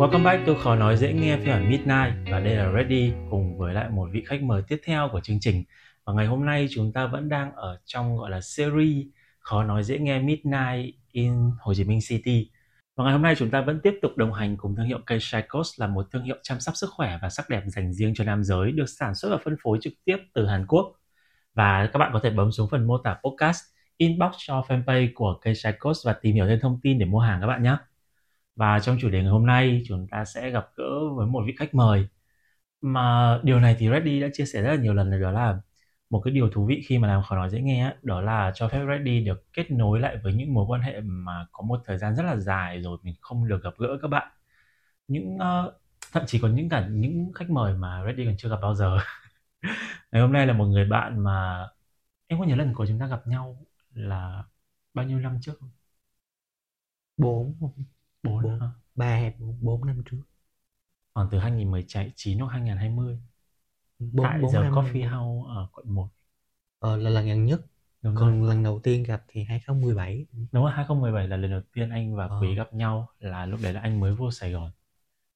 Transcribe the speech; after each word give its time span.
Welcome 0.00 0.24
back 0.24 0.46
to 0.46 0.54
Khó 0.54 0.76
Nói 0.76 0.96
Dễ 0.96 1.12
Nghe 1.12 1.36
phiên 1.36 1.46
bản 1.46 1.70
Midnight. 1.70 2.30
Và 2.30 2.40
đây 2.40 2.56
là 2.56 2.72
Ready 2.72 3.12
cùng 3.30 3.58
với 3.58 3.74
lại 3.74 3.88
một 3.90 4.08
vị 4.12 4.24
khách 4.26 4.42
mời 4.42 4.62
tiếp 4.68 4.80
theo 4.84 5.08
của 5.12 5.20
chương 5.20 5.40
trình. 5.40 5.64
Và 6.04 6.12
ngày 6.12 6.26
hôm 6.26 6.46
nay 6.46 6.68
chúng 6.70 6.92
ta 6.92 7.06
vẫn 7.06 7.28
đang 7.28 7.54
ở 7.54 7.80
trong 7.84 8.16
gọi 8.16 8.30
là 8.30 8.40
series 8.40 9.06
Khó 9.38 9.64
Nói 9.64 9.82
Dễ 9.82 9.98
Nghe 9.98 10.18
Midnight 10.18 10.94
in 11.12 11.32
Hồ 11.60 11.74
Chí 11.74 11.84
Minh 11.84 11.98
City. 12.08 12.50
Và 12.96 13.04
ngày 13.04 13.12
hôm 13.12 13.22
nay 13.22 13.34
chúng 13.38 13.50
ta 13.50 13.60
vẫn 13.60 13.80
tiếp 13.82 13.94
tục 14.02 14.16
đồng 14.16 14.32
hành 14.32 14.56
cùng 14.56 14.76
thương 14.76 14.86
hiệu 14.86 14.98
Cây 15.06 15.18
Shaikos 15.20 15.80
là 15.80 15.86
một 15.86 16.06
thương 16.12 16.24
hiệu 16.24 16.36
chăm 16.42 16.60
sóc 16.60 16.76
sức 16.76 16.90
khỏe 16.90 17.18
và 17.22 17.28
sắc 17.28 17.48
đẹp 17.48 17.62
dành 17.66 17.92
riêng 17.92 18.14
cho 18.14 18.24
nam 18.24 18.44
giới, 18.44 18.72
được 18.72 18.88
sản 18.88 19.14
xuất 19.14 19.28
và 19.30 19.38
phân 19.44 19.56
phối 19.62 19.78
trực 19.80 19.92
tiếp 20.04 20.16
từ 20.34 20.46
Hàn 20.46 20.66
Quốc. 20.66 20.92
Và 21.54 21.86
các 21.92 21.98
bạn 21.98 22.10
có 22.12 22.20
thể 22.22 22.30
bấm 22.30 22.52
xuống 22.52 22.68
phần 22.70 22.86
mô 22.86 22.98
tả 22.98 23.16
podcast, 23.24 23.62
inbox 23.96 24.34
cho 24.38 24.64
fanpage 24.68 25.08
của 25.14 25.38
Cây 25.42 25.54
Shaikos 25.54 26.06
và 26.06 26.12
tìm 26.12 26.34
hiểu 26.34 26.46
thêm 26.46 26.60
thông 26.60 26.80
tin 26.82 26.98
để 26.98 27.04
mua 27.04 27.20
hàng 27.20 27.40
các 27.40 27.46
bạn 27.46 27.62
nhé 27.62 27.76
và 28.56 28.80
trong 28.80 28.96
chủ 29.00 29.10
đề 29.10 29.22
ngày 29.22 29.30
hôm 29.30 29.46
nay 29.46 29.82
chúng 29.86 30.06
ta 30.10 30.24
sẽ 30.24 30.50
gặp 30.50 30.66
gỡ 30.76 31.14
với 31.16 31.26
một 31.26 31.42
vị 31.46 31.54
khách 31.58 31.74
mời. 31.74 32.08
Mà 32.80 33.38
điều 33.44 33.60
này 33.60 33.76
thì 33.78 33.88
Reddy 33.90 34.20
đã 34.20 34.28
chia 34.32 34.46
sẻ 34.46 34.62
rất 34.62 34.70
là 34.70 34.76
nhiều 34.82 34.94
lần 34.94 35.10
rồi 35.10 35.20
đó 35.20 35.30
là 35.32 35.60
một 36.10 36.20
cái 36.24 36.34
điều 36.34 36.50
thú 36.50 36.66
vị 36.66 36.82
khi 36.86 36.98
mà 36.98 37.08
làm 37.08 37.22
khó 37.22 37.36
nói 37.36 37.50
dễ 37.50 37.60
nghe 37.60 37.94
đó 38.02 38.20
là 38.20 38.52
cho 38.54 38.68
phép 38.68 38.80
Reddy 38.88 39.24
được 39.24 39.52
kết 39.52 39.70
nối 39.70 40.00
lại 40.00 40.16
với 40.24 40.34
những 40.34 40.54
mối 40.54 40.64
quan 40.68 40.80
hệ 40.82 41.00
mà 41.00 41.46
có 41.52 41.62
một 41.62 41.80
thời 41.86 41.98
gian 41.98 42.16
rất 42.16 42.22
là 42.22 42.36
dài 42.36 42.82
rồi 42.82 42.98
mình 43.02 43.14
không 43.20 43.48
được 43.48 43.62
gặp 43.62 43.74
gỡ 43.78 43.98
các 44.02 44.08
bạn. 44.08 44.28
Những 45.08 45.36
uh, 45.36 45.74
thậm 46.12 46.24
chí 46.26 46.38
có 46.40 46.48
những 46.48 46.68
cả 46.68 46.88
những 46.90 47.32
khách 47.34 47.50
mời 47.50 47.74
mà 47.74 48.04
Reddy 48.06 48.24
còn 48.26 48.34
chưa 48.38 48.48
gặp 48.48 48.58
bao 48.62 48.74
giờ. 48.74 48.98
Ngày 50.12 50.22
hôm 50.22 50.32
nay 50.32 50.46
là 50.46 50.52
một 50.52 50.64
người 50.66 50.84
bạn 50.84 51.24
mà 51.24 51.68
em 52.26 52.38
có 52.40 52.44
nhớ 52.46 52.56
lần 52.56 52.74
của 52.74 52.86
chúng 52.86 52.98
ta 52.98 53.06
gặp 53.06 53.26
nhau 53.26 53.66
là 53.94 54.44
bao 54.94 55.06
nhiêu 55.06 55.18
năm 55.18 55.38
trước 55.42 55.52
không? 55.60 55.70
bốn. 57.16 57.54
Bốn 58.22 58.42
bốn. 58.42 58.60
hả? 58.60 58.66
ba 58.94 59.06
hay 59.06 59.34
bốn? 59.60 59.86
Năm 59.86 60.02
trước. 60.10 60.22
Khoảng 61.14 61.28
từ 61.30 61.38
2019 61.38 62.38
hoặc 62.38 62.52
2020 62.52 63.18
bốn 63.98 64.26
tại 64.26 64.38
bốn 64.42 64.52
giờ 64.52 64.62
năm 64.62 64.72
Coffee 64.72 65.10
House 65.10 65.48
ở 65.54 65.68
quận 65.72 65.94
1 65.94 66.08
ờ, 66.78 66.96
là 66.96 67.10
lần 67.10 67.26
gần 67.26 67.44
nhất. 67.46 67.60
Đúng 68.02 68.14
rồi. 68.14 68.22
còn 68.22 68.42
lần 68.44 68.62
đầu 68.62 68.80
tiên 68.82 69.02
gặp 69.02 69.24
thì 69.28 69.44
2017 69.44 70.26
đúng 70.52 70.64
rồi 70.64 70.72
2017 70.72 71.28
là 71.28 71.36
lần 71.36 71.50
đầu 71.50 71.60
tiên 71.72 71.90
anh 71.90 72.16
và 72.16 72.26
Ờ. 72.26 72.40
Quý 72.40 72.54
gặp 72.54 72.74
nhau 72.74 73.08
là 73.18 73.46
lúc 73.46 73.60
đấy 73.62 73.72
là 73.72 73.80
anh 73.80 74.00
mới 74.00 74.14
vô 74.14 74.30
Sài 74.30 74.52
Gòn. 74.52 74.70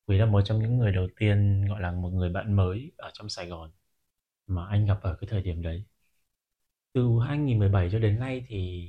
Quý 0.07 0.19
là 0.19 0.27
một 0.27 0.43
trong 0.45 0.59
những 0.63 0.79
người 0.79 0.93
đầu 0.93 1.09
tiên 1.17 1.65
gọi 1.69 1.81
là 1.81 1.93
một 1.93 2.11
người 2.11 2.31
bạn 2.31 2.53
mới 2.57 2.93
ở 2.97 3.11
trong 3.15 3.29
Sài 3.29 3.47
Gòn 3.49 3.71
mà 4.47 4.67
anh 4.67 4.87
gặp 4.87 4.99
ở 5.03 5.17
cái 5.21 5.29
thời 5.31 5.43
điểm 5.43 5.63
đấy. 5.63 5.85
Từ 6.93 7.19
2017 7.29 7.89
cho 7.93 7.99
đến 7.99 8.19
nay 8.21 8.45
thì 8.49 8.89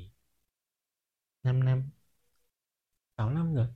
5 1.44 1.64
năm. 1.66 1.90
6 3.18 3.30
năm 3.30 3.56
rồi 3.56 3.68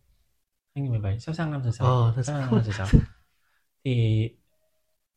2017 0.75 1.19
sắp 1.19 1.33
sang 1.33 1.51
năm 1.51 1.61
thứ 1.63 1.71
sáu? 1.71 1.87
Ờ, 1.87 2.13
sắp 2.15 2.23
sang 2.23 2.39
năm 2.41 2.63
thứ 2.65 2.71
sáu? 2.71 2.87
Thì 3.83 4.29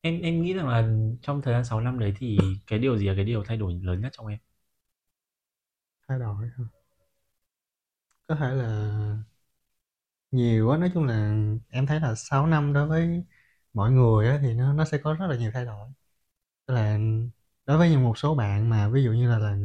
em 0.00 0.22
em 0.22 0.42
nghĩ 0.42 0.52
rằng 0.54 0.68
là 0.68 0.88
trong 1.22 1.42
thời 1.42 1.54
gian 1.54 1.64
6 1.64 1.80
năm 1.80 1.98
đấy 1.98 2.14
thì 2.18 2.38
cái 2.66 2.78
điều 2.78 2.98
gì 2.98 3.08
là 3.08 3.14
cái 3.16 3.24
điều 3.24 3.44
thay 3.44 3.56
đổi 3.56 3.74
lớn 3.82 4.00
nhất 4.00 4.10
trong 4.12 4.26
em? 4.26 4.38
Thay 6.08 6.18
đổi 6.18 6.46
hả? 6.58 6.64
có 8.26 8.34
thể 8.34 8.54
là 8.54 8.68
nhiều 10.30 10.70
á 10.70 10.78
nói 10.78 10.90
chung 10.94 11.04
là 11.04 11.34
em 11.70 11.86
thấy 11.86 12.00
là 12.00 12.14
6 12.14 12.46
năm 12.46 12.72
đối 12.72 12.86
với 12.86 13.24
mọi 13.74 13.90
người 13.90 14.28
á 14.28 14.38
thì 14.42 14.54
nó 14.54 14.72
nó 14.72 14.84
sẽ 14.84 14.98
có 14.98 15.14
rất 15.14 15.26
là 15.26 15.36
nhiều 15.36 15.50
thay 15.54 15.64
đổi. 15.64 15.88
Tức 16.66 16.74
là 16.74 16.98
đối 17.66 17.78
với 17.78 17.90
những 17.90 18.04
một 18.04 18.18
số 18.18 18.34
bạn 18.34 18.70
mà 18.70 18.88
ví 18.88 19.04
dụ 19.04 19.12
như 19.12 19.30
là, 19.30 19.38
là 19.38 19.56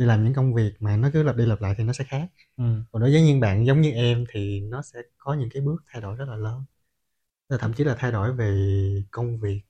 đi 0.00 0.06
làm 0.06 0.24
những 0.24 0.34
công 0.34 0.54
việc 0.54 0.72
mà 0.80 0.96
nó 0.96 1.10
cứ 1.12 1.24
lặp 1.24 1.36
đi 1.36 1.46
lặp 1.46 1.62
lại 1.62 1.74
thì 1.78 1.84
nó 1.84 1.94
sẽ 1.94 2.04
khác 2.04 2.28
ừ. 2.56 2.64
còn 2.92 3.02
đối 3.02 3.12
với 3.12 3.22
những 3.22 3.40
bạn 3.40 3.66
giống 3.66 3.80
như 3.80 3.92
em 3.92 4.24
thì 4.30 4.60
nó 4.60 4.82
sẽ 4.82 4.98
có 5.18 5.34
những 5.34 5.50
cái 5.54 5.62
bước 5.62 5.84
thay 5.92 6.02
đổi 6.02 6.16
rất 6.16 6.26
là 6.28 6.36
lớn 6.36 6.64
là 7.48 7.58
thậm 7.58 7.72
chí 7.74 7.84
là 7.84 7.96
thay 7.98 8.12
đổi 8.12 8.34
về 8.34 8.52
công 9.10 9.40
việc 9.40 9.62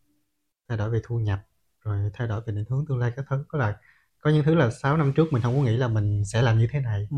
thay 0.69 0.79
đổi 0.79 0.91
về 0.91 1.01
thu 1.05 1.19
nhập 1.21 1.41
rồi 1.85 2.11
thay 2.15 2.29
đổi 2.29 2.43
về 2.47 2.53
định 2.55 2.65
hướng 2.71 2.87
tương 2.89 2.99
lai 2.99 3.13
các 3.17 3.25
thứ 3.31 3.45
có 3.49 3.59
là 3.59 3.77
có 4.21 4.31
những 4.31 4.45
thứ 4.45 4.55
là 4.55 4.71
6 4.71 4.97
năm 4.97 5.13
trước 5.17 5.33
mình 5.33 5.43
không 5.43 5.57
có 5.57 5.63
nghĩ 5.65 5.77
là 5.77 5.89
mình 5.89 6.25
sẽ 6.25 6.43
làm 6.43 6.59
như 6.59 6.69
thế 6.73 6.81
này 6.81 7.09
Ừ. 7.11 7.17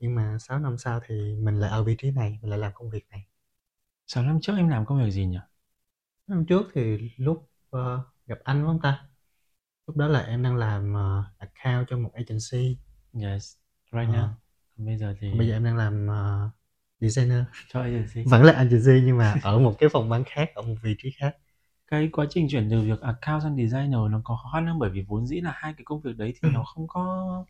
nhưng 0.00 0.14
mà 0.14 0.38
6 0.40 0.58
năm 0.60 0.78
sau 0.78 1.00
thì 1.08 1.36
mình 1.42 1.60
lại 1.60 1.70
ở 1.70 1.84
vị 1.84 1.96
trí 1.98 2.10
này 2.10 2.38
mình 2.42 2.50
lại 2.50 2.58
làm 2.58 2.72
công 2.74 2.90
việc 2.90 3.06
này 3.10 3.26
6 4.06 4.24
năm 4.24 4.38
trước 4.42 4.54
em 4.56 4.68
làm 4.68 4.86
công 4.86 5.04
việc 5.04 5.10
gì 5.10 5.26
nhỉ? 5.26 5.38
năm 6.26 6.44
trước 6.48 6.62
thì 6.74 7.10
lúc 7.16 7.50
ờ, 7.70 8.00
gặp 8.26 8.38
anh 8.44 8.58
đúng 8.60 8.66
không 8.68 8.80
ta 8.82 9.08
lúc 9.86 9.96
đó 9.96 10.08
là 10.08 10.20
em 10.20 10.42
đang 10.42 10.56
làm 10.56 10.94
ờ, 10.94 11.24
account 11.38 11.86
cho 11.90 11.96
một 11.98 12.10
agency 12.14 12.76
Yes, 13.22 13.56
right 13.92 14.08
Ờ. 14.08 14.12
now. 14.12 14.28
Bây 14.76 14.96
giờ 14.96 15.14
thì 15.20 15.30
bây 15.38 15.46
giờ 15.48 15.52
em 15.56 15.64
đang 15.64 15.76
làm 15.76 16.06
ờ, 16.08 16.50
designer 17.00 17.44
cho 17.68 17.80
agency. 17.80 18.24
vẫn 18.24 18.42
là 18.44 18.52
agency 18.52 19.02
nhưng 19.06 19.18
mà 19.18 19.40
ở 19.42 19.58
một 19.58 19.74
cái 19.78 19.88
phòng 19.92 20.08
ban 20.08 20.24
khác 20.24 20.50
ở 20.54 20.62
một 20.62 20.74
vị 20.82 20.94
trí 20.98 21.10
khác 21.20 21.36
Cái 21.88 22.08
quá 22.12 22.26
trình 22.30 22.46
chuyển 22.50 22.68
từ 22.70 22.80
việc 22.80 23.00
account 23.00 23.42
sang 23.42 23.56
designer 23.56 24.00
nó 24.10 24.20
có 24.24 24.36
khó 24.42 24.50
khăn 24.52 24.66
không? 24.66 24.78
Bởi 24.78 24.90
vì 24.90 25.02
vốn 25.08 25.26
dĩ 25.26 25.40
là 25.40 25.52
hai 25.54 25.72
cái 25.76 25.84
công 25.84 26.00
việc 26.00 26.16
đấy 26.16 26.34
thì 26.42 26.48
nó 26.50 26.64
không 26.64 26.86
có 26.88 27.44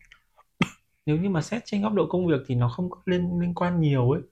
nếu 1.06 1.16
như 1.16 1.28
mà 1.30 1.42
xét 1.42 1.62
trên 1.64 1.82
góc 1.82 1.92
độ 1.92 2.06
công 2.10 2.26
việc 2.26 2.40
thì 2.46 2.54
nó 2.54 2.68
không 2.68 2.90
có 2.90 3.02
liên 3.06 3.40
liên 3.40 3.54
quan 3.54 3.80
nhiều 3.80 4.10
ấy. 4.10 4.22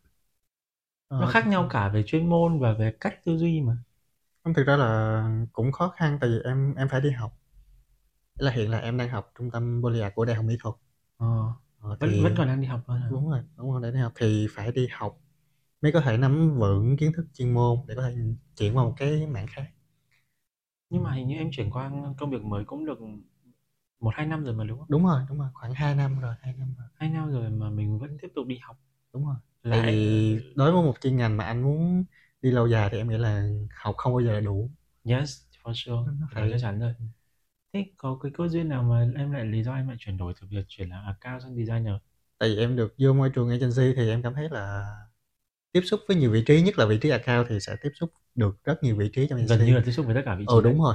Nó 1.10 1.26
khác 1.26 1.46
nhau 1.46 1.66
cả 1.70 1.88
về 1.88 2.02
chuyên 2.06 2.28
môn 2.28 2.60
và 2.60 2.72
về 2.72 2.92
cách 3.00 3.24
tư 3.24 3.36
duy 3.38 3.60
mà. 3.60 3.76
không 4.44 4.54
thực 4.54 4.66
ra 4.66 4.76
là 4.76 5.22
cũng 5.52 5.72
khó 5.72 5.88
khăn 5.88 6.18
tại 6.20 6.30
vì 6.30 6.36
em 6.44 6.74
em 6.74 6.88
phải 6.88 7.00
đi 7.00 7.10
học 7.10 7.32
là 8.38 8.50
hiện 8.50 8.70
là 8.70 8.78
em 8.78 8.96
đang 8.98 9.08
học 9.08 9.30
trung 9.38 9.50
tâm 9.50 9.80
Polyart 9.84 10.14
của 10.14 10.24
đại 10.24 10.36
học 10.36 10.44
mỹ 10.44 10.56
thuật 10.60 10.74
Ờ, 11.16 11.52
Ờ, 11.80 11.96
thì 12.00 12.22
vẫn 12.22 12.34
còn 12.36 12.46
đang 12.48 12.60
đi 12.60 12.66
học 12.66 12.80
thôi 12.86 13.00
hả? 13.00 13.10
đúng 13.10 13.30
rồi 13.30 13.40
đúng 13.56 13.72
rồi 13.72 13.80
để 13.82 13.90
đi 13.92 13.98
học 14.00 14.12
thì 14.16 14.46
phải 14.50 14.72
đi 14.72 14.86
học 14.92 15.20
mới 15.82 15.92
có 15.92 16.00
thể 16.00 16.18
nắm 16.18 16.58
vững 16.60 16.96
kiến 16.98 17.12
thức 17.16 17.26
chuyên 17.34 17.54
môn 17.54 17.78
để 17.88 17.94
có 17.96 18.02
thể 18.02 18.16
chuyển 18.56 18.76
qua 18.78 18.84
một 18.84 18.94
cái 18.98 19.26
mảng 19.28 19.46
khác 19.50 19.66
Nhưng 20.90 21.02
mà 21.02 21.12
hình 21.12 21.28
như 21.28 21.36
em 21.36 21.48
chuyển 21.52 21.70
qua 21.70 21.90
công 22.18 22.30
việc 22.30 22.42
mới 22.44 22.64
cũng 22.64 22.84
được 22.86 22.98
một 24.00 24.10
hai 24.14 24.26
năm 24.26 24.44
rồi 24.44 24.54
mà 24.54 24.64
đúng 24.64 24.78
không? 24.78 24.88
đúng 24.88 25.04
rồi 25.06 25.22
đúng 25.28 25.38
rồi 25.38 25.48
khoảng 25.54 25.74
2 25.74 25.94
năm 25.94 26.20
rồi 26.20 26.34
2 26.40 26.52
năm 26.58 26.74
rồi 26.78 26.88
Hai 26.94 27.08
năm 27.10 27.30
rồi 27.32 27.50
mà 27.50 27.70
mình 27.70 27.98
vẫn 27.98 28.16
tiếp 28.22 28.28
tục 28.34 28.46
đi 28.46 28.58
học. 28.58 28.76
đúng 29.12 29.26
rồi 29.26 29.36
Là 29.62 29.80
vì 29.80 30.40
đối 30.54 30.72
với 30.72 30.82
một 30.82 30.94
chuyên 31.00 31.16
ngành 31.16 31.36
mà 31.36 31.44
anh 31.44 31.62
muốn 31.62 32.04
đi 32.42 32.50
lâu 32.50 32.66
dài 32.68 32.88
thì 32.92 32.98
em 32.98 33.08
nghĩ 33.08 33.18
là 33.18 33.48
học 33.70 33.94
không 33.98 34.12
bao 34.12 34.20
giờ 34.20 34.32
là 34.32 34.40
đủ 34.40 34.70
Yes, 35.04 35.46
for 35.62 35.72
sure. 35.74 36.10
Nó 36.20 36.26
phải- 36.34 36.50
chắc 36.50 36.58
chắn 36.60 36.78
rồi. 36.80 36.94
Thế 37.74 37.86
có 37.96 38.18
cái 38.22 38.32
cơ 38.34 38.48
duyên 38.48 38.68
nào 38.68 38.82
mà 38.82 39.08
em 39.16 39.32
lại 39.32 39.44
lý 39.44 39.62
do 39.62 39.74
em 39.74 39.88
lại 39.88 39.96
chuyển 40.00 40.16
đổi 40.16 40.34
từ 40.40 40.46
việc 40.50 40.64
chuyển 40.68 40.88
là 40.88 41.00
account 41.00 41.42
sang 41.42 41.56
designer? 41.56 41.94
tại 42.38 42.48
vì 42.48 42.56
em 42.58 42.76
được 42.76 42.94
vô 42.98 43.12
môi 43.12 43.30
trường 43.34 43.50
agency 43.50 43.94
thì 43.96 44.08
em 44.10 44.22
cảm 44.22 44.34
thấy 44.34 44.48
là 44.50 44.84
tiếp 45.72 45.80
xúc 45.84 46.00
với 46.08 46.16
nhiều 46.18 46.32
vị 46.32 46.44
trí 46.46 46.62
nhất 46.62 46.78
là 46.78 46.86
vị 46.86 46.98
trí 47.02 47.10
account 47.10 47.46
thì 47.50 47.60
sẽ 47.60 47.76
tiếp 47.82 47.90
xúc 47.94 48.10
được 48.34 48.64
rất 48.64 48.82
nhiều 48.84 48.96
vị 48.96 49.10
trí 49.14 49.28
trong 49.28 49.38
agency 49.38 49.58
Gần 49.58 49.66
như 49.66 49.74
là 49.74 49.82
tiếp 49.86 49.92
xúc 49.92 50.06
với 50.06 50.14
tất 50.14 50.22
cả 50.24 50.34
vị 50.34 50.46
trí. 50.48 50.52
ừ 50.56 50.60
đúng 50.62 50.78
rồi 50.82 50.94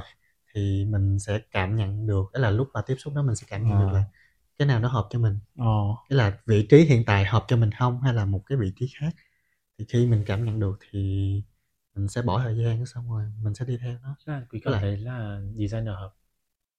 thì 0.54 0.86
mình 0.90 1.18
sẽ 1.18 1.40
cảm 1.52 1.76
nhận 1.76 2.06
được 2.06 2.24
đấy 2.32 2.42
là 2.42 2.50
lúc 2.50 2.68
mà 2.74 2.82
tiếp 2.86 2.96
xúc 2.98 3.14
đó 3.14 3.22
mình 3.22 3.36
sẽ 3.36 3.46
cảm 3.50 3.64
nhận 3.66 3.74
À. 3.74 3.80
được 3.80 3.92
là 3.92 4.04
cái 4.58 4.68
nào 4.68 4.80
nó 4.80 4.88
hợp 4.88 5.08
cho 5.10 5.18
mình 5.18 5.38
Ồ, 5.58 5.96
cái 6.10 6.16
là 6.18 6.38
vị 6.46 6.66
trí 6.70 6.78
hiện 6.84 7.04
tại 7.06 7.26
hợp 7.26 7.44
cho 7.48 7.56
mình 7.58 7.70
không 7.78 8.02
hay 8.02 8.14
là 8.14 8.24
một 8.24 8.42
cái 8.46 8.58
vị 8.58 8.72
trí 8.76 8.88
khác 9.00 9.12
thì 9.78 9.86
khi 9.88 10.06
mình 10.06 10.24
cảm 10.26 10.44
nhận 10.44 10.60
được 10.60 10.78
thì 10.90 11.00
mình 11.94 12.08
sẽ 12.08 12.22
bỏ 12.22 12.40
thời 12.40 12.56
gian 12.64 12.86
xong 12.86 13.10
rồi 13.12 13.24
mình 13.42 13.54
sẽ 13.54 13.64
đi 13.66 13.78
theo 13.82 13.98
nó 14.02 14.16
quý 14.50 14.60
cảm 14.64 14.72
là- 14.72 14.80
thấy 14.80 14.96
là 14.96 15.40
designer 15.58 15.94
hợp. 15.94 16.14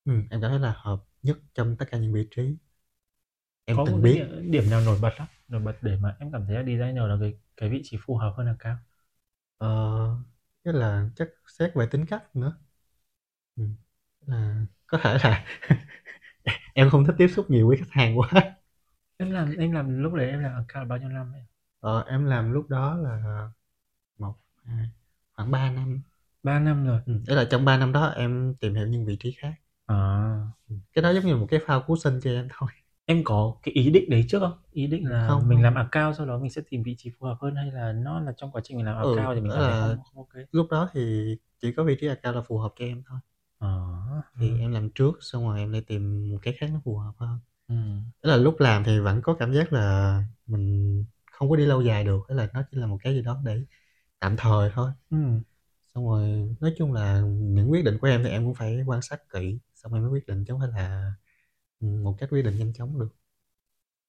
Ừ, 0.06 0.12
em 0.30 0.42
cảm 0.42 0.52
thấy 0.52 0.60
là 0.60 0.74
hợp 0.78 1.04
nhất 1.24 1.38
trong 1.54 1.76
tất 1.80 1.86
cả 1.92 1.98
những 1.98 2.14
vị 2.14 2.28
trí 2.32 2.58
em 3.66 3.78
có 3.78 3.86
từng 3.86 4.02
biết 4.02 4.28
điểm, 4.50 4.70
nào 4.70 4.82
nổi 4.82 4.98
bật 5.02 5.10
lắm, 5.18 5.28
nổi 5.48 5.62
bật 5.62 5.78
để 5.82 5.98
mà 6.02 6.16
em 6.20 6.32
cảm 6.32 6.46
thấy 6.48 6.56
là 6.56 6.62
designer 6.64 7.04
là 7.10 7.18
cái 7.22 7.34
cái 7.58 7.70
vị 7.70 7.82
trí 7.84 7.98
phù 8.06 8.16
hợp 8.18 8.34
hơn 8.38 8.48
account. 8.48 8.78
ờ, 9.58 9.68
cái 10.64 10.74
là 10.74 11.10
chắc 11.16 11.30
xét 11.48 11.72
về 11.76 11.88
tính 11.92 12.06
cách 12.06 12.36
nữa 12.36 12.58
ừ. 13.56 13.64
là 14.28 14.66
có 14.88 14.98
thể 15.04 15.18
là 15.24 15.46
em 16.74 16.90
không 16.90 17.06
thích 17.06 17.16
tiếp 17.18 17.28
xúc 17.28 17.50
nhiều 17.50 17.68
với 17.68 17.78
khách 17.78 17.92
hàng 17.92 18.20
quá 18.20 18.30
Em 19.18 19.32
làm 19.32 19.52
em 19.58 19.72
làm 19.72 20.04
lúc 20.04 20.14
đấy 20.14 20.30
em 20.30 20.40
làm 20.40 20.54
account 20.56 20.90
bao 20.90 20.98
nhiêu 21.00 21.10
năm 21.10 21.34
ấy? 21.34 21.42
ờ, 21.80 22.02
em 22.10 22.26
làm 22.26 22.52
lúc 22.54 22.70
đó 22.70 22.96
là 22.98 23.22
một 24.18 24.36
hai 24.66 24.90
khoảng 25.34 25.52
3 25.52 25.72
năm 25.72 26.02
3 26.44 26.60
năm 26.60 26.86
rồi. 26.86 27.02
ừ. 27.06 27.22
đấy 27.28 27.38
là 27.38 27.48
trong 27.52 27.66
3 27.66 27.78
năm 27.78 27.92
đó 27.92 28.08
em 28.08 28.56
tìm 28.60 28.76
hiểu 28.76 28.88
những 28.88 29.06
vị 29.06 29.18
trí 29.20 29.32
khác 29.32 29.54
À, 29.92 30.52
Ừ. 30.70 30.76
cái 30.94 31.02
đó 31.04 31.10
giống 31.14 31.26
như 31.26 31.36
một 31.36 31.48
cái 31.50 31.60
phao 31.66 31.84
cứu 31.88 31.96
sinh 31.98 32.20
cho 32.24 32.30
em 32.32 32.48
thôi 32.52 32.70
em 33.06 33.22
có 33.26 33.56
cái 33.64 33.74
ý 33.74 33.90
định 33.92 34.10
đấy 34.10 34.26
trước 34.30 34.40
không? 34.40 34.58
Ý 34.72 34.88
định 34.88 35.10
là 35.10 35.28
Không, 35.28 35.48
mình 35.48 35.62
không. 35.62 35.64
làm 35.64 35.76
account 35.76 36.16
sau 36.18 36.26
đó 36.26 36.40
mình 36.40 36.52
sẽ 36.52 36.62
tìm 36.70 36.84
vị 36.84 36.96
trí 36.98 37.12
phù 37.20 37.26
hợp 37.26 37.38
hơn 37.42 37.56
hay 37.56 37.72
là 37.72 37.92
nó 37.94 38.20
là 38.20 38.34
trong 38.38 38.52
quá 38.52 38.62
trình 38.64 38.78
mình 38.78 38.86
làm 38.86 38.98
Ừ, 39.00 39.10
account 39.10 39.36
thì 39.36 39.42
mình 39.42 39.52
đó 39.52 39.54
cảm 39.54 39.64
thấy 39.66 39.76
là- 39.78 39.78
không, 39.80 40.02
không 40.04 40.18
ok. 40.18 40.46
lúc 40.52 40.68
đó 40.72 40.90
thì 40.94 41.26
chỉ 41.62 41.72
có 41.78 41.84
vị 41.84 41.98
trí 42.02 42.08
account 42.08 42.36
là 42.36 42.42
phù 42.42 42.58
hợp 42.58 42.74
cho 42.76 42.86
em 42.86 43.04
thôi 43.10 43.20
À, 43.60 43.68
thì 44.40 44.48
ừ. 44.48 44.60
em 44.60 44.72
làm 44.72 44.90
trước 44.96 45.12
xong 45.22 45.44
rồi 45.48 45.60
em 45.60 45.72
lại 45.72 45.82
tìm 45.88 46.30
một 46.32 46.38
cái 46.42 46.54
khác 46.60 46.68
nó 46.74 46.82
phù 46.86 46.98
hợp 46.98 47.14
hơn 47.18 47.40
Ừ. 47.68 47.76
Tức 48.22 48.30
là 48.30 48.38
lúc 48.38 48.56
làm 48.60 48.84
thì 48.84 49.00
vẫn 49.00 49.22
có 49.24 49.36
cảm 49.40 49.54
giác 49.54 49.74
là 49.74 50.24
mình 50.48 51.06
không 51.32 51.50
có 51.50 51.56
đi 51.56 51.66
lâu 51.66 51.82
dài 51.82 52.04
được 52.04 52.20
Tức 52.30 52.36
là 52.36 52.48
nó 52.54 52.64
chỉ 52.72 52.78
là 52.78 52.88
một 52.88 52.98
cái 53.04 53.14
gì 53.16 53.22
đó 53.22 53.42
để 53.46 53.62
tạm 54.20 54.36
thời 54.38 54.72
thôi 54.76 54.92
Ừ. 55.12 55.18
xong 55.96 56.08
rồi 56.10 56.56
nói 56.62 56.74
chung 56.78 56.94
là 56.94 57.22
những 57.28 57.72
quyết 57.72 57.82
định 57.86 57.98
của 58.02 58.08
em 58.08 58.24
thì 58.24 58.30
em 58.30 58.46
cũng 58.46 58.56
phải 58.56 58.80
quan 58.88 59.02
sát 59.02 59.20
kỹ 59.34 59.60
xong 59.84 59.94
em 59.94 60.04
mới 60.04 60.12
quyết 60.12 60.28
định 60.28 60.46
chứ 60.48 60.54
không 60.54 60.60
phải 60.62 60.70
là 60.84 61.14
ừ, 61.82 61.88
một 61.88 62.16
cách 62.20 62.30
quyết 62.32 62.42
định 62.44 62.60
nhanh 62.60 62.74
chóng 62.74 63.00
được 63.00 63.10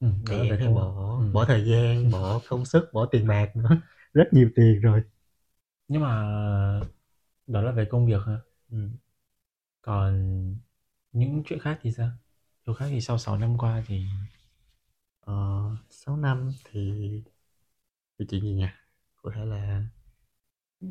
Ừ, 0.01 0.07
thì 0.27 0.55
cái 0.59 0.59
phải 0.59 0.69
bỏ. 0.69 1.17
Ừ. 1.19 1.25
bỏ 1.33 1.45
thời 1.45 1.65
gian 1.67 2.11
bỏ 2.11 2.41
công 2.49 2.65
sức 2.65 2.91
bỏ 2.93 3.07
tiền 3.07 3.27
bạc 3.27 3.57
nữa 3.57 3.69
rất 4.15 4.25
nhiều 4.33 4.51
tiền 4.57 4.81
rồi 4.81 5.03
nhưng 5.89 6.03
mà 6.03 6.23
đó 7.47 7.63
là 7.63 7.73
về 7.73 7.85
công 7.91 8.07
việc 8.07 8.21
ha 8.27 8.39
ừ. 8.71 8.89
còn 9.83 10.57
những 11.13 11.43
chuyện 11.47 11.59
khác 11.61 11.79
thì 11.83 11.93
sao 11.93 12.11
điều 12.67 12.75
khác 12.75 12.87
thì 12.91 13.01
sau 13.01 13.19
6 13.19 13.39
năm 13.39 13.59
qua 13.59 13.83
thì 13.87 14.05
ờ, 15.21 15.35
6 15.91 16.17
năm 16.17 16.55
thì 16.65 16.93
thì 18.19 18.27
chuyện 18.31 18.43
gì 18.43 18.53
nhỉ 18.55 18.67
có 19.23 19.31
thể 19.35 19.45
là 19.45 19.83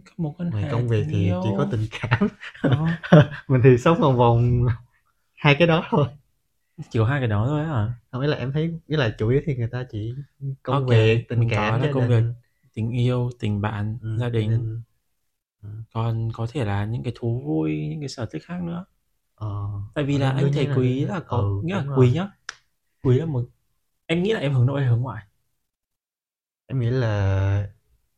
các 0.06 0.20
mối 0.20 0.34
quan 0.38 0.52
ngoài 0.52 0.66
hệ 0.66 0.70
công 0.70 0.88
việc 0.88 1.06
thì 1.10 1.38
chỉ 1.42 1.54
có 1.54 1.66
tình 1.72 1.88
cảm. 1.92 2.28
Đó 2.68 2.98
mình 3.48 3.62
thì 3.64 3.78
sống 3.78 4.00
vòng 4.02 4.18
vòng 4.18 4.66
hai 5.36 5.56
cái 5.60 5.68
đó 5.68 5.86
thôi. 5.90 6.08
Chỉ 6.92 7.00
có 7.00 7.06
hai 7.06 7.22
cái 7.22 7.28
đó 7.30 7.46
thôi 7.50 7.66
hả? 7.66 7.94
Không 8.12 8.22
ý 8.22 8.28
là 8.28 8.38
em 8.38 8.52
thấy 8.54 8.64
ý 8.88 8.98
là 8.98 9.16
chủ 9.20 9.30
yếu 9.30 9.42
thì 9.46 9.56
người 9.56 9.70
ta 9.72 9.86
chỉ 9.92 10.16
công 10.64 10.86
Ok, 10.86 10.88
việc 10.88 11.26
tình 11.30 11.40
mình 11.40 11.52
có 11.56 11.78
cảm 11.78 11.80
là 11.80 11.88
gia 11.88 11.92
công 11.92 12.08
việc 12.08 12.24
tình 12.74 12.92
yêu 12.92 13.30
tình 13.40 13.62
bạn 13.62 13.98
ừ, 14.02 14.10
gia 14.20 14.30
đình. 14.30 14.68
Ừ. 15.64 15.70
còn 15.94 16.30
có 16.34 16.48
thể 16.52 16.66
là 16.66 16.86
những 16.86 17.04
cái 17.04 17.14
thú 17.16 17.44
vui 17.46 17.88
những 17.90 18.00
cái 18.00 18.10
sở 18.10 18.26
thích 18.32 18.44
khác 18.46 18.62
nữa. 18.64 18.86
Ờ, 19.36 19.48
tại 19.94 20.04
vì 20.06 20.18
ờ, 20.18 20.18
là 20.18 20.32
anh 20.32 20.52
thấy 20.52 20.68
quý 20.74 21.06
đương- 21.06 21.06
là 21.06 21.20
có 21.28 21.52
ừ, 21.56 21.62
nghĩa 21.62 21.76
là 21.76 21.86
quý 21.96 22.12
nhá. 22.14 22.28
Quý 23.04 23.20
là 23.20 23.26
một 23.26 23.46
em 24.08 24.24
nghĩ 24.24 24.34
là 24.34 24.40
em 24.40 24.54
hướng 24.56 24.66
nội 24.68 24.82
hay 24.82 24.90
hướng 24.90 25.02
ngoại? 25.02 25.26
Em 26.68 26.80
nghĩ 26.80 26.90
là 26.90 27.70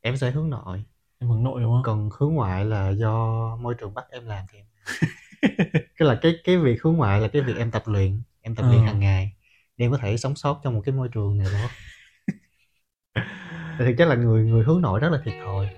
em 0.01 0.17
sẽ 0.17 0.31
hướng 0.31 0.49
nội 0.49 0.83
em 1.23 1.29
hướng 1.29 1.43
nội 1.43 1.61
đúng 1.61 1.71
không 1.71 1.83
còn 1.83 2.09
hướng 2.19 2.33
ngoại 2.33 2.65
là 2.65 2.89
do 2.89 3.15
môi 3.61 3.73
trường 3.73 3.93
bắt 3.93 4.05
em 4.11 4.25
làm 4.25 4.45
thì 4.51 4.57
em 4.59 4.65
cái 5.97 6.07
là 6.07 6.19
cái 6.21 6.35
cái 6.43 6.57
việc 6.57 6.83
hướng 6.83 6.93
ngoại 6.97 7.21
là 7.21 7.27
cái 7.27 7.41
việc 7.41 7.57
em 7.57 7.71
tập 7.71 7.83
luyện 7.85 8.21
em 8.41 8.55
tập 8.55 8.65
luyện 8.69 8.81
Ờ. 8.81 8.85
hàng 8.85 8.99
ngày 8.99 9.33
để 9.77 9.85
em 9.85 9.91
có 9.91 9.97
thể 9.97 10.17
sống 10.17 10.35
sót 10.35 10.59
trong 10.63 10.73
một 10.75 10.81
cái 10.85 10.95
môi 10.95 11.07
trường 11.13 11.37
nào 11.37 11.47
đó 11.53 11.69
thì 13.79 13.85
thực 13.85 13.95
chất 13.97 14.05
là 14.07 14.15
người 14.15 14.43
người 14.45 14.63
hướng 14.63 14.81
nội 14.81 14.99
rất 14.99 15.09
là 15.11 15.21
thiệt 15.25 15.33
thòi 15.45 15.69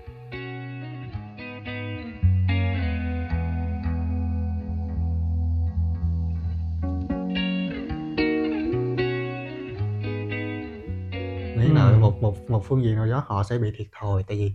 nghĩ 11.56 11.68
là 11.74 11.90
Ừ. 11.90 11.98
một 12.00 12.22
một 12.22 12.50
một 12.50 12.64
phương 12.64 12.82
diện 12.84 12.94
nào 12.96 13.06
đó 13.06 13.24
họ 13.26 13.42
sẽ 13.42 13.58
bị 13.58 13.72
thiệt 13.76 13.86
thòi 13.92 14.22
tại 14.22 14.36
vì 14.36 14.52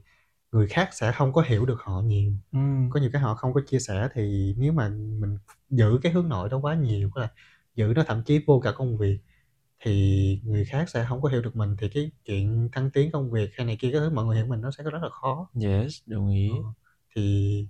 người 0.52 0.68
khác 0.68 0.90
sẽ 0.94 1.12
không 1.12 1.34
có 1.34 1.42
hiểu 1.42 1.66
được 1.66 1.82
họ 1.82 2.02
nhiều. 2.02 2.34
Ừ. 2.52 2.60
có 2.90 3.00
nhiều 3.00 3.10
cái 3.14 3.22
họ 3.22 3.36
không 3.36 3.54
có 3.54 3.62
chia 3.68 3.80
sẻ 3.80 4.10
thì 4.14 4.56
nếu 4.58 4.74
mà 4.74 4.90
mình 4.90 5.38
giữ 5.70 6.00
cái 6.04 6.12
hướng 6.12 6.30
nội 6.30 6.50
đó 6.50 6.58
quá 6.58 6.76
nhiều 6.76 7.12
là 7.16 7.30
giữ 7.76 7.94
nó 7.96 8.04
thậm 8.08 8.24
chí 8.24 8.40
vô 8.48 8.60
cả 8.60 8.72
công 8.72 8.98
việc 8.98 9.20
thì 9.80 10.42
người 10.46 10.66
khác 10.66 10.90
sẽ 10.90 11.06
không 11.10 11.22
có 11.22 11.30
hiểu 11.30 11.42
được 11.42 11.56
mình 11.56 11.76
thì 11.80 11.90
cái 11.90 12.12
chuyện 12.26 12.70
thăng 12.72 12.92
tiến 12.92 13.12
công 13.12 13.32
việc 13.32 13.50
hay 13.58 13.66
này 13.68 13.78
kia 13.82 13.92
cái 13.92 14.02
thứ 14.02 14.10
mọi 14.10 14.26
người 14.26 14.36
hiểu 14.38 14.46
mình 14.48 14.62
nó 14.62 14.72
sẽ 14.72 14.84
rất 14.84 15.04
là 15.04 15.10
khó. 15.10 15.50
Yes 15.64 16.02
đồng 16.06 16.30
ý. 16.30 16.50
Ờ, 16.50 16.74
thì 17.16 17.68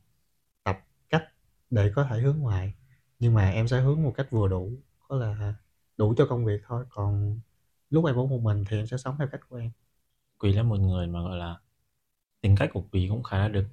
tập 0.63 0.79
cách 1.09 1.23
để 1.69 1.91
có 1.95 2.03
thể 2.09 2.19
hướng 2.21 2.37
ngoại 2.39 2.73
nhưng 3.19 3.33
mà 3.33 3.49
em 3.51 3.67
sẽ 3.67 3.81
hướng 3.81 4.03
một 4.03 4.13
cách 4.17 4.27
vừa 4.31 4.47
đủ 4.47 4.71
có 5.07 5.15
là 5.17 5.53
đủ 5.97 6.13
cho 6.17 6.25
công 6.25 6.45
việc 6.45 6.61
thôi 6.67 6.85
còn 6.89 7.39
lúc 7.89 8.05
em 8.05 8.15
ở 8.15 8.25
một 8.25 8.41
mình 8.41 8.63
thì 8.69 8.77
em 8.77 8.87
sẽ 8.87 8.97
sống 8.97 9.15
theo 9.19 9.27
cách 9.31 9.41
của 9.49 9.57
em. 9.57 9.71
Quý 10.39 10.53
là 10.53 10.63
một 10.63 10.77
người 10.79 11.07
mà 11.07 11.21
gọi 11.21 11.37
là 11.37 11.55
tính 12.41 12.55
cách 12.59 12.69
của 12.73 12.83
quý 12.91 13.07
cũng 13.09 13.23
khá 13.23 13.38
là 13.38 13.47
được 13.47 13.65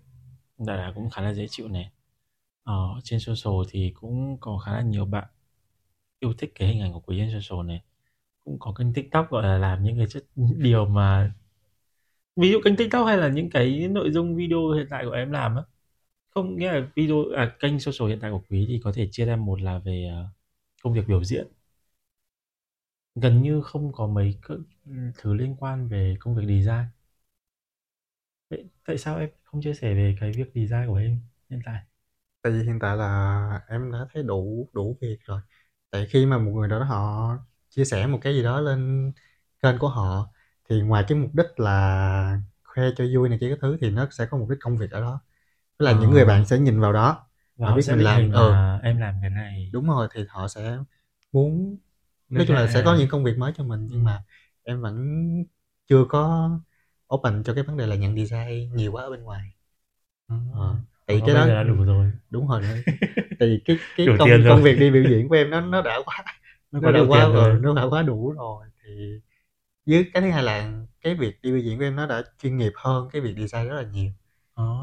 đại 0.58 0.78
là 0.78 0.92
cũng 0.94 1.10
khá 1.10 1.22
là 1.22 1.34
dễ 1.34 1.46
chịu 1.50 1.68
này. 1.68 1.90
Ở 2.64 3.00
trên 3.04 3.20
social 3.20 3.54
thì 3.70 3.92
cũng 4.00 4.38
có 4.40 4.58
khá 4.58 4.72
là 4.72 4.82
nhiều 4.82 5.04
bạn 5.06 5.28
yêu 6.20 6.34
thích 6.38 6.52
cái 6.54 6.68
hình 6.68 6.80
ảnh 6.82 6.92
của 6.92 7.00
quý 7.00 7.18
trên 7.18 7.40
social 7.42 7.66
này. 7.66 7.82
Cũng 8.44 8.58
có 8.60 8.74
kênh 8.78 8.92
tiktok 8.94 9.30
gọi 9.30 9.42
là 9.42 9.58
làm 9.58 9.84
những 9.84 9.98
cái 9.98 10.06
chất 10.08 10.24
điều 10.58 10.86
mà 10.86 11.34
ví 12.36 12.50
dụ 12.52 12.60
kênh 12.64 12.76
tiktok 12.76 13.06
hay 13.06 13.16
là 13.18 13.28
những 13.28 13.50
cái 13.50 13.88
nội 13.88 14.10
dung 14.12 14.36
video 14.36 14.70
hiện 14.70 14.86
tại 14.90 15.04
của 15.04 15.10
em 15.12 15.32
làm 15.32 15.56
á. 15.56 15.62
Không 16.30 16.56
nghĩa 16.56 16.72
là 16.72 16.88
video 16.96 17.24
à, 17.36 17.56
kênh 17.60 17.80
social 17.80 18.10
hiện 18.10 18.18
tại 18.22 18.30
của 18.30 18.42
quý 18.50 18.66
thì 18.68 18.80
có 18.84 18.92
thể 18.94 19.08
chia 19.12 19.26
ra 19.26 19.36
một 19.36 19.60
là 19.60 19.78
về 19.78 20.08
ờ, 20.12 20.26
công 20.82 20.94
việc 20.94 21.08
biểu 21.08 21.24
diễn. 21.24 21.46
Gần 23.14 23.42
như 23.42 23.60
không 23.62 23.92
có 23.92 24.06
mấy 24.06 24.38
ừ, 24.48 24.58
thứ 25.18 25.34
liên 25.34 25.56
quan 25.58 25.88
về 25.88 26.16
công 26.20 26.36
việc 26.36 26.42
design. 26.46 26.84
Vậy 28.50 28.68
tại 28.86 28.98
sao 28.98 29.18
em 29.18 29.30
không 29.44 29.60
chia 29.62 29.74
sẻ 29.74 29.94
về 29.94 30.16
cái 30.20 30.32
việc 30.32 30.50
design 30.54 30.86
của 30.86 30.94
em 30.96 31.20
hiện 31.50 31.60
tại 31.64 31.82
tại 32.42 32.52
vì 32.52 32.62
hiện 32.64 32.78
tại 32.80 32.96
là 32.96 33.60
em 33.68 33.92
đã 33.92 33.98
thấy 34.14 34.22
đủ 34.22 34.68
đủ 34.72 34.96
việc 35.00 35.18
rồi 35.24 35.40
tại 35.90 36.06
khi 36.10 36.26
mà 36.26 36.38
một 36.38 36.50
người 36.52 36.68
đó 36.68 36.84
họ 36.84 37.28
chia 37.70 37.84
sẻ 37.84 38.06
một 38.06 38.18
cái 38.22 38.34
gì 38.34 38.42
đó 38.42 38.60
lên 38.60 39.12
kênh 39.62 39.78
của 39.78 39.88
họ 39.88 40.28
thì 40.68 40.82
ngoài 40.82 41.04
cái 41.08 41.18
mục 41.18 41.30
đích 41.34 41.60
là 41.60 42.40
khoe 42.64 42.84
cho 42.96 43.04
vui 43.14 43.28
này 43.28 43.38
kia 43.40 43.48
cái 43.48 43.58
thứ 43.62 43.76
thì 43.80 43.90
nó 43.90 44.08
sẽ 44.10 44.26
có 44.30 44.38
mục 44.38 44.48
đích 44.50 44.58
công 44.62 44.76
việc 44.78 44.90
ở 44.90 45.00
đó 45.00 45.20
tức 45.78 45.86
là 45.86 45.92
những 45.92 46.10
Ờ. 46.10 46.12
người 46.12 46.24
bạn 46.26 46.46
sẽ 46.46 46.58
nhìn 46.58 46.80
vào 46.80 46.92
đó 46.92 47.26
và 47.56 47.66
Họ 47.66 47.76
biết 47.76 47.82
mình 47.88 48.00
làm, 48.00 48.30
ừ. 48.32 48.54
là 48.54 48.80
em 48.82 48.98
làm 48.98 49.14
cái 49.20 49.30
này 49.30 49.70
đúng 49.72 49.86
rồi 49.88 50.08
thì 50.14 50.24
họ 50.28 50.48
sẽ 50.48 50.78
muốn 51.32 51.76
nói 52.28 52.44
chung 52.48 52.56
là 52.56 52.68
sẽ 52.68 52.82
có 52.84 52.96
những 52.96 53.08
công 53.10 53.24
việc 53.24 53.38
mới 53.38 53.52
cho 53.56 53.64
mình 53.64 53.88
nhưng 53.90 54.00
Ừ. 54.00 54.04
mà 54.04 54.24
em 54.64 54.80
vẫn 54.82 54.96
chưa 55.88 56.04
có 56.08 56.50
open 57.14 57.42
cho 57.44 57.54
cái 57.54 57.64
vấn 57.64 57.76
đề 57.76 57.86
là 57.86 57.96
nhận 57.96 58.16
design 58.16 58.76
nhiều 58.76 58.92
quá 58.92 59.02
ở 59.02 59.10
bên 59.10 59.22
ngoài. 59.22 59.50
Ờ. 60.28 60.36
Ờ, 60.54 60.74
tại 61.06 61.18
Còn 61.20 61.26
cái 61.26 61.34
đó 61.34 61.46
là 61.46 61.62
đủ 61.62 61.84
rồi. 61.84 62.10
đúng 62.30 62.48
rồi 62.48 62.62
vì 63.40 63.60
cái 63.64 63.78
cái 63.96 64.06
Đủ 64.06 64.12
công 64.18 64.30
công 64.48 64.62
việc 64.62 64.78
đi 64.78 64.90
biểu 64.90 65.04
diễn 65.10 65.28
của 65.28 65.34
em 65.34 65.50
nó 65.50 65.60
nó 65.60 65.82
đã 65.82 66.00
quá 66.04 66.24
nó 66.72 66.80
nó 66.80 66.92
đã 66.92 67.00
quá 67.08 67.20
rồi 67.32 67.50
ờ, 67.50 67.58
nó 67.62 67.74
đã 67.74 67.84
quá 67.90 68.02
đủ 68.02 68.32
rồi. 68.32 68.66
Thì 68.84 69.20
với 69.86 70.10
cái 70.14 70.22
thứ 70.22 70.30
hai 70.30 70.42
là 70.42 70.72
cái 71.02 71.14
việc 71.14 71.42
đi 71.42 71.52
biểu 71.52 71.60
diễn 71.60 71.78
của 71.78 71.84
em 71.84 71.96
nó 71.96 72.06
đã 72.06 72.22
chuyên 72.42 72.56
nghiệp 72.56 72.72
hơn 72.76 73.08
cái 73.12 73.22
việc 73.22 73.34
design 73.38 73.68
rất 73.68 73.76
là 73.76 73.82
nhiều. 73.82 74.10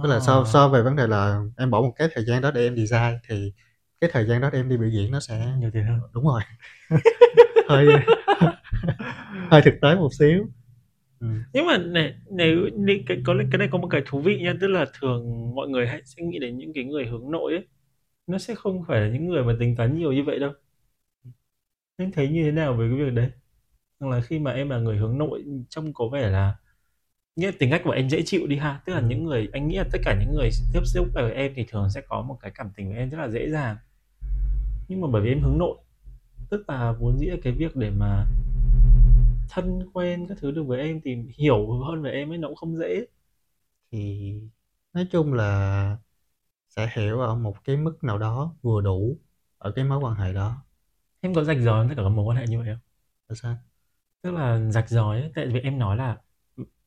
Tức 0.04 0.10
là 0.10 0.19
so 0.19 0.33
Ờ. 0.33 0.45
so 0.54 0.69
về 0.69 0.81
vấn 0.81 0.95
đề 0.95 1.07
là 1.07 1.42
em 1.57 1.72
bỏ 1.72 1.81
một 1.81 1.94
cái 1.98 2.07
thời 2.16 2.25
gian 2.25 2.42
đó 2.42 2.51
để 2.51 2.63
em 2.68 2.75
design 2.77 3.19
thì 3.30 3.54
cái 4.01 4.10
thời 4.13 4.25
gian 4.27 4.42
đó 4.42 4.50
để 4.54 4.60
em 4.60 4.69
đi 4.69 4.77
biểu 4.77 4.89
diễn 4.89 5.12
nó 5.12 5.19
sẽ 5.19 5.54
nhiều 5.60 5.72
tiền 5.74 5.86
hơn. 5.86 6.00
Đúng 6.13 6.25
rồi. 6.27 6.42
Hơi 7.69 7.86
hơi 9.51 9.62
thực 9.62 9.74
tế 9.81 9.95
một 9.95 10.10
xíu 10.19 10.45
ừ. 11.30 11.42
nhưng 11.54 11.66
mà 11.66 11.77
này 11.77 12.16
nếu, 12.31 12.69
cái 13.07 13.18
có 13.25 13.36
cái 13.51 13.57
này 13.60 13.68
có 13.72 13.77
một 13.77 13.88
cái 13.88 14.01
thú 14.06 14.19
vị 14.19 14.39
nha 14.42 14.54
tức 14.62 14.68
là 14.68 14.86
thường 15.00 15.51
mọi 15.56 15.69
người 15.69 15.88
hay 15.88 16.01
sẽ 16.06 16.24
nghĩ 16.24 16.39
đến 16.39 16.57
những 16.57 16.74
cái 16.74 16.83
người 16.83 17.06
hướng 17.06 17.31
nội 17.31 17.54
ấy. 17.54 17.68
Nó 18.27 18.38
sẽ 18.38 18.56
không 18.56 18.83
phải 18.88 19.01
là 19.01 19.07
những 19.10 19.27
người 19.27 19.44
mà 19.44 19.56
tính 19.60 19.75
toán 19.75 19.95
nhiều 19.98 20.13
như 20.13 20.24
vậy 20.24 20.39
đâu. 20.39 20.54
Em 21.98 22.12
thấy 22.12 22.27
như 22.29 22.44
thế 22.44 22.51
nào 22.51 22.74
về 22.74 22.88
cái 22.89 23.05
việc 23.05 23.13
đấy? 23.13 23.32
Rằng 24.00 24.10
là 24.12 24.22
khi 24.22 24.39
mà 24.39 24.51
em 24.51 24.70
là 24.70 24.79
người 24.79 24.98
hướng 24.98 25.17
nội 25.17 25.46
trông 25.70 25.94
có 25.94 26.08
vẻ 26.13 26.29
là 26.29 26.55
nghĩa 27.36 27.51
tính 27.60 27.72
cách 27.72 27.82
của 27.86 27.91
em 27.91 28.10
dễ 28.10 28.22
chịu 28.25 28.48
đi 28.48 28.55
ha. 28.58 28.82
Tức 28.86 28.94
là 28.94 29.00
Ừ. 29.00 29.05
những 29.10 29.25
người 29.25 29.50
anh 29.53 29.67
nghĩ 29.67 29.77
là 29.77 29.86
tất 29.91 30.00
cả 30.05 30.17
những 30.20 30.36
người 30.36 30.50
tiếp 30.74 30.82
xúc 30.86 31.08
với 31.13 31.34
em 31.34 31.51
thì 31.55 31.65
thường 31.70 31.89
sẽ 31.89 32.01
có 32.08 32.22
một 32.22 32.38
cái 32.41 32.51
cảm 32.55 32.70
tình 32.75 32.89
với 32.89 32.98
em 32.98 33.10
rất 33.10 33.17
là 33.17 33.29
dễ 33.29 33.50
dàng. 33.50 33.77
Nhưng 34.88 35.01
mà 35.01 35.08
bởi 35.12 35.22
vì 35.22 35.29
em 35.29 35.41
hướng 35.41 35.58
nội 35.58 35.77
tức 36.50 36.70
là 36.70 36.91
vốn 36.91 37.17
dĩ 37.20 37.25
là 37.27 37.38
cái 37.44 37.53
việc 37.53 37.75
để 37.75 37.89
mà 37.89 38.25
thân 39.50 39.80
quen 39.94 40.28
các 40.30 40.38
thứ 40.42 40.52
được 40.52 40.64
với 40.68 40.80
em 40.80 41.02
thì 41.04 41.18
hiểu 41.38 41.82
hơn 41.82 42.02
về 42.02 42.12
em 42.12 42.32
ấy 42.32 42.38
nó 42.38 42.48
cũng 42.48 42.56
không 42.58 42.78
dễ. 42.78 43.06
Thì 43.92 44.34
nói 44.94 45.08
chung 45.12 45.34
là 45.34 45.98
sẽ 46.70 46.90
hiểu 46.96 47.20
ở 47.20 47.36
một 47.36 47.64
cái 47.64 47.78
mức 47.78 48.04
nào 48.04 48.18
đó 48.18 48.56
vừa 48.62 48.82
đủ 48.82 49.20
ở 49.58 49.72
cái 49.75 49.86
mối 49.86 50.00
quan 50.00 50.16
hệ 50.16 50.34
đó. 50.34 50.66
Em 51.22 51.34
có 51.34 51.44
rạch 51.44 51.58
ròi 51.62 51.88
tất 51.90 51.94
cả 51.98 52.04
các 52.04 52.10
mối 52.10 52.25
quan 52.25 52.38
hệ 52.38 52.48
như 52.48 52.60
vậy 52.60 52.68
không? 52.68 52.82
Là 53.28 53.36
sao? 53.36 53.58
Tức 54.22 54.32
là 54.32 54.72
rạch 54.72 54.90
ròi 54.90 55.22
ấy 55.22 55.32
tại 55.36 55.48
vì 55.48 55.60
em 55.60 55.80
nói 55.80 55.98
là 55.98 56.18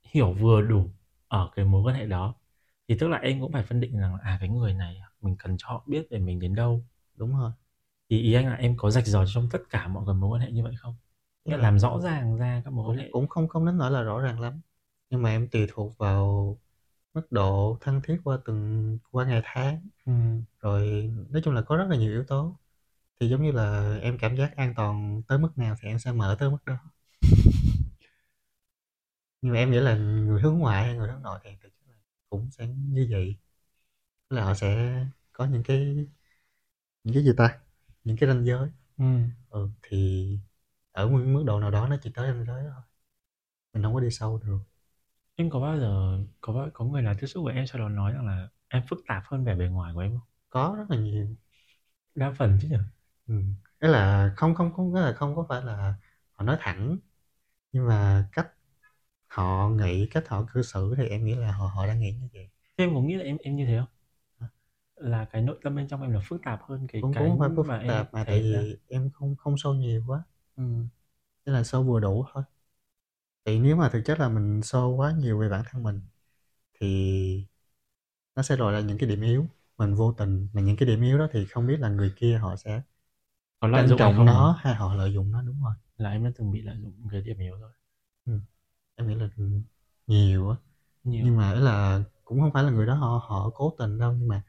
hiểu 0.02 0.32
vừa 0.32 0.62
đủ 0.62 0.90
ở 1.28 1.50
cái 1.56 1.64
mối 1.64 1.82
quan 1.82 1.96
hệ 1.96 2.06
đó. 2.06 2.34
Thì 2.88 2.96
tức 3.00 3.08
là 3.08 3.18
em 3.18 3.40
cũng 3.40 3.52
phải 3.52 3.62
phân 3.62 3.80
định 3.80 3.98
rằng 3.98 4.14
là, 4.14 4.20
à 4.22 4.38
cái 4.40 4.48
người 4.48 4.74
này 4.74 4.96
mình 5.20 5.36
cần 5.38 5.56
cho 5.58 5.68
họ 5.68 5.84
biết 5.86 6.06
về 6.10 6.18
mình 6.18 6.40
đến 6.40 6.54
đâu. 6.54 6.84
Đúng 7.16 7.38
rồi. 7.38 7.52
Thì 8.10 8.20
ý 8.22 8.34
anh 8.34 8.46
là 8.46 8.54
em 8.54 8.76
có 8.78 8.90
rạch 8.90 9.06
ròi 9.06 9.26
trong 9.28 9.48
tất 9.52 9.60
cả 9.70 9.88
mọi 9.88 10.04
cái 10.06 10.14
mối 10.14 10.30
quan 10.30 10.42
hệ 10.42 10.52
như 10.52 10.64
vậy 10.64 10.74
không 10.78 10.96
nghĩa 11.48 11.56
là 11.56 11.62
là 11.62 11.62
làm 11.62 11.78
rõ 11.78 12.00
ràng 12.04 12.36
ra 12.38 12.62
các 12.64 12.70
mối 12.72 12.96
hệ. 12.96 13.08
cũng 13.10 13.28
không 13.28 13.48
không 13.48 13.66
đến 13.66 13.78
nỗi 13.78 13.90
là 13.90 14.02
rõ 14.02 14.20
ràng 14.20 14.40
lắm. 14.40 14.60
Nhưng 15.10 15.22
mà 15.22 15.30
em 15.30 15.48
tùy 15.48 15.66
thuộc 15.72 15.98
vào 15.98 16.58
mức 17.14 17.32
độ 17.32 17.78
thân 17.80 18.00
thiết 18.04 18.18
qua 18.24 18.38
từng 18.44 18.98
qua 19.10 19.26
ngày 19.26 19.42
tháng. 19.44 19.88
Ừ. 20.06 20.12
rồi 20.60 21.10
nói 21.30 21.42
chung 21.44 21.54
là 21.54 21.62
có 21.62 21.76
rất 21.76 21.86
là 21.90 21.96
nhiều 21.96 22.10
yếu 22.12 22.24
tố. 22.24 22.56
Thì 23.20 23.28
giống 23.28 23.42
như 23.42 23.52
là 23.52 23.98
em 24.02 24.18
cảm 24.18 24.36
giác 24.36 24.56
an 24.56 24.74
toàn 24.76 25.22
tới 25.28 25.38
mức 25.38 25.58
nào 25.58 25.76
thì 25.82 25.88
em 25.88 25.98
sẽ 25.98 26.12
mở 26.12 26.36
tới 26.40 26.50
mức 26.50 26.64
đó. 26.66 26.76
Nhưng 29.42 29.52
mà 29.52 29.58
em 29.58 29.70
nghĩ 29.70 29.78
là 29.80 29.96
người 29.96 30.40
hướng 30.42 30.58
ngoại 30.58 30.84
hay 30.84 30.94
người 30.96 31.08
hướng 31.08 31.22
nội 31.22 31.38
thì 31.44 31.50
thực 31.62 31.68
chất 31.74 31.88
là 31.88 31.94
cũng 32.30 32.50
sẽ 32.50 32.66
như 32.68 33.08
vậy. 33.10 33.36
Tức 34.30 34.36
là 34.36 34.44
họ 34.44 34.54
sẽ 34.54 34.94
có 35.32 35.46
những 35.46 35.62
cái 35.64 36.06
những 37.04 37.14
cái 37.14 37.24
gì 37.24 37.32
ta? 37.36 37.58
Những 38.04 38.16
cái 38.16 38.28
ranh 38.28 38.44
giới. 38.44 38.68
Ừ. 38.98 39.04
ừ, 39.50 39.68
thì 39.82 40.28
ở 40.98 41.08
một 41.08 41.18
mức 41.26 41.42
độ 41.46 41.60
nào 41.60 41.70
đó 41.70 41.88
nó 41.88 41.96
chỉ 42.02 42.10
tới 42.14 42.26
ranh 42.32 42.44
giới 42.46 42.62
thôi 42.64 42.82
mình 43.74 43.82
không 43.82 43.94
có 43.94 44.00
đi 44.00 44.10
sâu 44.10 44.38
được 44.46 44.58
em 45.36 45.50
có 45.50 45.60
bao 45.60 45.78
giờ 45.80 46.18
có 46.40 46.52
bao- 46.52 46.70
có 46.74 46.84
người 46.84 47.02
nào 47.02 47.14
tiếp 47.20 47.26
xúc 47.26 47.44
với 47.44 47.54
em 47.54 47.66
sau 47.66 47.78
đó 47.82 47.88
nói 47.90 48.12
rằng 48.12 48.26
là 48.26 48.48
em 48.68 48.82
phức 48.90 48.98
tạp 49.08 49.22
hơn 49.26 49.44
vẻ 49.44 49.54
bề 49.54 49.66
ngoài 49.68 49.94
của 49.94 50.00
em 50.00 50.12
không 50.12 50.28
có 50.50 50.74
rất 50.78 50.84
là 50.90 50.96
nhiều 50.96 51.26
đa 52.14 52.32
phần 52.38 52.58
chứ 52.62 52.68
nhỉ 52.70 52.76
ừ. 53.28 53.34
cái 53.80 53.90
là 53.90 54.32
không 54.36 54.54
không 54.54 54.72
không 54.74 54.94
là 54.94 55.12
không 55.12 55.36
có 55.36 55.46
phải 55.48 55.62
là 55.62 55.94
họ 56.32 56.44
nói 56.44 56.56
thẳng 56.60 56.98
nhưng 57.72 57.88
mà 57.88 58.28
cách 58.32 58.48
họ 59.28 59.70
nghĩ 59.70 60.06
cách 60.12 60.28
họ 60.28 60.46
cư 60.54 60.62
xử 60.62 60.94
thì 60.98 61.08
em 61.08 61.24
nghĩ 61.26 61.34
là 61.36 61.52
họ 61.52 61.66
họ 61.68 61.86
đang 61.86 62.00
nghĩ 62.00 62.12
như 62.12 62.28
vậy 62.34 62.50
Thế 62.78 62.84
em 62.84 62.94
có 62.94 63.00
nghĩ 63.00 63.14
là 63.14 63.24
em 63.24 63.36
em 63.42 63.56
như 63.56 63.66
thế 63.66 63.78
không? 63.78 63.88
Hả? 64.40 64.48
Là 64.96 65.24
cái 65.24 65.42
nội 65.42 65.58
tâm 65.62 65.76
bên 65.76 65.88
trong 65.88 66.02
em 66.02 66.12
là 66.12 66.20
phức 66.24 66.42
tạp 66.44 66.60
hơn 66.62 66.86
cái 66.92 67.04
Cũng 67.04 67.12
cái 67.12 67.32
cũng 67.32 67.38
phải 67.38 67.48
phức 67.56 67.66
mà 67.66 67.78
em 67.78 67.86
tạp 67.86 68.14
mà 68.14 68.24
tại 68.24 68.40
vì 68.42 68.76
em 68.88 69.10
không 69.14 69.36
không 69.36 69.58
sâu 69.58 69.74
nhiều 69.74 70.04
quá. 70.06 70.22
Ừm. 70.58 70.88
Nên 71.46 71.54
là 71.56 71.64
sâu 71.64 71.84
vừa 71.84 72.00
đủ 72.00 72.24
thôi. 72.34 72.44
Tại 73.44 73.60
nếu 73.60 73.76
mà 73.76 73.90
thực 73.90 74.02
chất 74.04 74.20
là 74.20 74.28
mình 74.28 74.62
sâu 74.64 74.96
quá 74.96 75.12
nhiều 75.12 75.38
về 75.40 75.48
bản 75.50 75.62
thân 75.70 75.84
mình 75.84 76.00
thì 76.80 77.46
nó 78.36 78.42
sẽ 78.42 78.56
lộ 78.58 78.72
ra 78.72 78.80
những 78.80 78.98
cái 78.98 79.10
điểm 79.10 79.22
yếu, 79.22 79.46
mình 79.78 79.94
vô 79.94 80.12
tình 80.12 80.48
mà 80.54 80.62
những 80.62 80.76
cái 80.76 80.88
điểm 80.88 81.02
yếu 81.02 81.18
đó 81.18 81.28
thì 81.32 81.46
không 81.46 81.66
biết 81.66 81.80
là 81.80 81.90
người 81.90 82.12
kia 82.16 82.38
họ 82.38 82.56
sẽ 82.56 82.82
Có 83.60 83.68
lợi 83.68 83.84
trân 83.84 83.88
dụng 83.88 84.00
hay 84.00 84.12
trọng 84.12 84.16
không 84.16 84.26
nó 84.26 84.56
hay 84.60 84.74
họ 84.74 84.94
lợi 84.94 85.12
dụng 85.14 85.32
nó, 85.32 85.42
đúng 85.42 85.62
rồi. 85.64 85.74
Là 85.98 86.10
em 86.10 86.24
đã 86.24 86.30
từng 86.38 86.52
bị 86.52 86.62
lợi 86.62 86.78
dụng 86.82 86.94
cái 87.12 87.22
điểm 87.22 87.38
yếu 87.38 87.56
rồi. 87.60 87.72
Ừm, 88.26 88.40
em 88.96 89.08
nghĩ 89.08 89.14
là, 89.16 89.28
nhiều 90.08 90.50
á. 90.50 90.56
Nhiều. 91.04 91.26
Nhưng 91.26 91.36
mà 91.36 91.52
ý 91.54 91.60
là 91.60 92.02
cũng 92.24 92.40
hông 92.40 92.52
phải 92.54 92.64
là 92.64 92.70
người 92.70 92.86
đó 92.86 92.94
họ 92.94 93.18
họ 93.28 93.50
cố 93.54 93.74
tình 93.78 93.98
đâu, 93.98 94.14
nhưng 94.14 94.28
mà 94.28 94.42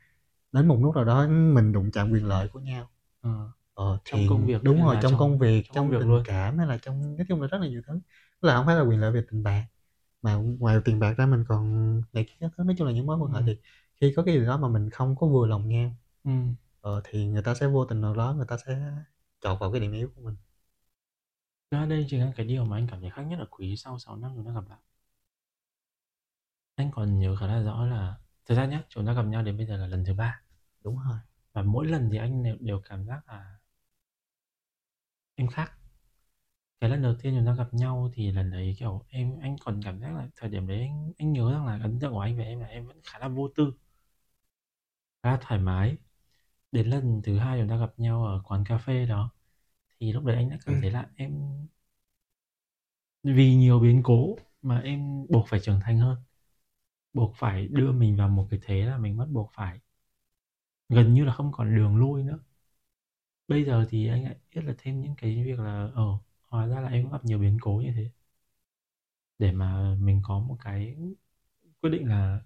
đến 0.53 0.67
một 0.67 0.79
lúc 0.83 0.95
nào 0.95 1.05
đó 1.05 1.27
mình 1.29 1.73
đụng 1.73 1.91
chạm 1.93 2.11
quyền 2.11 2.25
lợi 2.27 2.49
của 2.49 2.59
nhau. 2.61 2.89
Ờ. 3.21 3.51
Ờ, 3.79 3.99
Trong 4.05 4.27
công 4.27 4.45
việc 4.45 4.63
đúng 4.63 4.81
rồi, 4.83 4.95
là 4.95 5.01
trong 5.01 5.11
trong 5.11 5.19
công 5.19 5.39
việc, 5.39 5.65
trong 5.69 5.75
trong 5.75 5.89
việc 5.89 5.97
tình 5.99 6.07
luôn? 6.07 6.23
cảm 6.23 6.57
hay 6.57 6.67
là 6.67 6.77
trong 6.81 7.17
nói 7.17 7.25
chung 7.29 7.41
là 7.41 7.47
rất 7.47 7.57
là 7.61 7.67
nhiều 7.67 7.81
thứ. 7.87 7.99
Là 8.41 8.55
hông 8.57 8.65
phải 8.65 8.75
là 8.75 8.81
quyền 8.81 8.99
lợi 9.01 9.11
về 9.11 9.23
tiền 9.31 9.43
bạc, 9.43 9.65
mà 10.21 10.35
ngoài 10.35 10.79
tiền 10.85 10.99
bạc 10.99 11.13
ra 11.17 11.25
mình 11.25 11.43
còn 11.47 11.95
này 12.13 12.25
các 12.41 12.51
thứ, 12.57 12.63
nói 12.63 12.75
chung 12.77 12.87
là 12.87 12.93
những 12.93 13.05
mối 13.05 13.17
quan 13.17 13.31
hệ 13.31 13.39
Ừm. 13.39 13.47
thì 13.47 13.57
khi 14.01 14.13
có 14.15 14.23
cái 14.23 14.35
gì 14.39 14.45
đó 14.45 14.57
mà 14.57 14.67
mình 14.69 14.89
không 14.89 15.15
có 15.15 15.27
vừa 15.27 15.47
lòng 15.47 15.69
nhau, 15.69 15.95
Ừm. 16.23 16.55
ờ, 16.81 17.01
thì 17.05 17.27
người 17.27 17.43
ta 17.43 17.55
sẽ 17.55 17.67
vô 17.67 17.85
tình 17.85 18.01
nào 18.01 18.15
đó 18.15 18.33
người 18.37 18.45
ta 18.49 18.57
sẽ 18.67 18.93
chọc 19.41 19.59
vào 19.59 19.71
cái 19.71 19.81
điểm 19.81 19.93
yếu 19.93 20.09
của 20.15 20.21
mình. 20.21 20.35
Ra 21.71 21.85
đây 21.85 22.05
chính 22.09 22.21
là 22.21 22.31
cái 22.35 22.45
điều 22.45 22.65
mà 22.65 22.77
anh 22.77 22.87
cảm 22.91 23.01
thấy 23.01 23.09
khác 23.09 23.21
nhất 23.21 23.39
ở 23.39 23.45
Quý 23.51 23.75
sau 23.77 23.99
6 23.99 24.17
năm 24.17 24.31
chúng 24.35 24.45
ta 24.45 24.51
gặp 24.53 24.69
lại. 24.69 24.79
Anh 26.75 26.91
còn 26.91 27.19
nhớ 27.19 27.35
khá 27.35 27.47
là 27.47 27.61
rõ 27.63 27.85
là 27.85 28.15
thực 28.45 28.55
ra 28.55 28.65
nhá, 28.65 28.83
chúng 28.89 29.05
ta 29.05 29.13
gặp 29.13 29.23
nhau 29.23 29.43
đến 29.43 29.57
bây 29.57 29.65
giờ 29.65 29.77
là 29.77 29.87
lần 29.87 30.05
thứ 30.05 30.13
3. 30.13 30.41
Đúng 30.83 30.97
rồi. 31.09 31.17
Và 31.53 31.61
mỗi 31.61 31.85
lần 31.87 32.09
thì 32.11 32.17
anh 32.17 32.43
đều 32.43 32.57
đều 32.59 32.81
cảm 32.89 33.05
giác 33.05 33.21
là 33.27 33.58
em 35.39 35.47
khác. 35.47 35.71
Cái 36.79 36.89
lần 36.89 37.01
đầu 37.01 37.15
tiên 37.21 37.33
chúng 37.37 37.45
ta 37.45 37.53
gặp 37.53 37.73
nhau 37.73 38.09
thì 38.13 38.31
lần 38.31 38.51
đấy, 38.51 38.75
kiểu, 38.79 39.01
em 39.09 39.39
anh 39.41 39.55
còn 39.65 39.81
cảm 39.83 39.99
giác 39.99 40.15
là 40.15 40.27
thời 40.35 40.49
điểm 40.49 40.67
đấy 40.67 40.79
anh 40.79 41.13
anh 41.17 41.33
nhớ 41.33 41.51
rằng 41.51 41.65
là 41.65 41.79
ấn 41.83 41.99
tượng 41.99 42.11
của 42.13 42.19
anh 42.19 42.37
về 42.37 42.43
em 42.45 42.59
là 42.59 42.67
em 42.67 42.87
vẫn 42.87 42.97
khá 43.03 43.19
là 43.19 43.27
vô 43.27 43.47
tư. 43.55 43.73
Khá 45.23 45.31
là 45.31 45.37
thoải 45.41 45.59
mái. 45.61 45.97
Đến 46.71 46.87
lần 46.87 47.21
thứ 47.23 47.37
2 47.37 47.59
chúng 47.59 47.69
ta 47.69 47.77
gặp 47.77 47.93
nhau 47.97 48.25
ở 48.25 48.41
quán 48.45 48.63
cà 48.65 48.77
phê 48.77 49.05
đó, 49.05 49.31
thì 49.99 50.13
lúc 50.13 50.23
đấy 50.25 50.35
anh 50.35 50.49
đã 50.49 50.57
cảm 50.65 50.81
thấy 50.81 50.91
là 50.91 51.09
em 51.15 51.33
vì 53.23 53.55
nhiều 53.55 53.79
biến 53.79 54.01
cố 54.03 54.35
mà 54.61 54.79
em 54.79 55.25
buộc 55.29 55.47
phải 55.47 55.59
trưởng 55.59 55.79
thành 55.83 55.99
hơn. 55.99 56.17
Buộc 57.13 57.35
phải 57.37 57.67
đưa 57.67 57.91
mình 57.91 58.17
vào 58.17 58.29
một 58.29 58.47
cái 58.51 58.59
thế 58.63 58.85
là 58.85 58.97
mình 58.97 59.17
bắt 59.17 59.29
buộc 59.29 59.51
phải 59.53 59.79
gần 60.89 61.13
như 61.13 61.25
là 61.25 61.33
không 61.33 61.51
còn 61.51 61.75
đường 61.75 61.97
lui 61.97 62.23
nữa. 62.23 62.39
Bây 63.49 63.65
giờ 63.65 63.85
thì 63.89 64.07
anh 64.07 64.23
lại 64.25 64.35
biết 64.55 64.61
là 64.65 64.73
thêm 64.77 65.01
những 65.01 65.15
cái 65.17 65.43
việc 65.43 65.59
là, 65.59 65.89
ờ, 65.95 66.03
hóa 66.47 66.67
ra 66.67 66.81
là 66.81 66.89
em 66.89 67.03
cũng 67.03 67.11
gặp 67.11 67.25
nhiều 67.25 67.39
biến 67.39 67.57
cố 67.61 67.71
như 67.85 67.91
thế. 67.95 68.11
Để 69.39 69.51
mà 69.51 69.95
mình 69.99 70.21
có 70.23 70.39
một 70.39 70.55
cái 70.63 70.95
quyết 71.81 71.89
định 71.91 72.09
là 72.09 72.41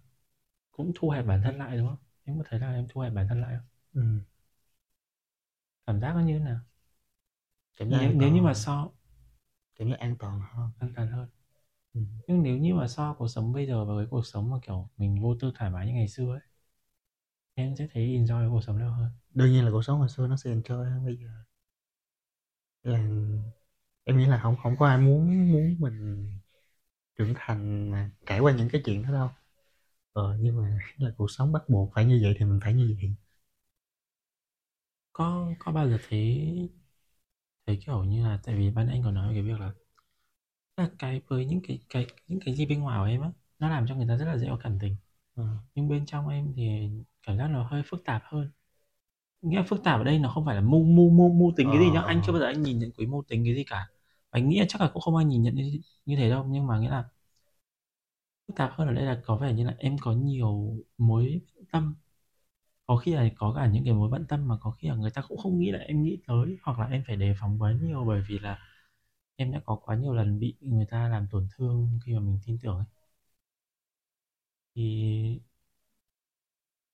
cũng 0.71 0.93
thu 0.95 1.09
hẹp 1.09 1.25
bản 1.27 1.41
thân 1.43 1.59
lại, 1.59 1.77
đúng 1.77 1.87
không? 1.89 1.97
Em 2.25 2.37
có 2.39 2.43
thấy 2.49 2.59
là 2.59 2.73
em 2.73 2.87
thu 2.89 3.01
hẹp 3.01 3.13
bản 3.13 3.27
thân 3.29 3.41
lại 3.41 3.55
không? 3.57 3.67
Ừm. 3.93 4.21
Cảm 5.85 5.99
giác 6.01 6.13
nó 6.15 6.19
như 6.21 6.33
thế 6.39 6.45
nào? 6.45 6.59
Cảm 7.75 7.89
giác 7.89 7.97
Nếu 7.99 8.13
nếu 8.13 8.29
như 8.31 8.41
mà 8.41 8.53
so 8.53 8.89
Cảm 9.75 9.89
giác 9.89 9.99
an 9.99 10.15
toàn 10.19 10.41
hơn. 10.53 10.69
An 10.79 10.93
toàn 10.95 11.07
hơn. 11.11 11.27
Ừm. 11.93 12.05
Nhưng 12.27 12.43
nếu 12.43 12.57
như 12.57 12.75
mà 12.75 12.87
so 12.87 13.13
cuộc 13.13 13.27
sống 13.27 13.53
bây 13.53 13.67
giờ 13.67 13.85
và 13.85 13.93
cái 13.97 14.07
cuộc 14.09 14.25
sống 14.25 14.49
mà, 14.51 14.57
kiểu, 14.61 14.89
mình 14.97 15.21
vô 15.21 15.35
tư 15.39 15.51
thoải 15.55 15.71
mái 15.71 15.87
như 15.87 15.93
ngày 15.93 16.07
xưa 16.07 16.31
ấy 16.33 16.39
em 17.55 17.75
sẽ 17.75 17.87
thấy 17.93 18.03
enjoy 18.03 18.49
cuộc 18.51 18.61
sống 18.63 18.79
nào 18.79 18.91
hơn? 18.93 19.09
Đương 19.33 19.51
nhiên 19.51 19.65
là 19.65 19.71
cuộc 19.71 19.81
sống 19.81 19.99
hồi 19.99 20.09
xưa 20.09 20.27
nó 20.27 20.37
sẽ 20.37 20.49
enjoy 20.55 20.83
hơn 20.83 21.05
bây 21.05 21.15
giờ. 21.17 21.29
Là 22.83 22.99
em 24.03 24.17
nghĩ 24.17 24.25
là 24.25 24.37
hổng 24.37 24.55
hổng 24.59 24.75
có 24.79 24.87
ai 24.87 24.97
muốn 24.97 25.51
muốn 25.51 25.75
mình 25.79 26.27
trưởng 27.17 27.33
thành 27.37 27.91
mà 27.91 28.11
trải 28.25 28.39
qua 28.39 28.53
những 28.53 28.69
cái 28.69 28.81
chuyện 28.85 29.03
đó 29.03 29.11
đâu. 29.11 29.29
Ờ, 30.13 30.37
nhưng 30.41 30.57
mà 30.63 30.79
là 30.97 31.11
cuộc 31.17 31.31
sống 31.31 31.51
bắt 31.53 31.63
buộc 31.69 31.91
phải 31.95 32.05
như 32.05 32.19
vậy 32.23 32.35
thì 32.39 32.45
mình 32.45 32.59
phải 32.63 32.73
như 32.73 32.95
vậy. 33.01 33.15
Có 35.13 35.53
có 35.59 35.71
bao 35.71 35.89
giờ 35.89 35.97
thấy 36.09 36.69
thấy, 37.67 37.79
kiểu 37.85 38.03
như 38.03 38.23
là 38.23 38.39
tại 38.43 38.55
vì 38.55 38.71
ban 38.71 38.87
anh 38.87 39.03
còn 39.03 39.13
nói 39.13 39.27
về 39.27 39.33
cái 39.33 39.43
việc 39.43 39.59
là 39.59 39.73
là 40.77 40.89
cái 40.99 41.21
với 41.27 41.45
những 41.45 41.61
cái 41.67 41.79
cái 41.89 42.07
những 42.27 42.39
cái 42.45 42.55
gì 42.55 42.65
bên 42.65 42.79
ngoài 42.79 42.99
của 42.99 43.05
em 43.05 43.21
á, 43.21 43.31
nó 43.59 43.69
làm 43.69 43.85
cho 43.87 43.95
người 43.95 44.07
ta 44.07 44.15
rất 44.17 44.25
là 44.25 44.37
dễ 44.37 44.47
có 44.49 44.57
cảm 44.63 44.79
tình. 44.79 44.95
Ờ. 45.35 45.43
Nhưng 45.75 45.89
bên 45.89 46.05
trong 46.05 46.27
em 46.29 46.53
thì 46.55 46.89
cảm 47.23 47.37
giác 47.37 47.47
nó 47.47 47.63
hơi 47.63 47.81
phức 47.85 48.05
tạp 48.05 48.21
hơn. 48.25 48.51
Nghĩa 49.41 49.57
là 49.57 49.63
phức 49.69 49.83
tạp 49.83 49.99
ở 50.01 50.03
đây 50.03 50.19
nó 50.19 50.29
không 50.29 50.45
phải 50.45 50.55
là 50.55 50.61
mưu 50.61 50.83
mưu 50.83 51.09
mưu 51.11 51.29
mưu 51.33 51.53
tính 51.57 51.71
cái 51.71 51.79
gì 51.81 51.91
nhá, 51.91 52.01
anh 52.01 52.21
chưa 52.23 52.31
Ờ. 52.31 52.33
bao 52.33 52.39
giờ 52.41 52.47
anh 52.47 52.63
nhìn 52.63 52.79
nhận 52.79 52.91
Quý 52.97 53.05
mưu 53.07 53.23
tính 53.27 53.43
cái 53.45 53.55
gì 53.55 53.63
cả. 53.67 53.87
Anh 54.29 54.49
nghĩ 54.49 54.59
là 54.59 54.65
chắc 54.69 54.81
là 54.81 54.89
cũng 54.93 55.01
không 55.01 55.15
ai 55.15 55.25
nhìn 55.25 55.41
nhận 55.43 55.55
như 55.55 55.81
như 56.05 56.15
thế 56.15 56.29
đâu, 56.29 56.45
nhưng 56.49 56.67
mà 56.67 56.79
nghĩa 56.79 56.89
là 56.89 57.03
phức 58.47 58.55
tạp 58.55 58.71
hơn 58.73 58.87
ở 58.87 58.93
đây 58.93 59.05
là 59.05 59.21
có 59.25 59.37
vẻ 59.37 59.53
như 59.53 59.65
là 59.65 59.75
em 59.79 59.97
có 60.01 60.11
nhiều 60.11 60.77
mối 60.97 61.41
tâm. 61.71 61.95
Có 62.87 62.97
khi 62.97 63.13
là 63.15 63.29
có 63.37 63.53
cả 63.57 63.67
những 63.67 63.85
cái 63.85 63.93
mối 63.93 64.09
bận 64.11 64.25
tâm 64.29 64.47
mà 64.47 64.57
có 64.61 64.71
khi 64.71 64.87
là 64.89 64.95
người 64.95 65.11
ta 65.11 65.21
cũng 65.29 65.37
không 65.37 65.59
nghĩ 65.59 65.71
là 65.71 65.79
em 65.79 66.03
nghĩ 66.03 66.17
tới, 66.27 66.57
hoặc 66.63 66.79
là 66.79 66.85
em 66.87 67.03
phải 67.07 67.15
đề 67.15 67.35
phòng 67.41 67.59
quá 67.61 67.73
nhiều 67.81 68.05
bởi 68.07 68.23
vì 68.29 68.39
là 68.39 68.59
em 69.37 69.51
đã 69.51 69.61
có 69.65 69.75
quá 69.75 69.95
nhiều 69.97 70.13
lần 70.13 70.39
bị 70.39 70.55
người 70.61 70.87
ta 70.91 71.09
làm 71.09 71.27
tổn 71.31 71.47
thương 71.57 71.99
khi 72.05 72.13
mà 72.13 72.19
mình 72.19 72.39
tin 72.47 72.57
tưởng 72.63 72.77
ấy. 72.77 72.85
Thì 74.75 75.41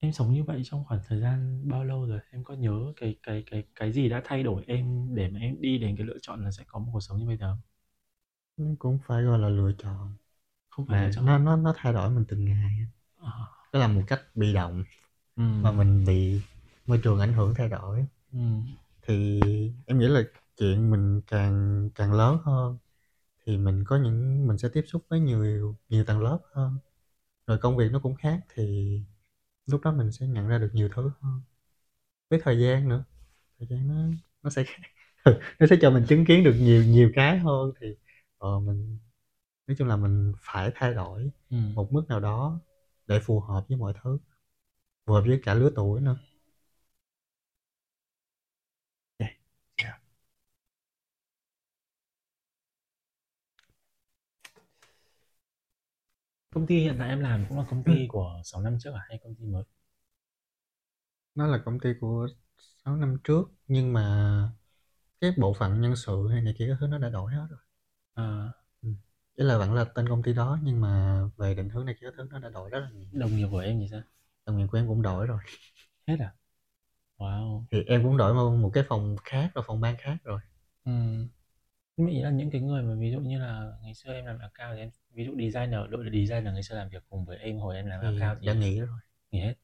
em 0.00 0.12
sống 0.12 0.32
như 0.32 0.44
vậy 0.44 0.62
trong 0.64 0.84
khoảng 0.84 1.00
thời 1.08 1.20
gian 1.20 1.68
bao 1.68 1.84
lâu 1.84 2.06
rồi? 2.06 2.20
Em 2.30 2.44
có 2.44 2.54
nhớ 2.54 2.92
cái 2.96 3.16
cái 3.22 3.44
cái 3.50 3.64
cái 3.74 3.92
gì 3.92 4.08
đã 4.08 4.20
thay 4.24 4.42
đổi 4.42 4.64
em 4.66 5.14
để 5.14 5.28
mà 5.28 5.38
em 5.40 5.60
đi 5.60 5.78
đến 5.78 5.96
cái 5.96 6.06
lựa 6.06 6.18
chọn 6.22 6.44
là 6.44 6.50
sẽ 6.50 6.64
có 6.66 6.78
một 6.78 6.90
cuộc 6.92 7.00
sống 7.00 7.18
như 7.18 7.26
bây 7.26 7.36
giờ 7.36 7.46
không? 7.52 7.60
Cũng 8.78 8.98
phải 9.06 9.22
gọi 9.22 9.38
là 9.38 9.48
lựa 9.48 9.72
chọn. 9.78 10.14
Không 10.70 10.86
phải 10.86 11.06
lựa 11.06 11.12
chọn. 11.12 11.26
nó 11.26 11.38
nó 11.38 11.56
nó 11.56 11.74
thay 11.76 11.92
đổi 11.92 12.10
mình 12.10 12.24
từng 12.28 12.44
ngày. 12.44 12.86
Ờ. 13.18 13.30
Nó 13.72 13.78
là 13.78 13.88
một 13.88 14.02
cách 14.06 14.20
bị 14.34 14.52
động, 14.54 14.84
Ừm. 15.36 15.62
mà 15.62 15.72
mình 15.72 16.04
bị 16.06 16.40
môi 16.86 17.00
trường 17.02 17.20
ảnh 17.20 17.32
hưởng 17.32 17.54
thay 17.54 17.68
đổi. 17.68 18.06
Ừm. 18.32 18.66
Thì 19.02 19.40
em 19.86 19.98
nghĩ 19.98 20.08
là 20.08 20.22
chuyện 20.58 20.90
mình 20.90 21.20
càng 21.26 21.90
càng 21.94 22.12
lớn 22.12 22.38
hơn 22.44 22.78
thì 23.46 23.58
mình 23.58 23.84
có 23.84 23.96
những 23.96 24.48
mình 24.48 24.58
sẽ 24.58 24.68
tiếp 24.72 24.84
xúc 24.86 25.02
với 25.08 25.20
nhiều 25.20 25.76
nhiều 25.88 26.04
tầng 26.04 26.20
lớp 26.22 26.40
hơn. 26.54 26.78
Rồi 27.46 27.58
công 27.58 27.76
việc 27.76 27.92
nó 27.92 28.00
cũng 28.00 28.14
khác 28.14 28.40
thì 28.54 29.00
lúc 29.70 29.80
đó 29.82 29.92
mình 29.92 30.12
sẽ 30.12 30.26
nhận 30.26 30.48
ra 30.48 30.58
được 30.58 30.70
nhiều 30.72 30.88
thứ 30.94 31.10
hơn. 31.20 31.42
Với 32.30 32.40
thời 32.44 32.60
gian 32.60 32.88
nữa, 32.88 33.04
thời 33.58 33.68
gian 33.70 33.88
nó 33.88 33.94
nó 34.42 34.50
sẽ 34.50 34.64
ừ, 35.24 35.40
nó 35.60 35.66
sẽ 35.66 35.76
cho 35.82 35.90
mình 35.90 36.04
chứng 36.08 36.24
kiến 36.26 36.44
được 36.44 36.54
nhiều 36.60 36.84
nhiều 36.84 37.12
cái 37.14 37.38
hơn 37.38 37.72
thì, 37.80 37.96
ờ, 38.38 38.60
mình 38.60 38.98
nói 39.68 39.76
chung 39.78 39.88
là 39.88 39.96
mình 39.96 40.32
phải 40.40 40.72
thay 40.76 40.94
đổi 40.94 41.30
Ừm. 41.50 41.74
một 41.74 41.92
mức 41.92 42.04
nào 42.08 42.20
đó 42.20 42.60
để 43.06 43.20
phù 43.20 43.40
hợp 43.40 43.64
với 43.68 43.78
mọi 43.78 43.94
thứ, 44.04 44.18
phù 45.06 45.14
hợp 45.14 45.22
với 45.28 45.40
cả 45.44 45.54
lứa 45.54 45.70
tuổi 45.76 46.00
nữa. 46.02 46.16
Yeah, 49.20 49.28
yeah. 49.78 49.92
Công 56.54 56.66
ty 56.66 56.78
hiện 56.80 56.96
tại 56.98 57.08
em 57.08 57.20
làm 57.20 57.46
cũng 57.48 57.58
là 57.58 57.64
công 57.70 57.82
ty 57.84 58.06
của 58.08 58.40
6 58.44 58.60
năm 58.60 58.76
trước 58.80 58.90
à 58.94 59.00
hay 59.08 59.18
công 59.24 59.34
ty 59.34 59.44
mới? 59.44 59.64
Nó 61.34 61.46
là 61.46 61.58
công 61.64 61.80
ty 61.80 61.90
của 62.00 62.28
6 62.84 62.96
năm 62.96 63.16
trước, 63.24 63.48
nhưng 63.68 63.92
mà 63.92 64.48
cái 65.20 65.32
bộ 65.38 65.54
phận 65.54 65.80
nhân 65.80 65.96
sự 65.96 66.28
hay 66.32 66.42
này 66.42 66.54
kia 66.58 66.66
các 66.70 66.76
thứ 66.80 66.86
nó 66.86 66.98
đã 66.98 67.08
đổi 67.08 67.32
hết 67.32 67.46
rồi. 67.50 67.60
À. 68.14 68.52
Ừm, 68.82 68.96
ý 69.36 69.44
là 69.44 69.58
vẫn 69.58 69.74
là 69.74 69.84
tên 69.84 70.08
công 70.08 70.22
ty 70.22 70.32
đó 70.32 70.58
nhưng 70.62 70.80
mà 70.80 71.22
về 71.36 71.54
định 71.54 71.68
hướng 71.68 71.86
này 71.86 71.94
kia 72.00 72.06
các 72.06 72.14
thứ 72.16 72.28
nó 72.30 72.38
đã 72.38 72.48
đổi 72.48 72.70
rất 72.70 72.80
là 72.80 72.90
nhiều. 72.90 73.08
Đồng 73.12 73.36
nghiệp 73.36 73.48
của 73.50 73.58
em 73.58 73.80
thì 73.80 73.88
sao? 73.90 74.00
Đồng 74.46 74.58
nghiệp 74.58 74.66
của 74.72 74.78
em 74.78 74.88
cũng 74.88 75.02
đổi 75.02 75.26
rồi. 75.26 75.38
Hết 76.06 76.16
à? 76.20 76.32
Wow! 77.18 77.64
Thì 77.70 77.82
em 77.86 78.02
cũng 78.02 78.16
đổi 78.16 78.32
qua 78.32 78.56
một 78.62 78.70
cái 78.74 78.84
phòng 78.88 79.16
khác 79.24 79.50
rồi, 79.54 79.64
phòng 79.68 79.80
ban 79.80 79.96
khác 79.98 80.16
rồi. 80.24 80.40
Ừm. 80.84 81.28
Nhưng 81.96 82.06
mà 82.06 82.12
ý 82.12 82.20
là 82.22 82.30
những 82.30 82.50
cái 82.50 82.60
người 82.60 82.82
mà 82.82 82.94
ví 82.94 83.10
dụ 83.12 83.20
như 83.20 83.38
là 83.38 83.72
ngày 83.82 83.94
xưa 83.94 84.12
em 84.12 84.24
làm 84.26 84.38
account 84.38 84.74
thì 84.76 84.80
em 84.80 84.90
ví 85.10 85.24
dụ 85.24 85.32
designer, 85.38 85.80
đội 85.90 86.04
designer 86.04 86.54
ngày 86.54 86.62
xưa 86.62 86.74
làm 86.76 86.88
việc 86.88 87.02
cùng 87.10 87.24
với 87.24 87.38
em 87.38 87.58
hồi 87.58 87.76
em 87.76 87.86
làm 87.86 88.00
Thì 88.00 88.06
account 88.16 88.38
thì 88.40 88.46
đã 88.46 88.52
nghỉ 88.54 88.80
rồi. 88.80 88.98
nghỉ 89.32 89.40
hết. 89.40 89.54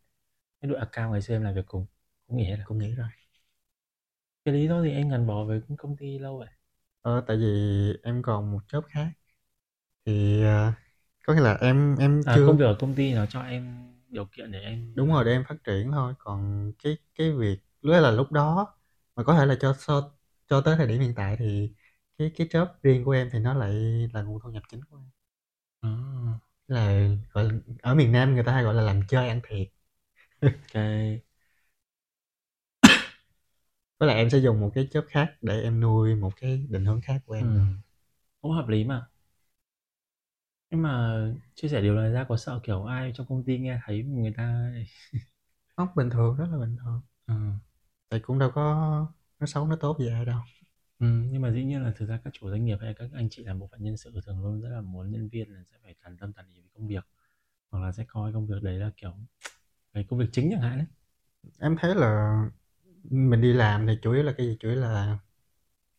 Cái 0.61 0.71
đội 0.71 0.79
account 0.81 1.13
ngày 1.13 1.23
xưa 1.23 1.35
em 1.37 1.43
làm 1.43 1.55
việc 1.55 1.67
cùng 1.67 1.87
cũng 2.29 2.37
nghỉ 2.37 2.45
hết 2.45 2.57
à? 2.61 2.65
Cũng 2.65 2.79
nghỉ 2.79 2.95
rồi. 2.95 3.09
Cái 4.45 4.55
lý 4.55 4.69
do 4.69 4.83
gì 4.83 4.93
anh 4.93 5.09
gắn 5.09 5.27
bó 5.27 5.45
với 5.45 5.61
công 5.79 5.97
ty 5.97 6.19
lâu 6.19 6.39
vậy? 6.39 6.49
Ờ, 7.03 7.25
tại 7.27 7.37
vì 7.37 7.45
em 8.03 8.23
còn 8.23 8.53
một 8.53 8.59
job 8.69 8.83
khác. 8.89 9.09
Thì, 10.07 10.43
à, 10.45 10.75
có 11.27 11.35
nghĩa 11.35 11.41
là 11.41 11.55
em 11.61 11.97
em 11.99 12.23
À, 12.25 12.33
chưa 12.33 12.47
công 12.47 12.57
việc 12.57 12.65
ở 12.65 12.77
công 12.79 12.95
ty 12.95 13.13
nó 13.15 13.27
cho 13.27 13.41
em 13.43 13.93
điều 14.09 14.25
kiện 14.27 14.53
để 14.53 14.61
em 14.61 14.95
Đúng 14.95 15.09
rồi, 15.13 15.25
để 15.25 15.33
em 15.33 15.45
phát 15.49 15.55
triển 15.65 15.93
thôi, 15.93 16.15
còn 16.19 16.73
cái 16.83 16.97
cái 17.15 17.33
việc 17.33 17.59
với 17.83 18.01
là 18.01 18.11
lúc 18.11 18.33
đó 18.33 18.75
mà 19.17 19.23
có 19.25 19.35
thể 19.35 19.47
là 19.47 19.57
cho 19.61 19.75
so 19.79 20.11
cho 20.49 20.61
tới 20.61 20.77
thời 20.77 20.87
điểm 20.87 21.01
hiện 21.01 21.13
tại 21.17 21.37
thì 21.39 21.73
cái 22.19 22.31
cái 22.37 22.47
job 22.47 22.67
riêng 22.83 23.05
của 23.05 23.11
em 23.13 23.29
thì 23.33 23.39
nó 23.39 23.55
lại 23.55 23.73
là 24.13 24.23
nguồn 24.23 24.41
thu 24.43 24.51
nhập 24.51 24.63
chính 24.71 24.81
của 24.91 24.97
em. 24.97 25.11
À. 25.83 25.91
là 26.69 27.09
gọi 27.33 27.51
ở 27.83 27.95
miền 27.95 28.13
Nam 28.13 28.35
người 28.35 28.45
ta 28.45 28.53
hay 28.53 28.65
gọi 28.65 28.75
là 28.75 28.83
làm 28.83 29.03
chơi 29.09 29.29
ăn 29.29 29.41
thiệt 29.49 29.69
ok 30.43 30.83
với 33.99 34.07
lại 34.09 34.17
em 34.17 34.31
sẽ 34.31 34.39
dùng 34.39 34.61
một 34.61 34.71
cái 34.75 34.89
job 34.93 35.03
khác 35.09 35.33
để 35.43 35.63
em 35.63 35.81
nuôi 35.81 36.15
một 36.15 36.33
cái 36.37 36.67
định 36.71 36.85
hướng 36.85 37.01
khác 37.01 37.21
của 37.27 37.35
em 37.35 37.47
ừ. 37.47 37.61
cũng 38.43 38.53
hợp 38.53 38.69
lý 38.69 38.85
mà 38.85 39.07
nhưng 40.71 40.83
mà 40.83 41.19
chia 41.55 41.69
sẻ 41.69 41.81
điều 41.83 41.95
này 41.95 42.11
ra 42.13 42.25
có 42.29 42.37
sợ 42.37 42.61
kiểu 42.65 42.85
ai 42.85 43.13
trong 43.15 43.27
công 43.29 43.45
ty 43.45 43.59
nghe 43.59 43.81
thấy 43.87 44.03
người 44.05 44.33
ta 44.37 44.73
không 45.77 45.89
bình 45.97 46.11
thường 46.11 46.37
rất 46.37 46.47
là 46.53 46.59
bình 46.59 46.77
thường 46.85 47.01
ừ. 47.27 47.35
tại 48.09 48.21
cũng 48.21 48.39
đâu 48.39 48.51
có 48.55 48.63
nó 49.41 49.47
xấu 49.47 49.67
nó 49.67 49.77
tốt 49.81 49.97
gì 50.01 50.09
ai 50.11 50.25
đâu 50.25 50.41
ừ, 50.99 51.07
nhưng 51.31 51.43
mà 51.43 51.51
dĩ 51.53 51.65
nhiên 51.65 51.83
là 51.83 51.93
thực 51.97 52.07
ra 52.09 52.21
các 52.25 52.33
chủ 52.33 52.51
doanh 52.51 52.65
nghiệp 52.65 52.77
hay 52.81 52.95
các 52.95 53.11
anh 53.15 53.29
chị 53.31 53.45
làm 53.45 53.59
bộ 53.59 53.69
phận 53.73 53.83
nhân 53.83 53.97
sự 53.97 54.13
thường 54.27 54.43
luôn 54.43 54.61
rất 54.63 54.69
là 54.69 54.81
muốn 54.81 55.11
nhân 55.11 55.29
viên 55.29 55.55
là 55.55 55.63
sẽ 55.71 55.77
phải 55.83 55.95
toàn 56.03 56.17
tâm 56.19 56.33
toàn 56.33 56.49
ý 56.49 56.61
với 56.61 56.71
công 56.75 56.87
việc 56.89 57.07
hoặc 57.71 57.81
là 57.81 57.93
sẽ 57.93 58.05
coi 58.09 58.33
công 58.33 58.47
việc 58.47 58.63
đấy 58.63 58.79
là 58.79 58.91
kiểu 58.97 59.13
cái 59.95 60.05
công 60.11 60.19
việc 60.21 60.27
chính 60.33 60.51
chẳng 60.53 60.63
hạn 60.63 60.79
đấy 60.79 60.87
em 61.61 61.77
thấy 61.81 61.95
là 61.95 62.37
mình 63.11 63.41
đi 63.43 63.53
làm 63.53 63.87
thì 63.87 63.95
chủ 64.03 64.13
yếu 64.13 64.23
là 64.23 64.35
cái 64.39 64.47
gì? 64.47 64.57
Chủ 64.61 64.69
yếu 64.69 64.79
là 64.81 65.19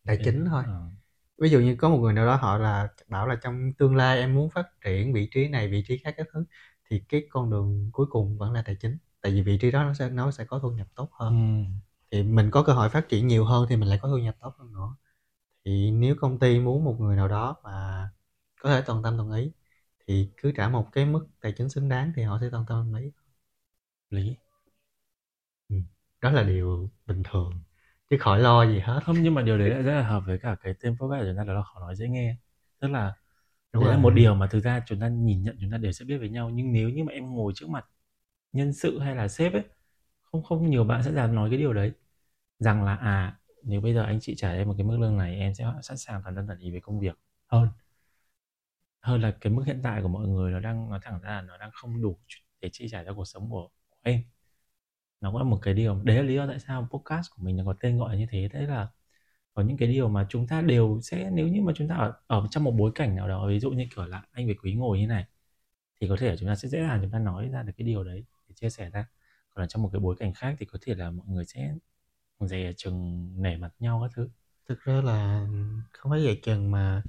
tài 0.06 0.20
chính 0.24 0.44
thôi. 0.46 0.64
ờ. 0.64 0.90
ví 1.38 1.50
dụ 1.50 1.60
như 1.60 1.76
có 1.78 1.88
một 1.90 1.98
người 1.98 2.12
nào 2.12 2.26
đó 2.26 2.36
họ 2.36 2.58
là 2.58 2.88
bảo 3.08 3.26
là 3.28 3.36
trong 3.42 3.72
tương 3.78 3.96
lai 3.96 4.18
em 4.20 4.34
muốn 4.34 4.50
phát 4.50 4.66
triển 4.84 5.12
vị 5.14 5.28
trí 5.32 5.48
này 5.48 5.68
vị 5.68 5.84
trí 5.88 5.98
khác 5.98 6.14
các 6.16 6.26
thứ 6.32 6.44
thì 6.90 7.02
cái 7.08 7.22
con 7.30 7.50
đường 7.50 7.90
cuối 7.92 8.06
cùng 8.10 8.38
vẫn 8.38 8.52
là 8.52 8.62
tài 8.66 8.76
chính. 8.80 8.98
Tại 9.22 9.32
vì 9.32 9.42
vị 9.42 9.58
trí 9.62 9.70
đó 9.70 9.84
nó 9.84 9.94
sẽ 9.94 10.10
nó 10.10 10.30
sẽ 10.30 10.44
có 10.44 10.58
thu 10.60 10.70
nhập 10.70 10.86
tốt 10.96 11.08
hơn. 11.12 11.34
Ừ. 11.34 11.34
thì 12.10 12.22
mình 12.22 12.50
có 12.50 12.62
cơ 12.62 12.72
hội 12.72 12.88
phát 12.90 13.08
triển 13.08 13.26
nhiều 13.26 13.44
hơn 13.44 13.66
thì 13.70 13.76
mình 13.76 13.88
lại 13.88 13.98
có 14.02 14.08
thu 14.08 14.18
nhập 14.18 14.36
tốt 14.40 14.54
hơn 14.58 14.72
nữa. 14.72 14.96
Thì 15.64 15.92
nếu 15.92 16.16
công 16.20 16.38
ty 16.38 16.60
muốn 16.60 16.84
một 16.84 16.96
người 17.00 17.16
nào 17.16 17.28
đó 17.28 17.56
mà 17.64 18.10
có 18.60 18.70
thể 18.70 18.82
toàn 18.86 19.02
tâm 19.02 19.16
toàn 19.18 19.32
ý 19.32 19.52
thì 20.08 20.30
cứ 20.36 20.52
trả 20.56 20.68
một 20.68 20.88
cái 20.92 21.06
mức 21.06 21.26
tài 21.40 21.52
chính 21.58 21.68
xứng 21.70 21.88
đáng 21.88 22.12
thì 22.16 22.22
họ 22.22 22.38
sẽ 22.42 22.48
toàn 22.52 22.64
tâm 22.68 22.90
toàn 22.92 23.04
ý. 23.04 23.10
Lý. 24.10 24.36
Ừ. 25.68 25.76
đó 26.20 26.30
là 26.30 26.42
điều 26.42 26.90
bình 27.06 27.22
thường 27.24 27.52
chứ 28.10 28.16
khỏi 28.20 28.40
lo 28.40 28.64
gì 28.66 28.78
hết. 28.80 29.00
Không 29.04 29.16
nhưng 29.22 29.34
mà 29.34 29.42
điều 29.42 29.58
đấy 29.58 29.70
lại 29.70 29.82
rất 29.82 29.92
là 29.94 30.02
hợp 30.08 30.22
với 30.26 30.38
cả 30.38 30.56
cái 30.62 30.74
tên 30.80 30.96
podcast 30.98 31.22
của 31.22 31.26
chúng 31.28 31.36
ta 31.36 31.44
đó 31.44 31.52
là 31.54 31.62
khó 31.62 31.80
nói 31.80 31.96
dễ 31.96 32.08
nghe. 32.08 32.36
Tức 32.80 32.88
là 32.88 33.12
Đúng 33.72 33.82
đấy 33.82 33.90
là 33.90 33.96
rồi. 33.96 33.98
một 33.98 34.10
điều 34.10 34.34
mà 34.34 34.46
thực 34.48 34.60
ra 34.64 34.82
chúng 34.86 35.00
ta 35.00 35.08
nhìn 35.08 35.42
nhận 35.42 35.56
chúng 35.60 35.70
ta 35.70 35.78
đều 35.78 35.92
sẽ 35.92 36.04
biết 36.04 36.18
với 36.18 36.28
nhau. 36.30 36.50
Nhưng 36.50 36.72
nếu 36.72 36.90
như 36.90 37.04
mà 37.04 37.12
em 37.12 37.30
ngồi 37.36 37.52
trước 37.56 37.68
mặt 37.70 37.86
nhân 38.52 38.72
sự 38.74 39.00
hay 39.00 39.16
là 39.16 39.28
sếp 39.28 39.52
ấy 39.52 39.62
không 40.32 40.42
không 40.42 40.70
nhiều 40.70 40.84
bạn 40.84 41.02
sẽ 41.02 41.12
dám 41.12 41.34
nói 41.34 41.50
cái 41.50 41.58
điều 41.58 41.72
đấy. 41.72 41.92
Rằng 42.58 42.84
là 42.84 42.96
à 42.96 43.40
nếu 43.62 43.80
bây 43.80 43.94
giờ 43.94 44.02
anh 44.02 44.18
chị 44.20 44.34
trả 44.36 44.52
em 44.52 44.68
một 44.68 44.74
cái 44.78 44.84
mức 44.86 44.98
lương 45.00 45.18
này 45.18 45.38
em 45.38 45.54
sẽ 45.54 45.66
sẵn 45.82 45.96
sàng 45.98 46.22
toàn 46.24 46.36
tâm 46.36 46.46
toàn 46.46 46.58
ý 46.58 46.70
về 46.70 46.80
công 46.80 47.00
việc 47.00 47.18
hơn. 47.46 47.68
Hơn 49.00 49.20
là 49.20 49.30
cái 49.40 49.52
mức 49.52 49.62
hiện 49.66 49.80
tại 49.82 50.02
của 50.02 50.08
mọi 50.08 50.28
người 50.28 50.52
nó 50.52 50.60
đang 50.60 50.90
nói 50.90 50.98
thẳng 51.02 51.20
ra 51.22 51.30
là 51.30 51.42
nó 51.42 51.58
đang 51.58 51.70
không 51.72 52.02
đủ 52.02 52.18
để 52.60 52.68
chi 52.72 52.88
trả 52.90 53.04
cho 53.04 53.14
cuộc 53.14 53.24
sống 53.24 53.50
của, 53.50 53.68
của 53.90 53.96
em. 54.02 54.22
Nó 55.20 55.30
cũng 55.30 55.38
là 55.38 55.44
một 55.44 55.58
cái 55.62 55.74
điều 55.74 56.02
đấy 56.04 56.16
là 56.16 56.22
lý 56.22 56.34
do 56.34 56.46
tại 56.46 56.58
sao 56.60 56.88
podcast 56.90 57.30
của 57.36 57.42
mình 57.42 57.56
nó 57.56 57.64
có 57.64 57.74
tên 57.80 57.98
gọi 57.98 58.18
như 58.18 58.26
thế. 58.30 58.48
Đấy 58.52 58.66
là 58.66 58.88
có 59.54 59.62
những 59.62 59.76
cái 59.76 59.88
điều 59.88 60.08
mà 60.08 60.26
chúng 60.30 60.46
ta 60.46 60.62
đều 60.62 61.00
sẽ 61.02 61.30
nếu 61.34 61.48
như 61.48 61.62
mà 61.62 61.72
chúng 61.76 61.88
ta 61.88 61.94
ở, 61.96 62.14
ở 62.26 62.46
trong 62.50 62.64
một 62.64 62.72
bối 62.78 62.92
cảnh 62.94 63.16
nào 63.16 63.28
đó 63.28 63.48
ví 63.48 63.60
dụ 63.60 63.70
như 63.70 63.86
kiểu 63.96 64.06
là 64.06 64.22
anh 64.32 64.46
với 64.46 64.56
quý 64.62 64.74
ngồi 64.74 64.98
như 65.00 65.06
này 65.06 65.26
thì 66.00 66.08
có 66.08 66.16
thể 66.20 66.36
chúng 66.36 66.48
ta 66.48 66.56
sẽ 66.56 66.68
dễ 66.68 66.80
dàng 66.82 67.00
chúng 67.02 67.10
ta 67.10 67.18
nói 67.18 67.48
ra 67.48 67.62
được 67.62 67.72
cái 67.78 67.86
điều 67.86 68.04
đấy 68.04 68.24
để 68.48 68.54
chia 68.56 68.70
sẻ 68.70 68.90
ra 68.90 69.06
còn 69.58 69.62
là 69.62 69.66
trong 69.68 69.82
một 69.82 69.90
cái 69.92 70.00
bối 70.00 70.16
cảnh 70.18 70.32
khác 70.34 70.56
thì 70.58 70.66
có 70.66 70.78
thể 70.82 70.94
là 70.94 71.10
mọi 71.10 71.26
người 71.28 71.44
sẽ 71.44 71.74
dè 72.40 72.72
chừng 72.76 73.28
nể 73.42 73.56
mặt 73.56 73.70
nhau 73.78 74.00
các 74.02 74.10
thứ. 74.16 74.28
Thực 74.68 74.80
ra 74.80 75.00
là 75.02 75.46
không 75.92 76.10
phải 76.12 76.24
vậy 76.24 76.40
chừng 76.42 76.70
mà 76.70 77.02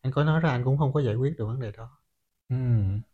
anh 0.00 0.12
có 0.12 0.24
nói 0.24 0.40
ra 0.40 0.50
anh 0.50 0.64
cũng 0.64 0.78
không 0.78 0.92
có 0.92 1.00
giải 1.00 1.14
quyết 1.14 1.38
được 1.38 1.46
vấn 1.46 1.60
đề 1.60 1.72
đó. 1.72 1.98
Ừ. 2.48 2.56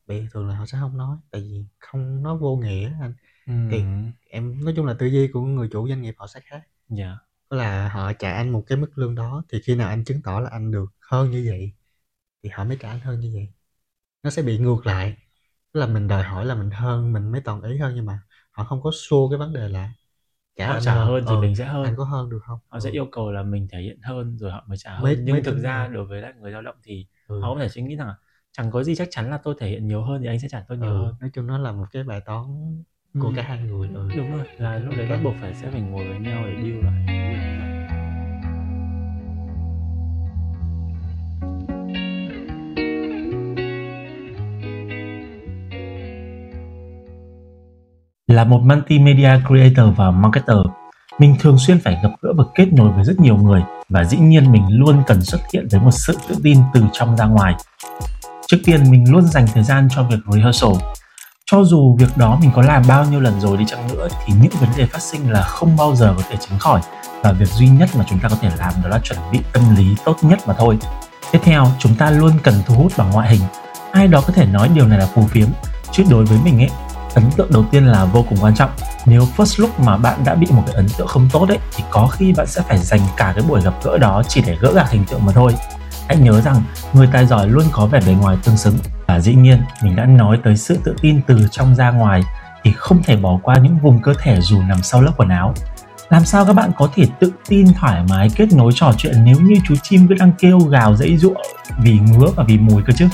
bị 0.06 0.26
thường 0.32 0.48
là 0.48 0.56
họ 0.56 0.66
sẽ 0.66 0.78
không 0.80 0.96
nói 0.96 1.16
tại 1.30 1.40
vì 1.40 1.64
không 1.78 2.22
nó 2.22 2.36
vô 2.36 2.56
nghĩa 2.56 2.92
anh. 3.00 3.14
Ừ. 3.46 3.52
thì 3.70 3.82
em 4.30 4.64
nói 4.64 4.74
chung 4.76 4.86
là 4.86 4.94
tư 4.94 5.06
duy 5.06 5.28
của 5.32 5.40
người 5.40 5.68
chủ 5.72 5.88
doanh 5.88 6.02
nghiệp 6.02 6.14
họ 6.18 6.26
sẽ 6.26 6.40
khác. 6.44 6.62
Dạ. 6.88 7.18
Tức 7.48 7.56
là 7.56 7.88
họ 7.88 8.12
trả 8.12 8.32
anh 8.32 8.50
một 8.50 8.64
cái 8.66 8.78
mức 8.78 8.98
lương 8.98 9.14
đó 9.14 9.42
thì 9.48 9.60
khi 9.64 9.74
nào 9.74 9.88
anh 9.88 10.04
chứng 10.04 10.22
tỏ 10.22 10.40
là 10.40 10.50
anh 10.50 10.70
được 10.70 10.92
hơn 11.00 11.30
như 11.30 11.46
vậy 11.48 11.72
thì 12.42 12.50
họ 12.50 12.64
mới 12.64 12.76
trả 12.80 12.90
anh 12.90 13.00
hơn 13.00 13.20
như 13.20 13.30
vậy. 13.34 13.48
Nó 14.22 14.30
sẽ 14.30 14.42
bị 14.42 14.58
ngược 14.58 14.86
lại. 14.86 15.16
Tức 15.72 15.80
là 15.80 15.86
mình 15.86 16.08
đòi 16.08 16.22
hỏi 16.22 16.46
là 16.46 16.54
mình 16.54 16.70
hơn 16.70 17.12
mình 17.12 17.32
mới 17.32 17.40
toàn 17.40 17.62
ý 17.62 17.78
hơn 17.78 17.92
nhưng 17.96 18.06
mà 18.06 18.20
họ 18.50 18.64
không 18.64 18.82
có 18.82 18.90
xua 18.94 19.28
cái 19.30 19.38
vấn 19.38 19.52
đề 19.52 19.68
là 19.68 19.92
trả 20.56 20.68
họ 20.68 20.80
trả 20.80 20.94
hơn 20.94 21.24
thì 21.28 21.36
ừ, 21.36 21.36
mình 21.36 21.56
sẽ 21.56 21.64
hơn 21.66 21.84
anh 21.84 21.96
có 21.96 22.04
hơn 22.04 22.30
được 22.30 22.40
không 22.42 22.58
họ 22.68 22.80
sẽ 22.80 22.90
Ừ. 22.90 22.94
yêu 22.96 23.06
cầu 23.12 23.32
là 23.32 23.42
mình 23.42 23.68
thể 23.72 23.80
hiện 23.82 24.00
hơn 24.02 24.36
rồi 24.38 24.50
họ 24.52 24.64
mới 24.68 24.78
trả 24.78 24.94
hơn 24.96 25.02
Mới- 25.02 25.16
nhưng 25.24 25.42
mới 25.42 25.42
thực 25.42 25.58
ra 25.58 25.86
ra. 25.86 25.88
đối 25.88 26.04
với 26.04 26.20
lại 26.22 26.32
người 26.40 26.50
lao 26.52 26.62
động 26.62 26.76
thì 26.82 27.06
Ừ. 27.26 27.36
họ 27.38 27.54
có 27.54 27.60
thể 27.60 27.68
suy 27.68 27.82
nghĩ 27.82 27.96
rằng 27.96 28.06
là 28.08 28.14
chẳng 28.52 28.70
có 28.70 28.84
gì 28.84 28.94
chắc 28.94 29.08
chắn 29.10 29.30
là 29.30 29.38
tôi 29.42 29.54
thể 29.58 29.68
hiện 29.70 29.86
nhiều 29.88 30.02
hơn 30.04 30.20
thì 30.22 30.28
anh 30.28 30.40
sẽ 30.40 30.48
trả 30.50 30.64
tôi 30.68 30.78
nhiều 30.78 30.94
ừ. 30.94 30.96
hơn 30.96 31.14
nói 31.20 31.30
chung 31.34 31.46
nó 31.46 31.58
là 31.58 31.72
một 31.72 31.86
cái 31.92 32.02
bài 32.04 32.20
toán 32.26 32.44
của 33.18 33.30
Ừ. 33.30 33.32
cả 33.32 33.42
hai 33.42 33.58
người 33.58 33.88
ừ. 33.88 34.10
đúng 34.14 34.32
rồi 34.32 34.44
là 34.56 34.78
lúc 34.78 34.96
đấy 34.96 35.06
bắt 35.06 35.20
buộc 35.22 35.38
phải 35.40 35.54
sẽ 35.54 35.70
phải 35.70 35.82
ngồi 35.82 36.06
với 36.06 36.18
nhau 36.20 36.46
để 36.46 36.56
deal 36.62 36.84
lại 36.84 37.02
Là 48.30 48.44
một 48.44 48.60
multimedia 48.62 49.30
creator 49.48 49.96
và 49.96 50.10
marketer, 50.10 50.56
mình 51.18 51.36
thường 51.40 51.58
xuyên 51.58 51.80
phải 51.80 51.98
gặp 52.02 52.10
gỡ 52.22 52.32
và 52.36 52.44
kết 52.54 52.72
nối 52.72 52.88
với 52.88 53.04
rất 53.04 53.20
nhiều 53.20 53.36
người 53.36 53.62
và 53.88 54.04
dĩ 54.04 54.16
nhiên 54.16 54.52
mình 54.52 54.62
luôn 54.70 55.02
cần 55.06 55.22
xuất 55.22 55.40
hiện 55.52 55.68
với 55.70 55.80
một 55.80 55.90
sự 55.90 56.18
tự 56.28 56.34
tin 56.42 56.58
từ 56.74 56.84
trong 56.92 57.16
ra 57.16 57.24
ngoài. 57.24 57.54
Trước 58.46 58.56
tiên 58.64 58.90
mình 58.90 59.12
luôn 59.12 59.26
dành 59.26 59.46
thời 59.54 59.62
gian 59.62 59.88
cho 59.94 60.02
việc 60.02 60.16
rehearsal. 60.32 60.70
Cho 61.46 61.64
dù 61.64 61.96
việc 61.98 62.16
đó 62.16 62.38
mình 62.40 62.50
có 62.54 62.62
làm 62.62 62.82
bao 62.88 63.04
nhiêu 63.04 63.20
lần 63.20 63.40
rồi 63.40 63.56
đi 63.56 63.64
chăng 63.66 63.88
nữa 63.88 64.08
thì 64.24 64.34
những 64.42 64.52
vấn 64.60 64.68
đề 64.76 64.86
phát 64.86 65.02
sinh 65.02 65.32
là 65.32 65.42
không 65.42 65.76
bao 65.76 65.94
giờ 65.96 66.14
có 66.16 66.22
thể 66.30 66.36
tránh 66.40 66.58
khỏi 66.58 66.80
và 67.22 67.32
việc 67.32 67.48
duy 67.48 67.68
nhất 67.68 67.88
mà 67.96 68.04
chúng 68.08 68.18
ta 68.18 68.28
có 68.28 68.36
thể 68.40 68.50
làm 68.58 68.72
đó 68.82 68.88
là 68.88 68.98
chuẩn 68.98 69.18
bị 69.32 69.38
tâm 69.52 69.76
lý 69.76 69.96
tốt 70.04 70.16
nhất 70.22 70.38
mà 70.46 70.54
thôi. 70.58 70.78
Tiếp 71.32 71.38
theo, 71.42 71.66
chúng 71.78 71.94
ta 71.94 72.10
luôn 72.10 72.32
cần 72.42 72.54
thu 72.66 72.74
hút 72.74 72.92
bằng 72.96 73.10
ngoại 73.10 73.30
hình. 73.30 73.40
Ai 73.92 74.08
đó 74.08 74.20
có 74.26 74.32
thể 74.32 74.46
nói 74.46 74.68
điều 74.74 74.86
này 74.86 74.98
là 74.98 75.06
phù 75.06 75.26
phiếm, 75.26 75.48
chứ 75.92 76.04
đối 76.10 76.24
với 76.24 76.38
mình 76.44 76.58
ấy, 76.58 76.70
ấn 77.14 77.30
tượng 77.36 77.52
đầu 77.52 77.64
tiên 77.70 77.86
là 77.86 78.04
vô 78.04 78.24
cùng 78.28 78.38
quan 78.40 78.54
trọng. 78.54 78.70
Nếu 79.06 79.26
first 79.36 79.62
look 79.62 79.80
mà 79.80 79.96
bạn 79.96 80.24
đã 80.24 80.34
bị 80.34 80.46
một 80.50 80.62
cái 80.66 80.74
ấn 80.74 80.88
tượng 80.98 81.06
không 81.06 81.28
tốt 81.32 81.48
ấy, 81.48 81.58
thì 81.76 81.84
có 81.90 82.06
khi 82.06 82.32
bạn 82.32 82.46
sẽ 82.46 82.62
phải 82.68 82.78
dành 82.78 83.00
cả 83.16 83.32
cái 83.36 83.44
buổi 83.48 83.62
gặp 83.62 83.74
gỡ 83.84 83.98
đó 83.98 84.22
chỉ 84.28 84.42
để 84.46 84.56
gỡ 84.60 84.72
gạc 84.72 84.90
hình 84.90 85.04
tượng 85.04 85.24
mà 85.24 85.32
thôi. 85.32 85.54
Hãy 86.08 86.16
nhớ 86.16 86.40
rằng, 86.40 86.62
người 86.92 87.08
tài 87.12 87.26
giỏi 87.26 87.48
luôn 87.48 87.64
có 87.72 87.86
vẻ 87.86 88.00
bề 88.06 88.12
ngoài 88.12 88.36
tương 88.44 88.56
xứng 88.56 88.78
và 89.06 89.20
dĩ 89.20 89.34
nhiên, 89.34 89.62
mình 89.82 89.96
đã 89.96 90.04
nói 90.04 90.38
tới 90.44 90.56
sự 90.56 90.78
tự 90.84 90.96
tin 91.00 91.20
từ 91.26 91.48
trong 91.50 91.74
ra 91.74 91.90
ngoài 91.90 92.22
thì 92.64 92.72
không 92.76 93.02
thể 93.02 93.16
bỏ 93.16 93.38
qua 93.42 93.56
những 93.56 93.78
vùng 93.78 94.02
cơ 94.02 94.14
thể 94.18 94.40
dù 94.40 94.62
nằm 94.62 94.82
sau 94.82 95.00
lớp 95.00 95.12
quần 95.16 95.28
áo. 95.28 95.54
Làm 96.10 96.24
sao 96.24 96.44
các 96.44 96.52
bạn 96.52 96.70
có 96.76 96.88
thể 96.94 97.06
tự 97.20 97.32
tin 97.48 97.66
thoải 97.74 98.02
mái 98.08 98.28
kết 98.36 98.52
nối 98.52 98.72
trò 98.74 98.92
chuyện 98.98 99.24
nếu 99.24 99.36
như 99.40 99.54
chú 99.68 99.74
chim 99.82 100.08
cứ 100.08 100.14
đang 100.14 100.32
kêu 100.38 100.58
gào 100.58 100.96
dãy 100.96 101.16
giụa 101.16 101.34
vì 101.82 101.98
ngứa 101.98 102.26
và 102.36 102.44
vì 102.44 102.58
mùi 102.58 102.82
cơ 102.82 102.92
chứ? 102.96 103.08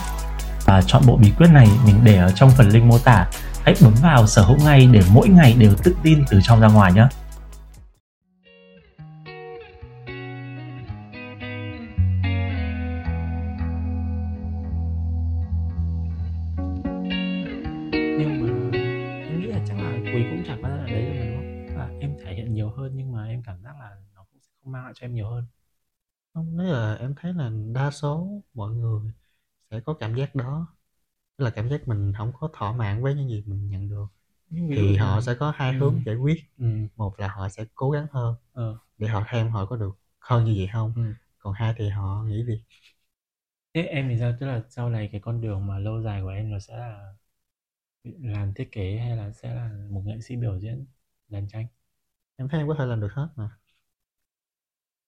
Và 0.64 0.82
chọn 0.82 1.02
bộ 1.06 1.16
bí 1.16 1.32
quyết 1.38 1.50
này 1.50 1.68
mình 1.87 1.94
để 2.04 2.16
ở 2.16 2.30
trong 2.30 2.50
phần 2.50 2.68
link 2.68 2.85
mô 2.85 2.98
tả. 2.98 3.26
Hãy 3.66 3.74
bấm 3.83 3.94
vào 4.02 4.26
sở 4.26 4.42
hữu 4.42 4.57
ngay 4.59 4.88
để 4.92 5.02
mỗi 5.12 5.29
ngày 5.29 5.57
đều 5.59 5.72
tự 5.85 5.96
tin 6.02 6.24
từ 6.31 6.40
trong 6.42 6.61
ra 6.61 6.68
ngoài 6.68 6.92
nhé. 6.92 7.09
nhưng 18.18 18.40
mà 18.40 18.79
em 19.29 19.40
nghĩ 19.40 19.46
là 19.46 19.64
chắc 19.68 19.76
là 19.76 19.98
quý 20.14 20.26
cũng 20.31 20.42
chẳng 20.46 20.62
bao 20.62 20.72
giờ 20.72 20.76
là 20.76 20.87
đấy 20.87 21.05
rồi 21.05 21.14
mà 21.14 21.42
đúng 21.68 21.76
không? 21.76 21.81
À, 21.81 21.88
em 22.00 22.16
thể 22.24 22.35
hiện 22.35 22.55
nhiều 22.55 22.70
hơn 22.70 22.92
nhưng 22.94 23.12
mà 23.12 23.26
em 23.26 23.42
cảm 23.42 23.62
giác 23.62 23.74
là 23.81 23.90
nó 24.14 24.24
cũng 24.33 24.40
sẽ 24.42 24.50
không 24.62 24.72
mang 24.72 24.85
lại 24.85 24.92
cho 24.96 25.07
em 25.07 25.14
nhiều 25.14 25.31
hơn. 25.31 25.44
Không 26.35 26.57
nếu 26.57 26.66
là 26.66 26.94
em 26.94 27.14
thấy 27.20 27.35
là 27.35 27.50
đa 27.74 27.90
số 27.90 28.42
mọi 28.55 28.72
người 28.72 29.11
sẽ 29.70 29.81
có 29.81 29.94
cảm 29.94 30.14
giác 30.14 30.35
đó 30.35 30.75
Tức 31.37 31.44
là 31.44 31.51
cảm 31.51 31.68
giác 31.70 31.88
mình 31.88 32.12
không 32.18 32.33
có 32.40 32.49
thỏa 32.53 32.72
mãn 32.72 33.03
với 33.03 33.14
những 33.14 33.29
gì 33.29 33.42
mình 33.46 33.70
nhận 33.70 33.88
được. 33.88 34.07
Dụ 34.75 34.92
thì 34.92 34.96
họ 34.96 35.20
sẽ 35.20 35.35
có 35.35 35.53
hai 35.57 35.72
Ừ. 35.72 35.77
hướng 35.81 36.03
giải 36.07 36.16
quyết. 36.16 36.37
Ừ, 36.59 36.66
một 36.96 37.20
là 37.20 37.29
họ 37.29 37.49
sẽ 37.49 37.64
cố 37.75 37.90
gắng 37.90 38.07
hơn 38.12 38.35
ờ. 38.53 38.79
để 38.99 39.09
họ 39.09 39.25
xem 39.33 39.51
họ 39.51 39.66
có 39.66 39.77
được 39.77 39.99
hơn 40.20 40.44
như 40.44 40.55
vậy 40.59 40.68
không? 40.72 40.94
Ừ. 40.94 41.14
còn 41.38 41.55
hai 41.55 41.75
thì 41.79 41.88
họ 41.90 42.25
nghỉ 42.29 42.44
việc 42.44 42.61
thế 43.75 43.83
em 43.83 44.09
thì 44.09 44.18
sao? 44.18 44.33
Tức 44.40 44.46
là 44.46 44.62
sau 44.70 44.90
này 44.90 45.09
cái 45.12 45.20
con 45.20 45.40
đường 45.40 45.66
mà 45.66 45.79
lâu 45.79 46.03
dài 46.03 46.22
của 46.22 46.29
em 46.29 46.51
nó 46.51 46.59
sẽ 46.59 46.77
là 46.77 47.12
làm 48.05 48.55
thiết 48.55 48.68
kế 48.72 48.96
hay 48.99 49.16
là 49.16 49.33
sẽ 49.33 49.55
là 49.55 49.70
một 49.90 50.03
nghệ 50.07 50.20
sĩ 50.20 50.37
biểu 50.37 50.59
diễn 50.61 50.87
đàn 51.29 51.49
tranh? 51.49 51.66
Em 52.37 52.49
thấy 52.49 52.61
em 52.61 52.68
có 52.68 52.75
thể 52.79 52.87
làm 52.87 53.01
được 53.01 53.12
hết 53.12 53.29
mà. 53.37 53.51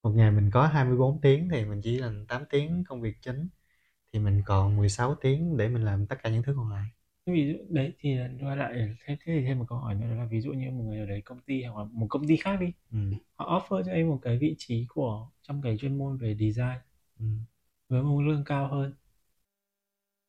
Một 0.03 0.11
ngày 0.11 0.31
mình 0.31 0.51
có 0.51 0.67
24 0.67 1.21
tiếng 1.21 1.49
thì 1.53 1.65
mình 1.65 1.81
chỉ 1.85 1.99
làm 1.99 2.27
8 2.27 2.45
tiếng 2.51 2.85
công 2.89 3.01
việc 3.01 3.17
chính 3.23 3.49
thì 4.13 4.19
mình 4.19 4.43
còn 4.47 4.77
16 4.77 5.15
tiếng 5.15 5.57
để 5.57 5.69
mình 5.69 5.85
làm 5.85 6.07
tất 6.07 6.17
cả 6.23 6.31
những 6.31 6.43
thứ 6.43 6.55
còn 6.57 6.71
lại 6.71 6.87
ví 7.27 7.53
dụ 7.53 7.59
đấy 7.75 7.93
thì 8.01 8.17
quay 8.43 8.57
lại 8.57 8.73
thế, 9.07 9.17
thế 9.21 9.33
thì 9.41 9.45
thêm 9.47 9.59
một 9.59 9.65
câu 9.69 9.79
hỏi 9.79 9.95
nữa 9.95 10.07
là 10.17 10.25
ví 10.31 10.41
dụ 10.41 10.53
như 10.53 10.71
một 10.71 10.83
người 10.85 10.99
ở 11.01 11.07
đấy 11.07 11.23
công 11.25 11.41
ty 11.41 11.63
hoặc 11.63 11.83
là 11.83 11.89
một 11.93 12.07
công 12.11 12.29
ty 12.29 12.37
khác 12.37 12.57
đi 12.61 12.67
ừ. 12.93 12.99
họ 13.37 13.61
offer 13.61 13.83
cho 13.87 13.93
em 13.93 14.09
một 14.09 14.19
cái 14.23 14.39
vị 14.39 14.55
trí 14.59 14.87
của 14.89 15.31
trong 15.43 15.63
cái 15.63 15.79
chuyên 15.79 15.99
môn 15.99 16.19
về 16.19 16.37
design 16.41 16.79
Ừ. 17.21 17.25
với 17.89 18.03
một 18.03 18.21
lương 18.23 18.45
cao 18.45 18.69
hơn 18.69 18.95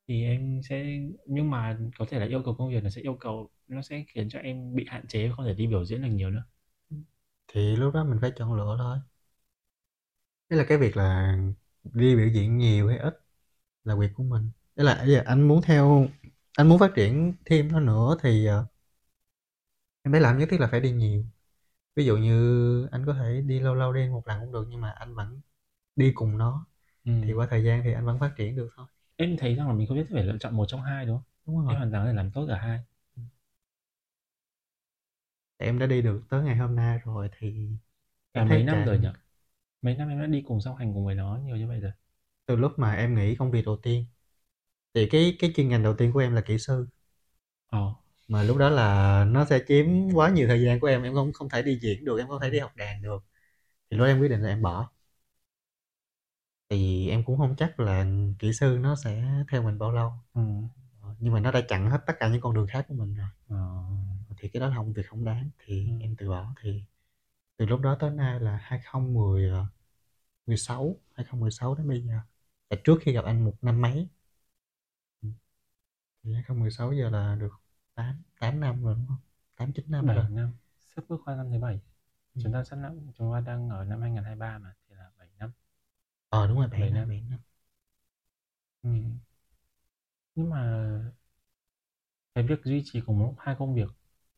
Thì 0.08 0.24
em 0.24 0.62
sẽ 0.70 1.00
nhưng 1.26 1.50
mà 1.52 1.78
có 1.98 2.06
thể 2.10 2.20
là 2.20 2.26
yêu 2.26 2.42
cầu 2.46 2.56
công 2.58 2.70
việc 2.70 2.84
nó 2.84 2.90
sẽ 2.90 3.02
yêu 3.02 3.14
cầu 3.20 3.50
nó 3.68 3.82
sẽ 3.82 4.04
khiến 4.08 4.30
cho 4.30 4.40
em 4.40 4.76
bị 4.76 4.86
hạn 4.88 5.08
chế 5.08 5.32
không 5.36 5.46
thể 5.46 5.54
đi 5.54 5.68
biểu 5.68 5.86
diễn 5.86 6.02
được 6.02 6.08
nhiều 6.12 6.30
nữa. 6.30 6.44
Thì 7.48 7.76
lúc 7.76 7.94
đó 7.94 8.04
mình 8.04 8.18
phải 8.22 8.32
chọn 8.36 8.54
lựa 8.54 8.76
thôi. 8.80 8.98
Đấy 10.50 10.60
là 10.60 10.66
cái 10.70 10.78
việc 10.78 10.98
là 10.98 11.38
đi 11.84 12.16
biểu 12.16 12.28
diễn 12.28 12.58
nhiều 12.58 12.88
hay 12.88 12.98
ít 12.98 13.14
là 13.84 13.96
việc 13.96 14.10
của 14.16 14.24
mình. 14.24 14.50
Đấy 14.76 14.86
là 14.86 15.06
giờ 15.08 15.22
anh 15.26 15.48
muốn 15.48 15.62
theo 15.62 16.08
anh 16.58 16.70
muốn 16.70 16.80
phát 16.80 16.92
triển 16.96 17.34
thêm 17.46 17.72
nó 17.72 17.80
nữa 17.80 18.16
thì 18.22 18.46
ờ, 18.46 18.66
em 20.04 20.12
phải 20.12 20.22
làm 20.22 20.38
nhất 20.38 20.48
thiết 20.52 20.60
là 20.60 20.68
phải 20.68 20.80
đi 20.82 20.92
nhiều. 20.92 21.24
Ví 21.96 22.06
dụ 22.06 22.18
như 22.18 22.88
anh 22.92 23.06
có 23.08 23.14
thể 23.14 23.42
đi 23.42 23.60
lâu 23.60 23.76
lâu 23.76 23.94
đi 23.94 24.10
một 24.10 24.28
lần 24.28 24.42
cũng 24.42 24.52
được 24.54 24.66
nhưng 24.70 24.82
mà 24.82 24.92
anh 24.92 25.16
vẫn 25.16 25.42
đi 25.98 26.12
cùng 26.16 26.38
nó 26.40 26.68
Ừ. 27.06 27.12
thì 27.22 27.34
qua 27.34 27.48
thời 27.52 27.64
gian 27.64 27.82
thì 27.86 27.94
anh 27.94 28.06
vẫn 28.08 28.20
phát 28.20 28.34
triển 28.38 28.56
được 28.58 28.70
thôi. 28.78 28.88
Em 29.18 29.38
thấy 29.40 29.56
rằng 29.56 29.68
là 29.70 29.74
mình 29.76 29.88
không 29.88 29.98
biết 29.98 30.08
phải 30.14 30.24
lựa 30.24 30.38
chọn 30.40 30.56
một 30.58 30.66
trong 30.70 30.82
hai 30.84 31.08
đúng 31.08 31.18
không? 31.18 31.26
Đúng 31.46 31.66
Em 31.66 31.78
rồi. 31.78 31.78
hoàn 31.78 31.92
toàn 31.92 32.08
thể 32.08 32.14
làm 32.14 32.32
tốt 32.32 32.46
cả 32.50 32.58
hai. 32.58 32.80
Em 35.58 35.80
đã 35.80 35.86
đi 35.88 36.02
được 36.02 36.22
tới 36.30 36.44
ngày 36.44 36.56
hôm 36.56 36.76
nay 36.76 37.00
rồi 37.06 37.30
thì 37.40 37.70
Cả 38.34 38.44
em 38.44 38.50
mấy 38.50 38.64
năm 38.64 38.84
rồi 38.86 39.00
nhỉ? 39.00 39.08
Mấy 39.82 39.96
năm 39.98 40.10
em 40.10 40.20
đã 40.22 40.26
đi 40.28 40.44
cùng 40.48 40.62
song 40.62 40.76
hành 40.78 40.94
cùng 40.94 41.06
với 41.06 41.16
nó 41.16 41.40
nhiều 41.46 41.58
như 41.58 41.68
vậy 41.68 41.80
rồi. 41.80 41.92
Từ 42.50 42.58
lúc 42.58 42.74
mà 42.80 42.96
em 42.96 43.16
nghỉ 43.16 43.36
công 43.36 43.52
việc 43.52 43.66
đầu 43.68 43.78
tiên. 43.84 44.08
Thì 44.96 45.08
cái 45.12 45.38
cái 45.40 45.54
chuyên 45.58 45.70
ngành 45.70 45.84
đầu 45.84 45.96
tiên 45.98 46.12
của 46.14 46.20
em 46.20 46.34
là 46.36 46.42
kỹ 46.42 46.60
sư. 46.60 46.88
Ờ. 47.68 47.96
mà 48.30 48.44
lúc 48.44 48.58
đó 48.58 48.70
là 48.70 49.26
nó 49.26 49.46
sẽ 49.46 49.60
chiếm 49.68 49.88
quá 50.16 50.30
nhiều 50.32 50.48
thời 50.48 50.62
gian 50.64 50.82
của 50.82 50.88
em 50.88 51.04
em 51.04 51.16
không 51.16 51.34
không 51.34 51.50
thể 51.50 51.64
đi 51.64 51.80
diễn 51.84 52.06
được 52.06 52.18
em 52.20 52.28
không 52.30 52.42
thể 52.42 52.50
đi 52.52 52.60
học 52.60 52.78
đàn 52.78 53.02
được. 53.04 53.20
Thì 53.92 53.98
lúc 53.98 54.06
đó 54.06 54.12
em 54.12 54.22
quyết 54.22 54.30
định 54.30 54.42
là 54.44 54.50
em 54.50 54.64
bỏ. 54.64 54.90
Thì 56.70 57.10
em 57.10 57.24
cũng 57.24 57.38
không 57.38 57.56
chắc 57.58 57.80
là 57.80 58.06
kỹ 58.40 58.54
sư 58.54 58.78
nó 58.82 58.96
sẽ 58.96 59.44
theo 59.52 59.64
mình 59.64 59.80
bao 59.80 59.92
lâu. 59.92 60.12
Ừ. 60.34 60.42
Ờ, 61.02 61.16
nhưng 61.20 61.34
mà 61.34 61.40
nó 61.40 61.52
đã 61.52 61.62
chặn 61.70 61.90
hết 61.90 62.00
tất 62.08 62.14
cả 62.20 62.30
những 62.30 62.42
con 62.42 62.54
đường 62.54 62.68
khác 62.68 62.86
của 62.88 62.94
mình 62.94 63.16
rồi. 63.16 63.28
Ờ. 63.50 63.58
thì 64.38 64.50
cái 64.50 64.60
đó 64.62 64.68
là 64.70 64.76
không 64.76 64.94
việc 64.94 65.08
không 65.08 65.26
đáng. 65.26 65.50
Thì 65.66 65.88
Ừ. 65.90 65.94
em 66.02 66.16
từ 66.18 66.30
bỏ. 66.30 66.54
Thì 66.62 66.84
từ 67.58 67.66
lúc 67.66 67.82
đó 67.82 67.98
tới 68.00 68.12
nay 68.12 68.40
là 68.40 68.58
2010 68.64 69.50
ờ, 69.50 69.66
16 70.48 70.98
2016 71.16 71.76
đến 71.76 71.88
bây 71.90 72.02
giờ 72.02 72.20
là 72.70 72.78
trước 72.84 72.98
khi 73.02 73.12
gặp 73.14 73.26
anh 73.26 73.46
một 73.46 73.54
năm 73.62 73.82
mấy 73.82 74.08
thì 76.24 76.34
2016 76.34 76.94
giờ 76.94 77.10
là 77.10 77.36
được 77.40 77.50
8 77.96 78.22
8 78.40 78.60
năm 78.60 78.84
rồi 78.84 78.96
đúng 78.96 79.08
không 79.08 79.18
8 79.56 79.74
9 79.74 79.86
năm 79.92 80.14
rồi 80.14 80.16
7 80.16 80.30
năm. 80.30 80.54
Sắp 80.96 81.04
bước 81.10 81.22
qua 81.26 81.36
năm 81.36 81.50
thứ 81.52 81.60
bảy. 81.60 81.80
Ừ. 82.36 82.42
Chúng 82.44 82.54
ta 82.54 82.64
sắp 82.64 82.76
năm 82.76 83.12
chúng 83.16 83.34
ta 83.34 83.40
đang 83.42 83.70
ở 83.70 83.86
năm 83.86 84.02
2023 84.02 84.58
mà 84.58 84.74
thì 84.90 84.96
là 84.96 85.12
7 85.20 85.28
năm. 85.40 85.52
ờ 86.30 86.48
đúng 86.48 86.58
rồi 86.60 86.68
7 86.72 86.82
7 86.82 86.90
năm 86.90 86.92
năm. 86.92 87.10
7 87.10 87.22
năm 87.22 87.40
Ừ. 88.84 88.90
Nhưng 90.36 90.50
mà 90.50 90.62
cái 92.36 92.44
việc 92.44 92.64
duy 92.64 92.82
trì 92.86 93.02
cùng 93.02 93.20
một 93.20 93.26
lúc 93.26 93.36
hai 93.40 93.56
công 93.60 93.74
việc 93.76 93.90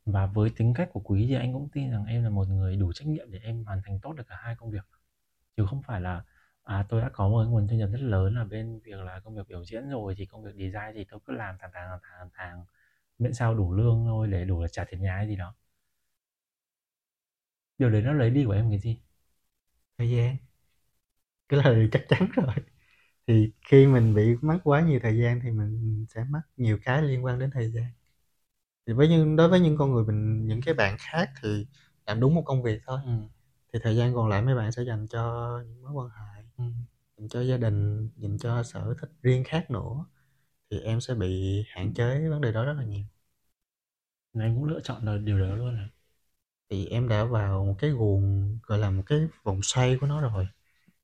và 0.05 0.25
với 0.25 0.49
tính 0.57 0.73
cách 0.73 0.89
của 0.93 0.99
Quý 0.99 1.25
thì 1.29 1.35
anh 1.35 1.53
cũng 1.53 1.69
tin 1.69 1.91
rằng 1.91 2.05
em 2.05 2.23
là 2.23 2.29
một 2.29 2.47
người 2.47 2.75
đủ 2.75 2.93
trách 2.93 3.07
nhiệm 3.07 3.31
để 3.31 3.39
em 3.39 3.63
hoàn 3.65 3.81
thành 3.85 3.99
tốt 4.01 4.13
được 4.13 4.23
cả 4.27 4.35
hai 4.39 4.55
công 4.55 4.71
việc 4.71 4.85
chứ 5.57 5.65
không 5.69 5.83
phải 5.83 6.01
là 6.01 6.23
à 6.63 6.85
tôi 6.89 7.01
đã 7.01 7.09
có 7.13 7.27
một 7.29 7.45
nguồn 7.49 7.67
thu 7.67 7.75
nhập 7.75 7.89
rất 7.93 7.99
lớn 8.01 8.35
ở 8.35 8.45
bên 8.45 8.79
việc 8.83 8.91
là 8.99 9.19
công 9.23 9.35
việc 9.35 9.47
biểu 9.47 9.65
diễn 9.65 9.89
rồi 9.89 10.15
thì 10.17 10.25
công 10.25 10.43
việc 10.43 10.51
design 10.55 10.91
thì 10.95 11.05
tôi 11.11 11.19
cứ 11.25 11.33
làm 11.33 11.55
thẳng 11.59 11.71
thẳng 11.73 11.89
thẳng 11.89 11.99
thẳng 12.19 12.29
thẳng 12.33 12.65
miễn 13.19 13.33
sao 13.33 13.55
đủ 13.55 13.73
lương 13.73 14.03
thôi 14.05 14.27
để 14.27 14.45
đủ 14.45 14.61
để 14.63 14.67
trả 14.71 14.83
tiền 14.85 15.01
nhà 15.01 15.15
hay 15.17 15.27
gì 15.27 15.35
đó. 15.35 15.55
Điều 17.77 17.89
đấy 17.89 18.01
nó 18.01 18.13
lấy 18.13 18.29
đi 18.29 18.45
của 18.45 18.51
em 18.51 18.69
cái 18.69 18.79
gì? 18.79 18.99
Thời 19.97 20.11
gian. 20.11 20.37
Cái 21.49 21.59
là 21.63 21.73
điều 21.73 21.87
chắc 21.91 22.05
chắn 22.09 22.27
rồi. 22.35 22.55
Thì 23.27 23.51
khi 23.69 23.87
mình 23.87 24.15
bị 24.15 24.35
mất 24.41 24.59
quá 24.63 24.81
nhiều 24.81 24.99
thời 25.03 25.17
gian 25.19 25.39
thì 25.43 25.51
mình 25.51 26.05
sẽ 26.09 26.25
mất 26.29 26.41
nhiều 26.57 26.79
cái 26.85 27.03
liên 27.03 27.25
quan 27.25 27.39
đến 27.39 27.51
thời 27.53 27.71
gian. 27.71 27.85
Thì 28.87 28.93
với 28.93 29.07
những 29.09 29.35
đối 29.35 29.49
với 29.49 29.59
những 29.59 29.77
con 29.77 29.91
người 29.93 30.03
mình 30.05 30.47
những 30.47 30.61
cái 30.65 30.73
bạn 30.73 30.95
khác 30.99 31.29
thì 31.43 31.67
làm 32.05 32.19
đúng 32.19 32.35
một 32.35 32.43
công 32.45 32.63
việc 32.63 32.81
thôi. 32.85 32.99
Ừ. 33.05 33.11
thì 33.73 33.79
thời 33.83 33.95
gian 33.97 34.15
còn 34.15 34.29
lại 34.29 34.41
mấy 34.41 34.55
bạn 34.55 34.71
sẽ 34.71 34.83
dành 34.83 35.07
cho 35.09 35.49
những 35.67 35.83
mối 35.83 35.93
quan 35.93 36.09
hệ. 36.09 36.40
Dành 37.17 37.29
cho 37.29 37.41
gia 37.41 37.57
đình 37.57 38.09
dành 38.17 38.37
cho 38.37 38.63
sở 38.63 38.93
thích 39.01 39.09
riêng 39.21 39.43
khác 39.47 39.71
nữa 39.71 40.05
thì 40.71 40.79
em 40.81 41.01
sẽ 41.01 41.15
bị 41.15 41.63
hạn 41.69 41.93
chế 41.95 42.29
vấn 42.29 42.41
đề 42.41 42.51
đó 42.53 42.65
rất 42.65 42.73
là 42.73 42.83
nhiều. 42.85 43.05
Nên 44.33 44.43
em 44.47 44.55
cũng 44.55 44.63
lựa 44.65 44.79
chọn 44.83 45.05
là 45.05 45.17
điều 45.17 45.39
đó 45.39 45.55
luôn 45.55 45.75
à 45.75 45.89
thì 46.69 46.87
em 46.87 47.09
đã 47.09 47.23
vào 47.25 47.65
một 47.65 47.75
cái 47.79 47.91
guồng 47.91 48.57
gọi 48.63 48.79
là 48.79 48.91
một 48.91 49.03
cái 49.05 49.19
vòng 49.43 49.59
xoay 49.63 49.97
của 50.01 50.07
nó 50.07 50.21
rồi. 50.21 50.47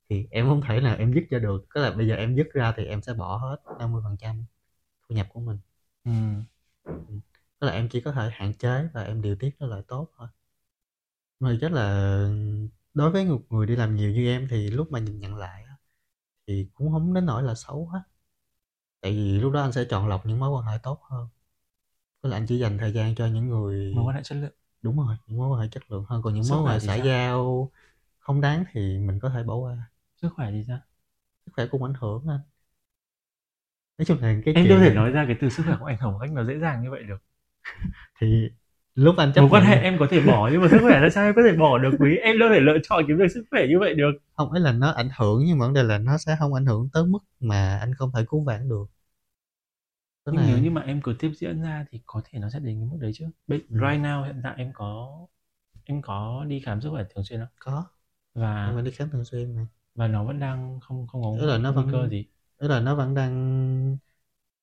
Thì 0.10 0.28
em 0.32 0.48
không 0.50 0.62
thể 0.67 0.82
nào 0.82 0.98
em 0.98 1.13
dứt 1.13 1.24
ra 1.32 1.39
được. 1.39 1.65
Tức 1.76 1.82
là 1.82 1.91
bây 1.91 2.08
giờ 2.08 2.15
em 2.15 2.36
dứt 2.36 2.48
ra 2.54 2.74
thì 2.78 2.86
em 2.86 3.02
sẽ 3.02 3.13
bỏ 3.13 3.38
hết 3.38 3.58
50% 3.80 4.46
thu 5.10 5.15
nhập 5.15 5.28
của 5.34 5.39
mình. 5.41 5.60
Ừ. 6.06 6.12
tức 7.60 7.67
là 7.67 7.74
em 7.74 7.89
chỉ 7.89 8.02
có 8.02 8.12
thể 8.12 8.30
hạn 8.34 8.54
chế 8.54 8.88
và 8.93 9.04
em 9.04 9.22
điều 9.22 9.36
tiết 9.36 9.52
nó 9.60 9.67
lại 9.67 9.82
tốt 9.88 10.12
thôi. 10.17 10.28
Mà 11.39 11.58
chắc 11.62 11.72
là 11.74 11.84
đối 12.97 13.12
với 13.12 13.25
một 13.25 13.41
người 13.49 13.67
đi 13.67 13.75
làm 13.75 13.95
nhiều 13.95 14.12
như 14.12 14.27
em 14.27 14.47
thì 14.49 14.69
lúc 14.69 14.91
mà 14.91 14.99
nhìn 14.99 15.19
nhận 15.19 15.36
lại 15.36 15.63
thì 16.47 16.67
cũng 16.73 16.91
không 16.91 17.13
đến 17.13 17.25
nỗi 17.25 17.43
là 17.43 17.55
xấu 17.55 17.88
hết. 17.88 17.99
Tại 19.01 19.12
vì 19.12 19.39
lúc 19.39 19.53
đó 19.53 19.62
anh 19.62 19.71
sẽ 19.71 19.86
chọn 19.89 20.07
lọc 20.07 20.25
những 20.25 20.39
mối 20.39 20.49
quan 20.49 20.65
hệ 20.65 20.77
tốt 20.83 20.99
hơn. 21.03 21.27
Tức 22.21 22.29
là 22.29 22.38
anh 22.38 22.45
chỉ 22.47 22.60
dành 22.60 22.77
thời 22.77 22.93
gian 22.93 23.15
cho 23.15 23.27
những 23.27 23.49
người 23.49 23.93
mối 23.95 24.05
quan 24.05 24.15
hệ 24.15 24.23
chất 24.23 24.36
lượng. 24.36 24.51
Đúng 24.81 24.97
rồi 24.97 25.17
những 25.27 25.38
mối 25.38 25.49
quan 25.49 25.62
hệ 25.62 25.67
chất 25.71 25.91
lượng 25.91 26.05
hơn. 26.07 26.21
Còn 26.21 26.33
những 26.33 26.43
Sức 26.43 26.55
mối 26.55 26.63
quan 26.63 26.73
hệ 26.73 26.88
xã 26.88 26.95
giao 26.95 27.71
không 28.19 28.41
đáng 28.41 28.63
thì 28.71 28.97
mình 28.99 29.19
có 29.19 29.29
thể 29.29 29.43
bỏ 29.43 29.55
qua. 29.55 29.77
Sức 30.21 30.29
khỏe 30.36 30.51
thì 30.51 30.63
sao? 30.67 30.79
Sức 31.45 31.51
khỏe 31.55 31.67
cũng 31.71 31.83
ảnh 31.83 31.93
hưởng 31.93 32.27
anh. 32.27 32.39
Nói 33.97 34.05
chung 34.05 34.17
là 34.21 34.36
cái 34.45 34.53
em 34.55 34.65
chuyện 34.65 34.69
đâu 34.69 34.89
thể 34.89 34.95
nói 34.95 35.12
ra 35.12 35.25
cái 35.27 35.36
từ 35.41 35.49
sức 35.49 35.63
khỏe 35.65 35.77
của 35.79 35.86
anh 35.86 35.97
hồng 35.97 36.13
một 36.13 36.19
cách 36.21 36.31
nó 36.31 36.43
dễ 36.43 36.60
dàng 36.60 36.83
như 36.83 36.91
vậy 36.91 37.03
được. 37.03 37.17
Thì 38.19 38.49
lúc 38.97 39.17
anh 39.17 39.31
chấp 39.33 39.41
mối 39.41 39.49
quan 39.49 39.63
hệ 39.63 39.75
em 39.75 39.97
có 39.99 40.07
thể 40.10 40.21
bỏ 40.27 40.49
nhưng 40.51 40.62
mà 40.62 40.67
sức 40.71 40.77
khỏe 40.81 40.99
là 40.99 41.10
sao 41.10 41.25
em 41.25 41.33
có 41.36 41.41
thể 41.49 41.57
bỏ 41.57 41.77
được 41.77 41.91
quý 41.99 42.17
em 42.17 42.39
đâu 42.39 42.49
thể 42.53 42.60
lựa 42.60 42.77
chọn 42.83 43.03
cái 43.07 43.17
việc 43.17 43.31
sức 43.33 43.45
khỏe 43.51 43.67
như 43.67 43.79
vậy 43.79 43.93
được. 43.93 44.12
Không 44.36 44.51
ấy 44.51 44.62
là 44.62 44.71
nó 44.71 44.89
ảnh 44.91 45.10
hưởng 45.17 45.43
nhưng 45.45 45.57
mà 45.57 45.65
vấn 45.65 45.73
đề 45.73 45.83
là 45.83 45.97
nó 45.97 46.17
sẽ 46.17 46.36
không 46.39 46.53
ảnh 46.53 46.65
hưởng 46.65 46.89
tới 46.93 47.05
mức 47.05 47.19
mà 47.39 47.77
anh 47.81 47.93
không 47.93 48.12
thể 48.15 48.25
cứu 48.29 48.43
vãn 48.43 48.69
được. 48.69 48.86
Tức 50.25 50.31
nhưng 50.31 50.41
là 50.41 50.47
nếu 50.47 50.57
như 50.57 50.69
mà 50.71 50.81
em 50.81 51.01
cứ 51.01 51.15
tiếp 51.19 51.31
diễn 51.36 51.62
ra 51.62 51.86
thì 51.91 52.01
có 52.05 52.21
thể 52.25 52.39
nó 52.39 52.49
sẽ 52.49 52.60
đến 52.60 52.79
cái 52.79 52.89
mức 52.91 52.97
đấy 53.01 53.12
chứ. 53.15 53.25
Bây, 53.47 53.60
Ừ. 53.60 53.73
right 53.73 54.01
now 54.05 54.23
hiện 54.23 54.39
tại 54.43 54.53
em 54.57 54.71
có 54.73 55.17
em 55.83 56.01
có 56.01 56.45
đi 56.47 56.60
khám 56.60 56.81
sức 56.81 56.89
khỏe 56.89 57.03
thường 57.15 57.23
xuyên 57.23 57.39
không? 57.39 57.49
Có. 57.60 57.83
Và 58.33 58.65
em 58.65 58.73
phải 58.73 58.83
đi 58.83 58.91
khám 58.91 59.10
thường 59.10 59.25
xuyên 59.25 59.55
mà. 59.55 59.65
Và 59.95 60.07
nó 60.07 60.23
vẫn 60.23 60.39
đang 60.39 60.79
không 60.79 61.07
không 61.07 61.21
có 61.23 61.36
Tức 61.39 61.45
là 61.47 61.57
nó 61.57 61.71
nguy 61.71 61.83
vẫn- 61.83 61.91
cơ 61.91 62.07
gì? 62.10 62.25
tức 62.60 62.67
là 62.67 62.79
nó 62.79 62.95
vẫn 62.95 63.13
đang 63.15 63.97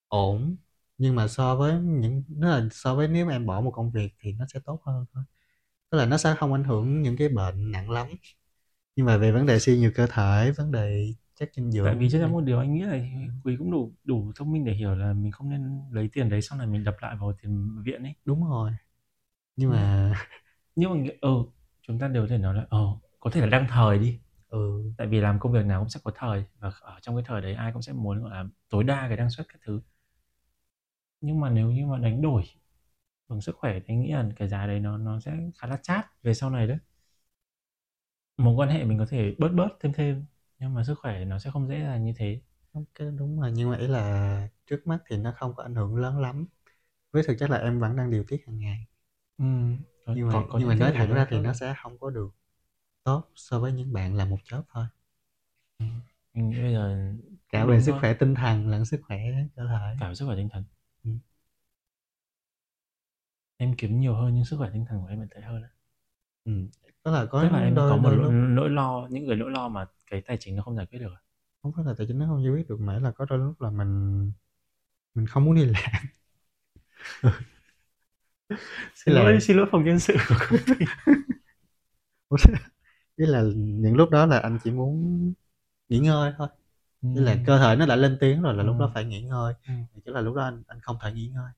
ổn 0.09 0.57
nhưng 0.99 1.15
mà 1.17 1.29
so 1.29 1.57
với 1.57 1.75
những 1.83 2.23
nó 2.29 2.49
là 2.51 2.69
so 2.73 2.95
với 2.95 3.09
nếu 3.09 3.27
mà 3.27 3.33
em 3.33 3.47
bỏ 3.47 3.61
một 3.61 3.71
công 3.71 3.91
việc 3.91 4.09
thì 4.21 4.33
nó 4.33 4.47
sẽ 4.55 4.61
tốt 4.65 4.81
hơn 4.87 5.05
thôi. 5.15 5.25
Tức 5.91 5.99
là 5.99 6.07
nó 6.07 6.17
sẽ 6.19 6.35
không 6.39 6.53
ảnh 6.55 6.65
hưởng 6.65 7.03
những 7.03 7.17
cái 7.17 7.29
bệnh 7.29 7.73
nặng 7.73 7.91
lắm. 7.91 8.09
Nhưng 8.97 9.07
mà 9.07 9.17
về 9.19 9.33
vấn 9.33 9.47
đề 9.47 9.59
suy 9.59 9.81
nhược 9.81 9.95
cơ 9.97 10.07
thể 10.07 10.53
vấn 10.59 10.73
đề 10.73 11.15
chất 11.37 11.51
dinh 11.57 11.73
dưỡng 11.73 11.85
tại 11.85 11.95
vì 11.95 12.09
chắc 12.11 12.19
chắn 12.21 12.33
một 12.33 12.41
điều 12.41 12.59
anh 12.59 12.75
nghĩ 12.75 12.83
là 12.83 12.99
quý 13.45 13.57
cũng 13.59 13.71
đủ 13.71 13.93
đủ 14.05 14.33
thông 14.37 14.53
minh 14.53 14.65
để 14.65 14.73
hiểu 14.73 14.95
là 14.95 15.13
mình 15.13 15.33
không 15.33 15.51
nên 15.51 15.81
lấy 15.93 16.09
tiền 16.13 16.29
đấy 16.29 16.43
xong 16.43 16.59
rồi 16.59 16.67
mình 16.69 16.85
đập 16.85 16.97
lại 17.01 17.17
vào 17.21 17.33
tiền 17.43 17.83
viện 17.85 18.03
ấy. 18.03 18.15
Đúng 18.25 18.45
rồi. 18.51 18.71
Nhưng 19.57 19.71
mà 19.71 20.15
nhưng 20.77 20.91
mà 21.07 21.11
ừ 21.21 21.31
chúng 21.83 21.99
ta 21.99 22.09
đều 22.09 22.23
có 22.23 22.27
thể 22.31 22.39
nói 22.39 22.55
là 22.55 22.67
ờ 22.71 22.79
có 23.21 23.31
thể 23.31 23.41
là 23.41 23.47
đang 23.47 23.67
thời 23.71 23.99
đi. 23.99 24.21
Ừ. 24.49 24.83
Tại 24.99 25.07
vì 25.07 25.21
làm 25.21 25.41
công 25.41 25.53
việc 25.53 25.65
nào 25.65 25.81
cũng 25.81 25.89
sẽ 25.89 26.01
có 26.05 26.11
thời 26.15 26.45
và 26.59 26.73
ở 26.81 26.99
trong 27.03 27.17
cái 27.17 27.25
thời 27.27 27.41
đấy 27.41 27.55
ai 27.55 27.73
cũng 27.73 27.83
sẽ 27.83 27.93
muốn 27.93 28.23
gọi 28.23 28.31
là 28.31 28.45
tối 28.71 28.85
đa 28.85 29.09
cái 29.09 29.17
năng 29.17 29.31
suất 29.31 29.47
các 29.49 29.59
thứ 29.67 29.81
nhưng 31.25 31.41
mà 31.41 31.51
nếu 31.51 31.71
như 31.73 31.87
mà 31.87 31.99
đánh 31.99 32.23
đổi 32.23 32.43
bằng 33.29 33.41
sức 33.41 33.57
khỏe 33.57 33.75
thì 33.81 33.85
anh 33.95 34.01
nghĩ 34.01 34.13
là 34.13 34.31
cái 34.37 34.49
giá 34.49 34.67
đấy 34.67 34.81
nó 34.81 34.99
nó 34.99 35.21
sẽ 35.21 35.33
khá 35.59 35.69
là 35.69 35.79
chát 35.83 36.07
về 36.25 36.35
sau 36.35 36.51
này 36.51 36.67
đấy. 36.69 36.79
Mối 38.37 38.55
quan 38.55 38.69
hệ 38.69 38.85
mình 38.85 38.99
có 38.99 39.07
thể 39.11 39.35
bớt 39.39 39.49
bớt 39.49 39.69
thêm 39.81 39.93
thêm 39.93 40.25
nhưng 40.59 40.75
mà 40.75 40.85
sức 40.85 40.95
khỏe 40.99 41.25
nó 41.25 41.39
sẽ 41.39 41.51
không 41.51 41.69
dễ 41.69 41.81
dàng 41.83 42.05
như 42.05 42.13
thế. 42.17 42.41
Ok 42.73 43.09
đúng 43.19 43.41
rồi 43.41 43.53
nhưng 43.55 43.71
mà 43.71 43.77
ý 43.79 43.87
là 43.87 44.49
trước 44.67 44.87
mắt 44.87 44.99
thì 45.09 45.17
nó 45.17 45.33
không 45.37 45.55
có 45.57 45.63
ảnh 45.63 45.75
hưởng 45.75 45.97
lớn 45.97 46.21
lắm. 46.21 46.47
Với 47.13 47.23
thực 47.27 47.37
chất 47.41 47.51
là 47.51 47.59
em 47.59 47.81
vẫn 47.81 47.97
đang 47.97 48.11
điều 48.11 48.25
tiết 48.29 48.39
hàng 48.47 48.59
ngày. 48.61 48.87
Ừ. 49.39 49.45
có- 50.07 50.15
nhưng 50.15 50.29
mà 50.29 50.35
có- 50.35 50.47
có 50.51 50.59
nhưng 50.59 50.69
mà 50.69 50.75
nói 50.75 50.93
thẳng 50.95 51.15
ra 51.15 51.27
thì 51.31 51.39
nó 51.41 51.53
sẽ 51.53 51.75
không 51.83 51.99
có 51.99 52.11
được 52.11 52.31
tốt 53.05 53.25
so 53.37 53.61
với 53.61 53.73
những 53.73 53.93
bạn 53.93 54.17
làm 54.17 54.31
một 54.31 54.39
job 54.45 54.63
thôi. 54.75 54.87
Ừ. 55.79 55.87
nghĩ 56.35 56.63
bây 56.63 56.73
giờ 56.73 57.13
cả 57.49 57.65
về 57.67 57.81
sức 57.81 57.93
khỏe 58.01 58.15
tinh 58.15 58.35
thần 58.35 58.69
lẫn 58.71 58.85
sức 58.85 59.01
khỏe 59.09 59.19
cơ 59.57 59.63
thể. 59.69 59.97
Cả 60.01 60.09
về 60.09 60.15
sức 60.15 60.27
khỏe 60.27 60.37
tinh 60.37 60.49
thần 60.53 60.65
Ừ. 61.05 61.11
em 63.57 63.75
kiếm 63.79 64.01
nhiều 64.01 64.15
hơn 64.15 64.35
nhưng 64.35 64.45
sức 64.45 64.57
khỏe 64.59 64.71
tinh 64.73 64.85
thần 64.89 65.01
của 65.01 65.07
em 65.07 65.19
vẫn 65.19 65.29
tệ 65.35 65.41
hơn 65.41 65.63
á. 65.63 65.69
ừ. 66.45 66.53
tức 67.03 67.11
là 67.11 67.27
có 67.31 67.43
tức 67.43 67.49
là 67.51 67.59
em 67.61 67.75
đôi, 67.75 67.87
có 67.87 67.97
một 67.97 68.11
đôi 68.11 68.17
nỗi, 68.17 68.27
lúc 68.29 68.37
nỗi 68.57 68.71
lo 68.71 69.07
những 69.11 69.27
cái 69.29 69.37
nỗi 69.37 69.51
lo 69.51 69.69
mà 69.69 69.87
cái 70.11 70.23
tài 70.27 70.37
chính 70.41 70.57
nó 70.57 70.63
không 70.63 70.77
giải 70.77 70.87
quyết 70.87 70.99
được 70.99 71.15
không 71.63 71.73
phải 71.77 71.85
là 71.85 71.95
tài 71.99 72.07
chính 72.07 72.19
nó 72.19 72.27
không 72.27 72.45
giải 72.45 72.53
quyết 72.55 72.69
được 72.69 72.81
mà 72.81 72.99
là 72.99 73.11
có 73.13 73.25
đôi 73.31 73.39
lúc 73.39 73.61
là 73.61 73.71
mình 73.71 74.33
mình 75.15 75.27
không 75.27 75.45
muốn 75.45 75.55
đi 75.57 75.65
làm 75.65 76.05
xin 78.95 79.15
là- 79.15 79.25
lỗi 79.25 79.41
xin 79.41 79.57
lỗi 79.57 79.67
phòng 79.73 79.85
nhân 79.85 79.99
sự 80.01 80.15
của 80.29 80.35
công 80.51 80.59
ty 80.79 80.87
ý 83.17 83.27
là 83.27 83.43
những 83.57 83.97
lúc 83.97 84.11
đó 84.11 84.27
là 84.27 84.39
anh 84.39 84.59
chỉ 84.65 84.71
muốn 84.71 85.33
nghỉ 85.89 85.99
ngơi 85.99 86.33
thôi 86.39 86.49
Tức 87.15 87.21
là 87.21 87.37
cơ 87.47 87.59
thể 87.59 87.77
nó 87.77 87.87
đã 87.87 87.97
lên 87.97 88.17
tiếng 88.21 88.43
rồi 88.43 88.55
là 88.55 88.63
lúc 88.63 88.77
đó 88.79 88.87
Ừm. 88.87 88.95
phải 88.95 89.05
nghỉ 89.05 89.23
ngơi, 89.23 89.55
thì 89.67 90.01
tức 90.05 90.13
là 90.13 90.21
lúc 90.21 90.35
đó 90.35 90.43
anh 90.45 90.63
anh 90.67 90.81
không 90.81 90.97
thể 91.03 91.13
nghỉ 91.13 91.29
ngơi. 91.29 91.51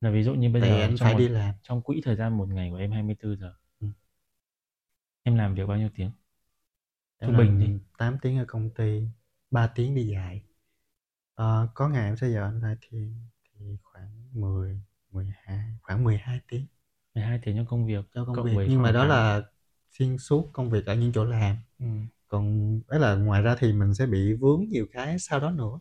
Là 0.00 0.10
ví 0.10 0.22
dụ 0.22 0.34
như 0.34 0.50
bây 0.50 0.62
Tại 0.62 0.70
giờ 0.70 0.80
anh 0.80 0.96
trong 0.96 1.06
phải 1.06 1.12
một 1.12 1.18
đi 1.18 1.28
làm. 1.28 1.54
trong 1.62 1.82
quỹ 1.82 2.00
thời 2.04 2.16
gian 2.16 2.38
một 2.38 2.48
ngày 2.48 2.70
của 2.70 2.76
em 2.76 2.92
24 2.92 3.36
giờ. 3.36 3.52
Ừm. 3.80 3.92
Em 5.22 5.34
làm 5.34 5.54
việc 5.54 5.66
bao 5.66 5.76
nhiêu 5.78 5.88
tiếng? 5.94 6.10
Trung 7.20 7.36
bình 7.36 7.58
đi. 7.60 7.66
làm 7.66 7.78
8 7.98 8.18
tiếng 8.22 8.38
ở 8.38 8.44
công 8.48 8.70
ty, 8.70 9.02
3 9.50 9.66
tiếng 9.66 9.94
đi 9.94 10.06
dạy. 10.06 10.42
Ờ, 11.34 11.68
có 11.74 11.88
ngày 11.88 12.04
em 12.04 12.16
sẽ 12.16 12.28
giờ 12.28 12.42
anh 12.42 12.60
lại 12.60 12.74
thì 12.80 12.98
thì 13.44 13.76
khoảng 13.82 14.10
10, 14.32 14.80
12, 15.10 15.78
khoảng 15.82 16.04
12 16.04 16.40
tiếng. 16.48 16.66
12 17.14 17.38
tiếng 17.42 17.56
cho 17.56 17.64
công 17.70 17.86
việc, 17.86 18.04
Cho 18.14 18.24
công 18.24 18.36
cộng 18.36 18.46
việc, 18.46 18.66
nhưng 18.68 18.82
mà 18.82 18.92
đó 18.92 19.00
8 19.00 19.08
là 19.08 19.42
xuyên 19.90 20.18
suốt 20.18 20.50
công 20.52 20.70
việc 20.70 20.86
ở 20.86 20.94
những 20.94 21.12
chỗ 21.12 21.24
làm. 21.24 21.56
Ừm. 21.78 22.06
Còn 22.28 22.80
ấy 22.86 23.00
là 23.00 23.14
ngoài 23.14 23.42
ra 23.42 23.56
thì 23.58 23.72
mình 23.72 23.94
sẽ 23.94 24.06
bị 24.06 24.34
vướng 24.34 24.64
nhiều 24.68 24.86
cái 24.92 25.18
sau 25.18 25.40
đó 25.40 25.50
nữa. 25.50 25.78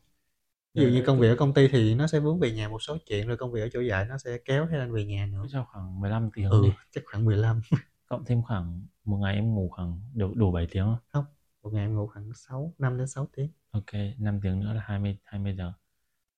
Ví 0.73 0.83
dụ 0.83 0.89
như 0.89 1.03
công 1.07 1.19
việc 1.19 1.29
ở 1.29 1.36
công 1.39 1.53
ty 1.53 1.67
thì 1.67 1.95
nó 1.95 2.07
sẽ 2.07 2.19
vướng 2.19 2.39
về 2.39 2.51
nhà 2.51 2.69
một 2.69 2.79
số 2.81 2.97
chuyện, 3.07 3.27
rồi 3.27 3.38
công 3.38 3.51
việc 3.51 3.62
ở 3.62 3.69
chỗ 3.73 3.81
dạy 3.81 4.05
nó 4.10 4.17
sẽ 4.17 4.38
kéo 4.45 4.67
theo 4.71 4.79
anh 4.79 4.93
về 4.93 5.05
nhà 5.05 5.25
nữa. 5.33 5.45
cho 5.51 5.65
khoảng 5.71 5.99
15 5.99 6.29
tiếng 6.36 6.51
Ừ, 6.51 6.63
đi. 6.63 6.69
chắc 6.91 7.03
khoảng 7.05 7.25
15. 7.25 7.62
Cộng 8.07 8.25
thêm 8.25 8.41
khoảng 8.43 8.81
một 9.05 9.17
ngày 9.17 9.36
em 9.36 9.55
ngủ 9.55 9.69
khoảng 9.75 10.01
đủ 10.15 10.33
đủ 10.36 10.51
7 10.51 10.67
tiếng 10.71 10.83
không? 10.86 10.97
Không, 11.07 11.25
một 11.63 11.73
ngày 11.73 11.86
em 11.86 11.95
ngủ 11.95 12.07
khoảng 12.07 12.33
6, 12.33 12.73
5 12.77 12.97
đến 12.97 13.07
6 13.07 13.27
tiếng. 13.36 13.49
OK, 13.71 13.93
5 14.17 14.39
tiếng 14.43 14.60
nữa 14.60 14.73
là 14.73 14.81
20 14.86 15.17
20 15.23 15.55
giờ. 15.57 15.73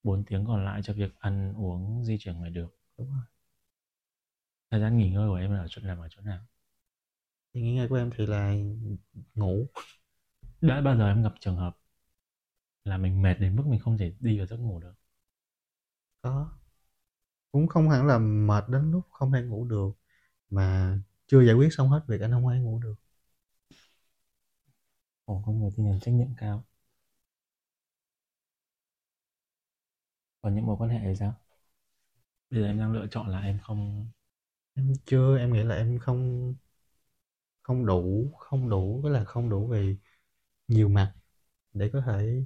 4 0.03 0.23
tiếng 0.25 0.45
còn 0.47 0.65
lại 0.65 0.81
cho 0.83 0.93
việc 0.93 1.11
ăn 1.19 1.53
uống, 1.57 2.03
di 2.05 2.17
chuyển 2.19 2.35
ngoài 2.37 2.49
đường. 2.49 2.69
Đúng 2.97 3.07
rồi. 3.11 3.23
Thời 4.71 4.79
gian 4.79 4.97
nghỉ 4.97 5.09
ngơi 5.09 5.29
của 5.29 5.35
em 5.35 5.51
là 5.53 5.59
ở 5.59 5.67
chỗ 5.69 5.81
nằm 5.85 5.99
ở 5.99 6.07
chỗ 6.11 6.21
nào? 6.21 6.39
Thì 7.53 7.61
nghỉ 7.61 7.75
ngơi 7.75 7.87
của 7.87 7.95
em 7.95 8.09
thì 8.17 8.25
là 8.25 8.53
ngủ. 9.35 9.67
Đã 10.61 10.81
bao 10.81 10.97
giờ 10.97 11.07
em 11.07 11.23
gặp 11.23 11.33
trường 11.39 11.55
hợp 11.55 11.77
là 12.85 12.97
mình 12.97 13.21
mệt 13.21 13.33
đến 13.39 13.55
mức 13.55 13.63
mình 13.67 13.79
không 13.79 13.97
thể 13.97 14.13
đi 14.19 14.37
vào 14.37 14.47
giấc 14.47 14.57
ngủ 14.57 14.79
được? 14.79 14.93
Có. 16.21 16.49
Cũng 17.51 17.67
không 17.67 17.89
hẳn 17.89 18.07
là 18.07 18.17
mệt 18.19 18.63
đến 18.69 18.91
lúc 18.91 19.01
không 19.11 19.31
thể 19.31 19.41
ngủ 19.41 19.65
được, 19.65 19.89
mà 20.49 20.97
chưa 21.27 21.41
giải 21.45 21.55
quyết 21.55 21.69
xong 21.73 21.89
hết 21.89 22.01
việc 22.07 22.21
anh 22.21 22.31
hông 22.31 22.49
thể 22.53 22.59
ngủ 22.59 22.79
được. 22.83 22.95
Ồ, 25.25 25.41
con 25.45 25.59
người 25.59 25.69
tinh 25.77 25.85
thần 25.85 25.99
trách 25.99 26.11
nhiệm 26.11 26.27
cao. 26.37 26.63
Còn 30.41 30.55
những 30.55 30.65
mối 30.65 30.75
quan 30.79 30.89
hệ 30.89 30.99
thì 31.03 31.15
sao? 31.15 31.33
Bây 32.49 32.61
giờ 32.61 32.67
em 32.67 32.79
đang 32.79 32.91
lựa 32.93 33.07
chọn 33.11 33.27
là 33.27 33.39
em 33.41 33.59
không 33.63 34.07
Em 34.75 34.93
chưa, 35.05 35.37
em 35.39 35.53
nghĩ 35.53 35.63
là 35.63 35.75
em 35.75 35.99
không 35.99 36.55
không 37.61 37.85
đủ 37.85 38.31
không 38.39 38.69
đủ, 38.69 38.99
tức 39.03 39.09
là 39.09 39.23
không 39.23 39.49
đủ 39.49 39.67
về 39.67 39.97
nhiều 40.69 40.89
mặt 40.89 41.13
để 41.73 41.89
có 41.93 42.01
thể 42.01 42.45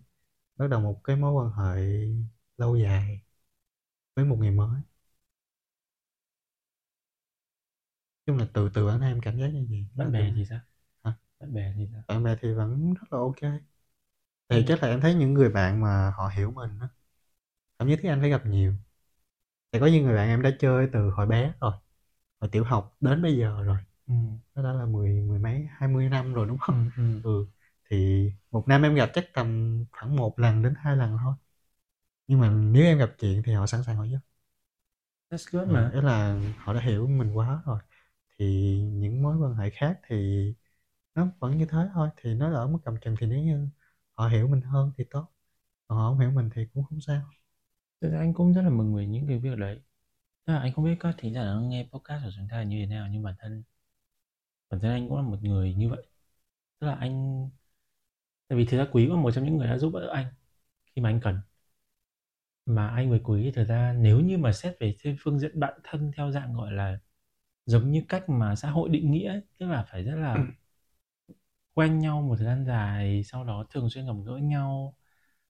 bắt 0.57 0.67
đầu 0.69 0.81
một 0.81 1.01
cái 1.05 1.17
mối 1.17 1.33
quan 1.33 1.51
hệ 1.53 1.83
lâu 2.57 2.77
dài 2.77 3.21
với 4.15 4.25
một 4.25 4.37
người 4.39 4.51
mới. 4.51 4.81
Chung 8.25 8.37
là 8.37 8.45
từ 8.53 8.69
từ 8.69 8.85
bản 8.87 8.99
thân 8.99 9.07
em 9.09 9.21
cảm 9.21 9.37
giác 9.39 9.47
như 9.47 9.67
vậy. 9.69 9.85
Bạn 9.95 10.11
bè 10.11 10.31
thì 10.35 10.45
sao? 10.45 10.59
Hả? 11.03 11.13
Bạn 11.39 11.53
bè 11.53 11.73
thì 11.77 11.87
sao? 11.91 12.01
Bạn 12.07 12.23
bè 12.23 12.35
thì 12.41 12.53
vẫn 12.53 12.93
rất 12.93 13.13
là 13.13 13.19
OK. 13.19 13.41
Thì 14.49 14.55
Ừm. 14.57 14.65
chắc 14.67 14.83
là 14.83 14.89
em 14.89 15.01
thấy 15.01 15.13
những 15.13 15.33
người 15.33 15.49
bạn 15.49 15.81
mà 15.81 16.11
họ 16.15 16.27
hiểu 16.35 16.51
mình 16.51 16.79
á, 16.81 16.87
không 17.79 17.87
nhất 17.87 17.99
thiết 18.03 18.09
anh 18.09 18.21
phải 18.21 18.29
gặp 18.29 18.45
nhiều. 18.45 18.73
Thì 19.71 19.79
có 19.79 19.85
những 19.87 20.03
người 20.03 20.15
bạn 20.15 20.29
em 20.29 20.41
đã 20.41 20.51
chơi 20.59 20.87
từ 20.93 21.09
hồi 21.11 21.25
bé 21.25 21.53
rồi, 21.61 21.71
hồi 22.41 22.49
tiểu 22.49 22.63
học 22.63 22.97
đến 23.01 23.21
bây 23.21 23.37
giờ 23.37 23.63
rồi. 23.63 23.77
Ừm. 24.07 24.39
Nó 24.55 24.63
đã 24.63 24.73
là 24.73 24.85
mười 24.85 25.11
mười 25.21 25.39
mấy, 25.39 25.67
20 25.71 26.09
năm 26.09 26.33
rồi, 26.33 26.47
đúng 26.47 26.57
không? 26.59 26.75
Ừm, 26.75 26.89
ừm. 26.97 27.23
Ừ, 27.23 27.45
thì 27.89 28.29
một 28.51 28.67
năm 28.67 28.81
em 28.83 28.95
gặp 28.95 29.09
chắc 29.13 29.25
tầm 29.33 29.77
khoảng 29.91 30.15
1 30.15 30.39
lần 30.39 30.63
đến 30.63 30.73
2 30.77 30.95
lần 30.97 31.17
thôi. 31.23 31.35
Nhưng 32.27 32.39
mà 32.41 32.49
nếu 32.51 32.83
em 32.85 32.97
gặp 32.97 33.11
chuyện 33.19 33.43
thì 33.45 33.53
họ 33.53 33.67
sẵn 33.67 33.83
sàng 33.83 33.97
họ 33.97 34.03
giúp. 34.05 34.19
That's 35.29 35.45
good 35.51 35.67
Ờ, 35.67 35.73
mà. 35.73 35.91
ý 35.93 36.01
là 36.01 36.39
họ 36.57 36.73
đã 36.73 36.81
hiểu 36.81 37.07
mình 37.07 37.33
quá 37.37 37.61
rồi. 37.65 37.79
Thì 38.39 38.45
những 38.93 39.23
mối 39.23 39.37
quan 39.37 39.55
hệ 39.55 39.69
khác 39.69 39.99
thì 40.07 40.15
nó 41.15 41.27
vẫn 41.39 41.57
như 41.57 41.65
thế 41.65 41.79
thôi, 41.93 42.09
thì 42.17 42.33
nó 42.35 42.53
ở 42.55 42.67
mức 42.67 42.79
cầm 42.85 42.95
chừng 43.01 43.15
thì 43.19 43.27
nếu 43.27 43.39
như 43.43 43.67
họ 44.13 44.27
hiểu 44.27 44.47
mình 44.47 44.61
hơn 44.61 44.91
thì 44.97 45.03
tốt, 45.11 45.27
còn 45.87 45.97
họ 45.99 46.09
hổng 46.09 46.19
hiểu 46.19 46.31
mình 46.31 46.49
thì 46.55 46.67
cũng 46.73 46.83
không 46.85 47.01
sao. 47.01 47.21
Thực 48.01 48.09
ra 48.11 48.19
anh 48.19 48.33
cũng 48.33 48.53
rất 48.53 48.61
là 48.61 48.69
mừng 48.69 48.95
về 48.95 49.05
những 49.07 49.27
cái 49.27 49.39
việc 49.39 49.57
đấy. 49.57 49.81
Tức 50.45 50.53
là 50.53 50.59
anh 50.59 50.73
không 50.73 50.85
biết 50.85 50.95
các 50.99 51.15
thính 51.17 51.33
giả 51.33 51.43
đang 51.45 51.69
nghe 51.69 51.87
podcast 51.93 52.23
của 52.25 52.31
chúng 52.37 52.47
ta 52.51 52.63
như 52.63 52.77
thế 52.81 52.85
nào, 52.95 53.07
nhưng 53.11 53.23
bản 53.23 53.35
thân 53.39 53.63
bản 54.69 54.79
thân 54.81 54.91
anh 54.91 55.07
cũng 55.09 55.17
là 55.17 55.23
một 55.23 55.43
người 55.43 55.73
như 55.73 55.89
vậy. 55.89 56.07
Tức 56.79 56.87
là 56.87 56.95
anh 56.95 57.49
tại 58.53 58.57
vì 58.59 58.65
thực 58.65 58.77
ra 58.77 58.85
Quý 58.91 59.05
cũng 59.05 59.15
là 59.15 59.21
một 59.21 59.31
trong 59.31 59.43
những 59.45 59.57
người 59.57 59.67
đã 59.67 59.77
giúp 59.77 59.93
đỡ 59.93 60.09
anh 60.13 60.25
khi 60.95 61.01
mà 61.01 61.09
anh 61.09 61.19
cần. 61.21 61.39
Mà 62.65 62.87
anh 62.87 63.09
với 63.09 63.19
Quý 63.23 63.51
thực 63.51 63.63
ra 63.67 63.93
nếu 63.99 64.19
như 64.19 64.37
mà 64.37 64.51
xét 64.51 64.75
về 64.79 64.95
trên 64.99 65.15
phương 65.19 65.39
diện 65.39 65.59
bạn 65.59 65.73
thân 65.83 66.11
theo 66.17 66.31
dạng, 66.31 66.53
gọi 66.53 66.71
là, 66.71 66.99
giống 67.65 67.91
như 67.91 68.03
cách 68.09 68.29
mà 68.29 68.55
xã 68.55 68.69
hội 68.71 68.89
định 68.89 69.11
nghĩa 69.11 69.29
ấy, 69.29 69.41
tức 69.59 69.67
là 69.67 69.85
phải 69.91 70.03
rất 70.03 70.15
là 70.15 70.47
quen 71.73 71.99
nhau 71.99 72.21
một 72.21 72.35
thời 72.37 72.45
gian 72.45 72.65
dài, 72.65 73.23
sau 73.23 73.43
đó 73.43 73.65
thường 73.69 73.89
xuyên 73.89 74.05
gặp 74.05 74.13
gỡ 74.25 74.37
nhau, 74.37 74.95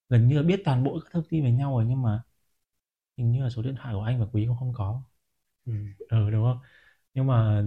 gần 0.09 0.27
như 0.27 0.37
là 0.37 0.43
biết 0.43 0.61
toàn 0.65 0.83
bộ 0.83 0.99
các 1.03 1.09
thông 1.13 1.23
tin 1.29 1.43
về 1.43 1.51
nhau 1.51 1.71
rồi, 1.77 1.85
nhưng 1.85 2.01
mà 2.01 2.23
hình 3.17 3.31
như 3.31 3.43
là 3.43 3.49
số 3.49 3.61
điện 3.61 3.75
thoại 3.77 3.93
của 3.95 4.01
anh 4.03 4.19
và 4.19 4.25
Quý 4.33 4.45
cũng 4.47 4.57
không 4.57 4.73
có. 4.73 5.03
Ừm. 5.65 5.87
Ừ, 6.09 6.29
đúng 6.31 6.43
không? 6.45 6.59
Nhưng 7.13 7.27
mà 7.27 7.63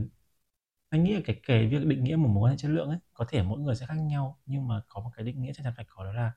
anh 0.90 1.04
nghĩ 1.04 1.14
là 1.14 1.20
cái 1.24 1.40
cái 1.46 1.66
việc 1.66 1.86
định 1.86 2.04
nghĩa 2.04 2.16
một 2.16 2.28
mối 2.28 2.42
quan 2.42 2.50
hệ 2.52 2.56
chất 2.58 2.68
lượng 2.68 2.88
ấy, 2.88 2.98
có 3.14 3.24
thể 3.28 3.42
mỗi 3.42 3.58
người 3.60 3.74
sẽ 3.76 3.86
khác 3.86 3.94
nhau, 3.94 4.38
nhưng 4.46 4.68
mà 4.68 4.80
có 4.88 5.00
một 5.00 5.10
cái 5.16 5.26
định 5.26 5.42
nghĩa 5.42 5.52
chắc 5.52 5.62
chắn 5.64 5.72
phải 5.76 5.84
có 5.88 6.04
đó 6.04 6.12
là 6.12 6.32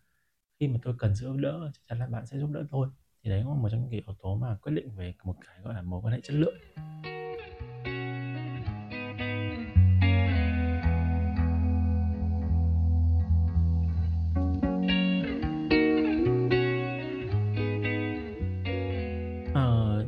khi 0.60 0.68
mà 0.68 0.80
tôi 0.84 0.94
cần 1.00 1.16
sự 1.16 1.26
giúp 1.26 1.38
đỡ, 1.38 1.72
chắc 1.74 1.82
chắn 1.90 2.00
là 2.00 2.08
bạn 2.08 2.26
sẽ 2.26 2.40
giúp 2.40 2.50
đỡ 2.52 2.66
tôi. 2.72 2.88
Thì 3.24 3.30
đấy 3.30 3.42
cũng 3.44 3.54
là 3.54 3.62
một 3.62 3.70
trong 3.72 3.82
những 3.82 3.90
cái 3.92 4.02
yếu 4.08 4.16
tố 4.22 4.36
mà 4.36 4.56
quyết 4.62 4.72
định 4.72 4.96
về 4.96 5.14
một 5.24 5.36
cái, 5.48 5.60
gọi 5.64 5.74
là, 5.74 5.82
mối 5.82 6.02
quan 6.04 6.14
hệ 6.14 6.22
chất 6.24 6.34
lượng. 6.34 6.56
Ờ, 19.54 20.06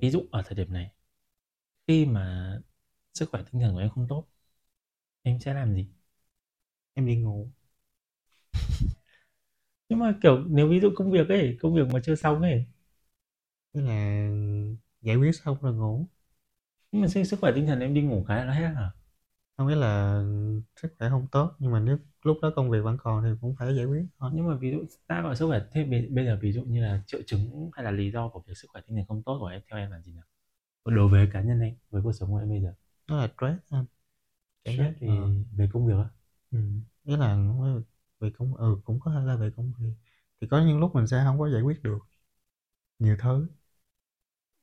ví 0.00 0.10
dụ 0.10 0.22
ở 0.32 0.42
thời 0.46 0.54
điểm 0.54 0.72
này, 0.72 0.92
khi 1.88 2.06
mà 2.06 2.58
sức 3.14 3.28
khỏe 3.30 3.42
tinh 3.52 3.60
thần 3.62 3.74
của 3.74 3.80
em 3.80 3.90
không 3.90 4.06
tốt, 4.08 4.26
em 5.22 5.40
sẽ 5.40 5.54
làm 5.54 5.74
gì? 5.74 5.88
Em 6.96 7.06
đi 7.06 7.16
ngủ. 7.16 7.50
Nhưng 9.88 9.98
mà, 9.98 10.14
kiểu, 10.22 10.44
nếu 10.48 10.68
ví 10.68 10.80
dụ 10.80 10.90
công 10.96 11.10
việc 11.10 11.28
ấy, 11.28 11.58
công 11.62 11.74
việc 11.74 11.88
mà 11.92 12.00
chưa 12.04 12.14
xong 12.14 12.42
ấy. 12.42 12.64
Tức 13.72 13.80
là 13.80 14.28
giải 15.02 15.16
quyết 15.16 15.32
xong 15.32 15.56
rồi 15.62 15.74
ngủ. 15.74 16.06
Nhưng 16.92 17.02
mà 17.02 17.08
sức 17.08 17.24
sức 17.24 17.40
khỏe 17.40 17.52
tinh 17.56 17.66
thần 17.66 17.80
em 17.80 17.94
đi 17.94 18.02
ngủ 18.02 18.24
cái 18.28 18.46
là 18.46 18.52
hết 18.54 18.68
hả? 18.68 18.90
Hông, 19.58 19.68
ý 19.68 19.74
là 19.74 20.22
sức 20.82 20.94
khỏe 20.98 21.08
hông 21.08 21.26
tốt, 21.32 21.52
nhưng 21.58 21.72
mà 21.72 21.80
nếu 21.80 21.98
lúc 22.24 22.38
đó 22.42 22.52
công 22.56 22.70
việc 22.70 22.78
vẫn 22.84 22.96
còn 23.00 23.24
thì 23.24 23.30
cũng 23.42 23.56
phải 23.58 23.76
giải 23.76 23.86
quyết 23.86 24.06
thôi. 24.20 24.30
Nhưng 24.34 24.48
mà 24.48 24.56
ví 24.56 24.72
dụ 24.72 24.84
đã 25.08 25.22
gọi 25.22 25.36
sức 25.36 25.46
khỏe 25.48 25.60
thế 25.72 25.84
bây 25.84 26.08
bây 26.10 26.26
giờ 26.26 26.38
ví 26.42 26.52
dụ 26.52 26.62
như 26.64 26.82
là 26.82 27.02
triệu 27.06 27.20
chứng 27.26 27.70
hay 27.74 27.84
là 27.84 27.90
lý 27.90 28.10
do 28.12 28.28
của 28.28 28.42
việc 28.48 28.54
sức 28.58 28.68
khỏe 28.72 28.82
tinh 28.88 28.96
thần 28.96 29.06
không 29.08 29.22
tốt 29.22 29.38
của 29.40 29.46
em 29.46 29.62
theo 29.70 29.80
em 29.80 29.90
là 29.92 30.00
gì 30.02 30.12
nào? 30.12 30.24
Đối 30.86 31.08
với 31.08 31.28
cá 31.32 31.42
nhân 31.42 31.60
em, 31.60 31.76
với 31.90 32.02
cuộc 32.02 32.12
sống 32.12 32.30
của 32.32 32.38
em 32.38 32.50
bây 32.50 32.62
giờ. 32.62 32.74
Nó 33.08 33.16
là 33.16 33.28
stress 33.36 33.72
anh. 33.72 33.84
Cảm 34.64 34.78
giác 34.78 34.92
Stress 34.92 35.00
vì 35.00 35.08
ờ. 35.08 35.30
về 35.56 35.68
công 35.72 35.86
việc 35.86 35.94
á? 35.98 36.10
Ý 37.04 37.16
là 37.16 37.36
phải 37.60 37.70
về 38.20 38.30
công 38.38 38.54
ừ, 38.56 38.76
cũng 38.84 39.00
có 39.00 39.10
thể 39.14 39.20
là 39.26 39.36
về 39.36 39.50
công 39.56 39.72
việc. 39.78 39.92
Thì 40.40 40.46
có 40.50 40.60
những 40.66 40.78
lúc 40.80 40.94
mình 40.94 41.06
sẽ 41.06 41.20
hông 41.22 41.38
có 41.38 41.48
giải 41.50 41.62
quyết 41.62 41.82
được 41.82 41.98
nhiều 42.98 43.16
thứ. 43.20 43.48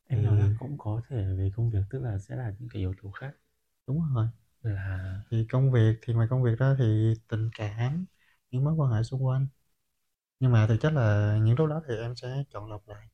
Em 0.08 0.22
Thì 0.22 0.24
nói 0.24 0.38
là 0.38 0.50
cũng 0.60 0.78
có 0.78 1.02
thể 1.10 1.16
là 1.22 1.34
về 1.38 1.52
công 1.56 1.70
việc, 1.70 1.80
tức 1.90 2.00
là 2.02 2.20
sẽ 2.20 2.36
là 2.36 2.54
những 2.60 2.70
cái 2.70 2.80
yếu 2.80 2.94
tố 3.02 3.12
khác. 3.12 3.32
Đúng 3.88 4.02
rồi. 4.16 4.28
Là 4.64 5.24
Thì 5.32 5.48
công 5.52 5.72
việc 5.72 5.94
thì 6.02 6.14
ngoài 6.14 6.28
công 6.30 6.44
việc 6.44 6.52
ra 6.60 6.76
thì 6.80 7.14
tình 7.28 7.50
cảm, 7.58 8.06
những 8.52 8.64
mối 8.64 8.74
quan 8.74 8.92
hệ 8.92 9.04
xung 9.04 9.26
quanh. 9.26 9.48
Nhưng 10.40 10.52
mà 10.52 10.68
thực 10.68 10.78
chất 10.82 10.94
là 10.94 11.38
những 11.44 11.56
lúc 11.60 11.70
đó 11.70 11.82
thì 11.90 11.96
em 11.98 12.16
sẽ 12.18 12.44
chọn 12.52 12.70
lọc 12.72 12.90
lại. 12.90 13.08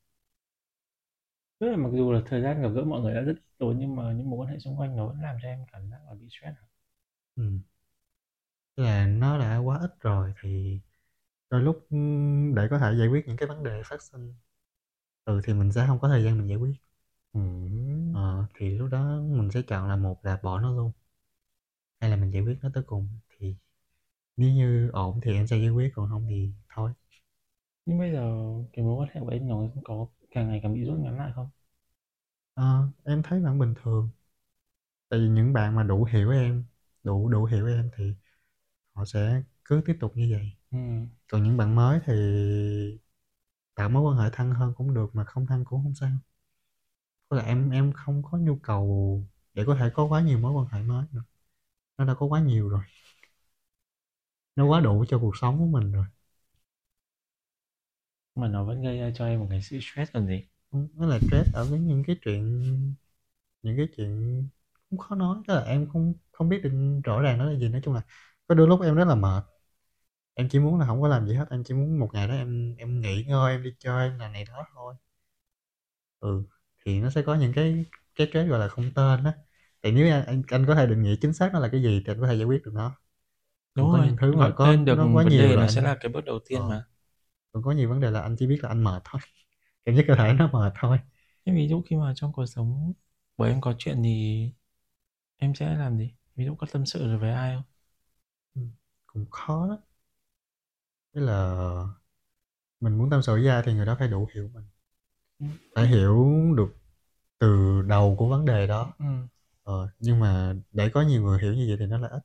Tức 1.62 1.70
là 1.70 1.78
mặc 1.78 1.90
dù 1.96 2.14
là 2.14 2.22
thời 2.26 2.42
gian 2.44 2.62
gặp 2.64 2.70
gỡ 2.70 2.86
mọi 2.86 3.02
người 3.02 3.16
đã 3.16 3.22
rất 3.22 3.34
ít 3.38 3.44
rồi, 3.60 3.76
nhưng 3.80 3.98
mà 3.98 4.14
những 4.14 4.32
mối 4.32 4.40
quan 4.40 4.50
hệ 4.50 4.60
xung 4.60 4.80
quanh 4.80 4.98
nó 4.98 5.08
vẫn 5.08 5.22
làm 5.22 5.38
cho 5.44 5.50
em 5.50 5.60
cảm 5.74 5.90
giác 5.92 6.00
là 6.10 6.16
bị 6.16 6.28
stress 6.32 6.58
hả? 6.58 6.64
Tức 8.78 8.84
là 8.84 9.06
nó 9.08 9.38
đã 9.38 9.58
quá 9.58 9.78
ít 9.82 9.92
rồi 10.00 10.34
thì 10.42 10.80
đôi 11.52 11.62
lúc, 11.62 11.88
ưm, 11.90 12.56
để 12.56 12.68
có 12.70 12.80
thể 12.80 12.94
giải 13.00 13.08
quyết 13.08 13.28
những 13.28 13.38
cái 13.38 13.48
vấn 13.48 13.64
đề 13.64 13.82
phát 13.86 14.02
sinh, 14.04 14.36
ừ, 15.26 15.42
thì 15.46 15.54
mình 15.54 15.72
sẽ 15.72 15.86
hông 15.86 16.00
có 16.00 16.08
thời 16.10 16.24
gian 16.24 16.38
mình 16.40 16.48
giải 16.48 16.58
quyết. 16.58 16.74
Ừm. 17.34 18.14
Ờ, 18.16 18.46
thì 18.56 18.70
lúc 18.72 18.90
đó 18.92 19.22
mình 19.22 19.52
sẽ 19.52 19.62
chọn 19.68 19.90
là 19.90 19.98
một 19.98 20.20
là 20.26 20.38
bỏ 20.44 20.60
nó 20.60 20.72
luôn, 20.78 20.92
hay 22.00 22.10
là 22.10 22.16
mình 22.16 22.32
giải 22.32 22.42
quyết 22.44 22.58
nó 22.62 22.70
tới 22.74 22.84
cùng. 22.84 23.08
Thì 23.40 23.56
nếu 24.38 24.52
như 24.52 24.90
ổn 24.94 25.20
thì 25.24 25.34
em 25.34 25.48
sẽ 25.48 25.58
giải 25.60 25.70
quyết, 25.70 25.90
còn 25.96 26.08
hông 26.10 26.28
thì 26.30 26.52
thôi. 26.76 26.92
Nhưng 27.86 28.00
bây 28.00 28.12
giờ 28.14 28.38
cái 28.74 28.86
mối 28.86 28.96
quan 28.96 29.10
hệ 29.16 29.22
của 29.22 29.30
em 29.30 29.48
nó 29.50 29.70
có 29.86 30.08
càng 30.32 30.48
ngày 30.50 30.60
càng 30.64 30.74
bị 30.74 30.84
rút 30.84 31.00
ngắn 31.00 31.18
lại 31.18 31.32
không? 31.36 31.50
Ờ, 32.54 32.88
em 33.06 33.24
thấy 33.24 33.40
vẫn 33.42 33.60
bình 33.60 33.74
thường. 33.84 34.10
Tại 35.10 35.20
vì 35.20 35.28
những 35.30 35.54
bạn 35.54 35.76
mà 35.76 35.84
đủ 35.84 36.04
hiểu 36.06 36.32
em, 36.32 36.64
đủ 37.04 37.30
đủ 37.30 37.46
hiểu 37.46 37.68
em 37.68 37.90
thì 37.98 38.14
họ 38.94 39.06
sẽ 39.06 39.44
cứ 39.66 39.82
tiếp 39.86 39.98
tục 40.00 40.18
như 40.18 40.28
vậy. 40.32 40.52
Ừm. 40.72 41.08
Còn 41.32 41.44
những 41.44 41.58
bạn 41.58 41.76
mới 41.76 42.00
thì 42.06 42.14
tạo 43.76 43.90
mối 43.90 44.04
quan 44.04 44.18
hệ 44.18 44.30
thân 44.34 44.52
hơn 44.52 44.74
cũng 44.78 44.94
được 44.94 45.16
mà 45.16 45.24
không 45.26 45.46
thân 45.48 45.66
cũng 45.66 45.84
không 45.84 45.96
sao. 45.96 46.12
Với 47.30 47.38
lại 47.40 47.48
em 47.48 47.70
em 47.70 47.94
không 47.94 48.24
có 48.24 48.38
nhu 48.38 48.56
cầu 48.56 49.24
để 49.54 49.64
có 49.68 49.76
thể 49.76 49.90
có 49.94 50.04
quá 50.06 50.22
nhiều 50.22 50.40
mối 50.40 50.52
quan 50.52 50.68
hệ 50.68 50.82
mới 50.84 51.06
nữa. 51.12 51.24
Nó 51.98 52.06
đã 52.06 52.14
có 52.16 52.26
quá 52.26 52.42
nhiều 52.42 52.70
rồi. 52.70 52.84
Nó 54.56 54.66
quá 54.66 54.80
đủ 54.80 55.06
cho 55.08 55.20
cuộc 55.20 55.38
sống 55.38 55.58
của 55.60 55.66
mình 55.66 55.92
rồi. 55.92 56.06
Mà 58.36 58.48
nó 58.48 58.64
vẫn 58.64 58.82
gây 58.84 58.98
ra 59.00 59.12
cho 59.16 59.26
em 59.28 59.40
một 59.40 59.48
cái 59.50 59.62
sự 59.62 59.80
stress 59.82 60.12
còn 60.14 60.28
gì. 60.28 60.44
Nó 60.72 61.06
là 61.08 61.20
stress 61.20 61.54
ở 61.54 61.66
với 61.66 61.80
những 61.80 62.04
cái 62.08 62.16
chuyện 62.26 62.96
những 63.64 63.78
cái 63.78 63.88
chuyện 63.98 64.44
cũng 64.90 65.00
khó 65.00 65.16
nói, 65.16 65.38
tức 65.48 65.54
là 65.56 65.62
em 65.64 65.90
không 65.94 66.14
không 66.32 66.50
biết 66.50 66.62
được 66.64 67.02
rõ 67.04 67.22
ràng 67.22 67.38
nó 67.38 67.46
là 67.46 67.60
gì. 67.60 67.70
Nói 67.70 67.82
chung 67.86 67.94
là 67.94 68.02
có 68.48 68.56
đôi 68.56 68.68
lúc 68.68 68.82
em 68.82 68.96
rất 68.96 69.06
là 69.08 69.16
mệt. 69.16 69.44
Em 70.36 70.50
chỉ 70.50 70.60
muốn 70.60 70.80
là 70.80 70.86
hổng 70.86 71.02
có 71.02 71.08
làm 71.08 71.28
gì 71.28 71.36
hết, 71.36 71.46
em 71.52 71.64
chỉ 71.66 71.74
muốn 71.74 72.00
một 72.00 72.10
ngày 72.14 72.28
đó 72.30 72.34
em 72.36 72.76
em 72.78 73.02
nghỉ 73.02 73.24
ngơi, 73.26 73.54
em 73.54 73.64
đi 73.64 73.72
chơi, 73.80 74.10
em 74.10 74.20
làm 74.20 74.34
này 74.34 74.46
đó 74.46 74.66
thôi. 74.76 74.96
Ừ, 76.20 76.44
thì 76.86 77.00
nó 77.02 77.10
sẽ 77.10 77.22
có 77.22 77.36
những 77.36 77.54
cái 77.56 77.86
cái 78.16 78.28
stress, 78.28 78.50
gọi 78.50 78.60
là, 78.60 78.68
không 78.68 78.92
tên 78.96 79.24
á. 79.24 79.34
Thì 79.84 79.92
nếu 79.92 80.12
anh 80.14 80.26
anh 80.26 80.42
anh 80.48 80.66
có 80.68 80.76
thể 80.76 80.88
định 80.88 81.02
nghĩa 81.04 81.16
chính 81.22 81.34
xác 81.34 81.50
nó 81.54 81.60
là 81.60 81.68
cái 81.72 81.82
gì 81.84 82.02
thì 82.06 82.14
anh 82.14 82.20
có 82.22 82.28
thể 82.28 82.36
giải 82.36 82.46
quyết 82.46 82.64
được 82.64 82.72
nó. 82.74 82.96
Đúng 83.76 83.92
có 83.92 83.92
rồi, 83.92 84.12
thứ 84.22 84.36
mà 84.36 84.54
có 84.58 84.76
tên 84.76 84.86
được 84.86 84.96
nó 84.98 85.08
quá 85.14 85.24
vấn 85.24 85.30
nhiều 85.30 85.38
đề 85.38 85.56
nó 85.58 85.68
sẽ 85.68 85.82
là 85.82 85.96
cái 86.00 86.12
bước 86.12 86.26
đầu 86.26 86.40
tiên 86.48 86.62
ờ, 86.62 86.68
mà. 86.68 86.86
Còn 87.52 87.64
có 87.64 87.72
nhiều 87.72 87.90
vấn 87.90 88.00
đề 88.00 88.12
là 88.12 88.22
anh 88.22 88.36
chỉ 88.40 88.48
biết 88.48 88.60
là 88.64 88.70
anh 88.70 88.84
mệt 88.84 89.02
thôi, 89.06 89.22
cảm 89.86 89.96
giác 89.96 90.04
cơ 90.08 90.16
thể 90.16 90.34
nó 90.34 90.50
mệt 90.54 90.74
thôi. 90.80 91.00
Thế 91.46 91.54
ví 91.54 91.68
dụ 91.70 91.82
khi 91.88 91.96
mà 91.96 92.14
trong 92.16 92.34
cuộc 92.34 92.46
sống 92.46 92.94
của 93.38 93.44
em 93.44 93.62
có 93.62 93.74
chuyện 93.78 94.04
thì 94.04 94.52
em 95.38 95.56
sẽ 95.56 95.76
làm 95.78 95.98
gì? 95.98 96.14
Ví 96.36 96.46
dụ 96.46 96.56
có 96.56 96.68
tâm 96.74 96.86
sự 96.86 97.00
được 97.08 97.18
với 97.22 97.32
ai 97.32 97.56
không? 97.56 97.64
Ừm, 98.56 98.72
cũng 99.08 99.26
khó 99.32 99.68
lắm. 99.68 99.80
Ý 101.14 101.22
là 101.22 101.38
mình 102.80 102.98
muốn 102.98 103.10
tâm 103.10 103.22
sự 103.22 103.34
với 103.34 103.48
ai 103.48 103.62
thì 103.66 103.74
người 103.74 103.86
đó 103.86 103.96
phải 104.00 104.08
đủ 104.08 104.28
hiểu 104.34 104.50
mình. 104.54 104.64
Ừm. 105.40 105.50
Phải 105.76 105.88
hiểu 105.88 106.36
được 106.58 106.76
từ 107.40 107.82
đầu 107.88 108.16
của 108.20 108.30
vấn 108.30 108.46
đề 108.46 108.68
đó. 108.68 108.94
Ừm. 109.00 109.28
Ờ, 109.64 109.90
nhưng 110.00 110.20
mà 110.20 110.56
để 110.72 110.90
có 110.90 111.02
nhiều 111.02 111.24
người 111.24 111.40
hiểu 111.42 111.54
như 111.54 111.66
vậy 111.70 111.78
thì 111.80 111.86
nó 111.86 111.98
là 111.98 112.08
ít. 112.10 112.24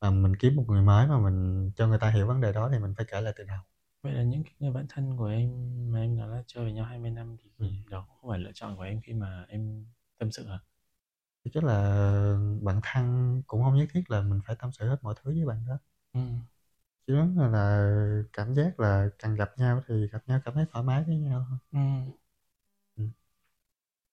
Mà 0.00 0.10
mình 0.10 0.36
kiếm 0.36 0.56
một 0.56 0.64
người 0.68 0.82
mới 0.82 1.08
mà 1.08 1.18
mình 1.20 1.70
cho 1.76 1.86
người 1.88 1.98
ta 1.98 2.10
hiểu 2.10 2.26
vấn 2.26 2.40
đề 2.40 2.52
đó 2.52 2.70
thì 2.72 2.78
mình 2.78 2.94
phải 2.96 3.06
kể 3.12 3.20
lại 3.20 3.32
từ 3.38 3.44
đầu. 3.44 3.58
Vậy 4.02 4.12
là 4.12 4.22
những 4.22 4.42
cái 4.44 4.52
người 4.58 4.70
bạn 4.70 4.86
thân 4.88 5.16
của 5.16 5.26
em 5.26 5.48
mà 5.92 6.00
em 6.00 6.16
nói 6.16 6.28
là 6.28 6.42
chơi 6.46 6.64
với 6.64 6.72
nhau 6.72 6.84
20 6.84 7.10
năm 7.10 7.36
thì 7.38 7.50
Ừm. 7.58 7.68
đó 7.90 8.06
không 8.20 8.30
phải 8.30 8.38
lựa 8.38 8.50
chọn 8.54 8.76
của 8.76 8.82
em 8.82 9.00
khi 9.00 9.12
mà 9.12 9.44
em 9.48 9.84
tâm 10.18 10.30
sự 10.30 10.46
hả? 10.48 10.60
Thực 11.44 11.50
chất 11.54 11.64
là 11.64 11.74
bạn 12.62 12.80
thân 12.82 13.42
cũng 13.46 13.62
hông 13.62 13.76
nhất 13.76 13.88
thiết 13.92 14.10
là 14.10 14.20
mình 14.22 14.40
phải 14.46 14.56
tâm 14.58 14.70
sự 14.72 14.88
hết 14.88 14.96
mọi 15.02 15.14
thứ 15.22 15.30
với 15.30 15.46
bạn 15.46 15.66
đó. 15.68 15.78
Ừm. 16.14 16.40
Chỉ 17.06 17.12
muốn 17.12 17.38
là 17.38 18.22
cảm 18.32 18.54
giác 18.54 18.80
là 18.80 19.08
cần 19.18 19.34
gặp 19.34 19.50
nhau 19.58 19.80
thì 19.88 20.08
gặp 20.12 20.22
nhau 20.26 20.40
cảm 20.44 20.54
thấy 20.54 20.64
thoải 20.72 20.84
mái 20.84 21.04
với 21.04 21.16
nhau 21.16 21.46
thôi. 21.48 21.58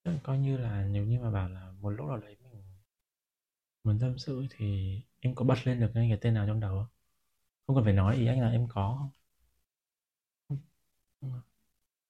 Tức 0.03 0.11
là 0.11 0.17
coi 0.23 0.37
như 0.37 0.57
là 0.57 0.83
nếu 0.91 1.05
như 1.05 1.19
mà 1.19 1.29
bảo 1.31 1.49
là 1.49 1.71
một 1.71 1.89
lúc 1.89 2.07
nào 2.07 2.17
đấy 2.17 2.35
mình 2.51 2.61
muốn 3.83 3.99
tâm 3.99 4.17
sự 4.17 4.45
thì 4.49 4.99
em 5.19 5.35
có 5.35 5.45
bật 5.45 5.55
lên 5.67 5.79
được 5.79 5.91
ngay 5.93 6.07
cái 6.09 6.17
tên 6.21 6.33
nào 6.33 6.47
trong 6.47 6.59
đầu 6.59 6.75
không? 6.77 6.87
Không 7.67 7.75
cần 7.77 7.85
phải 7.85 7.93
nói, 7.93 8.15
ý 8.15 8.27
anh 8.27 8.41
là 8.41 8.49
em 8.49 8.67
có 8.69 8.95
không? 8.99 9.11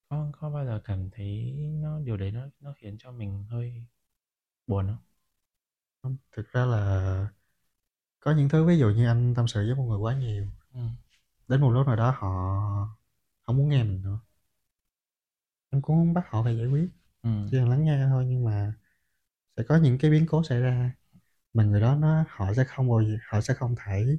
Có 0.09 0.31
có 0.39 0.49
bao 0.49 0.65
giờ 0.65 0.81
cảm 0.83 1.09
thấy 1.11 1.53
nó 1.81 1.99
điều 1.99 2.17
đấy 2.17 2.31
nó 2.31 2.41
nó 2.59 2.73
khiến 2.77 2.95
cho 2.99 3.11
mình 3.11 3.45
hơi 3.49 3.83
buồn 4.67 4.87
không? 4.87 4.97
Hông, 6.03 6.17
thực 6.31 6.51
ra 6.51 6.65
là 6.65 7.27
có 8.19 8.31
những 8.31 8.49
thứ 8.49 8.65
ví 8.65 8.79
dụ 8.79 8.89
như 8.89 9.07
anh 9.07 9.33
tâm 9.35 9.47
sự 9.47 9.65
với 9.67 9.75
một 9.75 9.83
người 9.83 9.97
quá 9.97 10.15
nhiều, 10.19 10.47
Ừm. 10.73 10.95
đến 11.47 11.61
một 11.61 11.71
lúc 11.71 11.87
nào 11.87 11.95
đó 11.95 12.15
họ 12.19 12.29
hổng 13.43 13.57
muốn 13.57 13.69
nghe 13.69 13.83
mình 13.83 14.01
nữa. 14.03 14.19
Em 15.71 15.81
cũng 15.81 15.95
hông 15.97 16.13
bắt 16.13 16.23
họ 16.29 16.43
phải 16.43 16.57
giải 16.57 16.67
quyết, 16.67 16.89
Ừm. 17.23 17.47
chỉ 17.51 17.57
cần 17.57 17.69
lắng 17.69 17.85
nghe 17.85 18.05
thôi 18.09 18.25
nhưng 18.27 18.43
mà 18.45 18.73
sẽ 19.57 19.63
có 19.69 19.77
những 19.77 19.97
cái 19.97 20.11
biến 20.11 20.25
cố 20.29 20.43
xảy 20.43 20.61
ra, 20.61 20.95
mà 21.53 21.63
người 21.63 21.81
đó 21.81 21.95
nó 21.95 22.25
họ 22.29 22.53
sẽ 22.55 22.63
không 22.63 22.89
bao 22.89 23.03
giờ 23.03 23.17
họ 23.29 23.41
sẽ 23.41 23.53
không 23.53 23.75
thể 23.85 24.17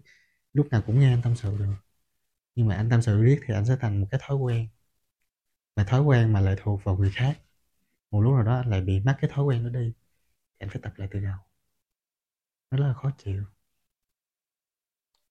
lúc 0.55 0.69
nào 0.73 0.83
cũng 0.87 1.01
nghe 1.01 1.13
anh 1.15 1.23
tâm 1.25 1.37
sự 1.37 1.59
được. 1.59 1.75
Nhưng 2.55 2.69
mà 2.69 2.77
anh 2.77 2.91
tâm 2.91 3.03
sự 3.03 3.23
riết 3.25 3.41
thì 3.47 3.55
anh 3.55 3.67
sẽ 3.67 3.77
thành 3.81 4.01
một 4.03 4.09
cái 4.11 4.21
thói 4.25 4.37
quen. 4.39 4.69
Mà 5.79 5.85
thói 5.85 6.03
quen 6.03 6.35
mà 6.35 6.43
lệ 6.43 6.57
thuộc 6.59 6.85
vào 6.85 6.97
người 6.99 7.13
khác, 7.15 7.41
một 8.13 8.23
lúc 8.23 8.35
nào 8.35 8.45
đó 8.45 8.57
anh 8.59 8.71
lại 8.71 8.83
bị 8.83 9.01
mất 9.01 9.17
cái 9.23 9.31
thói 9.35 9.47
quen 9.47 9.65
đó 9.65 9.71
đi, 9.81 9.95
anh 10.59 10.71
phải 10.71 10.81
tập 10.83 10.95
lại 10.99 11.09
từ 11.13 11.21
đầu. 11.21 11.37
Nó 12.71 12.79
rất 12.79 12.87
là 12.87 12.95
khó 12.95 13.11
chịu. 13.19 13.45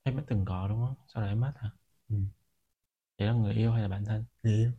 Em 0.03 0.17
đã 0.17 0.23
từng 0.27 0.45
có, 0.45 0.67
đúng 0.67 0.79
không? 0.85 0.95
Sau 1.07 1.23
đó 1.23 1.29
em 1.29 1.39
mất 1.41 1.53
hả? 1.55 1.69
Ừm. 2.09 2.27
Đấy 3.19 3.29
là 3.29 3.33
người 3.35 3.53
yêu 3.55 3.73
hay 3.73 3.81
là 3.81 3.89
bạn 3.89 4.05
thân? 4.05 4.25
Người 4.43 4.53
yêu. 4.53 4.71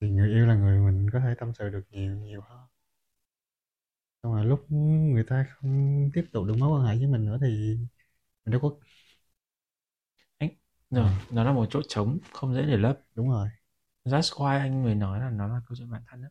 Thì 0.00 0.10
người 0.10 0.28
yêu 0.30 0.46
là 0.46 0.54
người 0.54 0.78
mình 0.80 1.10
có 1.12 1.20
thể 1.20 1.34
tâm 1.38 1.52
sự 1.58 1.68
được 1.70 1.84
nhiều 1.90 2.16
nhiều 2.16 2.40
hơn. 2.40 2.60
Xong 4.22 4.34
rồi 4.34 4.44
lúc 4.46 4.66
người 4.70 5.24
ta 5.24 5.46
không 5.50 6.10
tiếp 6.14 6.24
tục 6.32 6.44
được 6.46 6.54
mối 6.58 6.70
quan 6.80 6.86
hệ 6.86 6.96
với 6.98 7.06
mình 7.06 7.24
nữa 7.26 7.38
thì 7.40 7.76
mình 8.46 8.52
đâu 8.52 8.60
có 8.62 8.70
Anh 10.38 10.50
rồi, 10.90 11.04
Ờ. 11.04 11.10
nó 11.30 11.44
là 11.44 11.52
một 11.52 11.66
chỗ 11.70 11.80
trống 11.88 12.18
không 12.32 12.54
dễ 12.54 12.62
để 12.62 12.76
lấp. 12.76 13.00
Đúng 13.14 13.30
rồi. 13.30 13.48
That's 14.04 14.30
why 14.36 14.58
anh 14.58 14.82
mới 14.84 14.94
nói 14.94 15.20
là 15.20 15.30
nó 15.30 15.46
là 15.48 15.60
câu 15.68 15.76
chuyện 15.76 15.90
bạn 15.90 16.02
thân 16.06 16.22
á. 16.22 16.28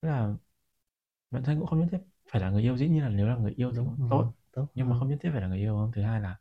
Tức 0.00 0.08
là 0.08 0.34
bạn 1.30 1.42
thân 1.44 1.58
cũng 1.58 1.66
không 1.68 1.80
nhất 1.80 1.88
thiết 1.92 1.98
phải 2.30 2.40
là 2.42 2.50
người 2.50 2.62
yêu, 2.62 2.76
dĩ 2.76 2.88
nhiên 2.88 3.02
là 3.02 3.08
nếu 3.08 3.26
là 3.26 3.36
người 3.36 3.52
yêu 3.56 3.72
thì 3.72 3.76
Đúng 3.76 3.84
cũng 3.84 3.98
rồi, 3.98 4.08
tốt, 4.08 4.32
tốt 4.52 4.68
nhưng 4.74 4.88
mà 4.88 4.96
hơn. 4.96 5.00
không 5.00 5.08
nhất 5.08 5.18
thiết 5.22 5.30
phải 5.32 5.40
là 5.40 5.48
người 5.48 5.58
yêu, 5.58 5.74
không? 5.76 5.92
Thứ 5.94 6.02
hai 6.02 6.20
là 6.20 6.36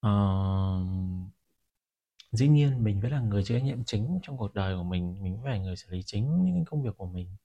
Ờ, 0.00 0.10
dĩ 2.32 2.48
nhiên 2.48 2.84
mình 2.84 3.00
vẫn 3.00 3.12
là 3.12 3.20
người 3.20 3.44
chịu 3.44 3.58
trách 3.58 3.64
nhiệm 3.64 3.84
chính 3.84 4.18
trong 4.22 4.38
cuộc 4.38 4.54
đời 4.54 4.76
của 4.76 4.82
mình, 4.82 5.22
mình 5.22 5.38
phải 5.44 5.52
là 5.52 5.58
người 5.64 5.76
xử 5.76 5.86
lý 5.90 6.02
chính 6.06 6.44
những 6.44 6.64
công 6.64 6.82
việc 6.82 6.96
của 6.96 7.06
mình. 7.06 7.36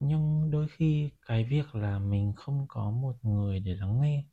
Nhưng 0.00 0.50
đôi 0.50 0.68
khi 0.68 1.10
cái 1.26 1.44
việc 1.44 1.74
là 1.74 1.98
mình 1.98 2.32
không 2.36 2.66
có 2.68 2.90
một 2.90 3.16
người 3.24 3.60
để 3.60 3.74
lắng 3.74 4.00
nghe, 4.00 4.24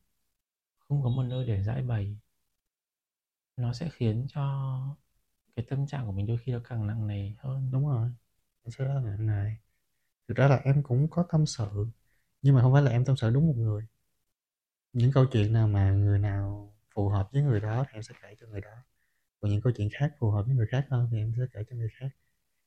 không 0.80 1.04
có 1.04 1.10
một 1.10 1.24
nơi 1.24 1.48
để 1.48 1.63
giãi 1.63 1.84
bày 1.84 2.17
nó 3.60 3.74
sẽ 3.74 3.89
khiến 3.93 4.26
cho 4.30 4.41
cái 5.56 5.65
tâm 5.69 5.88
trạng 5.88 6.06
của 6.06 6.12
mình 6.12 6.28
đôi 6.28 6.38
khi 6.38 6.52
nó 6.52 6.60
càng 6.63 6.88
nặng 6.88 7.08
nề 7.08 7.32
hơn. 7.39 7.69
Đúng 7.72 7.88
rồi, 7.88 8.10
nó 8.65 8.72
sẽ 8.72 8.86
rất 8.86 8.93
là 8.95 9.02
nặng 9.02 9.28
nề. 9.28 9.52
Thực 10.28 10.38
ra 10.38 10.48
là 10.48 10.58
em 10.58 10.84
cũng 10.84 11.08
có 11.12 11.24
tâm 11.32 11.45
sự, 11.45 11.88
nhưng 12.41 12.56
mà 12.56 12.62
hông 12.62 12.74
phải 12.74 12.84
là 12.84 12.91
em 12.91 13.06
tâm 13.06 13.17
sự 13.17 13.32
đúng 13.32 13.48
một 13.48 13.56
người. 13.58 13.88
Những 14.93 15.12
câu 15.12 15.26
chuyện 15.32 15.54
nào 15.54 15.67
mà 15.67 15.91
người 15.91 16.19
nào 16.19 16.74
phù 16.95 17.10
hợp 17.10 17.30
với 17.34 17.41
người 17.43 17.60
đó 17.60 17.86
thì 17.89 17.93
em 17.98 18.04
sẽ 18.04 18.13
kể 18.22 18.36
cho 18.39 18.48
người 18.48 18.62
đó, 18.62 18.72
còn 19.41 19.52
những 19.52 19.62
câu 19.62 19.74
chuyện 19.78 19.89
khác 19.93 20.13
phù 20.19 20.32
hợp 20.32 20.43
với 20.48 20.56
người 20.56 20.67
khác 20.72 20.88
hơn 20.91 21.10
thì 21.12 21.17
em 21.17 21.34
sẽ 21.38 21.43
kể 21.54 21.63
cho 21.69 21.76
người 21.76 21.89
khác. 22.00 22.10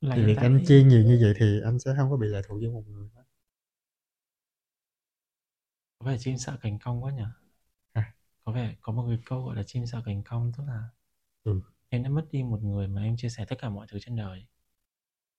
Là 0.00 0.16
Thì 0.16 0.22
việc 0.26 0.38
anh 0.40 0.60
tại 0.60 0.64
chia 0.64 0.84
nhiều 0.84 1.02
như 1.04 1.18
vậy 1.22 1.34
thì 1.38 1.60
anh 1.64 1.78
sẽ 1.78 1.94
hông 1.94 2.10
có 2.10 2.16
bị 2.16 2.28
lệ 2.28 2.42
thuộc 2.48 2.60
vô 2.62 2.70
một 2.72 2.84
người 2.88 3.08
hết. 3.16 3.22
Có 5.98 6.06
vẻ 6.06 6.16
chim 6.20 6.38
sợ 6.38 6.56
cành 6.60 6.78
cong 6.78 7.04
quá 7.04 7.12
nhỉ? 7.12 7.22
À. 8.46 8.52
Có 8.52 8.52
vẻ 8.52 8.74
có 8.80 8.92
một 8.92 9.04
cái 9.08 9.18
câu 9.26 9.44
gọi 9.44 9.56
là 9.56 9.62
chim 9.66 9.86
sợ 9.86 10.02
cành 10.04 10.22
cong, 10.22 10.52
tức 10.58 10.64
là 10.66 10.84
Ừ. 11.44 11.60
em 11.88 12.02
đã 12.02 12.10
mất 12.10 12.26
đi 12.32 12.42
một 12.42 12.62
người 12.62 12.88
mà 12.88 13.02
em 13.02 13.16
chia 13.16 13.28
sẻ 13.28 13.44
tất 13.48 13.56
cả 13.60 13.68
mọi 13.68 13.86
thứ 13.90 13.98
trên 14.00 14.16
đời. 14.16 14.46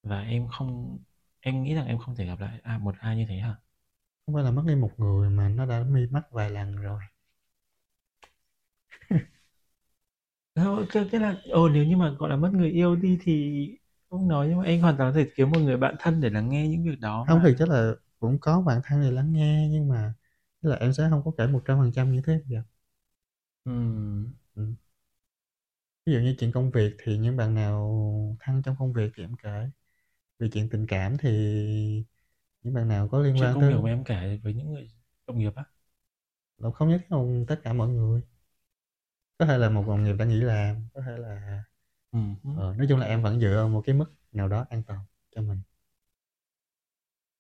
Và 0.04 0.22
em 0.22 0.48
không 0.48 1.00
em 1.42 1.64
nghĩ 1.64 1.76
rằng 1.76 1.88
em 1.88 1.98
không 2.00 2.16
thể 2.16 2.26
gặp 2.26 2.40
lại 2.40 2.60
ai 2.64 2.80
một 2.80 2.96
ai 3.00 3.18
như 3.18 3.26
thế 3.30 3.36
hả? 3.38 3.56
Hông 4.28 4.36
phải 4.36 4.44
là 4.44 4.52
mất 4.52 4.64
đi 4.68 4.76
một 4.76 4.92
người 4.98 5.30
mà 5.30 5.50
nó 5.50 5.66
đã 5.66 5.84
mi 5.84 6.08
mất 6.12 6.24
vài 6.32 6.50
lần 6.52 6.76
rồi. 6.78 7.02
Đâu, 10.56 10.86
cái 10.92 11.08
cái 11.12 11.22
là 11.22 11.36
ờ, 11.52 11.60
nếu 11.74 11.84
như 11.86 11.98
mà, 11.98 12.10
gọi 12.20 12.30
là, 12.30 12.36
mất 12.36 12.50
người 12.54 12.70
yêu 12.72 12.96
đi 12.96 13.18
thì 13.22 13.68
không 14.10 14.28
nói, 14.28 14.48
nhưng 14.50 14.58
mà 14.58 14.64
em 14.64 14.82
hoàn 14.82 14.98
toàn 14.98 15.14
có 15.14 15.20
thể 15.20 15.30
kiếm 15.36 15.52
một 15.52 15.60
người 15.60 15.78
bạn 15.78 15.96
thân 16.00 16.22
để 16.22 16.30
lắng 16.30 16.50
nghe 16.50 16.68
những 16.68 16.84
việc 16.84 17.00
đó 17.00 17.26
Hông, 17.26 17.40
mà. 17.40 17.44
thực 17.44 17.56
chất 17.60 17.70
là 17.70 17.94
cũng 18.20 18.40
có 18.40 18.62
bạn 18.62 18.82
thân 18.86 19.02
để 19.02 19.12
lắng 19.12 19.34
nghe, 19.34 19.68
nhưng 19.72 19.88
mà 19.90 20.14
là 20.62 20.76
em 20.76 20.94
sẽ 20.94 21.08
hông 21.08 21.22
có 21.26 21.32
kể 21.38 21.48
100% 21.48 22.12
những 22.14 22.24
thứ 22.24 22.34
em 22.34 22.42
gặp. 22.50 22.64
Ừm. 23.66 24.34
Ừm. 24.56 24.76
Ví 26.06 26.14
dụ 26.14 26.20
như 26.20 26.36
chuyện 26.40 26.52
công 26.52 26.72
việc 26.72 26.94
thì 27.04 27.18
những 27.18 27.38
bạn 27.38 27.54
nào 27.54 28.38
thân 28.40 28.62
trong 28.62 28.76
công 28.80 28.94
việc 28.94 29.12
thì 29.16 29.24
em 29.24 29.36
kể, 29.44 29.70
về 30.40 30.50
chuyện 30.54 30.70
tình 30.70 30.88
cảm 30.88 31.18
thì 31.18 31.30
những 32.64 32.74
bạn 32.74 32.88
nào 32.88 33.08
có 33.10 33.20
liên 33.20 33.40
Chuyện 33.40 33.50
quan 33.50 33.54
công 33.54 33.66
tới 33.66 33.70
việc 33.70 33.76
mà 33.82 33.90
em 33.90 34.04
kể 34.04 34.40
với 34.44 34.54
những 34.54 34.72
người 34.72 34.88
đồng 35.28 35.38
nghiệp 35.40 35.56
á? 35.56 35.64
Đâu 36.58 36.72
không 36.72 36.90
nhất 36.90 37.02
thiết 37.10 37.16
là 37.16 37.44
tất 37.48 37.60
cả 37.64 37.74
mọi 37.74 37.90
người. 37.90 38.22
Có 39.40 39.46
thể 39.46 39.58
là 39.58 39.70
một 39.70 39.84
đồng 39.88 40.04
nghiệp 40.04 40.14
đã 40.20 40.26
nghỉ 40.26 40.42
làm, 40.42 40.88
có 40.94 41.02
thể 41.06 41.18
là 41.18 41.64
Ừm 42.12 42.36
hứm. 42.44 42.60
ờ, 42.60 42.76
nói 42.78 42.88
chung 42.90 43.00
là 43.00 43.06
em 43.06 43.24
vẫn 43.24 43.40
dựa 43.40 43.56
vào 43.58 43.70
một 43.70 43.82
cái 43.86 43.96
mức 43.96 44.14
nào 44.32 44.48
đó 44.48 44.66
an 44.70 44.84
toàn 44.88 45.00
cho 45.36 45.42
mình. 45.42 45.62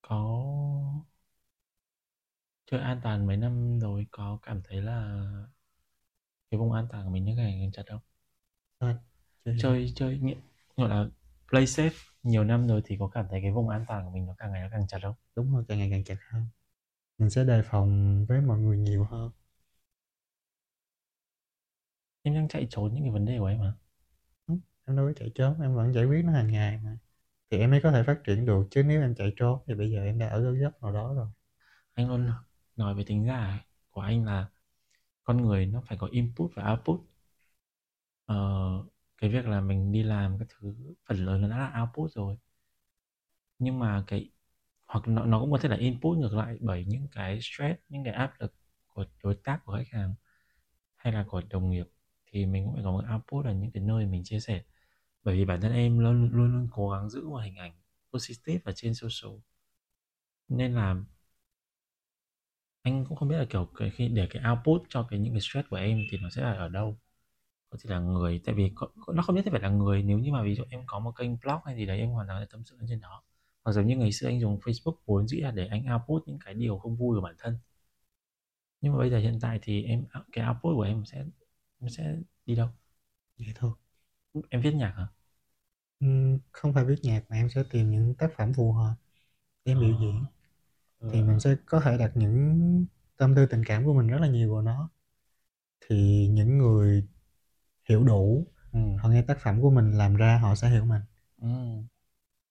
Có 0.03 1.05
chơi 2.67 2.79
an 2.81 2.99
toàn 3.03 3.27
mấy 3.27 3.37
năm 3.37 3.79
rồi 3.79 4.07
có 4.11 4.37
cảm 4.41 4.61
thấy 4.63 4.81
là 4.81 5.21
cái 6.53 6.59
vùng 6.59 6.71
an 6.73 6.87
toàn 6.91 7.05
của 7.05 7.11
mình 7.11 7.25
càng 7.27 7.35
ngày 7.35 7.59
càng 7.61 7.71
chật 7.71 7.85
không? 7.89 8.01
Ơ, 8.77 8.95
chơi 9.45 9.93
Chơi 9.95 10.21
gọi 10.77 10.89
là, 10.89 11.05
play 11.49 11.65
safe 11.65 11.91
nhiều 12.23 12.43
năm 12.43 12.67
rồi 12.67 12.81
thì 12.85 12.97
có 12.99 13.07
cảm 13.07 13.25
thấy 13.29 13.41
cái 13.41 13.51
vùng 13.51 13.69
an 13.69 13.85
toàn 13.87 14.05
của 14.05 14.11
mình 14.11 14.25
nó 14.25 14.35
càng 14.37 14.51
ngày 14.51 14.61
nó 14.61 14.67
càng 14.71 14.87
chật 14.87 15.01
không? 15.03 15.15
Đúng 15.35 15.53
rồi, 15.53 15.63
càng 15.67 15.77
ngày 15.77 15.89
càng 15.91 16.03
chật 16.03 16.17
hơn. 16.29 16.47
Mình 17.17 17.29
sẽ 17.29 17.43
đề 17.45 17.61
phòng 17.65 18.25
với 18.29 18.41
mọi 18.41 18.59
người 18.59 18.77
nhiều 18.77 19.03
hơn. 19.05 19.31
Em 22.23 22.33
đang 22.35 22.47
chạy 22.47 22.67
trốn 22.69 22.93
những 22.93 23.03
cái 23.03 23.11
vấn 23.11 23.25
đề 23.25 23.39
của 23.39 23.45
em 23.45 23.59
mà. 23.59 23.73
Em 24.85 24.95
đâu 24.97 25.07
có 25.07 25.13
chạy 25.15 25.31
trốn, 25.35 25.61
em 25.61 25.75
vẫn 25.75 25.93
giải 25.93 26.05
quyết 26.05 26.25
nó 26.25 26.31
hàng 26.31 26.47
ngày 26.51 26.79
mà. 26.83 26.97
Thì 27.51 27.59
em 27.59 27.71
mới 27.71 27.81
có 27.83 27.91
thể 27.91 28.03
phát 28.03 28.19
triển 28.25 28.45
được 28.45 28.67
chứ 28.71 28.83
nếu 28.83 29.01
em 29.01 29.15
chạy 29.15 29.33
trốn 29.37 29.59
thì 29.67 29.73
bây 29.75 29.91
giờ 29.91 30.03
em 30.03 30.19
đã 30.19 30.29
ở 30.29 30.53
góc 30.53 30.83
nào 30.83 30.93
đó 30.93 31.13
rồi. 31.13 31.27
Anh 31.93 32.09
luôn 32.09 32.31
nói 32.77 32.95
về 32.95 33.03
tính 33.07 33.25
ra 33.25 33.65
của 33.91 34.01
anh 34.01 34.25
là 34.25 34.47
con 35.23 35.41
người 35.47 35.65
nó 35.65 35.81
phải 35.87 35.97
có 35.97 36.07
input 36.11 36.51
và 36.55 36.71
output. 36.71 37.01
Ờ, 38.25 38.35
cái 39.17 39.29
việc 39.29 39.45
là 39.45 39.61
mình 39.61 39.91
đi 39.91 40.03
làm 40.03 40.37
các 40.39 40.47
thứ 40.59 40.73
phần 41.07 41.17
lớn 41.25 41.41
nó 41.41 41.47
đã 41.49 41.57
là 41.57 41.81
output 41.81 42.11
rồi. 42.11 42.37
Nhưng 43.59 43.79
mà 43.79 44.03
cái 44.07 44.29
hoặc 44.87 45.07
nó, 45.07 45.25
nó 45.25 45.39
cũng 45.39 45.51
có 45.51 45.57
thể 45.57 45.69
là 45.69 45.75
input 45.77 46.17
ngược 46.17 46.33
lại 46.35 46.57
bởi 46.61 46.85
những 46.85 47.07
cái 47.11 47.39
stress, 47.41 47.79
những 47.89 48.03
cái 48.03 48.13
áp 48.13 48.33
lực 48.41 48.53
của 48.87 49.05
đối 49.23 49.35
tác, 49.43 49.59
của 49.65 49.73
khách 49.77 49.89
hàng 49.99 50.13
hay 50.97 51.13
là 51.13 51.25
của 51.29 51.41
đồng 51.51 51.71
nghiệp 51.71 51.87
thì 52.27 52.45
mình 52.45 52.65
cũng 52.65 52.73
phải 52.75 52.83
có 52.83 52.91
một 52.91 53.05
output 53.15 53.45
ở 53.45 53.53
những 53.53 53.71
cái 53.71 53.83
nơi 53.83 54.05
mình 54.07 54.23
chia 54.25 54.39
sẻ 54.39 54.63
bởi 55.23 55.35
vì 55.37 55.45
bản 55.45 55.61
thân 55.61 55.73
em 55.73 55.99
luôn 55.99 56.29
luôn 56.33 56.51
luôn 56.53 56.69
cố 56.71 56.89
gắng 56.91 57.09
giữ 57.11 57.29
một 57.29 57.37
hình 57.39 57.55
ảnh 57.57 57.73
positive 58.13 58.59
ở 58.65 58.73
trên 58.75 58.93
social 58.95 59.33
nên 60.47 60.73
là 60.75 60.95
anh 62.83 63.05
cũng 63.09 63.17
không 63.17 63.29
biết 63.29 63.37
là 63.37 63.45
kiểu 63.49 63.65
cái 63.77 63.89
khi 63.91 64.07
để 64.07 64.27
cái 64.31 64.43
output 64.51 64.81
cho 64.89 65.07
cái 65.09 65.19
những 65.19 65.33
cái 65.33 65.41
stress 65.41 65.69
của 65.69 65.75
em 65.75 66.03
thì 66.11 66.17
nó 66.21 66.29
sẽ 66.29 66.41
là 66.41 66.53
ở 66.53 66.69
đâu. 66.69 66.97
Có 67.69 67.77
thể 67.83 67.91
là 67.91 67.99
người 67.99 68.41
tại 68.45 68.55
vì 68.55 68.71
có, 68.75 68.87
nó 69.15 69.23
không 69.23 69.35
nhất 69.35 69.43
thiết 69.45 69.51
phải 69.51 69.61
là 69.61 69.69
người 69.69 70.03
nếu 70.03 70.19
như 70.19 70.31
mà 70.33 70.43
ví 70.43 70.55
dụ 70.55 70.63
em 70.69 70.83
có 70.87 70.99
một 70.99 71.11
kênh 71.17 71.39
blog 71.39 71.59
hay 71.65 71.75
gì 71.77 71.85
đấy 71.85 71.99
em 71.99 72.09
hoàn 72.11 72.27
toàn 72.27 72.41
thể 72.41 72.47
tâm 72.51 72.63
sự 72.65 72.77
lên 72.79 72.87
trên 72.89 73.01
đó. 73.01 73.23
Hoặc 73.63 73.73
giống 73.73 73.87
như 73.87 73.97
ngày 73.97 74.11
xưa 74.11 74.27
anh 74.27 74.39
dùng 74.41 74.59
Facebook 74.59 74.95
vốn 75.05 75.27
dĩ 75.27 75.37
là 75.41 75.51
để 75.51 75.67
anh 75.67 75.85
output 75.95 76.23
những 76.27 76.39
cái 76.45 76.53
điều 76.53 76.79
không 76.79 76.95
vui 76.97 77.15
của 77.17 77.21
bản 77.21 77.35
thân. 77.39 77.57
Nhưng 78.81 78.93
mà 78.93 78.99
bây 78.99 79.09
giờ 79.09 79.17
hiện 79.19 79.39
tại 79.41 79.59
thì 79.61 79.83
em 79.83 80.05
cái 80.31 80.47
output 80.49 80.75
của 80.75 80.81
em 80.81 81.05
sẽ 81.05 81.25
em 81.79 81.89
sẽ 81.89 82.15
đi 82.45 82.55
đâu? 82.55 82.69
Vậy 83.37 83.53
thôi. 83.55 83.71
em 84.49 84.61
viết 84.61 84.75
nhạc 84.75 84.93
hả? 84.97 85.07
Không 86.51 86.73
phải 86.73 86.85
viết 86.85 86.95
nhạc 87.03 87.23
mà 87.29 87.35
em 87.35 87.49
sẽ 87.49 87.63
tìm 87.71 87.91
những 87.91 88.15
tác 88.17 88.31
phẩm 88.37 88.53
phù 88.53 88.71
hợp 88.73 88.95
để 89.65 89.71
em 89.73 89.79
biểu 89.81 89.97
diễn. 90.01 90.25
Thì 91.11 91.21
mình 91.23 91.39
sẽ 91.39 91.55
có 91.65 91.79
thể 91.79 91.97
đặt 91.97 92.11
những 92.15 92.85
tâm 93.17 93.35
tư 93.35 93.45
tình 93.45 93.63
cảm 93.65 93.85
của 93.85 93.93
mình 93.93 94.07
rất 94.07 94.17
là 94.21 94.27
nhiều 94.27 94.53
vào 94.53 94.61
nó. 94.61 94.89
Thì 95.87 96.27
những 96.31 96.57
người 96.57 97.07
hiểu 97.89 98.03
đủ, 98.03 98.47
ừ. 98.73 98.79
họ 99.03 99.09
nghe 99.09 99.21
tác 99.21 99.39
phẩm 99.39 99.61
của 99.61 99.71
mình 99.71 99.91
làm 99.97 100.15
ra 100.15 100.37
họ 100.37 100.55
sẽ 100.55 100.69
hiểu 100.69 100.85
mình. 100.85 101.01
Ừ. 101.41 101.47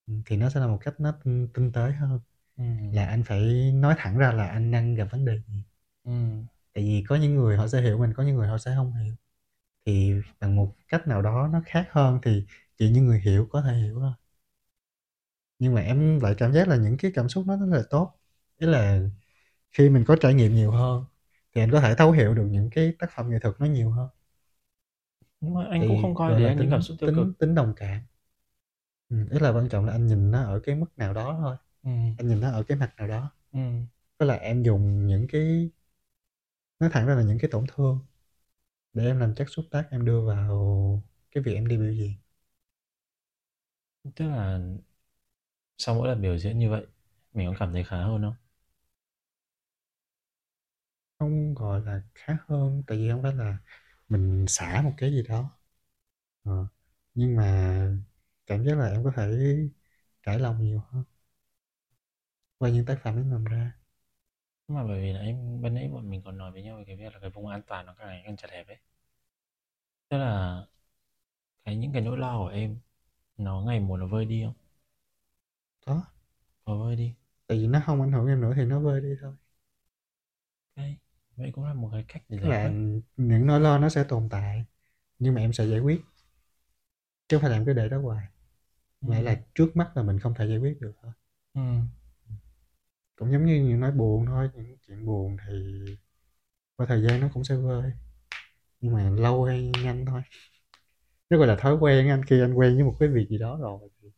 Ừm, 0.07 0.23
thì 0.27 0.37
nó 0.37 0.51
sẽ 0.51 0.61
là 0.61 0.67
một 0.67 0.79
cách 0.81 0.95
nó 1.01 1.13
tinh 1.55 1.73
tế 1.73 1.91
hơn, 1.93 2.21
Ừ. 2.57 2.65
là 2.93 3.07
anh 3.07 3.23
phải 3.25 3.73
nói 3.75 3.95
thẳng 3.99 4.19
ra 4.19 4.33
là 4.33 4.47
anh 4.49 4.71
đang 4.71 4.95
gặp 4.95 5.09
vấn 5.13 5.25
đề 5.25 5.33
gì. 5.49 5.65
Ừ. 6.05 6.13
Tại 6.75 6.85
vì 6.85 7.05
có 7.09 7.17
những 7.17 7.35
người 7.35 7.57
họ 7.57 7.69
sẽ 7.69 7.83
hiểu 7.83 7.99
mình, 7.99 8.13
có 8.17 8.23
những 8.23 8.37
người 8.37 8.49
họ 8.49 8.59
sẽ 8.59 8.75
không 8.77 8.93
hiểu. 8.95 9.15
Thì 9.87 10.15
bằng 10.41 10.57
một 10.57 10.77
cách 10.89 11.09
nào 11.09 11.23
đó 11.23 11.49
nó 11.53 11.63
khác 11.67 11.89
hơn 11.93 12.21
thì 12.23 12.47
chỉ 12.79 12.91
những 12.91 13.07
người 13.07 13.21
hiểu 13.21 13.49
có 13.53 13.63
thể 13.63 13.75
hiểu 13.75 14.01
thôi. 14.01 14.13
Nhưng 15.59 15.75
mà 15.75 15.81
em 15.81 16.21
lại 16.21 16.35
cảm 16.39 16.53
giác 16.53 16.69
là 16.69 16.77
những 16.77 16.97
cái 16.97 17.11
cảm 17.15 17.29
xúc 17.29 17.45
nó 17.47 17.57
rất 17.57 17.67
là 17.67 17.83
tốt. 17.91 18.15
Ý 18.63 18.67
là 18.69 19.01
khi 19.73 19.91
mình 19.91 20.05
có 20.09 20.17
trải 20.17 20.35
nghiệm 20.35 20.55
nhiều 20.57 20.71
hơn 20.73 21.05
thì 21.55 21.63
anh 21.63 21.71
có 21.73 21.81
thể 21.81 21.95
thấu 21.99 22.13
hiểu 22.13 22.35
được 22.35 22.47
những 22.51 22.71
cái 22.71 22.93
tác 23.01 23.11
phẩm 23.17 23.31
nghệ 23.31 23.39
thuật 23.41 23.57
nó 23.61 23.67
nhiều 23.67 23.91
hơn. 23.91 24.09
nhưng 25.41 25.55
mà 25.55 25.67
anh 25.71 25.85
Thì 25.85 25.87
cũng 25.87 25.97
không 25.97 26.15
coi 26.15 26.33
là 26.33 26.39
là 26.41 26.55
những 26.55 26.57
tính 26.57 26.69
cảm 26.71 26.83
xúc 26.83 26.97
tiêu 27.01 27.11
tính 27.11 27.15
cực 27.15 27.39
tính 27.39 27.55
đồng 27.55 27.73
cảm. 27.77 28.01
Ừm, 29.09 29.29
ý 29.31 29.39
là 29.39 29.51
quan 29.53 29.69
trọng 29.69 29.85
là 29.85 29.93
anh 29.93 30.07
nhìn 30.07 30.31
nó 30.31 30.43
ở 30.43 30.61
cái 30.65 30.75
mức 30.77 30.87
nào 30.97 31.15
đó 31.15 31.37
thôi. 31.41 31.57
ừ. 31.83 31.91
Anh 32.17 32.29
nhìn 32.29 32.41
nó 32.41 32.53
ở 32.53 32.63
cái 32.63 32.79
mặt 32.79 32.95
nào 32.97 33.09
đó. 33.09 33.31
Ừ. 33.53 33.59
Tức 34.19 34.27
là 34.27 34.35
em 34.37 34.63
dùng 34.63 35.07
những 35.07 35.27
cái 35.29 35.71
nói 36.81 36.91
thẳng 36.93 37.07
ra 37.07 37.15
là 37.15 37.23
những 37.23 37.39
cái 37.39 37.51
tổn 37.51 37.65
thương 37.75 37.99
để 38.95 39.07
em 39.07 39.21
làm 39.21 39.35
chất 39.37 39.47
xúc 39.51 39.65
tác 39.71 39.89
em 39.91 40.07
đưa 40.07 40.23
vào 40.27 41.03
cái 41.33 41.45
việc 41.45 41.55
em 41.55 41.69
đi 41.69 41.79
biểu 41.79 41.93
diễn. 41.95 42.13
tức 44.17 44.25
là 44.29 44.59
sau 45.79 45.95
mỗi 45.95 46.09
lần 46.09 46.23
biểu 46.23 46.39
diễn 46.39 46.59
như 46.59 46.71
vậy 46.71 46.87
mình 47.35 47.49
có 47.51 47.57
cảm 47.61 47.73
thấy 47.73 47.85
khá 47.85 47.97
hơn 47.97 48.23
không 48.23 48.35
Không 51.23 51.55
gọi 51.55 51.81
là 51.85 52.03
khá 52.15 52.37
hơn 52.49 52.83
tại 52.87 52.99
vì 52.99 53.11
không 53.11 53.23
phải 53.23 53.35
là 53.35 53.59
mình 54.09 54.45
xả 54.49 54.83
một 54.85 54.93
cái 54.97 55.11
gì 55.13 55.23
đó. 55.29 55.59
Ờ, 56.45 56.67
nhưng 57.15 57.37
mà 57.37 57.45
cảm 58.47 58.65
giác 58.67 58.79
là 58.79 58.87
em 58.91 59.05
có 59.05 59.13
thể 59.17 59.33
trải 60.23 60.39
lòng 60.41 60.65
nhiều 60.65 60.83
hơn 60.91 61.05
qua 62.59 62.71
những 62.71 62.85
tác 62.87 62.99
phẩm 63.05 63.17
em 63.17 63.31
làm 63.31 63.45
ra. 63.45 63.73
nhưng 64.69 64.77
mà 64.79 64.85
bởi 64.85 65.01
vì 65.03 65.13
là 65.13 65.21
em 65.21 65.61
bên 65.63 65.75
nãy 65.75 65.89
bọn 65.93 66.11
mình 66.11 66.23
còn 66.25 66.39
nói 66.39 66.51
với 66.53 66.63
nhau 66.63 66.77
về 66.79 66.85
cái 66.87 66.97
việc 66.97 67.13
là 67.13 67.19
cái 67.21 67.31
vùng 67.31 67.47
an 67.49 67.63
toàn 67.67 67.87
nó 67.87 67.95
càng 67.99 68.09
ngày 68.09 68.23
càng 68.25 68.37
chật 68.37 68.51
hẹp 68.51 68.67
ấy 68.69 68.77
tức 70.09 70.19
là 70.19 70.67
cái 71.65 71.77
những 71.77 71.93
cái 71.93 72.03
nỗi 72.03 72.19
lo 72.19 72.39
của 72.39 72.49
em 72.49 72.79
nó 73.39 73.63
ngày 73.67 73.81
một 73.81 73.97
nó 73.97 74.07
vơi 74.07 74.25
đi 74.27 74.43
không 74.45 74.55
Có, 75.87 76.03
nó 76.67 76.79
vơi 76.79 76.97
đi 76.97 77.15
tại 77.47 77.59
vì 77.59 77.67
nó 77.67 77.83
không 77.87 78.03
ảnh 78.03 78.13
hưởng 78.13 78.27
em 78.29 78.41
nữa 78.41 78.53
thì 78.57 78.65
nó 78.65 78.81
vơi 78.81 79.01
đi 79.01 79.09
thôi. 79.23 79.35
okay. 80.77 80.99
Vậy 81.43 81.53
cũng 81.55 81.65
là 81.65 81.75
một 81.75 81.89
cái 81.93 82.05
cách 82.09 82.23
để 82.29 82.39
giải 82.39 82.53
là 82.53 82.59
quyết 82.63 82.73
những 83.17 83.47
nỗi 83.47 83.61
lo 83.61 83.79
nó 83.79 83.89
sẽ 83.89 84.05
tồn 84.05 84.29
tại 84.31 84.65
nhưng 85.19 85.35
mà 85.35 85.41
em 85.41 85.53
sẽ 85.53 85.67
giải 85.67 85.81
quyết 85.81 86.01
chứ 87.29 87.37
không 87.37 87.43
phải 87.43 87.51
làm 87.51 87.65
cái 87.67 87.75
để 87.75 87.89
đó 87.89 87.99
hoài. 87.99 88.27
ừ. 89.03 89.09
Vậy 89.09 89.23
là 89.23 89.43
trước 89.55 89.77
mắt 89.77 89.93
là 89.97 90.03
mình 90.03 90.19
không 90.21 90.35
thể 90.35 90.47
giải 90.49 90.59
quyết 90.59 90.81
được 90.81 90.93
thôi. 91.03 91.13
Ừ. 91.55 91.61
Cũng 93.17 93.33
giống 93.33 93.47
như 93.47 93.55
những 93.65 93.81
nói 93.81 93.93
buồn 93.93 94.27
thôi, 94.27 94.51
những 94.55 94.77
chuyện 94.87 95.07
buồn 95.07 95.37
thì 95.49 95.53
qua 96.77 96.87
thời 96.87 97.03
gian 97.03 97.21
nó 97.21 97.31
cũng 97.35 97.45
sẽ 97.45 97.57
vơi. 97.57 97.93
Nhưng 98.81 98.95
mà 98.95 99.11
lâu 99.11 99.45
hay 99.45 99.73
nhanh 99.85 100.07
thôi. 100.07 100.23
Nó 101.31 101.39
gọi 101.39 101.47
là 101.47 101.57
thói 101.57 101.75
quen 101.81 102.09
anh 102.09 102.25
khi 102.25 102.41
anh 102.41 102.55
quen 102.55 102.75
với 102.75 102.85
một 102.85 102.97
cái 103.01 103.09
việc 103.09 103.27
gì 103.31 103.39
đó 103.39 103.59
rồi 103.61 103.79
thì 104.03 104.09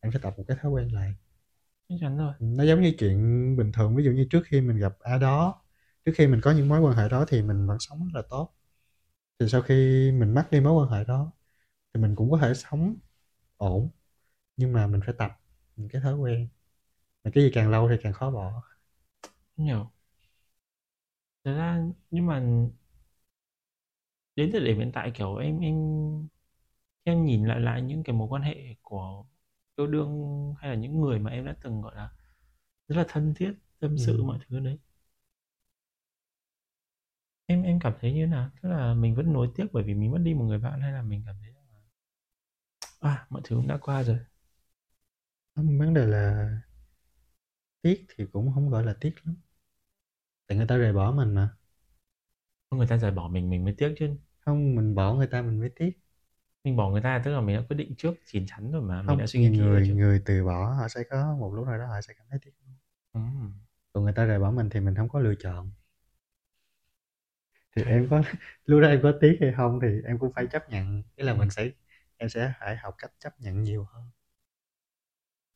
anh 0.00 0.12
phải 0.12 0.20
tập 0.24 0.34
một 0.38 0.44
cái 0.48 0.56
thói 0.62 0.72
quen 0.72 0.88
lại. 0.94 1.14
rồi 1.88 2.34
Nó 2.38 2.64
giống 2.64 2.80
như 2.82 2.92
chuyện 2.98 3.18
bình 3.56 3.72
thường, 3.72 3.96
ví 3.96 4.04
dụ 4.04 4.10
như 4.10 4.26
trước 4.30 4.42
khi 4.46 4.60
mình 4.60 4.78
gặp 4.78 4.96
ai 5.00 5.18
đó, 5.18 5.63
trước 6.04 6.12
khi 6.16 6.26
mình 6.26 6.40
có 6.42 6.50
những 6.52 6.68
mối 6.68 6.80
quan 6.80 6.96
hệ 6.96 7.08
đó 7.08 7.24
thì 7.28 7.42
mình 7.42 7.66
vẫn 7.66 7.78
sống 7.80 7.98
rất 8.04 8.10
là 8.14 8.22
tốt. 8.30 8.54
Thì 9.40 9.48
sau 9.48 9.62
khi 9.62 9.74
mình 10.12 10.34
mất 10.34 10.48
đi 10.50 10.60
mối 10.60 10.74
quan 10.84 10.90
hệ 11.00 11.04
đó 11.04 11.32
thì 11.94 12.02
mình 12.02 12.16
cũng 12.16 12.30
có 12.32 12.38
thể 12.38 12.54
sống 12.54 12.96
ổn 13.58 13.90
nhưng 14.56 14.72
mà 14.72 14.86
mình 14.86 15.00
phải 15.06 15.14
tập 15.18 15.32
những 15.76 15.88
cái 15.88 16.02
thói 16.02 16.14
quen. 16.16 16.48
Mà 17.24 17.30
cái 17.34 17.44
gì 17.44 17.50
càng 17.54 17.70
lâu 17.70 17.88
thì 17.90 17.96
càng 18.02 18.12
khó 18.12 18.30
bỏ. 18.32 18.62
Hiểu 19.56 19.90
thật 21.44 21.54
ra 21.56 21.82
nhưng 22.10 22.26
mà 22.26 22.40
đến 24.36 24.50
thời 24.52 24.60
điểm 24.64 24.78
hiện 24.78 24.90
tại 24.94 25.10
kiểu 25.14 25.36
em 25.36 25.60
em 25.60 25.74
em 27.04 27.24
nhìn 27.24 27.44
lại 27.44 27.60
lại 27.60 27.82
những 27.82 28.02
cái 28.04 28.16
mối 28.16 28.28
quan 28.30 28.42
hệ 28.42 28.74
của 28.82 29.24
yêu 29.76 29.86
đương 29.86 30.54
hay 30.58 30.70
là 30.70 30.76
những 30.76 31.00
người 31.00 31.18
mà 31.18 31.30
em 31.30 31.44
đã 31.46 31.56
từng 31.62 31.80
gọi 31.82 31.94
là 31.96 32.10
rất 32.88 32.96
là 32.96 33.04
thân 33.08 33.34
thiết 33.36 33.54
tâm 33.80 33.98
sự 33.98 34.22
Ừ. 34.22 34.24
mọi 34.24 34.38
thứ 34.48 34.60
đấy 34.60 34.78
em 37.46 37.62
em 37.62 37.78
cảm 37.80 37.92
thấy 38.00 38.12
như 38.12 38.26
nào 38.26 38.50
tức 38.62 38.68
là 38.68 38.94
mình 38.94 39.14
vẫn 39.14 39.32
nối 39.32 39.48
tiếc 39.56 39.66
bởi 39.72 39.82
vì 39.84 39.94
mình 39.94 40.10
mất 40.12 40.18
đi 40.18 40.34
một 40.34 40.44
người 40.44 40.58
bạn 40.58 40.80
hay 40.80 40.92
là 40.92 41.02
mình 41.02 41.22
cảm 41.26 41.36
thấy 41.40 41.52
là 41.52 41.60
à 43.00 43.26
mọi 43.30 43.40
thứ 43.44 43.56
cũng 43.56 43.66
đã 43.68 43.76
qua 43.80 44.02
rồi 44.02 44.18
Không, 45.54 45.78
vấn 45.78 45.94
đề 45.94 46.06
là 46.06 46.48
tiếc 47.82 48.06
thì 48.08 48.24
cũng 48.32 48.52
không 48.54 48.70
gọi 48.70 48.84
là 48.84 48.96
tiếc 49.00 49.14
lắm. 49.24 49.36
Tại 50.46 50.56
người 50.58 50.66
ta 50.66 50.76
rời 50.76 50.92
bỏ 50.92 51.12
mình 51.12 51.34
mà. 51.34 51.56
người 52.70 52.86
ta 52.86 52.96
rời 52.96 53.10
bỏ 53.10 53.28
mình 53.28 53.50
mình 53.50 53.64
mới 53.64 53.74
tiếc 53.78 53.94
chứ 53.98 54.16
Không, 54.40 54.74
mình 54.74 54.94
bỏ 54.94 55.14
người 55.14 55.26
ta 55.26 55.42
mình 55.42 55.60
mới 55.60 55.70
tiếc. 55.76 55.92
mình 56.64 56.76
bỏ 56.76 56.90
người 56.90 57.00
ta 57.02 57.22
tức 57.24 57.32
là 57.34 57.40
mình 57.40 57.56
đã 57.56 57.62
quyết 57.68 57.76
định 57.76 57.94
trước 57.98 58.14
chín 58.26 58.46
chắn 58.46 58.72
rồi 58.72 58.82
mà 58.82 59.02
mình 59.02 59.16
Không, 59.16 59.18
đã 59.18 59.26
suy 59.26 59.40
nghĩ 59.40 59.50
kỹ 59.50 59.64
người 59.68 59.82
chứ 59.84 59.94
người 59.94 60.22
từ 60.24 60.44
bỏ 60.44 60.74
họ 60.74 60.88
sẽ 60.88 61.02
có 61.10 61.36
một 61.40 61.54
lúc 61.54 61.66
nào 61.66 61.78
đó 61.78 61.86
họ 61.86 62.00
sẽ 62.00 62.14
cảm 62.18 62.26
thấy 62.30 62.38
tiếc. 62.42 62.50
ừ. 63.12 63.20
Còn 63.92 64.04
người 64.04 64.12
ta 64.12 64.24
rời 64.24 64.38
bỏ 64.38 64.50
mình 64.50 64.68
thì 64.70 64.80
mình 64.80 64.94
không 64.94 65.08
có 65.08 65.18
lựa 65.18 65.34
chọn. 65.38 65.70
Thì 67.76 67.82
em 67.82 68.06
có 68.10 68.22
lúc 68.66 68.80
đó 68.82 68.88
em 68.88 69.00
có 69.02 69.12
tiếc 69.20 69.36
hay 69.40 69.52
không 69.56 69.78
thì 69.82 69.88
em 70.06 70.18
cũng 70.18 70.32
phải 70.34 70.46
chấp 70.52 70.70
nhận. 70.70 71.02
Ý 71.16 71.24
là 71.24 71.32
Ừ. 71.32 71.38
mình 71.38 71.50
sẽ 71.50 71.70
em 72.16 72.28
sẽ 72.28 72.52
phải 72.60 72.76
học 72.76 72.94
cách 72.98 73.12
chấp 73.20 73.40
nhận 73.40 73.62
nhiều 73.62 73.84
hơn. 73.92 74.04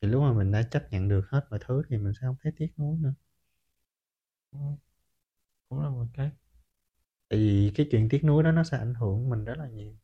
Thì 0.01 0.09
lúc 0.09 0.23
mà 0.23 0.33
mình 0.33 0.53
đã 0.53 0.63
chấp 0.63 0.93
nhận 0.93 1.09
được 1.09 1.25
hết 1.31 1.47
mọi 1.51 1.59
thứ 1.63 1.83
thì 1.89 1.97
mình 1.99 2.13
sẽ 2.15 2.21
không 2.27 2.37
thấy 2.43 2.53
tiếc 2.57 2.79
nuối 2.79 2.99
nữa. 3.01 3.15
Ừ. 4.53 4.59
cũng 5.69 5.81
là 5.83 5.89
một 5.91 6.07
cách 6.15 6.31
Tại 7.29 7.39
vì 7.39 7.73
cái 7.75 7.89
chuyện 7.91 8.09
tiếc 8.11 8.25
nuối 8.25 8.43
đó 8.43 8.53
nó 8.53 8.65
sẽ 8.65 8.79
ảnh 8.79 8.95
hưởng 8.95 9.31
mình 9.31 9.45
rất 9.45 9.59
là 9.59 9.69
nhiều. 9.69 9.95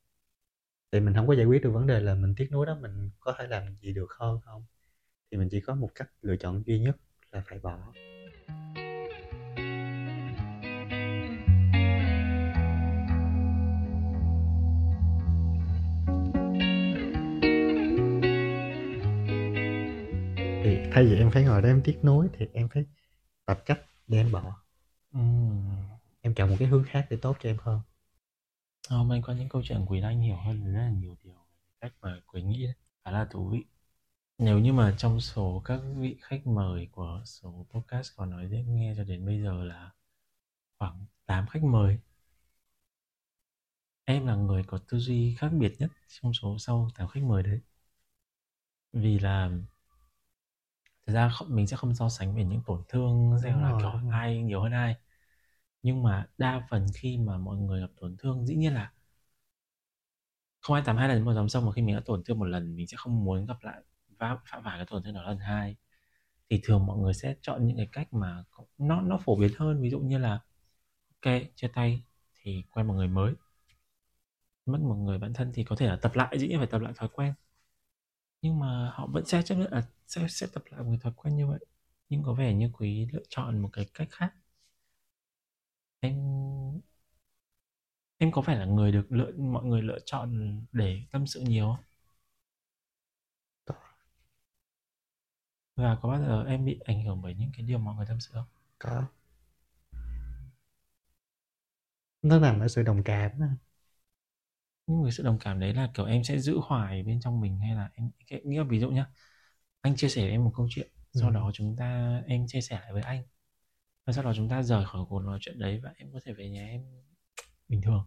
Thì 0.92 1.00
mình 1.00 1.14
không 1.14 1.26
có 1.26 1.34
giải 1.34 1.46
quyết 1.46 1.62
được 1.62 1.70
vấn 1.70 1.86
đề 1.86 2.00
là 2.00 2.14
mình 2.14 2.34
tiếc 2.36 2.48
nuối 2.52 2.66
đó 2.66 2.74
mình 2.82 3.10
có 3.20 3.34
thể 3.38 3.46
làm 3.48 3.76
gì 3.76 3.92
được 3.92 4.12
hơn 4.18 4.40
không? 4.44 4.64
Thì 5.32 5.38
mình 5.38 5.48
chỉ 5.50 5.60
có 5.60 5.74
một 5.74 5.90
cách 5.94 6.08
lựa 6.22 6.36
chọn 6.36 6.62
duy 6.66 6.80
nhất 6.80 6.96
là 7.32 7.42
phải 7.48 7.58
bỏ. 7.58 7.92
Thay 20.94 21.04
vì 21.04 21.16
em 21.16 21.30
phải 21.30 21.44
ngồi 21.44 21.62
đó 21.62 21.68
em 21.68 21.82
tiếc 21.84 21.98
nuối 22.04 22.28
thì 22.32 22.46
em 22.52 22.68
phải 22.68 22.84
tập 23.46 23.62
cách 23.66 23.80
để 24.06 24.18
em 24.18 24.32
bỏ. 24.32 24.56
ừ. 25.12 25.20
Em 26.20 26.34
chọn 26.34 26.50
một 26.50 26.56
cái 26.58 26.68
hướng 26.68 26.84
khác 26.84 27.06
để 27.10 27.16
tốt 27.22 27.36
cho 27.40 27.48
em 27.50 27.56
hơn. 27.60 27.80
Hôm 28.90 29.08
nay 29.08 29.22
qua 29.26 29.34
những 29.34 29.48
câu 29.48 29.62
chuyện 29.64 29.86
của 29.88 29.96
Anh 30.02 30.20
hiểu 30.20 30.36
hơn 30.36 30.72
rất 30.74 30.80
là 30.80 30.90
nhiều 30.90 31.16
điều 31.22 31.46
cách 31.80 31.92
mà 32.00 32.20
Quỳnh 32.26 32.48
nghĩ 32.50 32.64
đấy. 32.64 32.74
Khá 33.04 33.10
là 33.10 33.24
thú 33.30 33.48
vị. 33.48 33.64
Nếu 34.38 34.58
như 34.58 34.72
mà 34.72 34.94
trong 34.98 35.20
số 35.20 35.62
các 35.64 35.80
vị 35.96 36.16
khách 36.22 36.46
mời 36.46 36.88
của 36.92 37.22
số 37.24 37.66
podcast 37.70 38.12
có 38.16 38.26
nói 38.26 38.48
dễ 38.50 38.62
nghe 38.62 38.94
cho 38.96 39.04
đến 39.04 39.26
bây 39.26 39.42
giờ 39.42 39.64
là 39.64 39.90
khoảng 40.78 41.06
8 41.26 41.46
khách 41.48 41.64
mời. 41.64 41.98
Em 44.04 44.26
là 44.26 44.34
người 44.36 44.64
có 44.66 44.78
tư 44.88 44.98
duy 44.98 45.34
khác 45.38 45.48
biệt 45.48 45.74
nhất 45.78 45.90
trong 46.08 46.32
số 46.32 46.58
sau 46.58 46.90
8 46.94 47.08
khách 47.08 47.22
mời 47.22 47.42
đấy. 47.42 47.60
Vì 48.92 49.18
là 49.18 49.50
thực 51.06 51.12
ra 51.14 51.28
không, 51.28 51.56
mình 51.56 51.66
sẽ 51.66 51.76
không 51.76 51.94
so 51.94 52.08
sánh 52.08 52.34
về 52.36 52.44
những 52.44 52.62
tổn 52.66 52.82
thương 52.88 53.38
xem 53.42 53.60
là 53.62 53.74
kiểu 53.82 53.90
ai 54.12 54.38
nhiều 54.42 54.62
hơn 54.62 54.72
ai. 54.72 54.96
Nhưng 55.82 56.02
mà 56.02 56.28
đa 56.38 56.66
phần 56.70 56.86
khi 56.94 57.18
mà 57.18 57.38
mọi 57.38 57.56
người 57.56 57.80
gặp 57.80 57.90
tổn 58.00 58.16
thương 58.18 58.46
dĩ 58.46 58.54
nhiên 58.56 58.74
là 58.74 58.92
không 60.60 60.74
ai 60.74 60.82
tám 60.86 60.96
hai 60.96 61.08
lần 61.08 61.24
một 61.24 61.34
dòng 61.34 61.48
sông 61.48 61.66
mà 61.66 61.72
khi 61.72 61.82
mình 61.82 61.94
đã 61.96 62.02
tổn 62.04 62.24
thương 62.24 62.38
một 62.38 62.44
lần 62.44 62.76
mình 62.76 62.86
sẽ 62.86 62.96
không 62.96 63.24
muốn 63.24 63.46
gặp 63.46 63.56
lại 63.62 63.82
và 64.18 64.38
phạm 64.46 64.64
phải 64.64 64.78
cái 64.78 64.86
tổn 64.90 65.02
thương 65.02 65.14
đó 65.14 65.22
lần 65.22 65.38
hai. 65.38 65.76
Thì 66.50 66.60
thường 66.64 66.86
mọi 66.86 66.98
người 66.98 67.14
sẽ 67.14 67.34
chọn 67.42 67.66
những 67.66 67.76
cái 67.76 67.88
cách 67.92 68.12
mà 68.14 68.44
nó 68.78 69.00
nó 69.00 69.18
phổ 69.18 69.36
biến 69.36 69.50
hơn. 69.58 69.82
Ví 69.82 69.90
dụ 69.90 70.00
như 70.00 70.18
là 70.18 70.40
ok 71.22 71.34
chia 71.56 71.68
tay 71.68 72.04
thì 72.42 72.64
quen 72.70 72.86
một 72.86 72.94
người 72.94 73.08
mới. 73.08 73.34
Mất 74.66 74.80
một 74.80 74.94
người 74.94 75.18
bạn 75.18 75.32
thân 75.34 75.50
thì 75.54 75.64
có 75.64 75.76
thể 75.76 75.86
là 75.86 75.96
tập 75.96 76.12
lại 76.14 76.38
dĩ 76.38 76.48
nhiên 76.48 76.58
phải 76.58 76.66
tập 76.66 76.80
lại 76.80 76.92
thói 76.96 77.08
quen 77.12 77.34
nhưng 78.44 78.58
mà 78.58 78.90
họ 78.94 79.06
vẫn 79.12 79.26
sẽ 79.26 79.42
chấp 79.42 79.54
nhận 79.54 79.72
là 79.72 79.82
sẽ 80.06 80.26
sẽ 80.28 80.46
tập 80.52 80.62
lại 80.70 80.82
một 80.82 80.96
thói 81.02 81.12
quen 81.16 81.36
như 81.36 81.46
vậy 81.46 81.58
nhưng 82.08 82.22
có 82.22 82.34
vẻ 82.34 82.54
như 82.54 82.70
quý 82.72 83.08
lựa 83.12 83.22
chọn 83.28 83.58
một 83.62 83.68
cái 83.72 83.86
cách 83.94 84.08
khác 84.10 84.34
em 86.02 86.14
em 88.18 88.32
có 88.32 88.42
phải 88.42 88.56
là 88.56 88.64
người 88.64 88.92
được 88.92 89.06
lựa, 89.12 89.32
mọi 89.38 89.64
người 89.64 89.82
lựa 89.82 89.98
chọn 90.06 90.60
để 90.72 91.02
tâm 91.12 91.26
sự 91.26 91.40
nhiều 91.40 91.66
không? 91.66 91.84
Và 95.76 95.98
có 96.02 96.08
bao 96.08 96.20
giờ 96.20 96.44
em 96.48 96.64
bị 96.64 96.78
ảnh 96.84 97.04
hưởng 97.04 97.22
bởi 97.22 97.34
những 97.34 97.50
cái 97.56 97.66
điều 97.66 97.78
mọi 97.78 97.94
người 97.94 98.06
tâm 98.08 98.20
sự 98.20 98.30
không? 98.34 98.46
Có. 98.78 99.04
Nó 102.22 102.38
nằm 102.38 102.60
ở 102.60 102.68
sự 102.68 102.82
đồng 102.82 103.02
cảm 103.04 103.30
đó. 103.40 103.46
Nhưng 104.86 105.02
cái 105.04 105.12
sự 105.12 105.22
đồng 105.22 105.38
cảm 105.38 105.60
đấy 105.60 105.74
là 105.74 105.90
kiểu 105.94 106.06
em 106.06 106.24
sẽ 106.24 106.38
giữ 106.38 106.58
hoài 106.62 107.02
bên 107.02 107.20
trong 107.20 107.40
mình 107.40 107.58
hay 107.60 107.74
là 107.74 107.90
em 107.94 108.10
nghĩa 108.44 108.64
ví 108.64 108.80
dụ 108.80 108.90
nhá 108.90 109.06
anh 109.80 109.96
chia 109.96 110.08
sẻ 110.08 110.22
với 110.22 110.30
em 110.30 110.44
một 110.44 110.52
câu 110.56 110.66
chuyện 110.70 110.88
sau 111.12 111.30
Ừ. 111.30 111.34
đó 111.34 111.50
chúng 111.54 111.76
ta 111.76 112.20
em 112.26 112.46
chia 112.48 112.60
sẻ 112.60 112.80
lại 112.80 112.92
với 112.92 113.02
anh 113.02 113.24
và 114.06 114.12
sau 114.14 114.24
đó 114.24 114.32
chúng 114.36 114.48
ta 114.48 114.62
rời 114.62 114.86
khỏi 114.86 115.06
cuộc 115.08 115.20
nói 115.20 115.38
chuyện 115.42 115.58
đấy 115.58 115.80
và 115.84 115.92
em 115.98 116.12
có 116.12 116.20
thể 116.26 116.32
về 116.34 116.50
nhà 116.50 116.66
em 116.68 116.82
bình 117.68 117.82
thường 117.82 118.06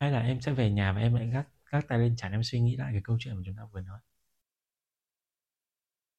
hay 0.00 0.10
là 0.12 0.20
em 0.20 0.40
sẽ 0.40 0.52
về 0.52 0.70
nhà 0.70 0.92
và 0.92 1.00
em 1.00 1.14
lại 1.14 1.26
gác 1.30 1.48
gác 1.70 1.88
tay 1.88 1.98
lên 1.98 2.16
chán 2.16 2.32
em 2.32 2.42
suy 2.44 2.60
nghĩ 2.60 2.76
lại 2.76 2.92
cái 2.92 3.00
câu 3.04 3.16
chuyện 3.20 3.36
mà 3.36 3.42
chúng 3.46 3.56
ta 3.56 3.62
vừa 3.72 3.80
nói 3.80 3.98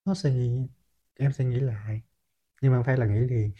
Nó 0.05 0.13
sẽ 0.13 0.31
nghĩ 0.31 0.67
em 1.15 1.31
sẽ 1.33 1.45
nghĩ 1.45 1.59
lại 1.59 2.01
nhưng 2.61 2.71
mà 2.71 2.77
không 2.77 2.85
phải 2.85 2.97
là 2.97 3.05
nghĩ 3.05 3.19
liền. 3.19 3.53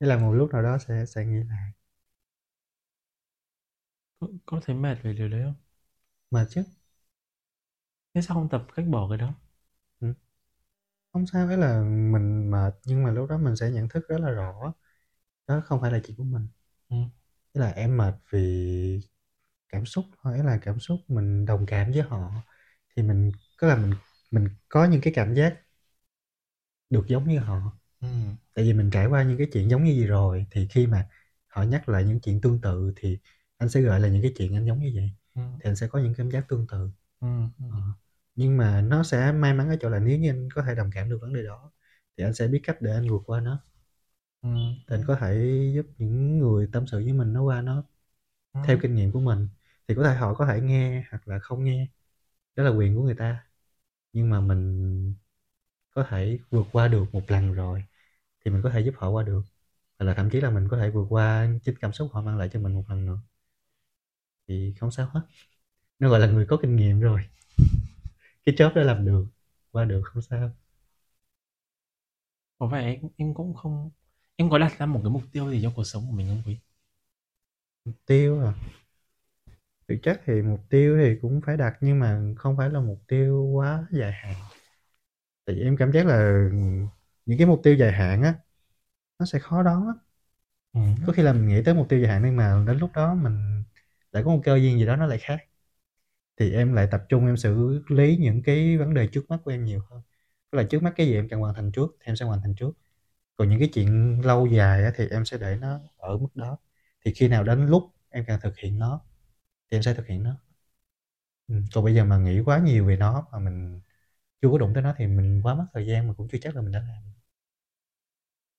Nghĩa 0.00 0.06
là 0.06 0.16
một 0.16 0.32
lúc 0.32 0.50
nào 0.52 0.62
đó 0.62 0.78
sẽ 0.78 1.04
sẽ 1.06 1.24
nghĩ 1.24 1.42
lại. 1.48 1.72
Có, 4.46 4.60
thấy 4.64 4.76
mệt 4.76 4.98
về 5.02 5.12
điều 5.12 5.28
đấy 5.28 5.42
không? 5.44 5.54
Mà 6.30 6.46
chứ 6.50 6.62
Thế 8.14 8.20
sao 8.22 8.34
không 8.36 8.48
tập 8.48 8.66
cách 8.76 8.86
bỏ 8.88 9.08
cái 9.08 9.18
đó? 9.18 9.34
ừ. 10.00 10.14
không 11.12 11.26
sao 11.26 11.46
ấy 11.46 11.56
là 11.56 11.82
mình 11.82 12.50
mệt 12.50 12.74
nhưng 12.86 13.04
mà 13.04 13.10
lúc 13.10 13.30
đó 13.30 13.38
mình 13.38 13.56
sẽ 13.56 13.70
nhận 13.70 13.88
thức 13.88 14.08
rất 14.08 14.18
là 14.20 14.30
rõ 14.30 14.72
đó 15.48 15.62
không 15.66 15.80
phải 15.80 15.92
là 15.92 16.00
chuyện 16.06 16.16
của 16.16 16.24
mình 16.24 16.48
Ừ. 16.90 16.96
Tức 17.52 17.60
là 17.60 17.70
em 17.70 17.96
mệt 17.96 18.14
vì 18.30 19.00
cảm 19.68 19.86
xúc 19.86 20.04
thôi 20.22 20.38
là 20.44 20.58
cảm 20.62 20.80
xúc 20.80 21.00
mình 21.08 21.46
đồng 21.46 21.66
cảm 21.66 21.92
với 21.92 22.02
họ 22.02 22.32
thì 22.96 23.02
mình 23.02 23.32
có 23.58 23.68
là 23.68 23.76
mình 23.76 23.94
mình 24.30 24.48
có 24.68 24.84
những 24.86 25.00
cái 25.02 25.12
cảm 25.16 25.34
giác 25.34 25.54
được 26.90 27.04
giống 27.08 27.28
như 27.28 27.38
họ 27.38 27.60
Ừ. 28.00 28.08
tại 28.54 28.64
vì 28.64 28.72
mình 28.72 28.90
trải 28.90 29.06
qua 29.06 29.22
những 29.22 29.38
cái 29.38 29.46
chuyện 29.52 29.70
giống 29.70 29.84
như 29.84 29.92
gì 29.92 30.06
rồi 30.06 30.46
thì 30.50 30.68
khi 30.70 30.86
mà 30.86 31.08
họ 31.48 31.62
nhắc 31.62 31.88
lại 31.88 32.04
những 32.04 32.20
chuyện 32.20 32.40
tương 32.40 32.60
tự 32.60 32.92
thì 32.96 33.18
anh 33.60 33.68
sẽ 33.68 33.82
gợi 33.82 34.00
là 34.00 34.08
những 34.08 34.22
cái 34.22 34.32
chuyện 34.38 34.54
anh 34.56 34.66
giống 34.66 34.80
như 34.80 34.92
vậy 34.96 35.10
Ừ. 35.34 35.42
thì 35.60 35.70
anh 35.70 35.76
sẽ 35.76 35.88
có 35.88 35.98
những 35.98 36.14
cảm 36.18 36.30
giác 36.30 36.48
tương 36.48 36.66
tự 36.68 36.90
Ừ. 37.20 37.28
Ừ. 37.58 37.64
Ờ. 37.70 37.78
nhưng 38.34 38.56
mà 38.56 38.80
nó 38.82 39.02
sẽ 39.04 39.32
may 39.32 39.54
mắn 39.54 39.68
ở 39.70 39.76
chỗ 39.80 39.90
là 39.90 39.98
nếu 40.00 40.18
như 40.18 40.30
anh 40.30 40.48
có 40.54 40.62
thể 40.62 40.74
đồng 40.74 40.90
cảm 40.94 41.10
được 41.10 41.18
vấn 41.22 41.34
đề 41.34 41.42
đó 41.44 41.72
thì 42.18 42.24
anh 42.24 42.34
sẽ 42.34 42.48
biết 42.48 42.60
cách 42.64 42.76
để 42.82 42.92
anh 42.92 43.08
vượt 43.10 43.22
qua 43.26 43.40
nó 43.40 43.60
Ừ. 44.42 44.48
thì 44.88 44.96
anh 44.96 45.04
có 45.06 45.16
thể 45.20 45.50
giúp 45.74 45.86
những 45.98 46.38
người 46.38 46.68
tâm 46.72 46.86
sự 46.86 46.98
với 47.04 47.12
mình 47.12 47.32
nó 47.32 47.42
qua 47.42 47.62
nó 47.62 47.84
Ừ. 48.54 48.60
theo 48.66 48.78
kinh 48.82 48.94
nghiệm 48.96 49.12
của 49.12 49.20
mình 49.20 49.48
thì 49.88 49.94
có 49.94 50.04
thể 50.04 50.14
họ 50.16 50.34
có 50.34 50.46
thể 50.46 50.60
nghe 50.60 51.04
hoặc 51.10 51.28
là 51.28 51.38
không 51.38 51.64
nghe 51.64 51.88
đó 52.56 52.64
là 52.64 52.70
quyền 52.70 52.96
của 52.96 53.02
người 53.04 53.14
ta 53.16 53.46
nhưng 54.14 54.30
mà 54.30 54.40
mình 54.40 55.14
có 55.90 56.04
thể 56.10 56.38
vượt 56.50 56.66
qua 56.72 56.88
được 56.88 57.04
một 57.14 57.22
lần 57.32 57.52
rồi 57.54 57.84
thì 58.44 58.50
mình 58.52 58.62
có 58.64 58.70
thể 58.70 58.80
giúp 58.80 58.94
họ 58.98 59.10
qua 59.10 59.22
được 59.24 59.42
hoặc 59.98 60.06
là 60.06 60.14
thậm 60.14 60.30
chí 60.30 60.40
là 60.40 60.50
mình 60.50 60.68
có 60.70 60.78
thể 60.78 60.90
vượt 60.90 61.06
qua 61.10 61.48
chính 61.64 61.76
cảm 61.80 61.92
xúc 61.94 62.08
họ 62.12 62.22
mang 62.22 62.38
lại 62.38 62.50
cho 62.52 62.60
mình 62.60 62.74
một 62.74 62.84
lần 62.90 63.06
nữa 63.06 63.20
thì 64.50 64.74
không 64.80 64.90
sao 64.90 65.08
hết. 65.12 65.20
Nó 65.98 66.10
gọi 66.10 66.20
là 66.20 66.26
người 66.26 66.46
có 66.46 66.58
kinh 66.62 66.76
nghiệm 66.76 67.00
rồi. 67.00 67.20
Cái 68.44 68.54
job 68.54 68.74
đó 68.74 68.82
làm 68.82 69.06
được 69.06 69.26
qua 69.72 69.84
được 69.84 70.02
không 70.04 70.22
sao. 70.22 70.50
Có 72.58 72.66
vẻ 72.66 72.82
em, 72.82 73.10
em 73.16 73.34
cũng 73.34 73.54
không 73.54 73.90
em 74.36 74.50
có 74.50 74.58
đặt 74.58 74.78
ra 74.78 74.86
một 74.86 75.00
cái 75.02 75.10
mục 75.10 75.22
tiêu 75.32 75.50
gì 75.50 75.60
cho 75.62 75.72
cuộc 75.76 75.84
sống 75.84 76.06
của 76.06 76.12
mình 76.12 76.28
không 76.28 76.42
quý? 76.46 76.56
mục 77.84 77.96
tiêu 78.06 78.44
à? 78.44 78.52
Thực 79.88 79.96
chất 80.02 80.20
thì 80.24 80.42
mục 80.42 80.60
tiêu 80.70 80.98
thì 80.98 81.18
cũng 81.22 81.40
phải 81.46 81.56
đặt 81.56 81.76
nhưng 81.80 81.98
mà 82.00 82.20
không 82.36 82.56
phải 82.56 82.70
là 82.70 82.80
mục 82.80 83.02
tiêu 83.08 83.44
quá 83.54 83.86
dài 83.90 84.12
hạn. 84.12 84.36
Tại 85.44 85.56
vì 85.56 85.62
em 85.62 85.76
cảm 85.76 85.92
giác 85.92 86.06
là 86.06 86.48
những 87.26 87.38
cái 87.38 87.46
mục 87.46 87.60
tiêu 87.62 87.74
dài 87.74 87.92
hạn 87.92 88.22
á 88.22 88.34
nó 89.18 89.26
sẽ 89.26 89.38
khó 89.38 89.62
đoán 89.62 89.86
lắm. 89.86 89.96
Ừ. 90.72 90.80
có 91.06 91.12
khi 91.12 91.22
là 91.22 91.32
mình 91.32 91.48
nghĩ 91.48 91.62
tới 91.64 91.74
mục 91.74 91.88
tiêu 91.88 92.00
dài 92.00 92.12
hạn 92.12 92.22
nhưng 92.24 92.36
mà 92.36 92.64
đến 92.66 92.78
lúc 92.78 92.90
đó 92.94 93.14
mình 93.14 93.64
lại 94.12 94.22
có 94.24 94.30
một 94.30 94.40
cơ 94.44 94.56
duyên 94.56 94.78
gì 94.78 94.86
đó 94.86 94.96
nó 94.96 95.06
lại 95.06 95.18
khác. 95.18 95.38
Thì 96.40 96.52
em 96.54 96.72
lại 96.72 96.88
tập 96.90 97.02
trung 97.08 97.26
em 97.26 97.36
xử 97.36 97.82
lý 97.88 98.16
những 98.16 98.42
cái 98.42 98.78
vấn 98.78 98.94
đề 98.94 99.06
trước 99.06 99.30
mắt 99.30 99.38
của 99.44 99.50
em 99.50 99.64
nhiều 99.64 99.80
hơn. 99.90 100.02
Tức 100.50 100.58
là 100.58 100.64
trước 100.64 100.82
mắt 100.82 100.92
cái 100.96 101.06
gì 101.06 101.14
em 101.14 101.28
cần 101.28 101.40
hoàn 101.40 101.54
thành 101.54 101.72
trước 101.72 101.96
thì 102.00 102.06
em 102.06 102.16
sẽ 102.16 102.24
hoàn 102.26 102.40
thành 102.42 102.54
trước. 102.54 102.72
Còn 103.36 103.50
những 103.50 103.58
cái 103.60 103.68
chuyện 103.74 104.20
lâu 104.26 104.46
dài 104.46 104.92
thì 104.96 105.08
em 105.08 105.24
sẽ 105.24 105.38
để 105.38 105.56
nó 105.60 105.80
ở 105.98 106.18
mức 106.18 106.28
đó. 106.36 106.58
Thì 107.04 107.12
khi 107.14 107.28
nào 107.28 107.44
đến 107.44 107.66
lúc 107.66 107.84
em 108.10 108.24
cần 108.28 108.40
thực 108.42 108.58
hiện 108.58 108.78
nó 108.78 109.00
thì 109.70 109.76
em 109.78 109.82
sẽ 109.84 109.94
thực 109.94 110.06
hiện 110.06 110.22
nó. 110.22 110.36
Ừ. 111.48 111.54
còn 111.74 111.84
bây 111.84 111.94
giờ 111.94 112.04
mà 112.04 112.18
nghĩ 112.18 112.40
quá 112.44 112.58
nhiều 112.58 112.86
về 112.86 112.96
nó 112.96 113.26
mà 113.32 113.38
mình 113.38 113.80
chưa 114.42 114.48
có 114.52 114.58
đụng 114.58 114.72
tới 114.74 114.82
nó 114.82 114.94
thì 114.98 115.06
mình 115.06 115.40
quá 115.44 115.54
mất 115.54 115.66
thời 115.74 115.86
gian 115.86 116.08
mà 116.08 116.14
cũng 116.14 116.28
chưa 116.32 116.38
chắc 116.42 116.56
là 116.56 116.62
mình 116.62 116.72
đã 116.72 116.80
làm. 116.80 117.02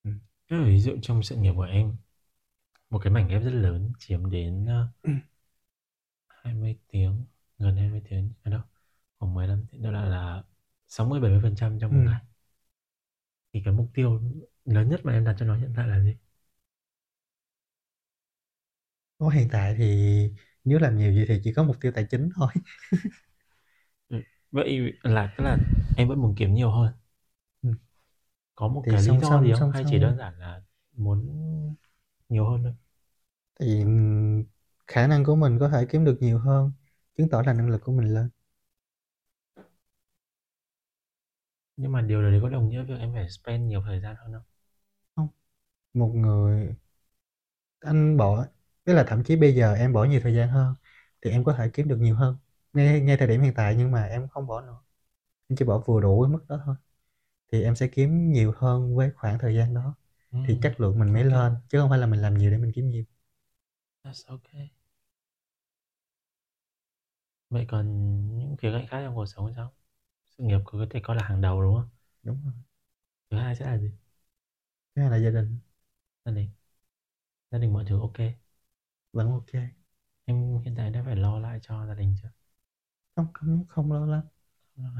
Ừ. 0.04 0.12
Ví 0.66 0.80
dụ 0.80 0.98
trong 1.02 1.24
sự 1.24 1.36
nghiệp 1.36 1.54
của 1.56 1.62
em 1.64 1.96
một 2.90 3.00
cái 3.04 3.14
mảnh 3.14 3.28
ghép 3.30 3.44
rất 3.44 3.52
lớn 3.54 3.94
chiếm 4.00 4.32
đến 4.32 4.66
uh, 4.66 4.90
20 6.44 6.76
tiếng 6.88 7.26
gần 7.60 7.76
20 7.78 8.02
tiếng 8.10 8.32
ở 8.44 8.52
đâu 8.52 8.62
khoảng 9.20 9.34
15 9.34 9.66
tiếng 9.72 9.82
đó 9.84 9.92
là 9.92 10.06
là 10.06 10.44
60 10.88 11.20
70 11.22 11.40
phần 11.44 11.56
trăm 11.56 11.80
trong 11.80 11.92
một 11.94 12.02
Ừ. 12.02 12.06
ngày 12.06 12.22
thì 13.54 13.62
cái 13.66 13.74
mục 13.74 13.88
tiêu 13.94 14.22
lớn 14.66 14.90
nhất 14.90 15.02
mà 15.04 15.14
em 15.14 15.26
đặt 15.26 15.36
cho 15.40 15.46
nó 15.46 15.56
hiện 15.58 15.74
tại 15.76 15.88
là 15.88 16.00
gì 16.04 16.16
có 19.18 19.30
hiện 19.30 19.48
tại 19.52 19.76
thì 19.78 19.86
nếu 20.64 20.80
làm 20.80 20.98
nhiều 20.98 21.12
gì 21.14 21.26
thì 21.28 21.42
chỉ 21.44 21.54
có 21.54 21.64
mục 21.64 21.76
tiêu 21.82 21.92
tài 21.96 22.06
chính 22.12 22.30
thôi 22.36 22.48
Ừ. 24.10 24.22
vậy 24.52 24.94
là 25.04 25.34
tức 25.38 25.44
là 25.44 25.58
em 25.98 26.08
vẫn 26.08 26.22
muốn 26.22 26.36
kiếm 26.38 26.54
nhiều 26.54 26.72
hơn 26.72 26.94
Ừ. 27.62 27.70
có 28.56 28.68
một 28.68 28.84
Thì 28.86 28.92
cái 28.92 29.02
lý 29.02 29.08
song 29.08 29.20
do 29.22 29.30
song- 29.30 29.44
gì 29.46 29.52
không 29.54 29.60
song 29.60 29.72
hay 29.74 29.84
song. 29.84 29.92
chỉ 29.92 30.00
đơn 30.00 30.18
giản 30.18 30.40
là 30.40 30.62
muốn 30.94 31.28
nhiều 32.30 32.46
hơn 32.50 32.64
thôi 32.64 32.74
ừm, 33.60 34.44
khả 34.92 35.08
năng 35.08 35.24
của 35.24 35.36
mình 35.36 35.60
có 35.60 35.70
thể 35.70 35.86
kiếm 35.90 36.06
được 36.06 36.18
nhiều 36.22 36.40
hơn 36.40 36.72
chứng 37.18 37.30
tỏ 37.30 37.42
là 37.46 37.54
năng 37.54 37.70
lực 37.70 37.82
của 37.86 37.92
mình 37.92 38.14
lên. 38.14 38.30
Nhưng 41.78 41.92
mà 41.92 42.02
điều 42.02 42.22
đấy 42.32 42.40
có 42.42 42.50
đồng 42.50 42.70
nghĩa 42.70 42.84
việc 42.84 42.96
em 43.00 43.14
phải 43.14 43.30
spend 43.30 43.64
nhiều 43.70 43.82
thời 43.86 44.00
gian 44.02 44.16
hơn 44.16 44.34
không? 44.34 44.44
Một 45.94 46.12
người 46.16 46.76
anh 47.80 48.18
bỏ 48.18 48.46
tức 48.84 48.94
là 48.94 49.04
thậm 49.08 49.24
chí 49.24 49.36
bây 49.36 49.56
giờ 49.56 49.74
em 49.74 49.94
bỏ 49.94 50.04
nhiều 50.06 50.20
thời 50.24 50.34
gian 50.36 50.50
hơn 50.50 50.76
thì 51.22 51.32
em 51.32 51.44
có 51.44 51.54
thể 51.54 51.70
kiếm 51.74 51.88
được 51.88 51.98
nhiều 52.00 52.16
hơn. 52.16 52.38
Ngay 52.74 53.02
ngay 53.02 53.18
thời 53.18 53.28
điểm 53.28 53.42
hiện 53.42 53.54
tại 53.56 53.76
nhưng 53.78 53.92
mà 53.92 54.04
em 54.06 54.28
không 54.28 54.48
bỏ 54.48 54.62
nữa. 54.62 54.78
Em 55.50 55.58
chỉ 55.58 55.66
bỏ 55.66 55.80
vừa 55.88 56.02
đủ 56.02 56.24
cái 56.24 56.34
mức 56.34 56.46
đó 56.50 56.62
thôi. 56.66 56.76
Thì 57.54 57.64
em 57.64 57.76
sẽ 57.76 57.88
kiếm 57.88 58.32
nhiều 58.34 58.54
hơn 58.58 58.96
với 58.98 59.12
khoảng 59.16 59.40
thời 59.40 59.56
gian 59.56 59.74
đó. 59.74 59.96
Thì 60.44 60.60
Ừ, 60.60 60.64
chất 60.64 60.82
lượng 60.82 61.00
mình 61.00 61.14
mới 61.14 61.26
lên 61.26 61.54
chứ 61.70 61.80
không 61.82 61.90
phải 61.90 62.00
là 62.00 62.08
mình 62.08 62.22
làm 62.22 62.38
nhiều 62.40 62.52
để 62.52 62.58
mình 62.58 62.72
kiếm 62.76 62.90
nhiều. 62.90 63.06
That's 64.04 64.26
okay. 64.30 64.72
Vậy 67.52 67.68
còn 67.70 67.88
những 68.40 68.58
khía 68.58 68.74
cạnh 68.74 68.88
khác 68.88 69.02
trong 69.06 69.16
cuộc 69.16 69.28
sống 69.28 69.48
thì 69.50 69.54
sao? 69.58 69.74
Sự 70.38 70.46
nghiệp 70.46 70.60
có 70.66 70.88
thể 70.92 71.02
coi 71.04 71.18
là 71.18 71.24
hàng 71.24 71.42
đầu 71.42 71.64
đúng 71.64 71.76
không? 71.76 71.90
đúng 72.24 72.44
rồi 72.46 72.54
Thứ 73.30 73.38
hai 73.38 73.56
sẽ 73.56 73.66
là 73.66 73.78
gì? 73.78 73.92
cái 74.96 75.10
này 75.10 75.20
là 75.20 75.26
gia 75.26 75.30
đình 75.42 75.60
Gia 76.26 76.32
đình. 76.32 76.52
Gia 77.52 77.58
đình 77.60 77.74
mọi 77.74 77.86
thứ 77.88 78.00
ok. 78.00 78.18
vẫn 79.14 79.32
ok 79.32 79.52
Em 80.26 80.60
hiện 80.66 80.76
tại 80.78 80.92
đã 80.92 81.04
phải 81.06 81.16
lo 81.16 81.40
lại 81.40 81.60
cho 81.64 81.86
gia 81.88 81.94
đình 81.96 82.16
chưa? 82.24 82.30
Không, 83.16 83.28
không, 83.34 83.66
không 83.70 83.92
lo 83.92 84.06
lắng. 84.06 84.22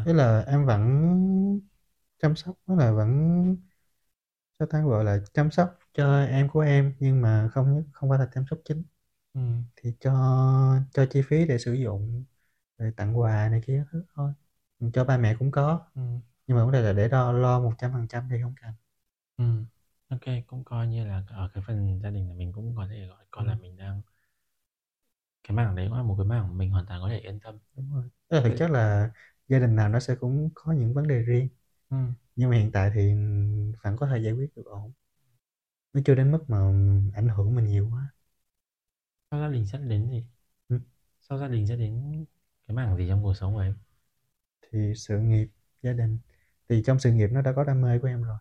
Ý 0.04 0.14
là 0.14 0.42
em 0.48 0.66
vẫn 0.66 0.82
chăm 2.20 2.36
sóc, 2.36 2.56
nó 2.68 2.76
là 2.76 2.92
vẫn 2.92 3.12
sao 4.60 4.68
ta 4.72 4.82
gọi 4.82 5.04
là 5.04 5.20
chăm 5.34 5.52
sóc 5.52 5.78
cho 5.94 6.24
em 6.26 6.50
của 6.50 6.60
em 6.60 6.96
nhưng 7.00 7.22
mà 7.22 7.50
không 7.54 7.84
không 7.94 8.10
phải 8.10 8.20
là 8.20 8.28
chăm 8.34 8.46
sóc 8.50 8.60
chính 8.66 8.84
Ừm. 9.34 9.64
thì 9.76 9.94
cho 10.00 10.12
cho 10.94 11.06
chi 11.12 11.22
phí 11.28 11.46
để 11.48 11.58
sử 11.58 11.74
dụng 11.74 12.24
rồi 12.82 12.92
tặng 12.98 13.20
quà 13.20 13.50
này 13.50 13.62
kia 13.68 13.86
thứ 13.92 14.04
thôi 14.16 14.34
cho 14.94 15.06
ba 15.06 15.18
mẹ 15.18 15.36
cũng 15.40 15.52
có 15.52 15.80
Ừm. 15.96 16.20
nhưng 16.48 16.58
mà 16.58 16.64
vấn 16.64 16.72
đề 16.74 16.82
là 16.82 16.94
để 16.94 17.08
đo 17.08 17.32
lo 17.32 17.60
một 17.60 17.74
trăm 17.78 17.92
phần 17.94 18.08
trăm 18.08 18.28
thì 18.32 18.38
không 18.44 18.56
cần 18.62 18.72
Ừm. 19.38 19.66
Ô 20.10 20.18
cũng 20.48 20.64
coi 20.64 20.88
như 20.88 21.06
là 21.06 21.24
ở 21.28 21.50
cái 21.54 21.64
phần 21.68 22.00
gia 22.04 22.10
đình 22.10 22.28
là 22.30 22.34
mình 22.36 22.52
cũng 22.54 22.76
có 22.76 22.88
thể 22.88 23.08
gọi 23.08 23.26
coi 23.32 23.46
là 23.46 23.54
Ừm. 23.54 23.62
mình 23.62 23.78
đang 23.78 24.02
cái 25.44 25.56
mảng 25.56 25.76
đấy 25.76 25.86
cũng 25.90 25.98
là 25.98 26.04
một 26.04 26.16
cái 26.18 26.26
mảng 26.26 26.58
mình 26.58 26.70
hoàn 26.72 26.86
toàn 26.86 27.02
có 27.02 27.10
thể 27.10 27.20
yên 27.20 27.40
tâm. 27.40 27.58
đúng 27.76 27.94
rồi 27.94 28.04
tức 28.28 28.38
là 28.38 28.44
thực 28.44 28.56
chất 28.58 28.70
là 28.72 29.10
gia 29.48 29.60
đình 29.60 29.76
nào 29.76 29.90
nó 29.90 30.00
sẽ 30.00 30.16
cũng 30.16 30.50
có 30.54 30.72
những 30.72 30.94
vấn 30.94 31.08
đề 31.08 31.20
riêng 31.22 31.48
Ừm. 31.90 32.14
nhưng 32.36 32.50
mà 32.50 32.58
hiện 32.58 32.72
tại 32.72 32.92
thì 32.96 33.14
vẫn 33.84 33.98
có 33.98 34.08
thể 34.08 34.20
giải 34.20 34.34
quyết 34.34 34.56
được 34.56 34.66
ổn 34.66 34.92
nó 35.94 36.02
chưa 36.06 36.16
đến 36.16 36.32
mức 36.32 36.40
mà 36.48 36.58
ảnh 37.14 37.28
hưởng 37.30 37.56
mình 37.56 37.66
nhiều 37.66 37.90
quá 37.92 38.10
Sau 39.32 39.40
gia 39.40 39.48
đình 39.48 39.66
sẽ 39.66 39.78
đến 39.78 40.10
gì? 40.12 40.24
Ừm. 40.70 40.80
Sau 41.22 41.38
gia 41.38 41.48
đình 41.48 41.68
sẽ 41.68 41.76
đến 41.76 42.26
cái 42.72 42.86
mảng 42.86 42.98
gì 42.98 43.06
trong 43.10 43.24
cuộc 43.24 43.34
sống 43.38 43.58
em? 43.60 43.76
thì 44.72 44.94
sự 44.96 45.20
nghiệp 45.20 45.48
gia 45.84 45.94
đình 45.94 46.20
thì 46.70 46.82
trong 46.86 47.00
sự 47.00 47.12
nghiệp 47.12 47.28
nó 47.32 47.42
đã 47.42 47.54
có 47.56 47.64
đam 47.64 47.82
mê 47.82 48.00
của 48.00 48.08
em 48.08 48.24
rồi 48.24 48.38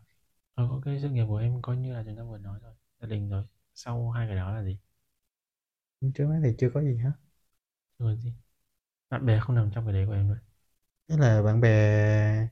Ờ, 0.54 0.64
ô 0.68 0.80
sự 1.02 1.08
nghiệp 1.10 1.24
của 1.28 1.36
em 1.36 1.62
coi 1.62 1.76
như 1.76 1.92
là 1.94 2.02
chúng 2.06 2.16
ta 2.16 2.22
vừa 2.22 2.38
nói 2.38 2.58
rồi, 2.62 2.74
gia 3.00 3.08
đình 3.08 3.28
rồi. 3.28 3.44
Sau 3.74 4.10
hai 4.10 4.26
cái 4.26 4.36
đó 4.36 4.52
là 4.54 4.62
gì? 4.62 4.78
trước 6.14 6.26
mắt 6.28 6.40
thì 6.44 6.50
chưa 6.58 6.70
có 6.74 6.80
gì 6.82 6.96
hết 6.96 7.10
Chưa 7.98 8.14
gì. 8.16 8.32
Bạn 9.10 9.26
bè 9.26 9.40
không 9.40 9.56
nằm 9.56 9.70
trong 9.74 9.86
cái 9.86 9.94
đấy 9.94 10.06
của 10.06 10.12
em 10.12 10.28
nữa. 10.28 10.38
Thế 11.08 11.16
là 11.16 11.42
bạn 11.42 11.60
bè 11.60 12.48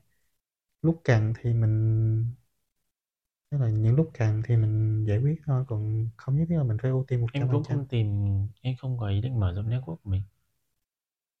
lúc 0.81 1.01
cần 1.03 1.33
thì 1.39 1.53
mình 1.53 2.25
Tức 3.49 3.57
là 3.57 3.69
những 3.69 3.95
lúc 3.95 4.11
cần 4.13 4.41
thì 4.45 4.55
mình 4.57 5.05
giải 5.07 5.17
quyết 5.19 5.41
thôi, 5.45 5.63
còn 5.67 6.09
không 6.17 6.37
nhất 6.37 6.45
thiết 6.49 6.55
là 6.57 6.63
mình 6.63 6.77
phải 6.81 6.91
ưu 6.91 7.05
tiên 7.07 7.21
Em 7.31 7.49
cũng 7.49 7.63
100%. 7.63 7.63
không 7.63 7.87
tìm 7.87 8.07
em 8.61 8.75
không 8.75 8.97
có 8.97 9.07
ý 9.07 9.21
định 9.21 9.39
mở 9.39 9.53
rộng 9.53 9.69
network 9.69 9.95
của 9.95 10.09
mình. 10.09 10.21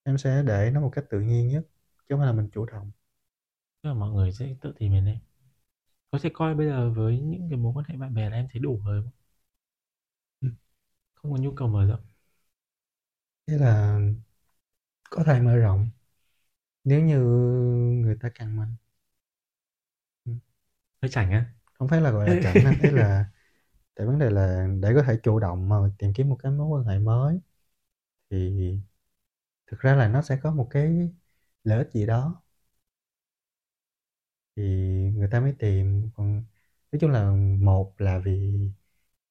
Em 0.03 0.17
sẽ 0.17 0.43
để 0.43 0.71
nó 0.73 0.81
một 0.81 0.89
cách 0.93 1.05
tự 1.09 1.19
nhiên 1.21 1.47
nhất, 1.47 1.63
chứ 1.97 2.05
không 2.09 2.19
phải 2.19 2.27
là 2.27 2.33
mình 2.33 2.49
chủ 2.53 2.65
động. 2.65 2.91
Tức 3.83 3.87
là 3.89 3.93
mọi 3.93 4.11
người 4.11 4.31
sẽ 4.31 4.55
tự 4.61 4.73
tìm 4.79 4.91
đến 4.93 5.05
em. 5.05 5.17
Có 6.11 6.19
thể 6.23 6.29
coi 6.33 6.55
bây 6.55 6.67
giờ 6.67 6.91
với 6.95 7.19
những 7.21 7.49
cái 7.49 7.57
mối 7.59 7.73
quan 7.75 7.85
hệ 7.89 7.97
bạn 7.97 8.13
bè 8.13 8.29
là 8.29 8.37
em 8.37 8.47
thấy 8.53 8.59
đủ 8.61 8.81
rồi 8.85 9.03
không? 9.03 9.11
Ừm. 10.41 10.55
Không 11.15 11.31
có 11.33 11.37
nhu 11.39 11.51
cầu 11.55 11.67
mở 11.67 11.85
rộng. 11.87 12.01
Thế 13.47 13.57
là 13.57 13.99
có 15.09 15.23
thể 15.25 15.41
mở 15.41 15.55
rộng 15.57 15.89
nếu 16.85 17.01
như 17.01 17.19
người 18.03 18.17
ta 18.21 18.29
cần 18.39 18.57
mình. 18.57 18.69
Ừm. 20.25 20.39
Hơi 21.01 21.09
chảnh 21.11 21.31
á? 21.31 21.45
Không 21.73 21.87
phải 21.87 22.01
là, 22.01 22.11
gọi 22.11 22.27
là, 22.27 22.35
chảnh 22.41 22.63
đâu, 22.63 22.73
ý 22.79 22.89
là 22.91 23.25
tại 23.95 24.07
vấn 24.07 24.19
đề 24.19 24.29
là 24.29 24.67
để 24.81 24.91
có 24.95 25.03
thể 25.03 25.17
chủ 25.23 25.39
động 25.39 25.69
mà 25.69 25.77
tìm 25.99 26.13
kiếm 26.13 26.29
một 26.29 26.37
cái 26.43 26.53
mối 26.53 26.67
quan 26.67 26.85
hệ 26.85 26.99
mới 26.99 27.39
thì 28.31 28.79
thực 29.71 29.79
ra 29.79 29.95
là 29.95 30.07
nó 30.07 30.21
sẽ 30.21 30.37
có 30.43 30.51
một 30.53 30.67
cái 30.71 31.09
lợi 31.63 31.77
ích 31.79 31.91
gì 31.93 32.05
đó. 32.05 32.41
Thì 34.55 34.63
người 35.15 35.27
ta 35.31 35.39
mới 35.39 35.53
tìm, 35.59 36.09
còn 36.15 36.33
nói 36.91 36.99
chung 37.01 37.11
là 37.11 37.31
một 37.59 37.93
là 38.01 38.19
vì 38.19 38.51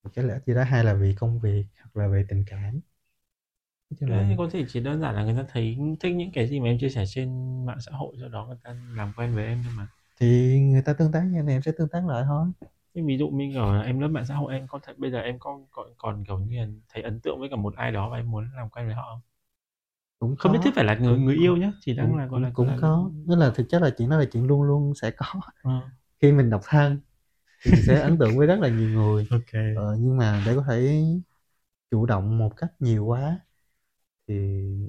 một 0.03 0.11
cái 0.15 0.27
lợi 0.27 0.35
ích 0.39 0.45
gì 0.47 0.55
đó, 0.55 0.65
hai 0.65 0.85
là 0.85 0.95
vì 0.95 1.15
công 1.19 1.41
việc 1.41 1.67
hoặc 1.79 1.97
là 2.03 2.09
về 2.09 2.27
tình 2.29 2.45
cảm. 2.49 2.81
Chung 4.01 4.11
là 4.17 4.23
Đấy, 4.23 4.35
có 4.39 4.49
thể 4.53 4.65
chỉ 4.69 4.81
đơn 4.81 5.01
giản 5.01 5.15
là 5.15 5.25
người 5.25 5.35
ta 5.35 5.45
thấy 5.49 5.77
thích 6.01 6.15
những 6.17 6.31
cái 6.33 6.49
gì 6.49 6.61
mà 6.61 6.67
em 6.67 6.79
chia 6.81 6.89
sẻ 6.91 7.05
trên 7.09 7.29
mạng 7.67 7.79
xã 7.81 7.93
hội, 7.93 8.17
do 8.19 8.29
đó 8.29 8.47
người 8.47 8.57
ta 8.65 8.77
làm 8.95 9.13
quen 9.17 9.35
với 9.35 9.45
em 9.47 9.63
thôi 9.65 9.73
mà. 9.77 9.89
Thì 10.21 10.59
người 10.61 10.83
ta 10.83 10.93
tương 10.93 11.13
tác 11.13 11.23
em 11.35 11.47
thì 11.47 11.53
em 11.53 11.63
sẽ 11.63 11.73
tương 11.79 11.89
tác 11.89 12.07
lại 12.07 12.25
thôi. 12.27 12.47
Nhưng 12.95 13.07
ví 13.07 13.19
dụ 13.19 13.29
như, 13.29 13.51
kiểu 13.53 13.73
là, 13.73 13.81
em 13.83 14.01
lướt 14.01 14.09
mạng 14.09 14.25
xã 14.29 14.35
hội 14.35 14.53
em 14.55 14.67
có 14.69 14.79
thể 14.83 14.93
bây 14.97 15.11
giờ 15.11 15.21
em 15.21 15.39
có 15.39 15.61
còn 15.71 15.95
còn, 15.99 16.25
kiểu 16.25 16.39
như 16.39 16.59
là, 16.61 16.67
thấy 16.89 17.03
ấn 17.03 17.21
tượng 17.21 17.41
với 17.41 17.49
cả 17.51 17.57
một 17.57 17.75
ai 17.77 17.93
đó 17.93 18.11
và 18.11 18.17
em 18.17 18.31
muốn 18.31 18.51
làm 18.57 18.71
quen 18.71 18.87
với 18.87 18.95
họ 18.95 19.03
không? 19.13 19.21
Cũng 20.19 20.37
Không 20.39 20.53
nhất 20.53 20.61
thiết 20.65 20.71
phải 20.75 20.85
là 20.85 20.95
người 20.95 21.15
cũng 21.15 21.25
người 21.25 21.35
yêu 21.37 21.57
nhá, 21.57 21.73
chỉ 21.81 21.95
đang 21.95 22.07
cũng 22.07 22.17
là, 22.17 22.27
gọi 22.27 22.41
là, 22.41 22.51
cũng 22.55 22.67
là 22.67 22.77
có, 22.81 23.11
tức 23.29 23.35
là 23.37 23.51
thực 23.55 23.67
chất 23.69 23.83
là 23.83 23.91
chuyện 23.99 24.11
đó 24.11 24.19
là 24.19 24.25
chuyện 24.33 24.47
luôn 24.47 24.63
luôn 24.63 24.95
sẽ 24.95 25.11
có. 25.11 25.27
Ờ. 25.63 25.71
Khi 26.23 26.33
mình 26.33 26.51
độc 26.51 26.61
thân 26.65 27.01
thì 27.65 27.71
mình 27.73 27.83
sẽ 27.83 28.01
ấn 28.01 28.19
tượng 28.19 28.39
với 28.39 28.47
rất 28.47 28.61
là 28.61 28.69
nhiều 28.69 28.91
người. 28.91 29.29
Kê. 29.53 29.75
Ờ, 29.75 29.97
nhưng 30.01 30.17
mà 30.17 30.43
để 30.47 30.55
có 30.57 30.65
thể 30.69 31.05
chủ 31.91 32.07
động 32.07 32.39
một 32.39 32.57
cách 32.57 32.73
nhiều 32.81 33.05
quá 33.07 33.41
thì 34.29 34.35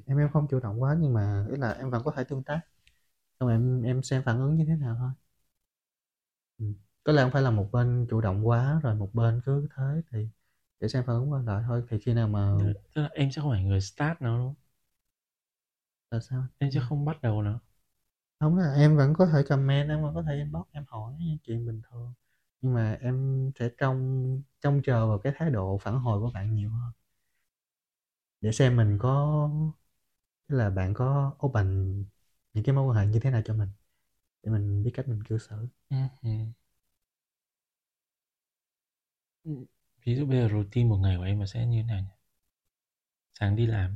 em 0.07 0.17
em 0.17 0.29
không 0.33 0.47
chủ 0.51 0.59
động 0.59 0.81
quá 0.83 0.97
nhưng 1.01 1.13
mà 1.13 1.45
ý 1.51 1.57
là 1.57 1.71
em 1.73 1.89
vẫn 1.91 2.03
có 2.05 2.11
thể 2.17 2.23
tương 2.23 2.43
tác. 2.43 2.61
Xong 3.39 3.49
em 3.49 3.83
em 3.83 4.03
xem 4.03 4.23
phản 4.25 4.39
ứng 4.41 4.55
như 4.55 4.65
thế 4.67 4.75
nào 4.75 4.95
thôi. 4.99 5.09
Ừm, 6.57 6.73
có 7.03 7.13
lẽ 7.13 7.21
hông 7.23 7.31
phải 7.31 7.41
là 7.41 7.51
một 7.51 7.69
bên 7.71 8.07
chủ 8.09 8.21
động 8.21 8.47
quá 8.47 8.79
rồi 8.83 8.95
một 8.95 9.09
bên 9.13 9.41
cứ 9.45 9.67
thế 9.77 9.83
thì 10.11 10.27
để 10.79 10.87
xem 10.87 11.03
phản 11.07 11.15
ứng 11.15 11.31
ban 11.31 11.45
đầu 11.45 11.61
thôi, 11.67 11.83
thì 11.89 11.97
khi 11.99 12.13
nào 12.13 12.27
mà 12.27 12.51
Tức 12.57 12.73
tức 12.95 13.01
là 13.01 13.09
em 13.13 13.31
sẽ 13.31 13.41
không 13.41 13.51
phải 13.51 13.63
người 13.63 13.81
start 13.81 14.21
nó, 14.21 14.37
đúng 14.37 14.47
không? 14.47 14.55
Là 16.11 16.19
sao? 16.19 16.43
Em 16.57 16.69
Ừm. 16.79 16.83
không 16.89 17.05
bắt 17.05 17.21
đầu 17.21 17.41
nó. 17.41 17.59
Hông 18.39 18.57
là 18.57 18.73
em 18.75 18.97
vẫn 18.97 19.13
có 19.13 19.25
thể 19.27 19.43
comment, 19.49 19.89
em 19.89 20.03
vẫn 20.03 20.15
có 20.15 20.23
thể 20.23 20.35
inbox 20.37 20.63
em 20.71 20.85
hỏi 20.89 21.13
chuyện 21.43 21.67
bình 21.67 21.81
thường, 21.91 22.13
nhưng 22.61 22.73
mà 22.73 22.97
em 23.01 23.51
sẽ 23.59 23.69
trông 23.77 24.43
trông 24.61 24.81
chờ 24.83 25.07
vào 25.07 25.19
cái 25.19 25.33
thái 25.37 25.49
độ 25.51 25.77
phản 25.81 25.95
hồi 25.99 26.19
của 26.21 26.31
bạn 26.33 26.55
nhiều 26.55 26.71
hơn. 26.71 26.91
Để 28.41 28.51
xem 28.51 28.75
mình 28.75 28.97
có 28.99 29.49
tức 30.47 30.57
là 30.57 30.69
bạn 30.69 30.93
có 30.93 31.33
open 31.45 32.05
những 32.53 32.63
cái 32.63 32.75
mối 32.75 32.85
quan 32.87 32.97
hệ 32.97 33.13
như 33.13 33.19
thế 33.19 33.31
nào 33.31 33.41
cho 33.45 33.53
mình, 33.53 33.69
để 34.43 34.51
mình 34.51 34.83
biết 34.83 34.91
cách 34.95 35.07
mình 35.07 35.23
cư 35.23 35.37
xử. 35.37 35.67
Hừm. 36.23 36.53
Ừm, 39.43 39.65
ví 40.05 40.15
dụ 40.15 40.25
bây 40.25 40.37
giờ 40.37 40.47
routine 40.51 40.89
một 40.89 40.97
ngày 40.97 41.17
của 41.17 41.23
em 41.23 41.39
nó 41.39 41.45
sẽ 41.45 41.65
như 41.65 41.77
thế 41.77 41.83
nào 41.83 41.99
nhỉ? 42.01 42.09
Sáng 43.33 43.55
đi 43.55 43.65
làm. 43.67 43.95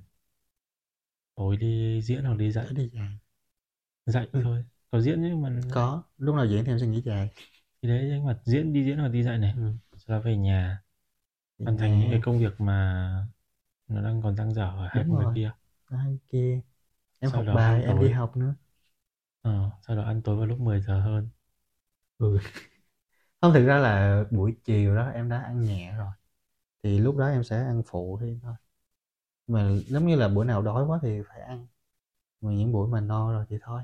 Tối 1.36 1.58
đi 1.58 2.02
diễn 2.02 2.24
hoặc 2.24 2.36
đi 2.38 2.52
dạy. 2.52 2.66
Tối 2.66 2.74
đi 2.74 2.90
dạy. 2.94 3.18
Dạy 4.06 4.28
Ừm. 4.34 4.44
thôi, 4.44 4.64
có 4.92 5.02
diễn 5.02 5.24
chứ 5.30 5.36
mà 5.36 5.50
Có, 5.72 6.04
lúc 6.18 6.36
nào 6.36 6.46
diễn 6.48 6.66
thì 6.66 6.72
em 6.72 6.80
sẽ 6.80 6.88
nghỉ 6.88 7.02
dạy. 7.02 7.30
Thì 7.82 7.90
đấy, 7.90 8.08
nhưng 8.12 8.26
mà 8.26 8.40
diễn 8.46 8.74
đi 8.74 8.86
diễn 8.86 8.98
hoặc 8.98 9.08
đi 9.08 9.24
dạy 9.24 9.38
này, 9.38 9.56
Ừm. 9.56 9.78
sau 9.98 10.18
đó 10.18 10.22
về 10.26 10.38
nhà, 10.38 10.82
hoàn 11.66 11.78
thành 11.78 12.00
những 12.00 12.10
cái 12.12 12.20
công 12.24 12.40
việc 12.40 12.62
mà 12.62 13.28
nó 13.88 14.02
đang 14.04 14.22
còn 14.24 14.36
dang 14.38 14.54
dở 14.54 14.64
ở 14.66 14.88
hai 14.92 15.06
Đúng 15.06 15.10
công 15.10 15.18
việc 15.18 15.28
kia. 15.36 15.52
hai 15.86 16.20
kia. 16.30 16.62
Em 17.20 17.32
Sau 17.32 17.40
học 17.42 17.48
bài, 17.54 17.84
em 17.84 18.00
đi 18.00 18.10
học 18.10 18.38
nữa. 18.38 18.56
Ờ, 19.42 19.70
sau 19.88 19.96
đó 19.96 20.04
ăn 20.04 20.22
tối 20.22 20.36
vào 20.38 20.46
lúc 20.46 20.60
10:00 20.60 21.02
hơn. 21.02 21.30
Ừ. 22.18 22.38
Hông, 23.42 23.54
thực 23.54 23.66
ra 23.66 23.78
là 23.80 24.24
buổi 24.32 24.56
chiều 24.66 24.96
đó 24.96 25.10
em 25.10 25.30
đã 25.30 25.42
ăn 25.42 25.64
nhẹ 25.66 25.94
rồi, 25.98 26.12
thì 26.84 27.00
lúc 27.00 27.18
đó 27.18 27.28
em 27.28 27.44
sẽ 27.44 27.58
ăn 27.58 27.84
phụ 27.88 28.18
thêm 28.22 28.40
thôi. 28.44 28.56
Mà 29.48 29.70
giống 29.88 30.08
như 30.08 30.16
là 30.16 30.28
bữa 30.28 30.44
nào 30.44 30.62
đói 30.62 30.86
quá 30.86 31.00
thì 31.02 31.22
phải 31.30 31.42
ăn, 31.42 31.68
mà 32.42 32.52
những 32.54 32.72
buổi 32.74 32.88
mà 32.90 33.02
no 33.02 33.34
rồi 33.34 33.46
thì 33.50 33.58
thôi. 33.62 33.82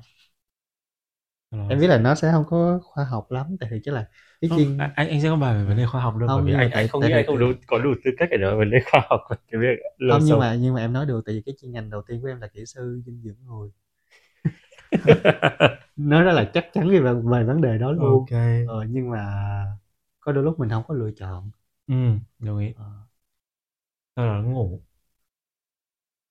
Ờ. 1.52 1.58
Em 1.70 1.80
biết 1.80 1.88
là 1.88 1.98
nó 1.98 2.16
sẽ 2.16 2.32
hông 2.32 2.44
có 2.50 2.80
khoa 2.84 3.04
học 3.04 3.32
lắm, 3.32 3.58
tại 3.60 3.70
thực 3.70 3.80
chất 3.84 3.92
là 3.92 4.06
cái 4.42 4.50
Không, 4.50 4.60
chuyên 4.60 4.78
anh 4.78 5.10
anh 5.10 5.22
sẽ 5.22 5.30
không 5.30 5.40
bàn 5.40 5.58
về 5.60 5.66
vấn 5.70 5.78
đề 5.78 5.86
khoa 5.86 6.02
học 6.02 6.16
đâu, 6.20 6.30
bởi 6.34 6.38
Hông, 6.38 6.46
vì 6.46 6.54
anh 6.54 6.70
tại 6.74 6.84
anh 6.84 6.88
không 6.88 7.02
tại 7.02 7.10
nghĩ 7.10 7.14
anh 7.14 7.26
không 7.28 7.40
đủ 7.40 7.46
có 7.68 7.78
đủ 7.80 7.90
tư 8.04 8.12
cách 8.18 8.30
để 8.32 8.38
nói 8.38 8.56
vấn 8.58 8.72
đề 8.72 8.78
khoa 8.92 9.02
học 9.10 9.20
cái 9.30 9.62
việc 9.62 9.76
lối 9.98 10.20
Hông, 10.20 10.26
nhưng 10.26 10.40
mà 10.40 10.56
nhưng 10.56 10.74
mà 10.74 10.82
em 10.82 10.94
nói 10.94 11.06
được 11.06 11.22
tại 11.26 11.36
vì 11.36 11.42
cái 11.46 11.56
chuyên 11.62 11.72
ngành 11.72 11.90
đầu 11.90 12.02
tiên 12.08 12.22
của 12.22 12.28
em 12.28 12.42
là 12.42 12.48
kỹ 12.48 12.66
sư 12.66 13.02
dinh 13.06 13.22
dưỡng 13.24 13.38
người. 13.46 13.70
Nói 15.96 16.24
rất 16.24 16.32
là 16.34 16.52
chắc 16.54 16.66
chắn 16.74 16.90
về 16.90 17.00
về 17.02 17.44
vấn 17.44 17.62
đề 17.62 17.78
đó 17.78 17.92
luôn. 17.92 18.26
Kê. 18.30 18.66
Ờ, 18.68 18.86
nhưng 18.90 19.10
mà 19.10 19.26
có 20.20 20.32
đôi 20.32 20.44
lúc 20.44 20.60
mình 20.60 20.70
hông 20.70 20.84
có 20.88 20.94
lựa 20.94 21.12
chọn. 21.18 21.52
Ừm, 21.88 22.20
đồng 22.40 22.60
ý. 22.60 22.74
Ờ. 22.78 22.86
Đó 24.16 24.42
ngủ. 24.46 24.82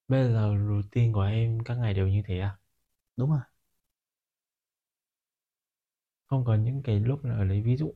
Bây 0.09 0.33
giờ 0.33 0.55
routine 0.69 1.13
của 1.13 1.21
em 1.23 1.61
các 1.65 1.75
ngày 1.79 1.95
đều 1.95 2.09
như 2.09 2.23
thế 2.27 2.39
à? 2.41 2.57
Đúng 3.17 3.31
rồi. 3.31 3.41
Không 6.27 6.45
có 6.45 6.55
những 6.55 6.83
cái 6.83 7.01
lúc 7.01 7.25
nào 7.25 7.45
lấy 7.45 7.63
ví 7.63 7.77
dụ. 7.77 7.93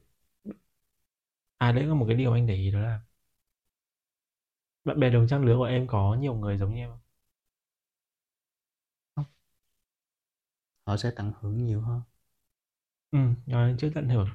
À, 1.58 1.72
đấy 1.72 1.84
là 1.86 1.94
một 1.94 2.04
cái 2.08 2.16
điều 2.16 2.32
anh 2.32 2.46
để 2.46 2.54
ý 2.54 2.70
đó 2.70 2.80
là 2.80 3.00
bạn 4.84 5.00
bè 5.00 5.10
đồng 5.10 5.26
trang 5.28 5.44
lứa 5.44 5.56
của 5.56 5.64
em 5.64 5.86
có 5.86 6.16
nhiều 6.20 6.34
người 6.34 6.58
giống 6.58 6.74
như 6.74 6.80
em 6.80 6.90
không? 6.90 6.98
Không. 9.16 9.24
Họ 10.86 10.96
sẽ 10.96 11.10
tận 11.16 11.32
hưởng 11.40 11.64
nhiều 11.64 11.80
hơn. 11.80 12.00
Ừm, 13.10 13.34
nói 13.46 13.74
chưa 13.78 13.90
tận 13.94 14.08
hưởng. 14.08 14.28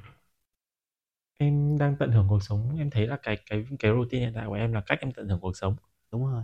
Em 1.38 1.78
đang 1.78 1.96
tận 2.00 2.12
hưởng 2.12 2.28
cuộc 2.30 2.44
sống, 2.44 2.78
em 2.78 2.90
thấy 2.90 3.08
là 3.08 3.18
cái 3.24 3.38
cái 3.50 3.66
cái 3.80 3.92
routine 3.92 4.26
hiện 4.26 4.34
tại 4.36 4.46
của 4.48 4.54
em 4.54 4.74
là 4.74 4.82
cách 4.82 5.00
em 5.02 5.12
tận 5.12 5.28
hưởng 5.30 5.40
cuộc 5.40 5.58
sống. 5.58 5.76
Đúng 6.12 6.26
rồi. 6.26 6.44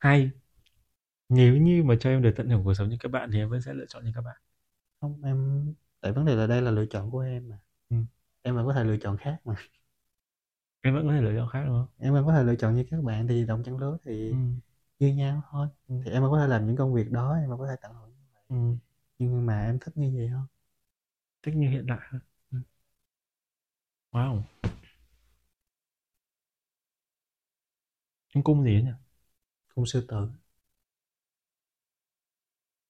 Hay. 0.00 0.30
Nếu 1.28 1.56
như 1.56 1.84
mà 1.84 1.96
cho 2.00 2.10
em 2.10 2.22
được 2.22 2.32
tận 2.36 2.48
hưởng 2.50 2.64
cuộc 2.64 2.74
sống 2.74 2.88
như 2.88 2.96
các 3.00 3.08
bạn 3.12 3.30
thì 3.32 3.38
em 3.38 3.50
vẫn 3.50 3.62
sẽ 3.62 3.74
lựa 3.74 3.86
chọn 3.88 4.04
như 4.04 4.12
các 4.14 4.20
bạn. 4.22 4.36
Hông, 5.00 5.22
em 5.24 5.66
tại 6.00 6.12
vấn 6.12 6.24
đề 6.26 6.36
là 6.36 6.46
đây 6.46 6.62
là 6.62 6.70
lựa 6.70 6.86
chọn 6.86 7.10
của 7.10 7.20
em 7.20 7.48
mà. 7.48 7.58
Ừm. 7.90 8.06
Em 8.42 8.56
vẫn 8.56 8.66
có 8.66 8.74
thể 8.74 8.84
lựa 8.84 8.96
chọn 8.98 9.16
khác 9.18 9.38
mà. 9.44 9.56
Em 10.82 10.94
vẫn 10.94 11.06
có 11.06 11.12
thể 11.12 11.20
lựa 11.22 11.34
chọn 11.36 11.48
khác, 11.48 11.62
đúng 11.66 11.74
không? 11.76 11.86
Em 11.98 12.12
vẫn 12.14 12.26
có 12.26 12.32
thể 12.32 12.42
lựa 12.42 12.54
chọn 12.56 12.74
như 12.74 12.84
các 12.90 13.02
bạn 13.02 13.26
thì 13.28 13.44
đồng 13.46 13.62
trang 13.62 13.78
lứa 13.78 13.96
thì 14.04 14.30
Ừm. 14.30 14.60
như 14.98 15.08
nhau 15.14 15.42
thôi 15.50 15.68
Ừ. 15.88 15.94
thì 16.04 16.10
em 16.10 16.22
mới 16.22 16.30
có 16.30 16.40
thể 16.40 16.46
làm 16.48 16.66
những 16.66 16.76
công 16.76 16.94
việc 16.94 17.10
đó 17.10 17.34
em 17.40 17.48
mới 17.48 17.58
có 17.58 17.66
thể 17.66 17.76
tận 17.82 17.92
hưởng 17.94 18.10
như 18.10 18.24
vậy 18.32 18.42
ừ. 18.48 18.56
nhưng 19.18 19.46
mà 19.46 19.66
em 19.66 19.78
thích 19.78 19.96
như 19.96 20.12
vậy 20.16 20.28
hơn 20.28 20.46
thích 21.42 21.54
như 21.56 21.70
hiện 21.70 21.86
tại 21.88 21.98
hơn 22.12 22.20
Ừ. 22.52 22.58
wow 24.12 24.42
em 28.34 28.42
cung 28.42 28.64
gì 28.64 28.74
ấy 28.76 28.82
nhỉ 28.82 28.90
cung 29.74 29.86
sư 29.86 30.04
tử. 30.08 30.28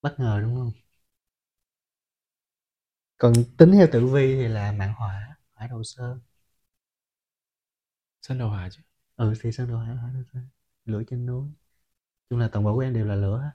Bất 0.03 0.20
ngờ 0.20 0.41
đúng 0.43 0.55
không? 0.55 0.72
Còn 3.18 3.33
tính 3.59 3.72
theo 3.72 3.87
tử 3.93 4.07
vi 4.07 4.35
thì 4.35 4.49
là 4.49 4.72
mạng 4.72 4.93
hỏa 4.97 5.37
hỏa 5.55 5.66
đầu 5.66 5.83
sơn 5.85 6.20
sơn 8.22 8.39
đầu 8.39 8.49
hỏa 8.49 8.68
chứ. 8.70 8.83
Ừ 9.16 9.33
thì 9.41 9.53
sơn 9.53 9.68
hỏa 9.68 9.85
hỏa 9.85 10.11
đầu 10.14 10.22
sơn 10.33 10.49
lửa 10.85 11.03
trên 11.11 11.26
núi. 11.26 11.49
Chung 12.31 12.39
là 12.39 12.49
toàn 12.53 12.64
bộ 12.66 12.74
của 12.74 12.81
em 12.81 12.95
đều 12.95 13.07
là 13.07 13.14
lửa. 13.16 13.53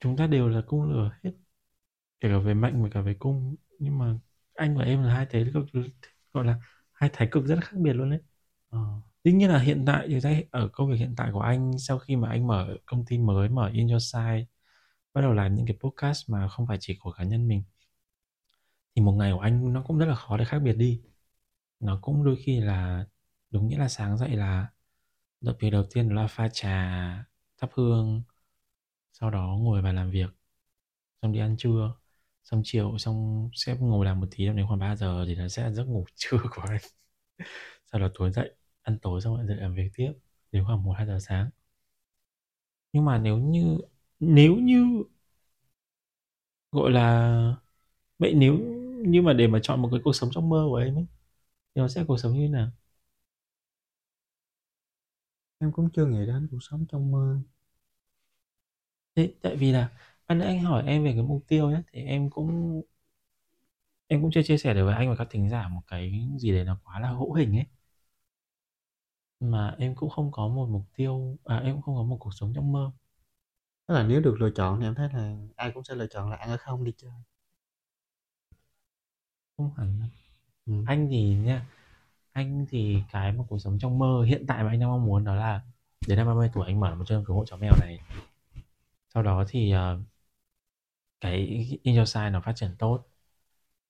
Chúng 0.00 0.16
ta 0.16 0.26
đều 0.26 0.48
là 0.48 0.62
cung 0.66 0.90
lửa 0.90 1.10
hết. 1.22 1.30
Kể 2.20 2.28
cả 2.30 2.38
về 2.38 2.54
mệnh 2.54 2.82
và 2.82 2.88
cả 2.92 3.00
về 3.02 3.14
cung. 3.20 3.56
Nhưng 3.80 3.98
mà 3.98 4.18
anh 4.54 4.78
và 4.78 4.84
em 4.84 5.04
là 5.04 5.14
hai 5.14 5.26
thế 5.30 5.46
cực 5.54 5.64
gọi 6.32 6.44
là 6.46 6.56
hai 6.92 7.10
thái 7.14 7.28
cực 7.32 7.46
rất 7.46 7.58
khác 7.62 7.76
biệt 7.78 7.92
luôn 7.92 8.10
đấy. 8.10 8.20
Ờ. 8.70 8.78
Dĩ 9.28 9.32
nhiên 9.32 9.50
là 9.50 9.58
hiện 9.58 9.84
tại 9.86 10.06
thì 10.08 10.20
thấy 10.20 10.46
ở 10.50 10.68
công 10.72 10.90
việc 10.90 10.96
hiện 10.96 11.14
tại 11.16 11.30
của 11.32 11.40
anh, 11.40 11.78
sau 11.78 11.98
khi 11.98 12.16
mà 12.16 12.28
anh 12.28 12.46
mở 12.46 12.76
công 12.86 13.04
ty 13.04 13.18
mới, 13.18 13.48
mở 13.48 13.70
In 13.74 13.88
Your 13.88 14.02
Side, 14.12 14.44
bắt 15.14 15.20
đầu 15.20 15.32
làm 15.32 15.54
những 15.54 15.66
cái 15.66 15.76
podcast 15.80 16.30
mà 16.30 16.48
không 16.48 16.66
phải 16.66 16.76
chỉ 16.80 16.98
của 17.00 17.12
cá 17.12 17.24
nhân 17.24 17.48
mình, 17.48 17.62
thì 18.96 19.02
một 19.02 19.12
ngày 19.12 19.32
của 19.32 19.40
anh 19.40 19.72
nó 19.72 19.82
cũng 19.86 19.98
rất 19.98 20.06
là 20.06 20.14
khó 20.14 20.36
để 20.36 20.44
khác 20.44 20.58
biệt 20.58 20.72
đi. 20.72 21.02
Nó 21.80 21.98
cũng 22.02 22.24
đôi 22.24 22.36
khi 22.44 22.60
là, 22.60 23.06
đúng 23.50 23.68
nghĩa 23.68 23.78
là 23.78 23.88
sáng 23.88 24.18
dậy 24.18 24.30
là 24.30 24.68
động 25.40 25.56
việc 25.60 25.70
đầu 25.70 25.84
tiên 25.94 26.08
là 26.08 26.26
pha 26.26 26.48
trà, 26.52 26.70
thắp 27.58 27.70
hương, 27.74 28.22
sau 29.12 29.30
đó 29.30 29.56
ngồi 29.60 29.82
và 29.82 29.92
làm 29.92 30.10
việc, 30.10 30.30
xong 31.22 31.32
đi 31.32 31.40
ăn 31.40 31.56
trưa, 31.58 31.94
xong 32.44 32.62
chiều, 32.64 32.98
xong 32.98 33.50
sẽ 33.54 33.76
ngồi 33.80 34.06
làm 34.06 34.20
một 34.20 34.28
tí, 34.30 34.46
đến 34.46 34.66
khoảng 34.68 34.80
3 34.80 34.96
giờ 34.96 35.24
thì 35.28 35.34
nó 35.36 35.48
sẽ 35.48 35.62
là 35.64 35.70
giấc 35.72 35.84
ngủ 35.84 36.06
trưa 36.16 36.38
của 36.56 36.62
anh. 36.62 36.80
Sau 37.92 38.00
đó 38.00 38.10
tối 38.14 38.32
dậy 38.32 38.57
ăn 38.88 38.98
tối 39.02 39.20
xong 39.20 39.36
lại 39.36 39.46
dậy 39.46 39.56
làm 39.56 39.74
việc 39.74 39.90
tiếp 39.94 40.12
đến 40.52 40.64
khoảng 40.66 40.84
1 40.84 40.92
2 40.92 41.06
giờ 41.06 41.18
sáng. 41.20 41.50
Nhưng 42.92 43.04
mà 43.04 43.18
nếu 43.18 43.36
như 43.38 43.78
nếu 44.20 44.56
như 44.56 45.04
gọi 46.72 46.90
là 46.92 47.56
vậy 48.18 48.34
nếu 48.34 48.58
như 49.06 49.22
mà 49.22 49.32
để 49.32 49.46
mà 49.48 49.58
chọn 49.62 49.82
một 49.82 49.88
cái 49.92 50.00
cuộc 50.04 50.12
sống 50.12 50.30
trong 50.32 50.48
mơ 50.48 50.66
của 50.70 50.76
em 50.76 50.96
ấy 50.98 51.06
thì 51.76 51.80
nó 51.82 51.88
sẽ 51.88 52.04
cuộc 52.08 52.18
sống 52.18 52.34
như 52.34 52.40
thế 52.46 52.48
nào? 52.48 52.70
em 55.60 55.72
cũng 55.72 55.90
chưa 55.90 56.06
nghĩ 56.06 56.26
đến 56.26 56.48
cuộc 56.50 56.58
sống 56.60 56.84
trong 56.88 57.12
mơ 57.12 57.38
Thế 59.14 59.34
tại 59.42 59.56
vì 59.56 59.72
là 59.72 59.88
nãy 60.28 60.46
anh 60.48 60.60
hỏi 60.62 60.82
em 60.86 61.04
về 61.04 61.12
cái 61.12 61.22
mục 61.22 61.44
tiêu 61.48 61.70
nhé 61.70 61.82
thì 61.92 62.02
em 62.02 62.30
cũng 62.30 62.82
em 64.08 64.22
cũng 64.22 64.30
chưa 64.30 64.42
chia 64.42 64.58
sẻ 64.58 64.74
được 64.74 64.84
với 64.84 64.94
anh 64.94 65.08
và 65.10 65.16
các 65.16 65.26
thính 65.30 65.48
giả 65.50 65.68
một 65.68 65.80
cái 65.86 66.28
gì 66.38 66.52
đấy 66.52 66.64
nó 66.64 66.78
quá 66.84 67.00
là 67.00 67.08
hữu 67.10 67.32
hình 67.34 67.56
ấy 67.56 67.66
mà 69.40 69.74
em 69.78 69.94
cũng 69.94 70.10
không 70.10 70.32
có 70.32 70.48
một 70.48 70.68
mục 70.68 70.84
tiêu 70.96 71.36
à 71.44 71.56
em 71.58 71.74
cũng 71.74 71.82
không 71.82 71.96
có 71.96 72.02
một 72.02 72.16
cuộc 72.20 72.34
sống 72.34 72.52
trong 72.54 72.72
mơ. 72.72 72.90
Tức 73.86 73.94
là 73.94 74.02
nếu 74.02 74.20
được 74.20 74.36
lựa 74.40 74.50
chọn 74.50 74.80
thì 74.80 74.86
em 74.86 74.94
thấy 74.94 75.08
là 75.12 75.36
ai 75.56 75.70
cũng 75.74 75.84
sẽ 75.84 75.94
lựa 75.94 76.06
chọn 76.06 76.30
là 76.30 76.36
ăn 76.36 76.50
ở 76.50 76.56
không 76.56 76.84
đi 76.84 76.92
chơi. 76.96 77.10
Không 79.56 79.70
hẳn 79.76 80.00
ừ. 80.66 80.72
anh 80.86 81.08
thì 81.10 81.34
nha 81.34 81.66
anh 82.32 82.66
thì 82.70 83.02
cái 83.12 83.32
một 83.32 83.46
cuộc 83.48 83.58
sống 83.58 83.78
trong 83.78 83.98
mơ 83.98 84.22
hiện 84.22 84.44
tại 84.48 84.64
mà 84.64 84.70
anh 84.70 84.80
đang 84.80 84.90
mong 84.90 85.06
muốn 85.06 85.24
đó 85.24 85.34
là 85.34 85.62
đến 86.08 86.18
năm 86.18 86.26
30 86.26 86.50
tuổi 86.54 86.66
anh 86.66 86.80
mở 86.80 86.94
một 86.94 87.04
tâm 87.08 87.24
cứu 87.24 87.36
hộ 87.36 87.44
chó 87.44 87.56
mèo 87.56 87.72
này. 87.80 87.98
Sau 89.14 89.22
đó 89.22 89.44
thì 89.48 89.74
uh, 89.74 90.00
cái 91.20 91.36
In 91.82 91.96
Your 91.96 92.08
Side 92.08 92.30
nó 92.30 92.40
phát 92.40 92.52
triển 92.56 92.70
tốt. 92.78 93.08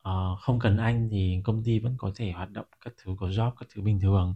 Uh, 0.08 0.40
không 0.40 0.58
cần 0.58 0.76
anh 0.76 1.08
thì 1.10 1.40
công 1.44 1.64
ty 1.64 1.78
vẫn 1.78 1.94
có 1.98 2.12
thể 2.14 2.32
hoạt 2.32 2.50
động 2.50 2.66
các 2.80 2.94
thứ 2.96 3.16
của 3.18 3.28
job 3.28 3.50
các 3.50 3.68
thứ 3.74 3.82
bình 3.82 4.00
thường 4.00 4.34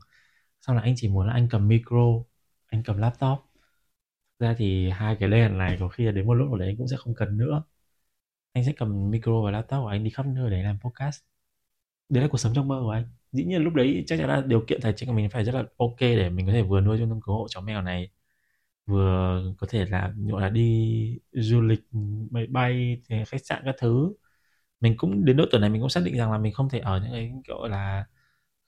sau 0.66 0.76
là 0.76 0.82
anh 0.82 0.94
chỉ 0.96 1.08
muốn 1.08 1.26
là 1.26 1.32
anh 1.32 1.48
cầm 1.50 1.68
micro, 1.68 1.96
anh 2.66 2.82
cầm 2.82 2.98
laptop. 2.98 3.38
Thực 4.40 4.46
ra 4.46 4.54
thì 4.58 4.90
hai 4.90 5.16
cái 5.20 5.30
đèn 5.30 5.58
này 5.58 5.76
có 5.80 5.88
khi 5.88 6.04
là 6.04 6.12
đến 6.12 6.26
một 6.26 6.34
lúc 6.34 6.48
nào 6.48 6.58
đấy 6.58 6.68
anh 6.68 6.76
cũng 6.76 6.88
sẽ 6.88 6.96
không 6.96 7.14
cần 7.14 7.38
nữa. 7.38 7.62
Anh 8.52 8.64
sẽ 8.64 8.72
cầm 8.76 9.10
micro 9.10 9.42
và 9.44 9.50
laptop 9.50 9.80
của 9.82 9.88
anh 9.88 10.04
đi 10.04 10.10
khắp 10.10 10.26
nơi 10.26 10.50
để 10.50 10.62
làm 10.62 10.78
podcast. 10.80 11.20
Đấy 12.08 12.22
là 12.22 12.28
cuộc 12.32 12.38
sống 12.38 12.52
trong 12.54 12.68
mơ 12.68 12.80
của 12.82 12.90
anh. 12.90 13.04
Dĩ 13.32 13.44
nhiên 13.44 13.62
lúc 13.62 13.74
đấy 13.74 14.04
chắc 14.06 14.18
chắn 14.18 14.28
là 14.28 14.42
điều 14.46 14.64
kiện 14.68 14.80
tài 14.82 14.92
chính 14.96 15.08
của 15.08 15.14
mình 15.14 15.30
phải 15.30 15.44
rất 15.44 15.54
là 15.54 15.64
ok 15.78 16.00
để 16.00 16.30
mình 16.30 16.46
có 16.46 16.52
thể 16.52 16.62
vừa 16.62 16.80
nuôi 16.80 16.98
trung 16.98 17.08
tâm 17.10 17.20
cứu 17.20 17.34
hộ 17.34 17.46
chó 17.50 17.60
mèo 17.60 17.82
này, 17.82 18.10
vừa 18.86 19.42
có 19.58 19.66
thể 19.70 19.86
là, 19.86 20.14
gọi 20.16 20.42
là, 20.42 20.48
đi 20.50 21.18
du 21.32 21.60
lịch, 21.60 21.80
máy 22.30 22.46
bay 22.46 23.02
khách 23.26 23.46
sạn 23.46 23.62
các 23.64 23.74
thứ. 23.80 24.14
Mình 24.80 24.94
cũng 24.98 25.24
đến 25.24 25.36
độ 25.36 25.44
tuổi 25.52 25.60
này 25.60 25.70
mình 25.70 25.82
cũng 25.82 25.90
xác 25.90 26.02
định 26.04 26.16
rằng 26.18 26.32
là 26.32 26.38
mình 26.38 26.52
không 26.54 26.68
thể 26.68 26.78
ở 26.78 27.00
những 27.00 27.12
cái 27.12 27.32
gọi 27.48 27.68
là, 27.70 28.06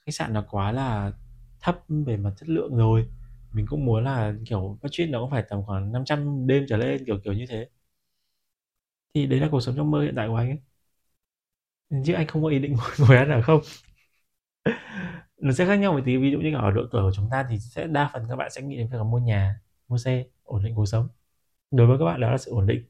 khách 0.07 0.12
sạn 0.14 0.32
nó 0.32 0.45
quá 0.51 0.72
là 0.72 1.12
thấp 1.64 1.80
về 1.88 2.16
mặt 2.16 2.30
chất 2.36 2.48
lượng 2.48 2.76
rồi. 2.76 3.06
Mình 3.52 3.66
cũng 3.68 3.84
muốn 3.86 4.04
là, 4.04 4.34
kiểu, 4.46 4.78
budget 4.82 5.08
nó 5.10 5.20
cũng 5.20 5.30
phải 5.30 5.44
tầm 5.50 5.62
khoảng 5.66 5.92
500 5.92 6.46
đêm 6.46 6.66
trở 6.68 6.76
lên, 6.76 7.04
kiểu 7.06 7.18
kiểu 7.24 7.32
như 7.32 7.46
thế. 7.48 7.68
Thì 9.14 9.26
đấy 9.26 9.40
là 9.40 9.48
cuộc 9.52 9.60
sống 9.60 9.74
trong 9.76 9.90
mơ 9.90 10.02
hiện 10.02 10.14
tại 10.16 10.28
của 10.28 10.36
anh 10.36 10.48
ấy. 10.50 10.58
Chứ 12.04 12.12
anh 12.14 12.26
không 12.26 12.42
có 12.42 12.48
ý 12.48 12.58
định 12.58 12.76
ngồi 12.98 13.16
ăn 13.16 13.30
ở 13.30 13.42
không? 13.42 13.60
Nó 15.40 15.52
sẽ 15.52 15.66
khác 15.66 15.76
nhau 15.76 15.92
một 15.92 16.00
tí. 16.04 16.16
Ví 16.16 16.30
dụ 16.30 16.38
như 16.40 16.54
ở 16.54 16.70
độ 16.70 16.82
tuổi 16.92 17.02
của 17.02 17.12
chúng 17.14 17.28
ta 17.30 17.46
thì 17.50 17.58
sẽ 17.58 17.86
đa 17.86 18.10
phần 18.12 18.26
các 18.28 18.36
bạn 18.36 18.50
sẽ 18.50 18.62
nghĩ 18.62 18.76
đến 18.76 18.88
việc 18.90 18.96
là 18.98 19.04
mua 19.04 19.18
nhà, 19.18 19.60
mua 19.88 19.98
xe, 19.98 20.24
ổn 20.44 20.64
định 20.64 20.74
cuộc 20.74 20.86
sống. 20.86 21.08
Đối 21.70 21.88
với 21.88 21.98
các 21.98 22.04
bạn 22.04 22.20
đó 22.20 22.30
là 22.30 22.38
sự 22.38 22.50
ổn 22.52 22.66
định. 22.66 22.84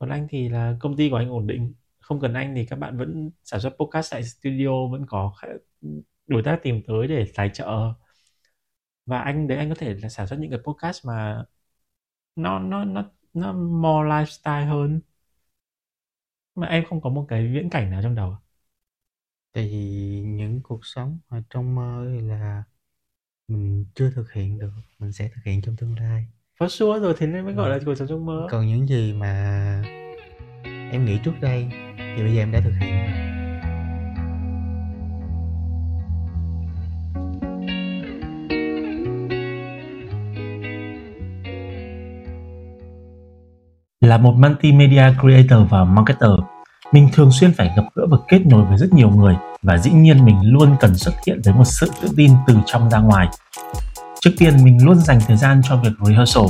Còn 0.00 0.10
anh 0.10 0.28
thì 0.30 0.50
là 0.50 0.76
công 0.80 0.96
ty 0.96 1.10
của 1.10 1.16
anh 1.16 1.30
ổn 1.30 1.48
định. 1.48 1.74
Không 2.00 2.20
cần 2.20 2.34
anh 2.34 2.54
thì 2.56 2.66
các 2.66 2.76
bạn 2.80 2.98
vẫn 2.98 3.30
sản 3.44 3.60
xuất 3.60 3.70
podcast 3.80 4.12
tại 4.12 4.24
studio, 4.24 4.88
vẫn 4.92 5.06
có 5.06 5.34
đối 6.30 6.42
tác 6.42 6.58
tìm 6.62 6.82
tới 6.86 7.06
để 7.08 7.26
tài 7.34 7.50
trợ. 7.54 7.92
Và 9.06 9.20
anh 9.20 9.48
đấy 9.48 9.58
anh 9.58 9.68
có 9.68 9.74
thể 9.74 9.94
là 9.94 10.08
sản 10.08 10.26
xuất 10.26 10.38
những 10.38 10.50
cái 10.50 10.60
podcast 10.64 11.06
mà 11.06 11.44
nó 12.36 12.58
nó 12.58 12.84
nó 12.84 13.04
nó 13.34 13.52
more 13.52 14.08
lifestyle 14.08 14.66
hơn. 14.68 15.00
Mà 16.54 16.66
em 16.66 16.84
không 16.84 17.00
có 17.00 17.10
một 17.10 17.26
cái 17.28 17.46
viễn 17.46 17.70
cảnh 17.70 17.90
nào 17.90 18.02
trong 18.02 18.14
đầu. 18.14 18.36
Tại 19.52 19.68
vì 19.68 20.22
những 20.26 20.60
cuộc 20.62 20.80
sống 20.82 21.18
ở 21.28 21.42
trong 21.50 21.74
mơ 21.74 22.06
thì 22.12 22.20
là 22.20 22.62
mình 23.48 23.86
chưa 23.94 24.10
thực 24.10 24.32
hiện 24.32 24.58
được 24.58 24.70
mình 24.98 25.12
sẽ 25.12 25.28
thực 25.34 25.44
hiện 25.44 25.62
trong 25.62 25.76
tương 25.76 25.98
lai. 25.98 26.26
For 26.58 26.68
sure 26.68 27.00
rồi 27.00 27.14
thế 27.18 27.26
nên 27.26 27.44
mới 27.44 27.54
gọi 27.54 27.70
là 27.70 27.78
cuộc 27.86 27.94
sống 27.94 28.08
trong 28.08 28.26
mơ. 28.26 28.46
Còn 28.50 28.66
những 28.66 28.86
gì 28.86 29.12
mà 29.12 29.82
em 30.92 31.04
nghĩ 31.04 31.18
trước 31.24 31.34
đây 31.40 31.68
thì 31.96 32.22
bây 32.22 32.34
giờ 32.34 32.42
em 32.42 32.52
đã 32.52 32.60
thực 32.64 32.74
hiện 32.80 33.29
Là 44.10 44.18
một 44.18 44.34
multimedia 44.36 45.04
creator 45.20 45.70
và 45.70 45.84
marketer, 45.84 46.30
mình 46.92 47.08
thường 47.12 47.30
xuyên 47.32 47.52
phải 47.52 47.70
gặp 47.76 47.82
gỡ 47.94 48.06
và 48.10 48.16
kết 48.28 48.46
nối 48.46 48.64
với 48.64 48.78
rất 48.78 48.92
nhiều 48.92 49.10
người 49.10 49.36
và 49.62 49.78
dĩ 49.78 49.90
nhiên 49.90 50.24
mình 50.24 50.40
luôn 50.42 50.76
cần 50.80 50.96
xuất 50.96 51.14
hiện 51.26 51.40
với 51.44 51.54
một 51.54 51.64
sự 51.64 51.90
tự 52.02 52.08
tin 52.16 52.32
từ 52.46 52.56
trong 52.66 52.90
ra 52.90 52.98
ngoài. 52.98 53.28
Trước 54.20 54.30
tiên 54.38 54.64
mình 54.64 54.84
luôn 54.84 55.00
dành 55.00 55.20
thời 55.26 55.36
gian 55.36 55.62
cho 55.68 55.76
việc 55.76 55.90
rehearsal. 56.00 56.44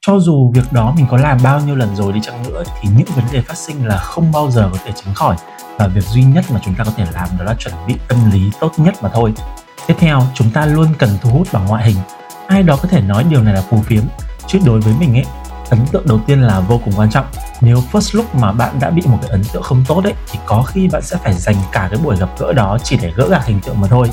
Cho 0.00 0.18
dù 0.18 0.52
việc 0.54 0.72
đó 0.72 0.94
mình 0.96 1.06
có 1.10 1.16
làm 1.16 1.38
bao 1.44 1.60
nhiêu 1.60 1.76
lần 1.76 1.96
rồi 1.96 2.12
đi 2.12 2.20
chăng 2.20 2.42
nữa 2.42 2.62
thì 2.80 2.88
những 2.96 3.06
vấn 3.16 3.24
đề 3.32 3.40
phát 3.40 3.56
sinh 3.56 3.86
là 3.86 3.96
không 3.96 4.32
bao 4.32 4.50
giờ 4.50 4.68
có 4.72 4.78
thể 4.84 4.92
tránh 5.04 5.14
khỏi 5.14 5.36
và 5.78 5.86
việc 5.86 6.04
duy 6.04 6.24
nhất 6.24 6.44
mà 6.50 6.60
chúng 6.64 6.74
ta 6.74 6.84
có 6.84 6.92
thể 6.96 7.06
làm 7.12 7.28
đó 7.38 7.44
là 7.44 7.54
chuẩn 7.54 7.74
bị 7.86 7.94
tâm 8.08 8.30
lý 8.30 8.50
tốt 8.60 8.72
nhất 8.76 8.94
mà 9.02 9.08
thôi. 9.14 9.34
Tiếp 9.86 9.94
theo, 9.98 10.22
chúng 10.34 10.50
ta 10.50 10.66
luôn 10.66 10.86
cần 10.98 11.10
thu 11.22 11.30
hút 11.30 11.48
bằng 11.52 11.66
ngoại 11.66 11.84
hình. 11.84 11.96
Ai 12.46 12.62
đó 12.62 12.76
có 12.82 12.88
thể 12.88 13.00
nói 13.00 13.24
điều 13.30 13.42
này 13.42 13.54
là 13.54 13.62
phù 13.70 13.82
phiếm, 13.82 14.02
chứ 14.46 14.58
đối 14.66 14.80
với 14.80 14.94
mình 15.00 15.14
ấy, 15.14 15.24
ấn 15.72 15.86
tượng 15.92 16.06
đầu 16.06 16.20
tiên 16.26 16.42
là 16.42 16.60
vô 16.60 16.80
cùng 16.84 16.94
quan 16.96 17.10
trọng. 17.10 17.26
Nếu 17.60 17.82
first 17.92 18.18
look 18.18 18.34
mà 18.34 18.52
bạn 18.52 18.80
đã 18.80 18.90
bị 18.90 19.02
một 19.06 19.18
cái 19.22 19.30
ấn 19.30 19.44
tượng 19.52 19.62
không 19.62 19.84
tốt 19.88 20.04
ấy, 20.04 20.14
thì 20.32 20.38
có 20.46 20.62
khi 20.62 20.88
bạn 20.88 21.02
sẽ 21.02 21.16
phải 21.24 21.34
dành 21.34 21.56
cả 21.72 21.88
cái 21.90 22.00
buổi 22.04 22.16
gặp 22.16 22.28
gỡ 22.38 22.52
đó 22.52 22.78
chỉ 22.84 22.98
để 23.02 23.12
gỡ 23.16 23.28
gạc 23.28 23.46
hình 23.46 23.60
tượng 23.60 23.80
mà 23.80 23.88
thôi. 23.88 24.10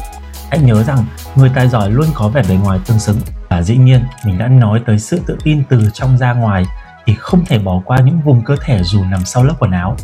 Hãy 0.50 0.60
nhớ 0.60 0.84
rằng, 0.84 1.06
người 1.36 1.52
tài 1.56 1.70
giỏi 1.70 1.92
luôn 1.92 2.08
có 2.14 2.30
vẻ 2.30 2.44
bề 2.50 2.56
ngoài 2.56 2.80
tương 2.86 3.00
xứng. 3.00 3.20
Và 3.50 3.62
dĩ 3.62 3.78
nhiên, 3.78 4.06
mình 4.26 4.38
đã 4.38 4.48
nói 4.48 4.82
tới 4.88 5.00
sự 5.00 5.20
tự 5.28 5.38
tin 5.44 5.64
từ 5.70 5.90
trong 5.94 6.18
ra 6.18 6.34
ngoài 6.34 6.66
thì 7.06 7.16
không 7.20 7.46
thể 7.46 7.60
bỏ 7.60 7.82
qua 7.86 7.98
những 7.98 8.22
vùng 8.22 8.44
cơ 8.44 8.56
thể 8.62 8.84
dù 8.84 9.04
nằm 9.04 9.26
sau 9.26 9.44
lớp 9.44 9.54
quần 9.60 9.72
áo. 9.72 9.96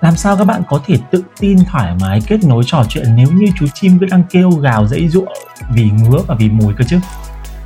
Làm 0.00 0.16
sao 0.16 0.36
các 0.36 0.44
bạn 0.44 0.62
có 0.68 0.80
thể 0.86 0.98
tự 1.10 1.22
tin 1.40 1.64
thoải 1.64 1.94
mái 2.00 2.22
kết 2.26 2.44
nối 2.44 2.62
trò 2.66 2.84
chuyện 2.88 3.16
nếu 3.16 3.28
như 3.30 3.46
chú 3.58 3.66
chim 3.74 3.98
cứ 3.98 4.06
đang 4.06 4.22
kêu 4.30 4.50
gào 4.50 4.86
dãy 4.86 5.08
dụa 5.08 5.26
vì 5.70 5.90
ngứa 5.90 6.18
và 6.26 6.34
vì 6.34 6.48
mùi 6.48 6.74
cơ 6.74 6.84
chứ? 6.84 6.98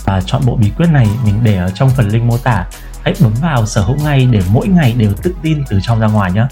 Và 0.05 0.21
chọn 0.21 0.43
bộ 0.47 0.57
bí 0.57 0.71
quyết 0.77 0.91
này 0.91 1.09
mình 1.25 1.35
để 1.43 1.57
ở 1.57 1.71
trong 1.71 1.91
phần 1.91 2.09
link 2.09 2.25
mô 2.25 2.39
tả 2.39 2.67
hãy 3.05 3.15
bấm 3.23 3.33
vào 3.43 3.67
sở 3.67 3.83
hữu 3.83 3.97
ngay 3.97 4.29
để 4.31 4.41
mỗi 4.53 4.69
ngày 4.69 4.95
đều 4.99 5.13
tự 5.23 5.35
tin 5.43 5.63
từ 5.71 5.79
trong 5.83 6.01
ra 6.01 6.09
ngoài 6.09 6.33
nhé. 6.33 6.47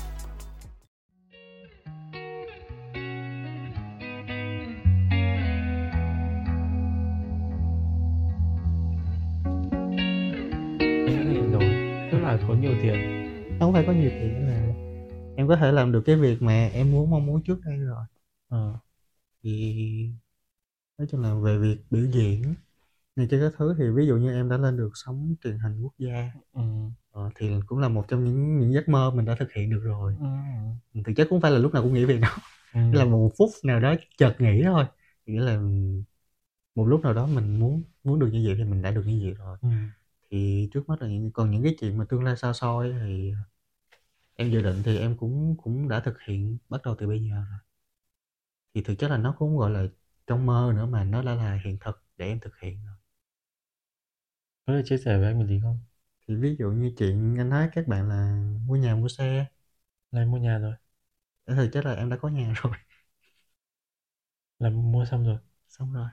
Là 12.23 12.39
có 12.49 12.55
nhiều 12.55 12.73
tiền. 12.83 12.97
Không 13.61 13.73
phải 13.73 13.85
có 13.87 13.93
nhiều 13.93 14.11
tiền 14.11 14.47
là 14.49 14.75
em 15.37 15.49
có 15.49 15.57
thể 15.57 15.73
làm 15.73 15.93
được 15.93 16.03
cái 16.07 16.17
việc 16.17 16.43
mà 16.43 16.71
em 16.73 16.93
muốn 16.93 17.11
mong 17.11 17.27
muốn 17.27 17.43
trước 17.43 17.61
đây 17.65 17.77
rồi. 17.77 18.05
Ờ. 18.49 18.79
Thì 19.43 19.85
nói 20.99 21.09
chung 21.11 21.21
là 21.21 21.35
về 21.35 21.59
việc 21.59 21.77
biểu 21.91 22.05
diễn 22.05 22.55
này 23.21 23.29
cái 23.31 23.41
các 23.41 23.53
thứ 23.59 23.75
thì 23.79 23.85
ví 23.91 24.07
dụ 24.07 24.17
như 24.17 24.33
em 24.33 24.49
đã 24.49 24.57
lên 24.57 24.77
được 24.77 24.91
sóng 24.95 25.35
truyền 25.45 25.59
hình 25.59 25.83
quốc 25.83 25.95
gia 25.99 26.31
ừ. 26.53 26.63
ờ, 27.11 27.31
thì 27.35 27.51
cũng 27.67 27.79
là 27.79 27.89
một 27.89 28.05
trong 28.09 28.25
những 28.25 28.59
những 28.61 28.73
giấc 28.73 28.89
mơ 28.89 29.11
mình 29.15 29.25
đã 29.25 29.35
thực 29.39 29.53
hiện 29.53 29.71
được 29.71 29.81
rồi 29.85 30.17
Ừ. 30.21 30.27
thực 31.07 31.13
chất 31.17 31.27
cũng 31.31 31.41
phải 31.41 31.51
là 31.51 31.59
lúc 31.59 31.75
nào 31.75 31.83
cũng 31.83 31.95
nghĩ 31.95 32.05
việc 32.05 32.21
đâu 32.21 32.33
Ừ. 32.73 32.81
Là 32.91 33.05
một 33.05 33.31
phút 33.39 33.51
nào 33.65 33.81
đó 33.81 33.95
chợt 34.19 34.37
nghĩ 34.41 34.63
thôi 34.65 34.85
nghĩa 35.27 35.41
là 35.41 35.61
một 36.75 36.85
lúc 36.87 37.01
nào 37.03 37.13
đó 37.15 37.27
mình 37.27 37.61
muốn 37.61 37.83
muốn 38.05 38.19
được 38.19 38.29
như 38.33 38.43
vậy 38.47 38.55
thì 38.59 38.65
mình 38.65 38.83
đã 38.83 38.91
được 38.91 39.03
như 39.07 39.21
vậy 39.25 39.35
rồi 39.35 39.59
Ừ. 39.63 39.69
thì 40.31 40.69
trước 40.75 40.89
mắt 40.89 41.03
là 41.03 41.09
những 41.09 41.33
còn 41.33 41.51
những 41.51 41.63
cái 41.65 41.77
chuyện 41.81 41.99
mà 41.99 42.05
tương 42.09 42.25
lai 42.25 42.37
xa 42.37 42.53
xôi 42.53 42.95
thì 43.03 43.33
em 44.37 44.51
dự 44.51 44.63
định 44.63 44.83
thì 44.85 44.99
em 44.99 45.17
cũng 45.17 45.57
cũng 45.63 45.89
đã 45.89 46.01
thực 46.01 46.21
hiện 46.27 46.59
bắt 46.69 46.81
đầu 46.85 46.95
từ 46.99 47.07
bây 47.07 47.21
giờ 47.25 47.35
rồi 47.35 47.59
thì 48.75 48.83
thực 48.83 48.95
chất 48.99 49.09
là 49.11 49.17
nó 49.17 49.35
cũng 49.39 49.57
gọi 49.59 49.71
là 49.71 49.85
trong 50.27 50.47
mơ 50.47 50.73
nữa 50.77 50.87
mà 50.87 51.05
nó 51.05 51.23
đã 51.23 51.35
là 51.35 51.61
hiện 51.65 51.79
thực 51.81 52.03
để 52.17 52.27
em 52.27 52.41
thực 52.41 52.59
hiện 52.63 52.79
có 54.67 54.73
thể 54.77 54.83
chia 54.85 54.99
sẻ 54.99 55.19
với 55.19 55.27
anh 55.27 55.39
một 55.39 55.45
tí 55.49 55.61
không? 55.63 55.79
Thì 56.29 56.35
ví 56.37 56.57
dụ 56.59 56.71
như 56.71 56.93
chuyện 56.99 57.37
anh 57.39 57.49
nói 57.49 57.69
các 57.73 57.87
bạn 57.89 58.09
là 58.09 58.43
mua 58.67 58.77
nhà 58.77 58.95
mua 58.97 59.09
xe. 59.09 59.47
Là 60.13 60.21
em 60.23 60.31
mua 60.31 60.39
nhà 60.39 60.59
rồi. 60.59 60.75
Thì 61.47 61.55
thực 61.57 61.71
chất 61.75 61.87
là 61.87 61.95
em 61.95 62.11
đã 62.11 62.19
có 62.23 62.29
nhà 62.29 62.55
rồi. 62.63 62.73
Là 64.59 64.71
mua 64.71 65.05
xong 65.05 65.25
rồi. 65.25 65.39
Xong 65.69 65.93
rồi. 65.93 66.09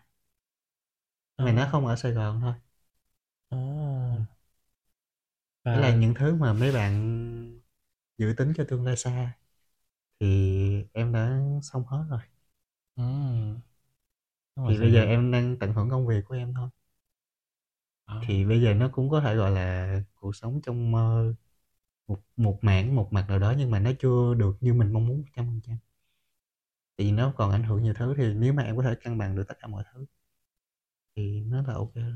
Ờ. 1.36 1.46
mà 1.46 1.52
nó 1.52 1.68
không 1.72 1.86
ở 1.88 1.96
Sài 1.96 2.12
Gòn 2.12 2.42
thôi. 2.42 2.54
Ờ. 3.50 3.58
Đó 5.72 5.80
và 5.80 5.82
là 5.82 5.96
những 5.96 6.14
thứ 6.14 6.36
mà 6.36 6.54
mấy 6.54 6.72
bạn 6.72 6.94
dự 8.18 8.34
tính 8.38 8.54
cho 8.58 8.64
tương 8.70 8.86
lai 8.86 8.98
xa 8.98 9.34
thì 10.20 10.28
em 10.94 11.14
đã 11.14 11.42
xong 11.64 11.86
hết 11.88 12.06
rồi. 12.10 12.20
Ừ. 12.98 13.04
Thì 14.68 14.78
Sài 14.78 14.78
bây 14.78 14.92
giờ 14.94 15.02
Gòn. 15.02 15.06
em 15.06 15.32
đang 15.32 15.58
tận 15.60 15.74
hưởng 15.74 15.90
công 15.90 16.08
việc 16.08 16.22
của 16.28 16.36
em 16.36 16.54
thôi 16.54 16.70
Ờ. 18.08 18.28
thì 18.28 18.46
bây 18.46 18.62
giờ 18.62 18.74
nó 18.74 18.90
cũng 18.94 19.10
có 19.10 19.22
thể 19.22 19.36
gọi 19.36 19.52
là 19.52 19.88
cuộc 20.16 20.36
sống 20.36 20.62
trong 20.64 20.92
mơ 20.92 21.34
một 22.08 22.20
một 22.38 22.60
mảng, 22.64 22.96
một 22.98 23.10
mặt 23.14 23.26
nào 23.30 23.40
đó 23.40 23.56
nhưng 23.60 23.72
mà 23.72 23.80
nó 23.80 23.92
chưa 24.00 24.34
được 24.36 24.58
như 24.62 24.76
mình 24.76 24.94
mong 24.94 25.08
muốn 25.08 25.24
trăm 25.36 25.46
phần 25.48 25.62
trăm 25.64 25.78
thì 26.98 27.12
nó 27.12 27.34
còn 27.38 27.52
ảnh 27.52 27.64
hưởng 27.64 27.84
nhiều 27.84 27.94
thứ 27.94 28.14
thì 28.18 28.34
nếu 28.34 28.54
mà 28.54 28.64
em 28.64 28.78
có 28.78 28.84
thể 28.84 28.96
cân 29.04 29.18
bằng 29.18 29.36
được 29.36 29.44
tất 29.48 29.56
cả 29.60 29.68
mọi 29.68 29.84
thứ 29.94 30.06
thì 31.16 31.42
nó 31.42 31.62
là 31.68 31.74
ok 31.74 31.94
rồi 31.96 32.14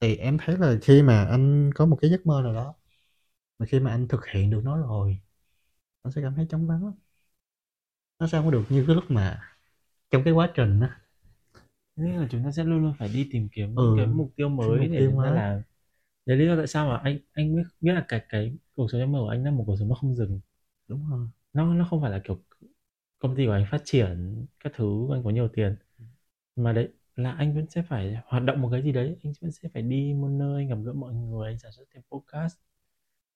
thì 0.00 0.16
em 0.16 0.38
thấy 0.38 0.56
là 0.58 0.76
khi 0.82 1.02
mà 1.02 1.24
anh 1.24 1.70
có 1.74 1.86
một 1.86 1.98
cái 2.02 2.10
giấc 2.10 2.26
mơ 2.26 2.42
nào 2.44 2.54
đó 2.54 2.74
mà 3.58 3.66
khi 3.66 3.80
mà 3.80 3.90
anh 3.90 4.08
thực 4.08 4.26
hiện 4.26 4.50
được 4.50 4.62
nó 4.64 4.78
rồi, 4.78 5.20
anh 6.02 6.12
sẽ 6.12 6.22
cảm 6.22 6.34
thấy 6.36 6.46
trống 6.50 6.68
vắng 6.68 6.84
lắm 6.86 6.94
nó 8.18 8.26
sẽ 8.26 8.38
không 8.38 8.44
có 8.44 8.50
được 8.50 8.64
như 8.68 8.84
cái 8.86 8.94
lúc 8.96 9.04
mà 9.10 9.40
trong 10.10 10.24
cái 10.24 10.34
quá 10.34 10.52
trình 10.56 10.80
á 10.80 11.00
nên 12.00 12.16
là 12.20 12.26
chúng 12.30 12.44
ta 12.44 12.50
sẽ 12.52 12.64
luôn 12.64 12.82
luôn 12.82 12.94
phải 12.98 13.08
đi 13.08 13.28
tìm 13.32 13.48
kiếm 13.52 13.74
Ừ, 13.74 13.82
những 13.82 13.96
cái 13.96 14.06
mục 14.06 14.32
tiêu 14.36 14.48
mới 14.48 14.78
mục 14.78 14.88
để 14.88 14.98
tiêu 14.98 15.10
chúng 15.12 15.22
ta 15.24 15.30
làm. 15.30 15.62
Đấy 16.26 16.38
lý 16.38 16.46
do 16.46 16.56
tại 16.56 16.66
sao 16.66 16.88
mà 16.88 16.96
anh 17.04 17.18
anh 17.32 17.56
biết 17.56 17.62
biết 17.80 17.92
là 17.92 18.04
cái 18.08 18.20
cái 18.28 18.56
cuộc 18.76 18.88
sống 18.92 19.12
mơ 19.12 19.18
của 19.20 19.28
anh 19.28 19.44
là 19.44 19.50
một 19.50 19.64
cuộc 19.66 19.76
sống 19.78 19.88
nó 19.88 19.94
không 19.94 20.14
dừng. 20.14 20.40
Đúng 20.88 21.10
rồi. 21.10 21.28
Nó 21.52 21.74
nó 21.74 21.86
không 21.90 22.00
phải 22.00 22.10
là 22.10 22.20
kiểu 22.24 22.38
công 23.18 23.36
ty 23.36 23.46
của 23.46 23.52
anh 23.52 23.66
phát 23.70 23.82
triển 23.84 24.46
các 24.60 24.72
thứ 24.76 25.08
anh 25.12 25.24
có 25.24 25.30
nhiều 25.30 25.48
tiền. 25.48 25.76
Mà 26.56 26.72
đấy 26.72 26.88
là 27.16 27.32
anh 27.32 27.54
vẫn 27.54 27.70
sẽ 27.70 27.82
phải 27.82 28.16
hoạt 28.26 28.44
động 28.44 28.62
một 28.62 28.68
cái 28.72 28.82
gì 28.82 28.92
đấy. 28.92 29.16
Anh 29.24 29.32
vẫn 29.42 29.52
sẽ 29.52 29.68
phải 29.74 29.82
đi 29.82 30.14
một 30.14 30.28
nơi 30.28 30.62
anh 30.62 30.68
gặp 30.68 30.76
gỡ 30.86 30.92
mọi 30.92 31.14
người 31.14 31.48
anh 31.50 31.58
sản 31.58 31.72
xuất 31.72 31.84
thêm 31.94 32.02
podcast. 32.12 32.56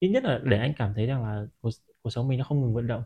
Ít 0.01 0.09
nhất 0.09 0.25
là 0.25 0.41
để 0.45 0.59
anh 0.59 0.75
cảm 0.79 0.95
thấy 0.95 1.07
rằng 1.07 1.25
là 1.25 1.47
cuộc, 1.61 1.71
cuộc 2.03 2.11
sống 2.11 2.29
mình 2.29 2.39
nó 2.39 2.45
không 2.45 2.63
ngừng 2.63 2.75
vận 2.75 2.87
động 2.87 3.05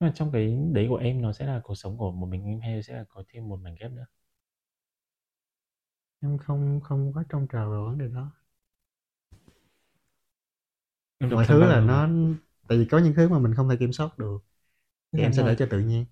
nhưng 0.00 0.08
mà 0.08 0.12
trong 0.16 0.32
cái 0.32 0.56
đấy 0.72 0.86
của 0.88 0.96
em 0.96 1.22
nó 1.22 1.32
sẽ 1.32 1.46
là 1.46 1.60
cuộc 1.64 1.74
sống 1.74 1.98
của 1.98 2.12
một 2.12 2.26
mình 2.26 2.44
em 2.44 2.60
hay 2.60 2.82
sẽ 2.82 2.94
là 2.94 3.04
có 3.08 3.24
thêm 3.28 3.48
một 3.48 3.56
mảnh 3.60 3.74
ghép 3.80 3.90
nữa 3.92 4.06
em 6.22 6.38
không 6.38 6.80
không 6.84 7.12
quá 7.12 7.24
trông 7.28 7.46
chờ 7.52 7.70
vào 7.70 7.84
vấn 7.84 7.98
đề 7.98 8.08
đó 8.08 8.30
Em 11.20 11.30
mọi 11.30 11.44
thứ 11.48 11.64
là 11.64 11.80
nó 11.80 12.06
rồi? 12.08 12.36
tại 12.68 12.78
vì 12.78 12.84
có 12.90 12.98
những 12.98 13.14
thứ 13.16 13.28
mà 13.28 13.38
mình 13.38 13.54
không 13.54 13.68
thể 13.68 13.76
kiểm 13.80 13.92
soát 13.92 14.18
được 14.18 14.38
thì 15.16 15.22
em 15.22 15.32
là 15.32 15.32
sẽ 15.32 15.42
để 15.42 15.56
cho 15.58 15.66
tự 15.70 15.80
nhiên 15.80 16.06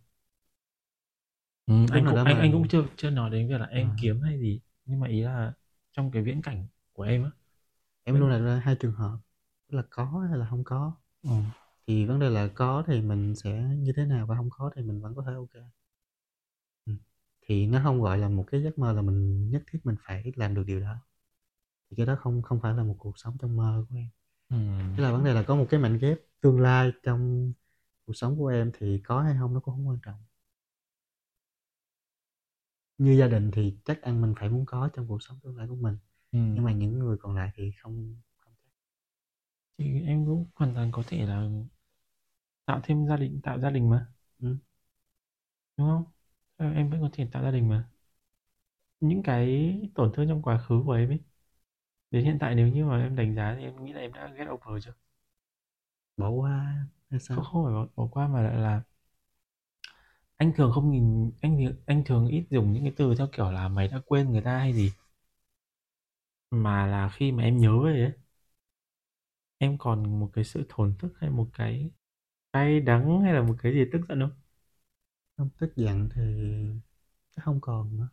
Ừ, 1.67 1.75
anh 1.91 2.05
cũng 2.07 2.19
anh 2.25 2.39
mà- 2.39 2.39
anh 2.39 2.53
cũng 2.53 2.69
chưa 2.69 2.85
chưa 2.97 3.11
nói 3.11 3.31
đến 3.31 3.49
việc 3.49 3.59
là 3.61 3.67
em 3.67 3.91
À. 3.91 3.97
kiếm 3.97 4.21
hay 4.21 4.39
gì 4.41 4.61
nhưng 4.85 5.01
mà 5.01 5.09
ý 5.09 5.21
là 5.23 5.53
trong 5.93 6.11
cái 6.11 6.23
viễn 6.23 6.43
cảnh 6.43 6.67
của 6.93 7.03
em 7.03 7.25
á 7.25 7.31
em 8.05 8.15
Ừ. 8.15 8.21
luôn 8.21 8.31
ra 8.45 8.61
hai 8.65 8.77
trường 8.81 8.93
hợp 8.93 9.19
là 9.69 9.83
có 9.91 10.27
hay 10.31 10.39
là 10.39 10.47
không 10.51 10.65
có 10.65 10.93
ừ. 11.23 11.31
Thì 11.89 12.07
vấn 12.07 12.21
đề 12.21 12.31
là 12.31 12.49
có 12.57 12.85
thì 12.89 13.03
mình 13.03 13.37
sẽ 13.37 13.63
như 13.79 13.93
thế 13.97 14.07
nào 14.07 14.27
và 14.27 14.37
không 14.37 14.51
có 14.51 14.73
thì 14.77 14.83
mình 14.83 15.03
vẫn 15.03 15.15
có 15.17 15.25
thể 15.29 15.35
ok 15.35 15.65
ừ. 16.87 16.93
thì 17.43 17.67
nó 17.67 17.81
không 17.85 18.01
gọi 18.03 18.19
là 18.19 18.29
một 18.29 18.45
cái 18.51 18.63
giấc 18.63 18.79
mơ 18.79 18.93
là 18.93 19.03
mình 19.03 19.51
nhất 19.51 19.63
thiết 19.73 19.79
mình 19.85 19.97
phải 20.07 20.33
làm 20.37 20.55
được 20.55 20.63
điều 20.67 20.81
đó 20.81 20.97
thì 21.91 21.97
cái 21.97 22.07
đó 22.07 22.17
không 22.21 22.43
không 22.43 22.61
phải 22.63 22.75
là 22.75 22.85
một 22.85 22.97
cuộc 23.01 23.19
sống 23.19 23.37
trong 23.41 23.57
mơ 23.59 23.87
của 23.91 23.97
em 23.97 24.09
Ừ. 24.51 24.57
Tức 24.97 25.03
là 25.03 25.13
vấn 25.13 25.25
đề 25.25 25.35
là 25.35 25.43
có 25.49 25.57
một 25.57 25.67
cái 25.71 25.81
mảnh 25.81 25.99
ghép 25.99 26.19
tương 26.41 26.61
lai 26.61 26.93
trong 27.03 27.53
cuộc 28.07 28.13
sống 28.15 28.39
của 28.39 28.47
em 28.49 28.73
thì 28.79 29.03
có 29.05 29.23
hay 29.23 29.37
không 29.41 29.55
nó 29.55 29.61
cũng 29.61 29.75
không 29.75 29.89
quan 29.89 29.99
trọng 30.05 30.17
như 32.99 33.13
gia 33.19 33.27
đình 33.29 33.51
thì 33.55 33.77
chắc 33.85 34.03
ăn 34.03 34.21
mình 34.21 34.35
phải 34.41 34.49
muốn 34.49 34.67
có 34.67 34.89
trong 34.95 35.09
cuộc 35.09 35.23
sống 35.23 35.39
tương 35.43 35.57
lai 35.57 35.67
của 35.69 35.77
mình 35.77 35.97
Ừ. 36.33 36.39
nhưng 36.55 36.65
mà 36.65 36.73
những 36.73 36.99
người 36.99 37.17
còn 37.21 37.37
lại 37.37 37.51
thì 37.57 37.73
không 37.83 38.17
không 38.39 38.55
chắc 38.65 38.73
thì 39.79 40.03
em 40.07 40.27
cũng 40.27 40.47
hoàn 40.55 40.75
toàn 40.75 40.93
có 40.93 41.03
thể 41.07 41.27
là 41.27 41.49
tạo 42.69 42.81
thêm 42.85 43.07
gia 43.09 43.17
đình 43.17 43.41
tạo 43.43 43.61
gia 43.61 43.71
đình 43.71 43.91
mà. 43.91 44.07
Ừ. 44.43 44.57
đúng 45.77 45.89
không? 45.89 46.05
Ờ, 46.57 46.73
em 46.73 46.91
vẫn 46.91 47.01
có 47.01 47.09
thể 47.13 47.29
tạo 47.33 47.43
gia 47.43 47.51
đình 47.51 47.69
mà. 47.69 47.89
Những 49.01 49.23
cái 49.23 49.75
tổn 49.95 50.13
thương 50.15 50.29
trong 50.29 50.43
quá 50.43 50.59
khứ 50.69 50.83
của 50.87 50.93
em 50.93 51.11
ấy 51.11 51.19
đến 52.13 52.25
hiện 52.25 52.39
tại 52.41 52.57
nếu 52.57 52.69
như 52.69 52.85
mà 52.87 53.03
em 53.05 53.17
đánh 53.17 53.35
giá 53.37 53.55
thì 53.59 53.65
em 53.65 53.85
nghĩ 53.85 53.93
là 53.93 54.01
em 54.01 54.13
đã 54.15 54.29
get 54.39 54.49
over 54.51 54.85
chưa 54.87 54.95
bỏ 56.17 56.31
qua 56.31 56.87
hay 57.11 57.21
sao? 57.21 57.37
Không 57.37 57.45
không 57.45 57.65
phải 57.65 57.73
bỏ, 57.75 57.87
bỏ 57.97 58.09
qua 58.13 58.29
mà 58.29 58.43
lại 58.43 58.57
là 58.59 58.83
anh 60.37 60.53
thường 60.57 60.73
không 60.75 60.91
nhìn 60.91 61.31
anh 61.41 61.73
anh 61.87 62.05
thường 62.05 62.27
ít 62.29 62.45
dùng 62.51 62.73
những 62.73 62.83
cái 62.83 62.93
từ 62.97 63.15
theo 63.19 63.27
kiểu 63.33 63.51
là 63.51 63.69
mày 63.69 63.89
đã 63.89 64.01
quên 64.07 64.31
người 64.33 64.41
ta 64.43 64.59
hay 64.59 64.73
gì. 64.73 64.93
Mà 66.51 66.87
là 66.87 67.09
khi 67.09 67.33
mà 67.33 67.43
em 67.43 67.59
nhớ 67.59 67.79
về 67.85 68.01
ấy 68.03 68.13
em 69.59 69.79
còn 69.79 70.21
một 70.21 70.31
cái 70.33 70.45
sự 70.45 70.67
thổn 70.69 70.95
thức 70.99 71.13
hay 71.21 71.31
một 71.31 71.47
cái 71.53 71.91
cay 72.53 72.81
đắng 72.81 73.21
hay 73.23 73.35
là 73.35 73.43
một 73.43 73.55
cái 73.63 73.73
gì 73.73 73.85
tức 73.93 74.01
giận 74.09 74.21
không? 74.21 74.31
Không 75.37 75.49
tức 75.59 75.73
giận 75.77 76.09
thì 76.15 76.23
chắc 77.37 77.43
không 77.45 77.61
còn 77.61 77.97
nữa. 77.97 78.09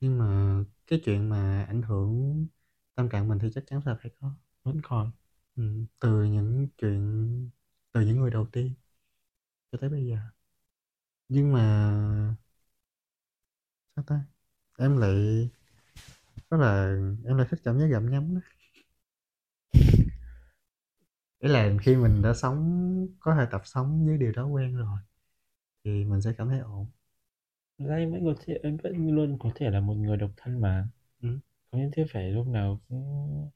Nhưng 0.00 0.18
mà 0.18 0.56
cái 0.86 1.00
chuyện 1.04 1.28
mà 1.28 1.64
ảnh 1.68 1.82
hưởng 1.82 2.46
tâm 2.94 3.08
trạng 3.08 3.28
mình 3.28 3.38
thì 3.38 3.48
chắc 3.54 3.64
chắn 3.66 3.80
là 3.86 3.96
phải 4.02 4.10
có. 4.20 4.34
Vẫn 4.62 4.80
còn. 4.84 5.10
Ừ. 5.56 5.62
từ 6.00 6.24
những 6.24 6.68
chuyện 6.78 7.50
từ 7.92 8.00
những 8.00 8.16
người 8.20 8.30
đầu 8.30 8.46
tiên 8.52 8.74
cho 9.72 9.78
tới 9.82 9.90
bây 9.90 10.06
giờ. 10.06 10.18
Nhưng 11.28 11.52
mà 11.52 12.36
sao 13.96 14.04
ta? 14.06 14.20
Em 14.78 14.96
lại 14.98 15.48
rất 16.50 16.56
là 16.60 16.84
em 17.26 17.36
lại 17.38 17.46
thích 17.50 17.60
cảm 17.64 17.78
giác 17.80 17.86
gặm 17.86 18.10
nhấm 18.10 18.34
đó 18.34 18.40
ý 21.42 21.48
là 21.48 21.70
khi 21.82 21.96
mình 21.96 22.22
đã 22.22 22.34
sống 22.34 23.08
có 23.20 23.34
thể 23.36 23.46
tập 23.50 23.62
sống 23.64 24.06
với 24.06 24.18
điều 24.18 24.32
đó 24.32 24.46
quen 24.46 24.76
rồi 24.76 24.98
thì 25.84 26.04
mình 26.06 26.22
sẽ 26.22 26.32
cảm 26.38 26.48
thấy 26.48 26.58
ổn. 26.60 26.86
Ra 27.78 27.96
em 27.96 28.12
vẫn 28.12 28.24
có 28.26 28.34
thể 28.46 28.54
em 28.62 28.76
vẫn 28.76 29.08
luôn 29.16 29.38
có 29.40 29.52
thể 29.54 29.70
là 29.70 29.80
một 29.80 29.94
người 29.94 30.16
độc 30.16 30.30
thân 30.36 30.60
mà. 30.60 30.88
Ừ. 31.22 31.28
không 31.70 31.80
nhất 31.82 31.90
thiết 31.94 32.06
phải 32.12 32.30
lúc 32.32 32.46
nào 32.48 32.80
cũng 32.88 33.50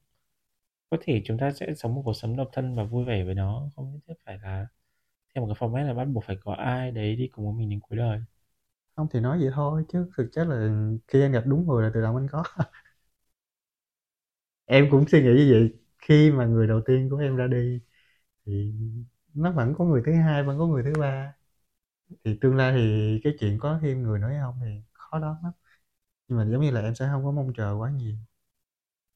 có 0.89 0.97
thể 1.01 1.21
chúng 1.25 1.37
ta 1.39 1.51
sẽ 1.53 1.73
sống 1.75 1.95
một 1.95 2.01
cuộc 2.05 2.13
sống 2.13 2.37
độc 2.37 2.49
thân 2.53 2.75
và 2.75 2.83
vui 2.83 3.05
vẻ 3.05 3.23
với 3.23 3.35
nó 3.35 3.69
không 3.75 3.91
nhất 3.93 3.99
thiết 4.07 4.13
phải 4.25 4.37
là 4.43 4.67
theo 5.35 5.45
một 5.47 5.53
cái 5.59 5.69
format 5.69 5.87
là 5.87 5.93
bắt 5.93 6.05
buộc 6.05 6.23
phải 6.25 6.37
có 6.45 6.53
ai 6.53 6.91
đấy 6.91 7.15
đi 7.15 7.29
cùng 7.33 7.45
với 7.45 7.55
mình 7.59 7.69
đến 7.69 7.79
cuối 7.81 7.97
đời. 7.99 8.19
Không 8.95 9.07
thì 9.13 9.19
nói 9.21 9.39
vậy 9.41 9.49
thôi 9.55 9.85
chứ 9.89 10.09
thực 10.17 10.29
chất 10.33 10.45
là 10.47 10.69
khi 11.07 11.21
em 11.21 11.31
gặp 11.31 11.43
đúng 11.47 11.67
người 11.67 11.83
là 11.83 11.91
tự 11.93 12.01
động 12.01 12.15
anh 12.17 12.27
có. 12.31 12.43
Em 14.65 14.87
cũng 14.91 15.07
suy 15.07 15.21
nghĩ 15.21 15.29
như 15.35 15.47
vậy 15.53 15.73
khi 15.99 16.31
mà 16.31 16.45
người 16.45 16.67
đầu 16.67 16.81
tiên 16.85 17.09
của 17.09 17.17
em 17.17 17.35
ra 17.35 17.47
đi 17.47 17.79
thì 18.45 18.73
nó 19.33 19.51
vẫn 19.51 19.75
có 19.77 19.85
người 19.85 20.03
thứ 20.05 20.13
hai, 20.13 20.43
vẫn 20.43 20.59
có 20.59 20.67
người 20.67 20.83
thứ 20.83 20.93
ba. 21.01 21.33
Thì 22.25 22.39
tương 22.41 22.55
lai 22.57 22.73
thì 22.77 23.19
cái 23.23 23.33
chuyện 23.39 23.59
có 23.59 23.79
thêm 23.81 24.03
người 24.03 24.19
nữa 24.19 24.27
hay 24.29 24.39
không 24.41 24.59
thì 24.65 24.81
khó 24.93 25.19
đoán 25.19 25.35
lắm. 25.43 25.53
Nhưng 26.27 26.37
mà 26.39 26.45
giống 26.51 26.61
như 26.61 26.71
là 26.71 26.81
em 26.81 26.95
sẽ 26.95 27.09
không 27.13 27.25
có 27.25 27.31
mong 27.31 27.53
chờ 27.57 27.75
quá 27.79 27.91
nhiều. 27.91 28.15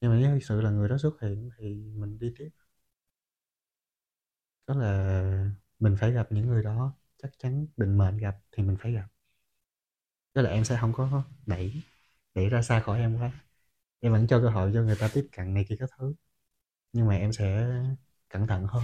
Nhưng 0.00 0.10
mà 0.10 0.16
nếu 0.20 0.30
thực 0.34 0.40
sự 0.44 0.60
là 0.60 0.70
người 0.70 0.88
đó 0.88 0.98
xuất 0.98 1.20
hiện 1.22 1.50
thì 1.58 1.74
mình 1.96 2.18
đi 2.18 2.34
tiếp. 2.38 2.50
Đó 4.66 4.74
là 4.74 5.50
mình 5.78 5.96
phải 6.00 6.12
gặp 6.12 6.26
những 6.32 6.46
người 6.46 6.62
đó, 6.62 6.92
chắc 7.22 7.30
chắn 7.38 7.66
định 7.76 7.98
mệnh 7.98 8.16
gặp 8.18 8.36
thì 8.52 8.62
mình 8.62 8.76
phải 8.80 8.92
gặp. 8.92 9.06
Đó 10.34 10.42
là 10.42 10.50
em 10.50 10.64
sẽ 10.64 10.76
không 10.80 10.92
có 10.92 11.22
đẩy 11.46 11.82
đẩy 12.34 12.48
ra 12.48 12.62
xa 12.62 12.80
khỏi 12.80 12.98
em 13.00 13.16
quá. 13.20 13.32
Em 14.00 14.12
vẫn 14.12 14.26
cho 14.28 14.40
cơ 14.42 14.50
hội 14.50 14.70
cho 14.74 14.82
người 14.82 14.96
ta 15.00 15.10
tiếp 15.14 15.28
cận 15.32 15.54
này 15.54 15.66
kia 15.68 15.76
các 15.80 15.90
thứ 15.98 16.14
nhưng 16.92 17.06
mà 17.06 17.14
em 17.16 17.32
sẽ 17.32 17.66
cẩn 18.28 18.46
thận 18.46 18.66
hơn. 18.66 18.82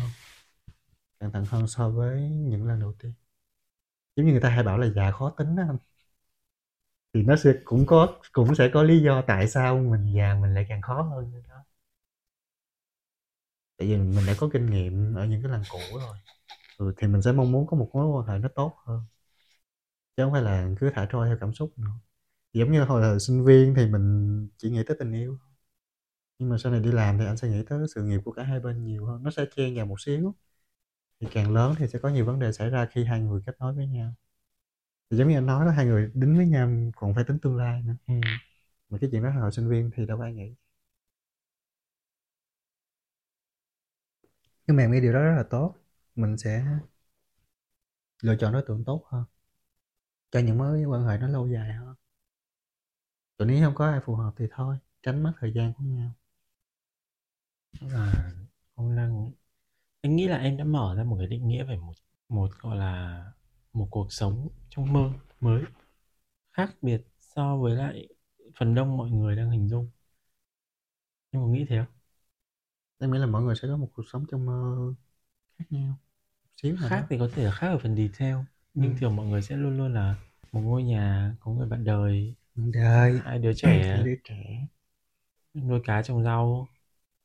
Cẩn 1.21 1.33
thận 1.33 1.45
hơn 1.45 1.67
so 1.69 1.91
với 1.91 2.21
những 2.31 2.67
lần 2.67 2.81
đầu 2.81 2.95
tiên. 2.99 3.13
Giống 4.17 4.27
như 4.27 4.33
người 4.33 4.41
ta 4.41 4.49
hay 4.49 4.65
bảo 4.65 4.79
là 4.79 4.89
già 4.97 5.11
khó 5.11 5.31
tính 5.31 5.57
đó 5.57 5.63
anh. 5.69 5.79
Thì 7.15 7.23
nó 7.23 7.37
sẽ 7.37 7.53
cũng 7.65 7.87
có 7.87 8.19
cũng 8.33 8.55
sẽ 8.55 8.71
có 8.75 8.83
lý 8.83 9.03
do 9.03 9.23
tại 9.27 9.49
sao 9.49 9.79
mình 9.79 10.13
già 10.17 10.35
mình 10.43 10.55
lại 10.55 10.67
càng 10.69 10.83
khó 10.83 11.03
hơn 11.03 11.33
nữa 11.33 11.41
đó. 11.49 11.65
Tại 13.77 13.89
vì 13.89 13.97
mình 13.97 14.27
đã 14.27 14.35
có 14.39 14.49
kinh 14.53 14.67
nghiệm 14.67 15.15
ở 15.15 15.25
những 15.27 15.43
cái 15.43 15.53
lần 15.53 15.63
cũ 15.71 15.79
rồi. 15.99 16.17
Ừ, 16.79 16.95
thì 16.97 17.09
mình 17.09 17.23
sẽ 17.23 17.33
mong 17.33 17.53
muốn 17.53 17.67
có 17.67 17.77
một 17.77 17.91
mối 17.93 18.07
quan 18.07 18.27
hệ 18.29 18.39
nó 18.39 18.49
tốt 18.55 18.77
hơn. 18.87 19.03
Chứ 20.17 20.23
không 20.25 20.33
phải 20.33 20.43
là 20.43 20.69
cứ 20.81 20.91
thả 20.95 21.07
trôi 21.11 21.27
theo 21.29 21.37
cảm 21.41 21.53
xúc 21.55 21.73
nữa. 21.79 21.91
Giống 22.53 22.73
như 22.73 22.85
hồi 22.85 23.03
là 23.03 23.19
sinh 23.21 23.45
viên 23.45 23.75
thì 23.77 23.87
mình 23.87 24.49
chỉ 24.59 24.71
nghĩ 24.71 24.83
tới 24.87 24.97
tình 25.01 25.13
yêu 25.13 25.39
nhưng 26.39 26.49
mà 26.49 26.59
sau 26.59 26.73
này 26.73 26.81
đi 26.81 26.93
làm 26.93 27.19
thì 27.19 27.27
anh 27.27 27.37
sẽ 27.37 27.49
nghĩ 27.49 27.63
tới 27.69 27.79
sự 27.95 28.03
nghiệp 28.03 28.21
của 28.25 28.33
cả 28.33 28.43
hai 28.43 28.61
bên 28.61 28.85
nhiều 28.85 29.07
hơn 29.07 29.23
nó 29.23 29.31
sẽ 29.31 29.45
chen 29.57 29.77
vào 29.77 29.87
một 29.87 30.01
xíu. 30.01 30.35
Thì 31.21 31.29
càng 31.33 31.55
lớn 31.55 31.75
thì 31.79 31.89
sẽ 31.89 31.99
có 31.99 32.09
nhiều 32.09 32.25
vấn 32.27 32.39
đề 32.39 32.53
xảy 32.53 32.71
ra 32.71 32.87
khi 32.93 33.05
hai 33.05 33.21
người 33.21 33.43
kết 33.47 33.57
nối 33.61 33.75
với 33.75 33.87
nhau. 33.87 34.15
Thì 35.11 35.17
giống 35.17 35.29
như 35.29 35.39
anh 35.39 35.47
nói 35.47 35.67
đó 35.67 35.71
hai 35.73 35.87
người 35.87 36.11
đứng 36.15 36.37
với 36.37 36.47
nhau 36.47 36.71
còn 36.97 37.15
phải 37.15 37.25
tính 37.25 37.39
tương 37.43 37.57
lai 37.57 37.83
nữa. 37.83 37.95
Ừ. 38.09 38.15
mà 38.91 38.99
cái 39.01 39.11
chuyện 39.13 39.23
đó 39.23 39.31
hồi 39.31 39.53
sinh 39.53 39.69
viên 39.69 39.91
thì 39.97 40.07
đâu 40.07 40.21
ai 40.21 40.35
nghĩ. 40.35 40.55
Nhưng 44.67 44.77
mà 44.77 44.83
em 44.83 44.93
nghĩ 44.93 45.01
điều 45.01 45.13
đó 45.13 45.21
rất 45.23 45.35
là 45.37 45.43
tốt. 45.51 45.75
Mình 46.15 46.37
sẽ 46.39 46.65
lựa 48.23 48.37
chọn 48.41 48.53
đối 48.53 48.63
tượng 48.63 48.85
tốt 48.85 49.05
hơn. 49.07 49.25
Cho 50.31 50.41
những 50.41 50.59
mối 50.59 50.85
quan 50.85 51.05
hệ 51.07 51.19
nó 51.19 51.29
lâu 51.29 51.49
dài 51.49 51.73
hơn. 51.73 51.95
Còn 53.39 53.49
nếu 53.49 53.65
không 53.65 53.75
có 53.75 53.87
ai 53.87 54.01
phù 54.05 54.15
hợp 54.15 54.33
thì 54.37 54.45
thôi 54.51 54.77
tránh 55.03 55.23
mất 55.23 55.33
thời 55.41 55.53
gian 55.55 55.73
của 55.75 55.85
nhau 55.85 56.13
à 57.81 58.33
không 58.77 58.97
đang 58.97 59.31
anh 60.03 60.17
nghĩ 60.17 60.29
là 60.29 60.39
em 60.39 60.57
đã 60.57 60.65
mở 60.65 60.95
ra 60.97 61.05
một 61.05 61.17
cái 61.19 61.29
định 61.29 61.49
nghĩa 61.49 61.65
về 61.65 61.77
một 61.77 61.93
một 62.31 62.51
gọi 62.61 62.77
là 62.79 63.25
một 63.75 63.89
cuộc 63.93 64.13
sống 64.13 64.49
trong 64.71 64.95
mơ 64.95 65.13
mới 65.41 65.65
khác 66.53 66.77
biệt 66.83 67.03
so 67.21 67.57
với 67.59 67.77
lại 67.77 68.09
phần 68.61 68.75
đông 68.77 68.97
mọi 68.97 69.11
người 69.11 69.37
đang 69.37 69.51
hình 69.53 69.69
dung. 69.69 69.91
Em 71.33 71.43
có 71.43 71.49
nghĩ 71.49 71.65
thế 71.69 71.77
không? 71.79 71.95
Em 72.99 73.11
nghĩ 73.13 73.19
là 73.19 73.27
mọi 73.27 73.43
người 73.43 73.57
sẽ 73.57 73.69
có 73.69 73.77
một 73.77 73.89
cuộc 73.95 74.03
sống 74.13 74.25
trong 74.31 74.47
mơ 74.47 74.77
khác 75.59 75.65
nhau. 75.71 75.95
Xíu 76.63 76.77
khác 76.89 76.89
đó. 76.91 77.09
thì 77.11 77.19
có 77.19 77.31
thể 77.35 77.45
là 77.45 77.53
khác 77.53 77.69
ở 77.69 77.79
phần 77.79 77.97
detail 77.97 78.37
nhưng 78.79 78.95
Ừ. 78.95 79.01
thường 79.01 79.17
mọi 79.17 79.27
người 79.27 79.43
sẽ 79.43 79.57
luôn 79.57 79.79
luôn 79.79 79.95
là 79.95 80.17
một 80.53 80.61
ngôi 80.61 80.83
nhà 80.85 81.37
có 81.41 81.53
người 81.53 81.69
bạn 81.69 81.85
đời 81.85 82.35
đời. 82.57 83.23
hai 83.25 83.39
đứa 83.39 83.53
hai 83.91 83.99
trẻ 83.99 84.05
đứa 84.05 84.15
trẻ. 84.25 84.67
Nuôi 85.55 85.81
cá 85.85 86.03
trồng 86.03 86.23
rau 86.25 86.69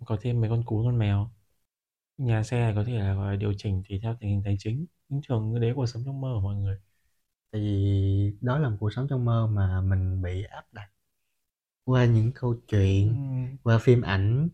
có 0.05 0.17
thêm 0.21 0.41
mấy 0.41 0.49
con 0.49 0.63
cún 0.65 0.85
con 0.85 0.97
mèo. 0.99 1.31
Nhà 2.17 2.43
xe 2.43 2.73
có 2.75 2.83
thể 2.83 2.93
là 2.99 3.13
gọi 3.15 3.31
là 3.31 3.37
điều 3.37 3.53
chỉnh 3.57 3.83
tùy 3.89 3.99
theo 4.03 4.17
tình 4.21 4.29
hình 4.31 4.41
tài 4.45 4.57
chính. 4.59 4.85
Nhưng 5.09 5.21
thường 5.29 5.53
cái 5.55 5.61
đấy 5.61 5.73
cuộc 5.75 5.85
sống 5.87 6.03
trong 6.05 6.21
mơ 6.21 6.31
của 6.35 6.41
mọi 6.41 6.55
người. 6.55 6.77
Tại 7.51 7.61
vì 7.61 8.33
đó 8.41 8.59
là 8.59 8.69
một 8.69 8.77
cuộc 8.79 8.91
sống 8.93 9.07
trong 9.09 9.25
mơ 9.25 9.47
mà 9.47 9.81
mình 9.81 10.21
bị 10.21 10.43
áp 10.43 10.65
đặt 10.73 10.89
qua 11.85 12.05
những 12.05 12.31
câu 12.35 12.55
chuyện 12.67 13.15
Ừm, 13.15 13.57
qua 13.63 13.77
phim 13.79 14.01
ảnh 14.01 14.49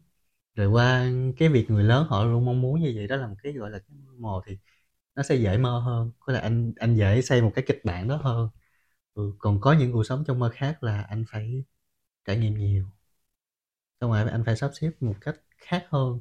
rồi 0.56 0.68
qua 0.68 1.12
cái 1.38 1.50
việc 1.50 1.72
người 1.72 1.84
lớn 1.84 2.08
họ 2.10 2.24
luôn 2.26 2.46
mong 2.46 2.62
muốn 2.62 2.82
như 2.82 2.94
vậy. 2.96 3.08
Đó 3.08 3.16
là 3.16 3.28
một 3.28 3.36
cái 3.44 3.54
gọi 3.54 3.70
là 3.72 3.80
cái 3.80 3.98
mơ 4.06 4.14
mồ 4.20 4.42
thì 4.48 4.58
nó 5.16 5.24
sẽ 5.24 5.36
dễ 5.36 5.58
mơ 5.58 5.80
hơn. 5.80 6.12
Có 6.20 6.34
là 6.34 6.40
anh 6.40 6.74
anh 6.78 6.96
dễ 6.98 7.22
xây 7.22 7.42
một 7.42 7.52
cái 7.56 7.66
kịch 7.68 7.82
bản 7.86 8.08
đó 8.08 8.18
hơn. 8.18 8.50
Ừ, 9.14 9.34
còn 9.40 9.62
có 9.62 9.74
những 9.74 9.94
cuộc 9.94 10.04
sống 10.06 10.24
trong 10.28 10.40
mơ 10.40 10.50
khác 10.54 10.84
là 10.84 11.02
anh 11.04 11.26
phải 11.30 11.64
trải 12.26 12.38
nghiệm 12.38 12.56
nhiều 12.60 12.86
xong 14.02 14.12
rồi 14.12 14.30
anh 14.32 14.44
phải 14.46 14.56
sắp 14.58 14.72
xếp 14.74 14.92
một 15.02 15.14
cách 15.22 15.36
khác 15.58 15.86
hơn 15.90 16.20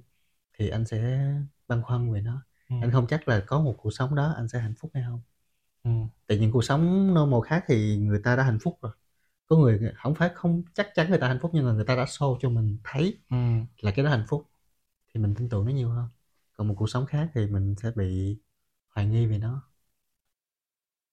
thì 0.59 0.69
anh 0.69 0.85
sẽ 0.87 1.27
băn 1.69 1.83
khoăn 1.83 2.13
về 2.13 2.21
nó. 2.23 2.43
Ừm, 2.71 2.81
anh 2.81 2.93
không 2.93 3.07
chắc 3.09 3.29
là 3.29 3.45
có 3.47 3.61
một 3.63 3.75
cuộc 3.79 3.91
sống 3.91 4.15
đó 4.15 4.33
anh 4.37 4.49
sẽ 4.49 4.61
hạnh 4.61 4.75
phúc 4.81 4.91
hay 4.95 5.05
không. 5.09 5.21
Ừm, 5.85 6.09
tại 6.27 6.39
những 6.39 6.53
cuộc 6.53 6.63
sống 6.65 7.15
normal 7.15 7.41
khác 7.47 7.65
thì 7.69 7.97
người 7.99 8.21
ta 8.25 8.37
đã 8.37 8.43
hạnh 8.43 8.59
phúc 8.63 8.79
rồi. 8.83 8.93
Có 9.47 9.57
người 9.57 9.81
không 9.97 10.15
phải 10.15 10.31
không 10.35 10.63
chắc 10.75 10.89
chắn 10.95 11.11
người 11.11 11.19
ta 11.19 11.29
hạnh 11.29 11.39
phúc 11.43 11.51
nhưng 11.55 11.67
mà 11.67 11.73
người 11.73 11.85
ta 11.85 11.97
đã 11.97 12.05
show 12.05 12.39
cho 12.41 12.49
mình 12.51 12.79
thấy 12.85 13.19
ừm. 13.31 13.67
là 13.81 13.91
cái 13.97 14.05
đó 14.05 14.11
hạnh 14.11 14.25
phúc 14.29 14.51
thì 15.15 15.21
mình 15.21 15.35
tin 15.37 15.49
tưởng 15.49 15.67
nó 15.67 15.73
nhiều 15.73 15.91
hơn. 15.91 16.09
Còn 16.55 16.69
một 16.69 16.75
cuộc 16.79 16.91
sống 16.91 17.07
khác 17.07 17.31
thì 17.35 17.47
mình 17.47 17.75
sẽ 17.83 17.91
bị 17.97 18.39
hoài 18.91 19.07
nghi 19.09 19.27
về 19.27 19.39
nó. 19.39 19.63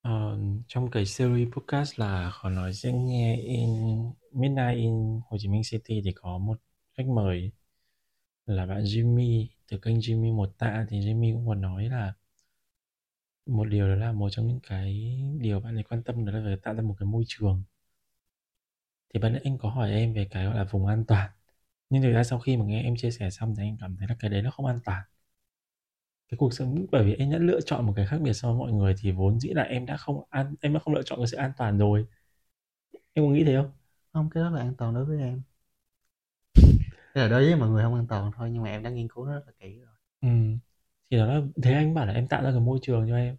Ờ, 0.02 0.38
trong 0.68 0.92
cái 0.92 1.06
series 1.06 1.50
podcast 1.54 2.00
là 2.00 2.30
khó 2.32 2.50
nói 2.50 2.74
sẽ 2.74 2.92
nghe 2.94 3.36
in 3.42 3.70
Midnight 4.36 4.78
in 4.78 5.22
Hồ 5.30 5.38
Chí 5.40 5.48
Minh 5.48 5.62
City 5.72 6.02
thì 6.06 6.12
có 6.16 6.38
một 6.38 6.60
khách 6.98 7.08
mời 7.08 7.52
là 8.46 8.66
bạn 8.66 8.84
Jimmy. 8.84 9.48
Từ 9.68 9.78
kênh 9.78 9.98
Jimmy 9.98 10.36
một 10.36 10.58
tạ 10.58 10.86
thì 10.90 11.00
Jimmy 11.00 11.34
cũng 11.36 11.48
còn 11.48 11.62
nói 11.62 11.90
là 11.90 12.14
một 13.46 13.66
điều 13.66 13.88
đó 13.88 13.96
là 13.96 14.12
một 14.12 14.30
trong 14.32 14.48
những 14.48 14.60
cái 14.70 15.18
điều 15.40 15.60
bạn 15.60 15.76
ấy 15.78 15.84
quan 15.84 16.04
tâm 16.04 16.26
đó 16.26 16.32
là 16.32 16.42
phải 16.46 16.58
tạo 16.64 16.74
ra 16.76 16.82
một 16.82 16.96
cái 17.00 17.08
môi 17.08 17.24
trường. 17.28 17.64
Thì 19.14 19.20
ban 19.20 19.34
nãy 19.34 19.42
anh 19.44 19.58
có 19.58 19.70
hỏi 19.70 19.92
em 19.92 20.14
về 20.14 20.28
cái 20.32 20.46
gọi 20.46 20.56
là 20.58 20.64
vùng 20.64 20.86
an 20.86 21.06
toàn. 21.08 21.30
Nhưng 21.90 22.02
thực 22.04 22.12
ra 22.14 22.24
sau 22.24 22.40
khi 22.40 22.58
mà 22.58 22.66
nghe 22.66 22.84
em 22.84 22.96
chia 22.98 23.12
sẻ 23.12 23.30
xong 23.30 23.56
thì 23.56 23.64
anh 23.64 23.78
cảm 23.82 23.98
thấy 23.98 24.08
là 24.08 24.16
cái 24.20 24.32
đấy 24.32 24.42
nó 24.42 24.52
không 24.52 24.66
an 24.66 24.80
toàn. 24.86 25.04
Cái 26.30 26.38
cuộc 26.38 26.54
sống, 26.54 26.86
bởi 26.92 27.04
vì 27.06 27.14
em 27.16 27.32
đã 27.32 27.38
lựa 27.38 27.62
chọn 27.62 27.86
một 27.86 27.94
cái 27.96 28.06
khác 28.08 28.18
biệt 28.22 28.34
so 28.34 28.50
với 28.50 28.60
mọi 28.60 28.72
người 28.72 28.96
thì 29.02 29.12
vốn 29.12 29.40
dĩ 29.40 29.50
là 29.50 29.64
em 29.64 29.86
đã 29.86 29.98
không 29.98 30.24
an, 30.30 30.56
em 30.62 30.74
đã 30.74 30.80
không 30.80 30.94
lựa 30.94 31.04
chọn 31.04 31.20
cái 31.20 31.28
sự 31.28 31.38
an 31.38 31.52
toàn 31.58 31.78
rồi. 31.78 32.06
Em 33.14 33.26
có 33.26 33.32
nghĩ 33.32 33.44
thế 33.44 33.56
không? 33.56 33.85
Không, 34.16 34.30
cái 34.32 34.44
đó 34.44 34.50
là 34.50 34.62
an 34.62 34.76
toàn 34.78 34.94
đối 34.94 35.06
với 35.06 35.20
em. 35.20 35.44
Cái 37.14 37.24
là 37.24 37.30
đối 37.30 37.46
với 37.46 37.56
mọi 37.56 37.70
người 37.70 37.84
không 37.84 37.96
an 37.96 38.08
toàn 38.08 38.32
thôi, 38.36 38.50
nhưng 38.52 38.64
mà 38.64 38.70
em 38.70 38.84
đã 38.84 38.90
nghiên 38.90 39.08
cứu 39.08 39.26
nó 39.26 39.34
rất 39.34 39.44
là 39.48 39.54
kỹ 39.60 39.80
rồi. 39.80 39.96
Ừ. 40.22 40.28
thì 41.12 41.18
đó 41.18 41.26
là 41.28 41.42
thế 41.64 41.74
anh 41.74 41.94
bảo 41.94 42.06
là 42.06 42.14
em 42.14 42.28
tạo 42.28 42.44
ra 42.44 42.52
cái 42.52 42.60
môi 42.60 42.80
trường 42.82 43.08
cho 43.10 43.16
em. 43.18 43.38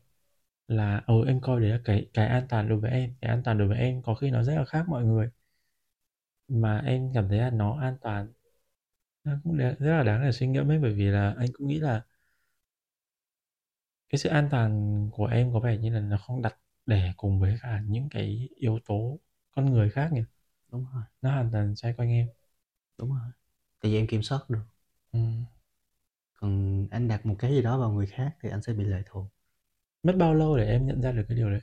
Là 0.68 1.05
ừ 1.07 1.14
em 1.29 1.41
coi 1.43 1.61
đấy 1.61 1.70
là 1.70 1.81
cái 1.85 2.07
cái 2.14 2.29
an 2.29 2.47
toàn 2.51 2.68
đối 2.68 2.81
với 2.81 2.91
em. 2.91 3.14
Cái 3.20 3.31
an 3.31 3.43
toàn 3.45 3.59
đối 3.59 3.68
với 3.68 3.79
em 3.79 4.03
có 4.03 4.14
khi 4.16 4.31
nó 4.31 4.43
rất 4.45 4.55
là 4.57 4.64
khác 4.66 4.85
mọi 4.89 5.05
người. 5.05 5.31
Mà 6.49 6.79
em 6.87 7.11
cảm 7.14 7.29
thấy 7.29 7.39
là 7.39 7.51
nó 7.51 7.79
an 7.81 7.97
toàn. 8.01 8.33
Nó 9.24 9.33
cũng 9.45 9.57
rất 9.59 9.77
là 9.81 10.03
đáng 10.05 10.22
để 10.24 10.33
suy 10.33 10.47
ngẫm 10.47 10.70
ấy 10.70 10.79
bởi 10.79 10.93
vì 10.95 11.05
là 11.07 11.35
anh 11.39 11.49
cũng 11.55 11.68
nghĩ 11.68 11.81
là 11.81 12.03
cái 14.09 14.18
sự 14.18 14.29
an 14.29 14.49
toàn 14.51 15.09
của 15.12 15.27
em 15.27 15.53
có 15.53 15.61
vẻ 15.61 15.77
như 15.79 15.91
là 15.91 16.01
nó 16.01 16.16
không 16.18 16.43
đặt 16.43 16.59
để 16.87 17.12
cùng 17.16 17.41
với 17.41 17.57
cả 17.62 17.81
những 17.89 18.09
cái 18.11 18.49
yếu 18.57 18.79
tố 18.87 19.18
con 19.51 19.66
người 19.72 19.91
khác 19.91 20.09
nhỉ? 20.12 20.20
Đúng 20.77 20.87
rồi 20.95 21.03
nó 21.22 21.31
hoàn 21.33 21.51
toàn 21.53 21.77
xoay 21.77 21.95
quanh 21.95 22.09
em. 22.11 22.29
Đúng 22.99 23.09
rồi 23.11 23.31
tại 23.81 23.93
vì 23.93 23.99
em 23.99 24.07
kiểm 24.07 24.22
soát 24.22 24.51
được. 24.51 24.62
Ừ. 25.12 25.18
còn 26.35 26.87
anh 26.91 27.09
đặt 27.09 27.27
một 27.27 27.37
cái 27.39 27.51
gì 27.53 27.62
đó 27.62 27.79
vào 27.79 27.91
người 27.93 28.07
khác 28.07 28.37
thì 28.43 28.51
anh 28.51 28.62
sẽ 28.62 28.72
bị 28.72 28.85
lệ 28.85 29.03
thuộc. 29.07 29.27
Mất 30.03 30.14
bao 30.18 30.35
lâu 30.35 30.57
để 30.59 30.66
em 30.66 30.87
nhận 30.87 31.03
ra 31.03 31.12
được 31.12 31.24
cái 31.29 31.37
điều 31.39 31.51
đấy? 31.51 31.61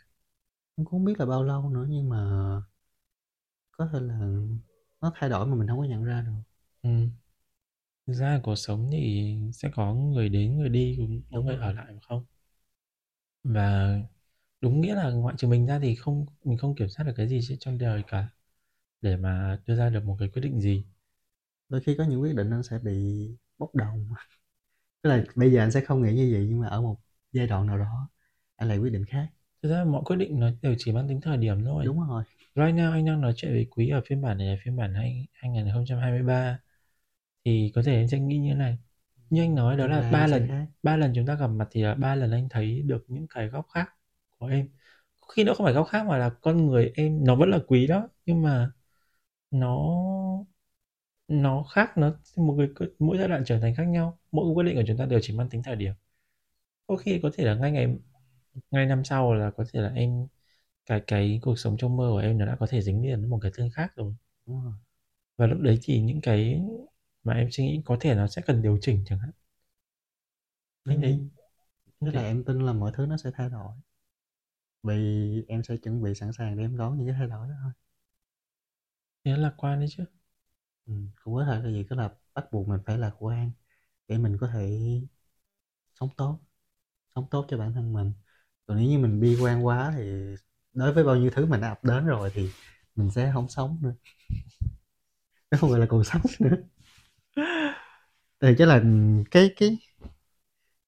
Em 0.77 0.85
cũng 0.85 0.91
không 0.91 1.05
biết 1.05 1.13
là 1.19 1.25
bao 1.25 1.43
lâu 1.43 1.69
nữa 1.69 1.87
nhưng 1.89 2.09
mà 2.09 2.17
có 3.71 3.89
thể 3.93 3.99
là 3.99 4.19
nó 5.01 5.11
thay 5.15 5.29
đổi 5.29 5.47
mà 5.47 5.55
mình 5.55 5.67
không 5.67 5.77
có 5.79 5.83
nhận 5.85 6.03
ra 6.03 6.21
được. 6.21 6.31
Ừ. 6.83 6.89
thực 8.07 8.13
ra 8.13 8.39
cuộc 8.43 8.55
sống 8.55 8.89
thì 8.91 9.35
sẽ 9.53 9.69
có 9.75 9.93
người 9.93 10.29
đến 10.29 10.57
người 10.57 10.69
đi 10.69 10.95
cũng 10.97 11.21
có 11.31 11.41
người 11.41 11.55
rồi. 11.57 11.67
ở 11.67 11.73
lại 11.73 11.95
không? 12.07 12.25
Và 13.43 13.95
đúng 14.61 14.81
nghĩa 14.81 14.95
là 14.95 15.11
ngoại 15.11 15.35
trừ 15.37 15.47
mình 15.47 15.65
ra 15.67 15.79
thì 15.79 15.95
không 15.95 16.25
mình 16.43 16.57
không 16.57 16.75
kiểm 16.75 16.89
soát 16.89 17.05
được 17.05 17.13
cái 17.17 17.27
gì 17.29 17.41
trên- 17.49 17.59
trong 17.59 17.77
đời 17.77 18.03
cả 18.07 18.27
để 19.03 19.17
mà 19.17 19.59
đưa 19.65 19.75
ra 19.75 19.89
được 19.89 20.03
một 20.05 20.15
cái 20.19 20.29
quyết 20.29 20.41
định 20.41 20.61
gì? 20.61 20.85
Đôi 21.69 21.81
khi 21.81 21.95
có 21.97 22.03
những 22.03 22.21
quyết 22.21 22.35
định 22.35 22.51
anh 22.51 22.63
sẽ 22.63 22.79
bị 22.83 23.27
bốc 23.57 23.75
đồng. 23.75 24.09
Tức 25.01 25.09
là 25.09 25.23
bây 25.35 25.51
giờ 25.51 25.61
anh 25.61 25.71
sẽ 25.71 25.81
không 25.81 26.01
nghĩ 26.01 26.13
như 26.13 26.29
vậy 26.33 26.45
nhưng 26.49 26.59
mà 26.59 26.67
ở 26.67 26.81
một 26.81 26.97
giai 27.31 27.47
đoạn 27.47 27.67
nào 27.67 27.77
đó 27.77 28.09
anh 28.55 28.69
lại 28.69 28.77
quyết 28.77 28.89
định 28.89 29.05
khác. 29.05 29.27
Thực 29.63 29.69
ra 29.69 29.83
mọi 29.83 30.03
quyết 30.05 30.15
định 30.15 30.39
nó 30.39 30.49
đều 30.61 30.75
chỉ 30.77 30.91
mang 30.91 31.07
tính 31.07 31.21
thời 31.21 31.37
điểm 31.37 31.65
thôi. 31.65 31.85
Đúng 31.85 32.07
rồi. 32.07 32.23
Right 32.55 32.75
now 32.75 32.91
anh 32.91 33.05
đang 33.05 33.21
nói 33.21 33.33
chuyện 33.35 33.51
với 33.51 33.67
quý 33.71 33.89
ở 33.89 34.01
phiên 34.05 34.21
bản 34.21 34.37
này 34.37 34.47
là 34.47 34.55
phiên 34.65 34.77
bản 34.77 34.93
hai 34.93 35.27
2023 35.33 36.59
thì 37.45 37.71
có 37.75 37.81
thể 37.85 37.93
em 37.93 38.07
sẽ 38.07 38.19
nghĩ 38.19 38.37
như 38.37 38.49
thế 38.49 38.55
này. 38.55 38.77
Như 39.29 39.41
anh 39.43 39.55
nói 39.55 39.77
đó 39.77 39.87
là 39.87 40.09
ba 40.11 40.27
lần 40.27 40.47
ba 40.83 40.97
lần 40.97 41.11
chúng 41.15 41.25
ta 41.25 41.35
gặp 41.35 41.47
mặt 41.47 41.67
thì 41.71 41.83
là 41.83 41.95
ba 41.95 42.15
lần 42.15 42.31
anh 42.31 42.49
thấy 42.49 42.81
được 42.81 43.05
những 43.07 43.27
cái 43.27 43.47
góc 43.47 43.67
khác 43.73 43.93
của 44.37 44.47
em. 44.47 44.69
Khi 45.35 45.43
nó 45.43 45.53
không 45.53 45.65
phải 45.65 45.73
góc 45.73 45.87
khác 45.87 46.05
mà 46.07 46.17
là 46.17 46.29
con 46.29 46.65
người 46.65 46.91
em 46.95 47.25
nó 47.25 47.35
vẫn 47.35 47.49
là 47.49 47.59
quý 47.67 47.87
đó. 47.87 48.09
Nhưng 48.25 48.41
mà 48.41 48.71
nó 49.53 49.77
nó 51.27 51.63
khác 51.63 51.97
nó 51.97 52.15
một 52.37 52.55
cái 52.75 52.87
mỗi 52.99 53.17
giai 53.17 53.27
đoạn 53.27 53.43
trưởng 53.45 53.61
thành 53.61 53.75
khác 53.75 53.83
nhau. 53.87 54.19
Mỗi 54.31 54.53
quyết 54.55 54.63
định 54.63 54.75
của 54.75 54.83
chúng 54.87 54.97
ta 54.97 55.05
đều 55.05 55.19
chỉ 55.23 55.37
mang 55.37 55.49
tính 55.49 55.63
thời 55.63 55.75
điểm. 55.75 55.93
Có 56.87 56.97
khi 56.97 57.19
có 57.23 57.31
thể 57.33 57.45
là 57.45 57.55
ngay 57.55 57.71
ngày 57.71 57.97
ngay 58.71 58.85
năm 58.85 59.03
sau 59.05 59.33
là 59.33 59.51
có 59.51 59.65
thể 59.73 59.81
là 59.81 59.89
em 59.95 60.27
cái 60.87 61.01
cái 61.07 61.39
cuộc 61.43 61.59
sống 61.59 61.77
trong 61.79 61.97
mơ 61.97 62.09
của 62.11 62.17
em 62.19 62.37
nó 62.37 62.45
đã 62.45 62.57
có 62.59 62.67
thể 62.71 62.81
dính 62.81 63.03
liền 63.03 63.21
với 63.21 63.29
một 63.29 63.39
cái 63.43 63.51
tên 63.57 63.69
khác 63.75 63.93
rồi. 63.95 64.15
Và 65.37 65.47
lúc 65.47 65.59
đấy 65.61 65.79
thì 65.83 66.01
những 66.01 66.21
cái 66.21 66.61
mà 67.23 67.33
em 67.33 67.47
suy 67.51 67.65
nghĩ 67.65 67.81
có 67.85 67.97
thể 67.99 68.15
nó 68.15 68.27
sẽ 68.27 68.41
cần 68.45 68.61
điều 68.61 68.77
chỉnh 68.81 69.03
chẳng 69.05 69.19
hạn. 69.19 69.31
Thấy 70.85 70.97
nhiên. 70.97 71.29
tức 72.01 72.11
là 72.11 72.23
em 72.23 72.43
tin 72.45 72.59
là 72.59 72.73
mọi 72.73 72.91
thứ 72.95 73.05
nó 73.05 73.17
sẽ 73.17 73.31
thay 73.35 73.49
đổi. 73.49 73.73
Vì 74.83 74.93
em 75.47 75.63
sẽ 75.63 75.77
chuẩn 75.77 76.03
bị 76.03 76.15
sẵn 76.15 76.33
sàng 76.33 76.57
để 76.57 76.63
em 76.63 76.77
đón 76.77 76.97
những 76.97 77.07
cái 77.07 77.15
thay 77.19 77.27
đổi 77.27 77.47
đó 77.47 77.53
thôi 77.63 77.71
thế 79.25 79.31
là 79.31 79.37
lạc 79.37 79.53
quan 79.57 79.79
đấy 79.79 79.87
chứ 79.91 80.03
Ừ, 80.87 80.93
cũng 81.23 81.35
có 81.35 81.45
thể 81.45 81.59
là 81.63 81.71
gì, 81.71 81.85
tức 81.89 81.95
là 81.95 82.11
bắt 82.33 82.45
buộc 82.51 82.67
mình 82.67 82.79
phải 82.85 82.97
lạc 82.97 83.11
quan 83.19 83.51
để 84.07 84.17
mình 84.17 84.37
có 84.41 84.47
thể 84.53 84.79
sống 85.99 86.09
tốt, 86.17 86.39
sống 87.15 87.27
tốt 87.31 87.45
cho 87.49 87.57
bản 87.57 87.73
thân 87.73 87.93
mình. 87.93 88.13
Còn 88.67 88.77
nếu 88.77 88.87
như 88.89 88.99
mình 88.99 89.21
bi 89.21 89.37
quan 89.43 89.65
quá 89.65 89.93
thì 89.97 90.03
đối 90.73 90.93
với 90.93 91.03
bao 91.03 91.15
nhiêu 91.17 91.31
thứ 91.35 91.45
mình 91.45 91.61
đã 91.61 91.69
ập 91.69 91.83
đến 91.85 92.05
rồi 92.07 92.31
thì 92.35 92.49
mình 92.95 93.11
sẽ 93.11 93.31
không 93.35 93.49
sống 93.49 93.79
nữa. 93.81 93.93
Nó 95.51 95.57
không 95.57 95.69
gọi 95.69 95.79
là 95.79 95.85
còn 95.89 96.03
sống 96.03 96.21
nữa. 96.39 96.55
Thì 98.41 98.47
chắc 98.57 98.67
là 98.67 98.81
cái 99.31 99.53
cái 99.57 99.77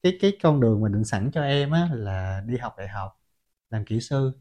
cái 0.03 0.17
cái 0.21 0.37
con 0.43 0.59
đường 0.59 0.81
mà 0.81 0.89
định 0.89 1.03
sẵn 1.05 1.31
cho 1.33 1.41
em 1.43 1.71
á 1.71 1.89
là 1.93 2.41
đi 2.47 2.57
học 2.57 2.73
đại 2.77 2.87
học, 2.87 3.19
làm 3.69 3.85
kỹ 3.85 3.99
sư, 4.01 4.31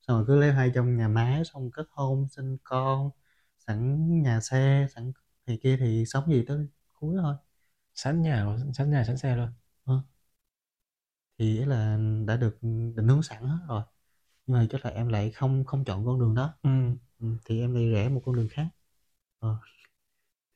xong 0.00 0.16
rồi 0.18 0.24
cứ 0.28 0.36
lấy 0.40 0.52
hai 0.52 0.70
trong 0.74 0.96
nhà 0.96 1.08
máy, 1.08 1.42
xong 1.44 1.70
kết 1.70 1.86
hôn, 1.90 2.28
sinh 2.36 2.56
con, 2.64 3.10
sẵn 3.68 4.08
nhà 4.22 4.40
xe, 4.40 4.86
sẵn 4.94 5.12
thì 5.46 5.56
kia 5.56 5.76
thì 5.80 6.04
sống 6.06 6.24
gì 6.32 6.44
tới 6.48 6.68
cuối 6.94 7.16
thôi. 7.22 7.34
Sẵn 7.94 8.22
nhà 8.22 8.56
sẵn 8.74 8.90
nhà 8.90 9.04
sẵn 9.04 9.16
xe 9.18 9.36
luôn. 9.36 9.48
Ờ. 9.84 10.02
Thì 11.38 11.58
ý 11.58 11.64
là 11.64 11.98
đã 12.26 12.36
được 12.36 12.58
định 12.96 13.08
hướng 13.08 13.22
sẵn 13.22 13.44
hết 13.44 13.58
rồi. 13.68 13.82
Nhưng 14.46 14.58
mà 14.58 14.66
chắc 14.70 14.84
là 14.84 14.90
em 14.90 15.08
lại 15.08 15.30
không 15.30 15.64
không 15.64 15.84
chọn 15.84 16.06
con 16.06 16.20
đường 16.20 16.34
đó. 16.34 16.54
Ừm. 16.62 16.96
Ừm, 17.20 17.38
thì 17.44 17.60
em 17.60 17.74
đi 17.74 17.92
rẽ 17.92 18.08
một 18.08 18.22
con 18.26 18.36
đường 18.36 18.48
khác. 18.50 18.68
Ờ. 19.40 19.56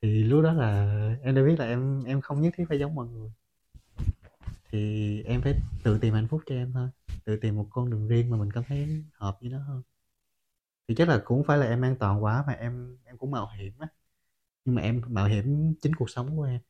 Thì 0.03 0.25
lúc 0.25 0.43
đó 0.45 0.53
là 0.53 0.87
em 1.23 1.35
đã 1.35 1.43
biết 1.43 1.57
là 1.59 1.67
em 1.67 2.05
em 2.05 2.21
không 2.21 2.41
nhất 2.41 2.55
thiết 2.57 2.65
phải 2.69 2.79
giống 2.79 2.95
mọi 2.95 3.07
người. 3.09 3.31
Thì 4.71 5.23
em 5.23 5.43
phải 5.43 5.55
tự 5.85 5.99
tìm 5.99 6.15
hạnh 6.15 6.29
phúc 6.29 6.41
cho 6.47 6.55
em 6.55 6.73
thôi, 6.73 6.89
tự 7.25 7.37
tìm 7.37 7.57
một 7.57 7.67
con 7.71 7.91
đường 7.91 8.09
riêng 8.09 8.31
mà 8.31 8.37
mình 8.37 8.53
cảm 8.53 8.65
thấy 8.69 9.05
hợp 9.15 9.39
với 9.41 9.51
nó 9.51 9.59
hơn. 9.59 9.83
Thì 10.93 10.97
chắc 10.97 11.09
là 11.09 11.21
cũng 11.25 11.45
phải 11.45 11.59
là 11.59 11.67
em 11.67 11.81
an 11.81 11.97
toàn 11.97 12.25
quá 12.25 12.45
mà 12.47 12.53
em 12.53 12.97
em 13.05 13.19
cũng 13.19 13.31
mạo 13.31 13.49
hiểm 13.59 13.73
á. 13.79 13.89
Nhưng 14.65 14.75
mà 14.75 14.83
em 14.83 15.03
mạo 15.07 15.27
hiểm 15.27 15.75
chính 15.81 15.95
cuộc 15.95 16.11
sống 16.11 16.37
của 16.37 16.43
em. 16.43 16.61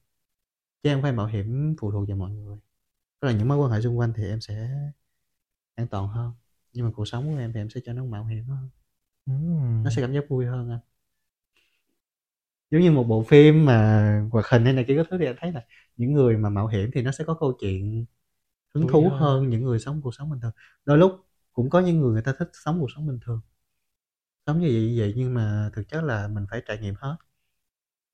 Chứ 0.82 0.90
em 0.90 0.96
không 0.96 1.02
phải 1.02 1.12
mạo 1.12 1.26
hiểm 1.26 1.76
phụ 1.80 1.92
thuộc 1.92 2.08
vào 2.08 2.16
mọi 2.16 2.30
người. 2.30 2.58
Tức 3.20 3.28
là 3.28 3.34
những 3.34 3.48
mối 3.48 3.58
quan 3.58 3.70
hệ 3.70 3.80
xung 3.80 3.98
quanh 3.98 4.12
thì 4.16 4.24
em 4.26 4.40
sẽ 4.40 4.70
an 5.74 5.88
toàn 5.88 6.08
hơn. 6.08 6.32
Nhưng 6.72 6.84
mà 6.84 6.92
cuộc 6.96 7.04
sống 7.04 7.32
của 7.32 7.38
em 7.38 7.52
thì 7.52 7.60
em 7.60 7.70
sẽ 7.70 7.80
cho 7.84 7.92
nó 7.92 8.04
mạo 8.04 8.24
hiểm 8.24 8.44
hơn. 8.44 8.68
Nó 9.84 9.90
sẽ 9.90 10.02
cảm 10.02 10.12
giác 10.12 10.24
vui 10.28 10.46
hơn 10.46 10.70
anh. 10.70 10.80
Giống 12.70 12.80
như 12.82 12.92
một 12.92 13.04
bộ 13.04 13.22
phim 13.22 13.64
mà 13.66 14.28
hoạt 14.32 14.46
hình 14.46 14.64
hay 14.64 14.72
này 14.72 14.84
kia 14.88 14.96
các 14.96 15.06
thứ 15.10 15.18
thì 15.18 15.24
em 15.24 15.36
thấy 15.40 15.52
là 15.52 15.64
những 15.96 16.12
người 16.12 16.36
mà 16.36 16.50
mạo 16.50 16.66
hiểm 16.66 16.90
thì 16.94 17.02
nó 17.02 17.12
sẽ 17.12 17.24
có 17.24 17.34
câu 17.34 17.52
chuyện 17.60 18.04
hứng 18.74 18.88
thú 18.88 19.08
hơn. 19.08 19.20
hơn 19.20 19.48
những 19.48 19.64
người 19.64 19.78
sống 19.78 20.00
cuộc 20.02 20.14
sống 20.14 20.30
bình 20.30 20.40
thường. 20.40 20.52
Đôi 20.84 20.98
lúc 20.98 21.12
cũng 21.52 21.70
có 21.70 21.80
những 21.80 22.00
người 22.00 22.12
người 22.12 22.22
ta 22.22 22.34
thích 22.38 22.50
sống 22.52 22.80
cuộc 22.80 22.90
sống 22.94 23.06
bình 23.06 23.18
thường. 23.24 23.40
Sống 24.46 24.60
như 24.60 24.66
vậy 24.66 24.82
như 24.82 24.94
vậy 24.98 25.12
nhưng 25.16 25.34
mà 25.34 25.70
thực 25.74 25.88
chất 25.88 26.04
là 26.04 26.28
mình 26.28 26.46
phải 26.50 26.62
trải 26.66 26.78
nghiệm 26.78 26.94
hết. 26.98 27.16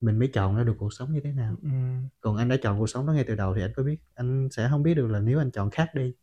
Mình 0.01 0.19
mới 0.19 0.27
chọn 0.27 0.55
ra 0.55 0.63
được 0.63 0.75
cuộc 0.77 0.93
sống 0.93 1.13
như 1.13 1.21
thế 1.23 1.31
nào. 1.31 1.55
Ừm. 1.61 2.07
Còn 2.21 2.37
anh 2.37 2.49
đã 2.49 2.57
chọn 2.63 2.79
cuộc 2.79 2.87
sống 2.87 3.07
đó 3.07 3.13
ngay 3.13 3.23
từ 3.27 3.35
đầu 3.35 3.55
thì 3.55 3.61
anh 3.61 3.71
có 3.75 3.83
biết 3.83 3.97
anh 4.15 4.49
sẽ 4.51 4.67
hông 4.67 4.83
biết 4.83 4.93
được 4.93 5.07
là 5.07 5.19
nếu 5.19 5.39
anh 5.39 5.51
chọn 5.51 5.69
khác 5.69 5.89
đi 5.95 6.13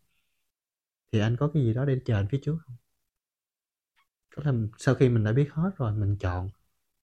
thì 1.13 1.21
anh 1.21 1.37
có 1.37 1.49
cái 1.55 1.63
gì 1.63 1.75
đó 1.75 1.85
để 1.85 2.01
chờ 2.05 2.17
anh 2.17 2.27
phía 2.31 2.39
trước 2.43 2.57
hông? 2.67 2.77
Có 4.37 4.43
là 4.47 4.53
sau 4.79 4.95
khi 4.95 5.09
mình 5.09 5.25
đã 5.25 5.33
biết 5.33 5.49
hết 5.53 5.71
rồi 5.77 5.93
mình 5.93 6.17
chọn, 6.17 6.51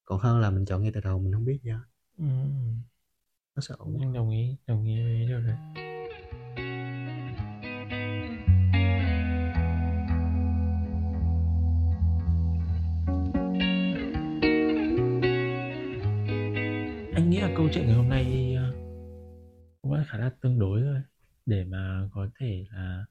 còn 0.04 0.18
hơn 0.18 0.40
là 0.40 0.50
mình 0.50 0.64
chọn 0.64 0.82
ngay 0.82 0.92
từ 0.94 1.00
đầu 1.00 1.18
mình 1.18 1.32
hông 1.32 1.44
biết 1.44 1.58
gì 1.62 1.70
hết. 1.70 1.84
Ừm. 2.18 2.82
Nó 3.54 3.60
sẽ 3.60 3.74
ổn 3.78 4.12
đồng 4.14 4.30
ý, 4.30 4.56
đồng 4.66 4.84
ý 4.84 5.02
với 5.02 5.26
điều 5.28 5.40
đấy. 5.40 5.83
Câu 17.56 17.68
chuyện 17.72 17.86
ngày 17.86 17.96
hôm 17.96 18.08
nay, 18.08 18.54
ơ, 18.54 18.72
cũng 19.82 19.94
đã 19.94 20.04
khá 20.08 20.18
là 20.18 20.30
tương 20.40 20.58
đối 20.58 20.80
rồi, 20.80 21.00
để 21.46 21.64
mà 21.64 22.08
có 22.12 22.28
thể 22.40 22.64
là 22.70 23.04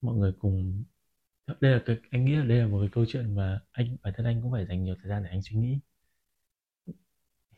mọi 0.00 0.16
người 0.16 0.32
cùng 0.38 0.84
đây 1.60 1.72
là 1.72 1.82
cái 1.86 1.96
anh 2.10 2.24
nghĩ 2.24 2.36
là 2.36 2.44
đây 2.44 2.58
là 2.58 2.66
một 2.66 2.80
cái 2.80 2.88
câu 2.92 3.04
chuyện 3.08 3.34
mà 3.34 3.60
anh 3.72 3.96
bản 4.02 4.14
thân 4.16 4.26
anh 4.26 4.42
cũng 4.42 4.52
phải 4.52 4.66
dành 4.66 4.84
nhiều 4.84 4.94
thời 5.02 5.08
gian 5.08 5.22
để 5.22 5.30
anh 5.30 5.42
suy 5.42 5.56
nghĩ. 5.56 5.80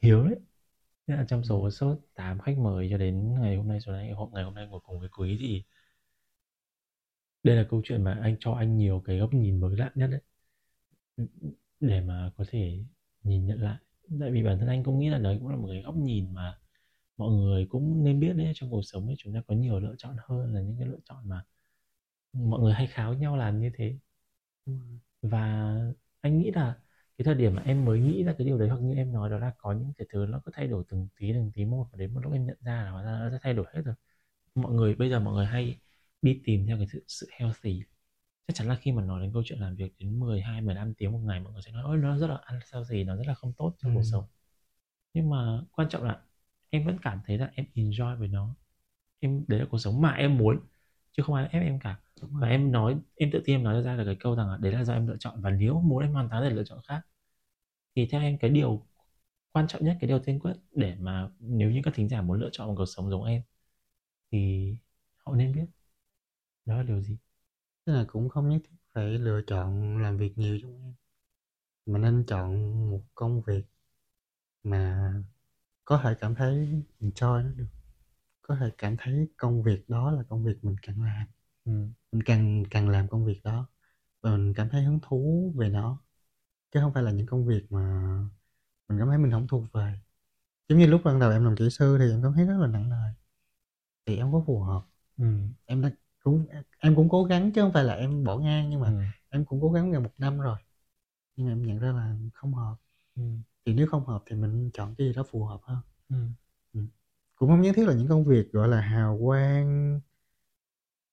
Hiếu 0.03 0.25
đấy. 0.25 0.37
Nghĩa 1.07 1.17
là 1.17 1.25
trong 1.29 1.45
số 1.45 1.63
Ừm. 1.63 1.71
số 1.71 1.97
8 2.15 2.41
khách 2.41 2.59
mời 2.59 2.89
cho 2.91 2.99
đến 2.99 3.35
ngày 3.41 3.57
hôm 3.57 3.69
nay 3.69 3.81
số 3.81 3.93
này 3.93 4.11
hôm 4.13 4.31
ngày 4.35 4.45
hôm 4.45 4.55
nay 4.55 4.67
ngồi 4.69 4.81
cùng 4.85 5.01
với 5.01 5.09
Quý 5.19 5.37
thì 5.41 5.65
đây 7.43 7.57
là 7.57 7.67
câu 7.71 7.81
chuyện 7.85 8.05
mà 8.05 8.19
anh 8.23 8.37
cho 8.41 8.53
anh 8.53 8.77
nhiều 8.79 9.03
cái 9.07 9.19
góc 9.19 9.35
nhìn 9.35 9.61
mới 9.61 9.77
lạ 9.77 9.91
nhất 9.95 10.07
đấy. 10.07 10.21
Để 11.81 12.01
mà 12.01 12.31
có 12.37 12.45
thể 12.49 12.85
nhìn 13.23 13.47
nhận 13.47 13.61
lại. 13.63 13.77
Tại 14.21 14.31
vì 14.31 14.43
bản 14.43 14.59
thân 14.59 14.69
anh 14.69 14.83
cũng 14.85 14.99
nghĩ 14.99 15.09
là 15.11 15.19
đấy 15.19 15.37
cũng 15.41 15.49
là 15.49 15.57
một 15.57 15.69
cái 15.73 15.83
góc 15.83 15.97
nhìn 15.97 16.35
mà 16.35 16.59
mọi 17.17 17.33
người 17.33 17.67
cũng 17.71 18.05
nên 18.05 18.21
biết 18.21 18.33
đấy, 18.37 18.53
trong 18.55 18.71
cuộc 18.71 18.83
sống 18.83 19.07
ấy 19.07 19.15
chúng 19.19 19.35
ta 19.35 19.43
có 19.49 19.55
nhiều 19.55 19.81
lựa 19.81 19.95
chọn 19.99 20.17
hơn 20.29 20.55
là 20.55 20.61
những 20.61 20.77
cái 20.79 20.89
lựa 20.89 20.99
chọn 21.05 21.29
mà 21.29 21.45
mọi 22.33 22.61
người 22.61 22.75
hay 22.75 22.87
kháo 22.87 23.15
nhau 23.15 23.37
làm 23.37 23.61
như 23.61 23.71
thế. 23.77 23.99
Và 25.23 25.75
anh 26.21 26.39
nghĩ 26.39 26.51
là 26.51 26.79
cái 27.19 27.25
thời 27.25 27.35
điểm 27.35 27.55
mà 27.55 27.63
em 27.63 27.85
mới 27.85 28.01
nghĩ 28.01 28.25
ra 28.25 28.35
cái 28.39 28.47
điều 28.47 28.59
đấy 28.59 28.69
hoặc 28.69 28.79
như 28.83 28.95
em 28.95 29.13
nói 29.13 29.31
đó 29.31 29.39
là 29.39 29.53
có 29.59 29.73
những 29.73 29.93
cái 29.99 30.07
thứ 30.13 30.27
nó 30.27 30.41
cứ 30.45 30.53
thay 30.55 30.67
đổi 30.67 30.85
từng 30.89 31.09
tí, 31.21 31.33
từng 31.33 31.51
tí 31.55 31.65
một 31.65 31.89
và 31.93 31.99
đến 31.99 32.15
một 32.15 32.21
lúc 32.25 32.33
em 32.33 32.47
nhận 32.47 32.57
ra 32.61 32.83
là 32.85 32.91
nó 32.91 33.31
đã 33.31 33.39
thay 33.43 33.55
đổi 33.55 33.67
hết 33.75 33.83
rồi. 33.85 33.95
Mọi 34.55 34.73
người 34.73 34.95
bây 34.95 35.11
giờ 35.11 35.21
mọi 35.21 35.35
người 35.35 35.47
hay 35.47 35.81
đi 36.23 36.43
tìm 36.45 36.67
theo 36.67 36.77
cái 36.79 36.87
sự 36.93 37.05
sự 37.09 37.29
healthy. 37.41 37.83
Chắc 38.49 38.55
chắn 38.57 38.69
là 38.69 38.75
khi 38.77 38.93
mà 38.93 39.03
nói 39.03 39.21
đến 39.23 39.33
câu 39.33 39.43
chuyện 39.47 39.59
làm 39.59 39.77
việc 39.77 39.93
đến 39.99 40.19
12, 40.21 40.61
15 40.61 40.95
tiếng 40.95 41.13
một 41.13 41.19
ngày 41.25 41.41
mọi 41.41 41.53
người 41.53 41.63
sẽ 41.63 41.73
nói: 41.73 41.83
"Ôi, 41.87 41.97
nó 41.99 42.19
rất 42.19 42.27
là 42.27 42.41
unhealthy, 42.51 43.05
nó 43.05 43.17
rất 43.17 43.27
là 43.27 43.35
không 43.35 43.53
tốt 43.59 43.75
cho 43.79 43.89
cuộc 43.95 44.03
Ừm. 44.03 44.03
sống." 44.03 44.25
Nhưng 45.15 45.31
mà 45.31 45.63
quan 45.73 45.89
trọng 45.89 46.05
là 46.05 46.23
em 46.71 46.87
vẫn 46.87 46.99
cảm 47.03 47.21
thấy 47.27 47.39
là 47.39 47.51
em 47.55 47.67
enjoy 47.75 48.19
với 48.19 48.29
nó. 48.29 48.55
Em 49.21 49.45
đấy 49.49 49.61
là 49.61 49.67
cuộc 49.71 49.79
sống 49.79 50.03
mà 50.03 50.13
em 50.13 50.39
muốn, 50.39 50.61
chứ 51.13 51.23
không 51.23 51.37
ai 51.37 51.49
ép 51.53 51.63
em 51.63 51.81
cả. 51.81 51.97
Và 52.23 52.49
em 52.49 52.73
nói 52.73 52.97
em 53.17 53.31
tự 53.33 53.43
tin 53.47 53.57
em 53.57 53.65
nói 53.65 53.83
ra 53.83 53.97
được 53.97 54.05
cái 54.07 54.17
câu 54.21 54.37
rằng 54.37 54.49
là 54.51 54.59
đấy 54.63 54.73
là 54.73 54.85
do 54.85 54.95
em 54.95 55.07
lựa 55.09 55.17
chọn 55.21 55.43
và 55.43 55.51
nếu 55.51 55.81
muốn 55.81 56.03
em 56.03 56.13
hoàn 56.13 56.29
toàn 56.31 56.43
thể 56.45 56.51
lựa 56.51 56.65
chọn 56.65 56.81
khác. 56.89 57.03
Thì 57.97 58.07
theo 58.13 58.21
em 58.23 58.39
cái 58.39 58.51
điều 58.51 58.87
quan 59.53 59.69
trọng 59.69 59.85
nhất, 59.85 59.99
cái 60.01 60.09
điều 60.09 60.19
tiên 60.21 60.41
quyết 60.41 60.55
để 60.73 60.97
mà 61.01 61.31
nếu 61.41 61.71
như 61.71 61.81
các 61.85 61.95
thính 61.95 62.09
giả 62.09 62.23
muốn 62.23 62.41
lựa 62.41 62.51
chọn 62.53 62.69
một 62.69 62.75
cuộc 62.79 62.87
sống 62.87 63.11
giống 63.11 63.25
em 63.25 63.43
thì 64.33 64.71
họ 65.27 65.37
nên 65.37 65.53
biết. 65.55 65.67
Đó 66.67 66.77
là 66.79 66.83
điều 66.83 67.03
gì? 67.03 67.19
Tức 67.87 67.93
là 67.93 68.05
cũng 68.09 68.29
không 68.29 68.49
nhất 68.49 68.59
thiết 68.65 68.77
phải 68.95 69.19
lựa 69.19 69.41
chọn 69.47 69.99
làm 70.03 70.17
việc 70.19 70.39
nhiều 70.39 70.57
giống 70.57 70.81
em. 70.83 70.95
Mà 71.87 71.99
nên 71.99 72.25
chọn 72.27 72.53
một 72.91 73.03
công 73.17 73.43
việc 73.43 73.63
mà 74.65 75.13
có 75.85 76.01
thể 76.05 76.15
cảm 76.21 76.35
thấy 76.35 76.85
enjoy 77.01 77.45
nó 77.45 77.51
được. 77.57 77.67
Có 78.43 78.57
thể 78.61 78.71
cảm 78.79 78.97
thấy 78.99 79.29
công 79.39 79.63
việc 79.65 79.89
đó 79.91 80.13
là 80.13 80.25
công 80.31 80.45
việc 80.45 80.65
mình 80.65 80.77
cần 80.87 81.03
làm. 81.03 81.27
Ừm. 81.65 81.93
Mình 82.13 82.23
cần 82.27 82.65
cần 82.73 82.91
làm 82.91 83.09
công 83.09 83.27
việc 83.27 83.43
đó 83.45 83.69
và 84.23 84.31
mình 84.37 84.55
cảm 84.57 84.71
thấy 84.71 84.85
hứng 84.85 85.01
thú 85.03 85.53
về 85.57 85.71
nó. 85.71 86.01
Chứ 86.73 86.81
hông 86.81 86.95
phải 86.95 87.05
là 87.05 87.13
những 87.13 87.27
công 87.27 87.47
việc 87.47 87.73
mà 87.73 87.81
mình 88.89 88.99
cảm 89.01 89.09
thấy 89.09 89.19
mình 89.19 89.33
hổng 89.33 89.49
thuộc 89.49 89.65
về. 89.75 90.01
Giống 90.69 90.79
như 90.81 90.87
lúc 90.87 91.01
ban 91.05 91.21
đầu 91.21 91.33
em 91.33 91.45
làm 91.45 91.57
kỹ 91.57 91.71
sư 91.71 91.99
thì 92.01 92.11
em 92.13 92.23
cảm 92.23 92.33
thấy 92.35 92.47
rất 92.47 92.59
là 92.61 92.67
nặng 92.69 92.91
nề. 92.91 92.97
Thì 94.07 94.17
em 94.17 94.33
có 94.33 94.45
phù 94.47 94.61
hợp. 94.63 94.83
Ừm. 95.19 95.53
Em 95.67 95.83
đã 95.83 95.91
cũng 96.27 96.47
em 96.79 96.97
cũng 96.97 97.09
cố 97.09 97.25
gắng 97.25 97.53
chứ 97.53 97.63
hông 97.63 97.73
phải 97.73 97.85
là 97.85 97.95
em 97.95 98.25
bỏ 98.25 98.39
ngang 98.39 98.71
nhưng 98.71 98.81
mà 98.81 98.89
Ừm. 98.89 99.03
em 99.31 99.45
cũng 99.45 99.61
cố 99.63 99.73
gắng 99.73 99.93
gần 99.93 100.03
1 100.03 100.11
năm 100.19 100.41
rồi. 100.41 100.59
Nhưng 101.37 101.47
mà 101.47 101.53
em 101.53 101.63
nhận 101.63 101.79
ra 101.79 101.93
là 101.93 102.17
không 102.35 102.55
hợp. 102.55 102.77
Ừm. 103.17 103.43
Thì 103.67 103.75
nếu 103.75 103.87
không 103.87 104.07
hợp 104.07 104.23
thì 104.27 104.37
mình 104.37 104.71
chọn 104.75 104.95
cái 104.99 105.09
gì 105.09 105.15
đó 105.15 105.25
phù 105.31 105.45
hợp 105.45 105.61
hơn. 105.65 105.79
Ừm. 106.11 106.33
Ừm. 106.75 106.89
Cũng 107.37 107.51
hông 107.51 107.63
nhất 107.63 107.73
thiết 107.77 107.89
là 107.89 107.95
những 107.95 108.09
công 108.09 108.25
việc, 108.27 108.53
gọi 108.53 108.69
là, 108.69 108.81
hào 108.83 109.19
quang. 109.25 110.01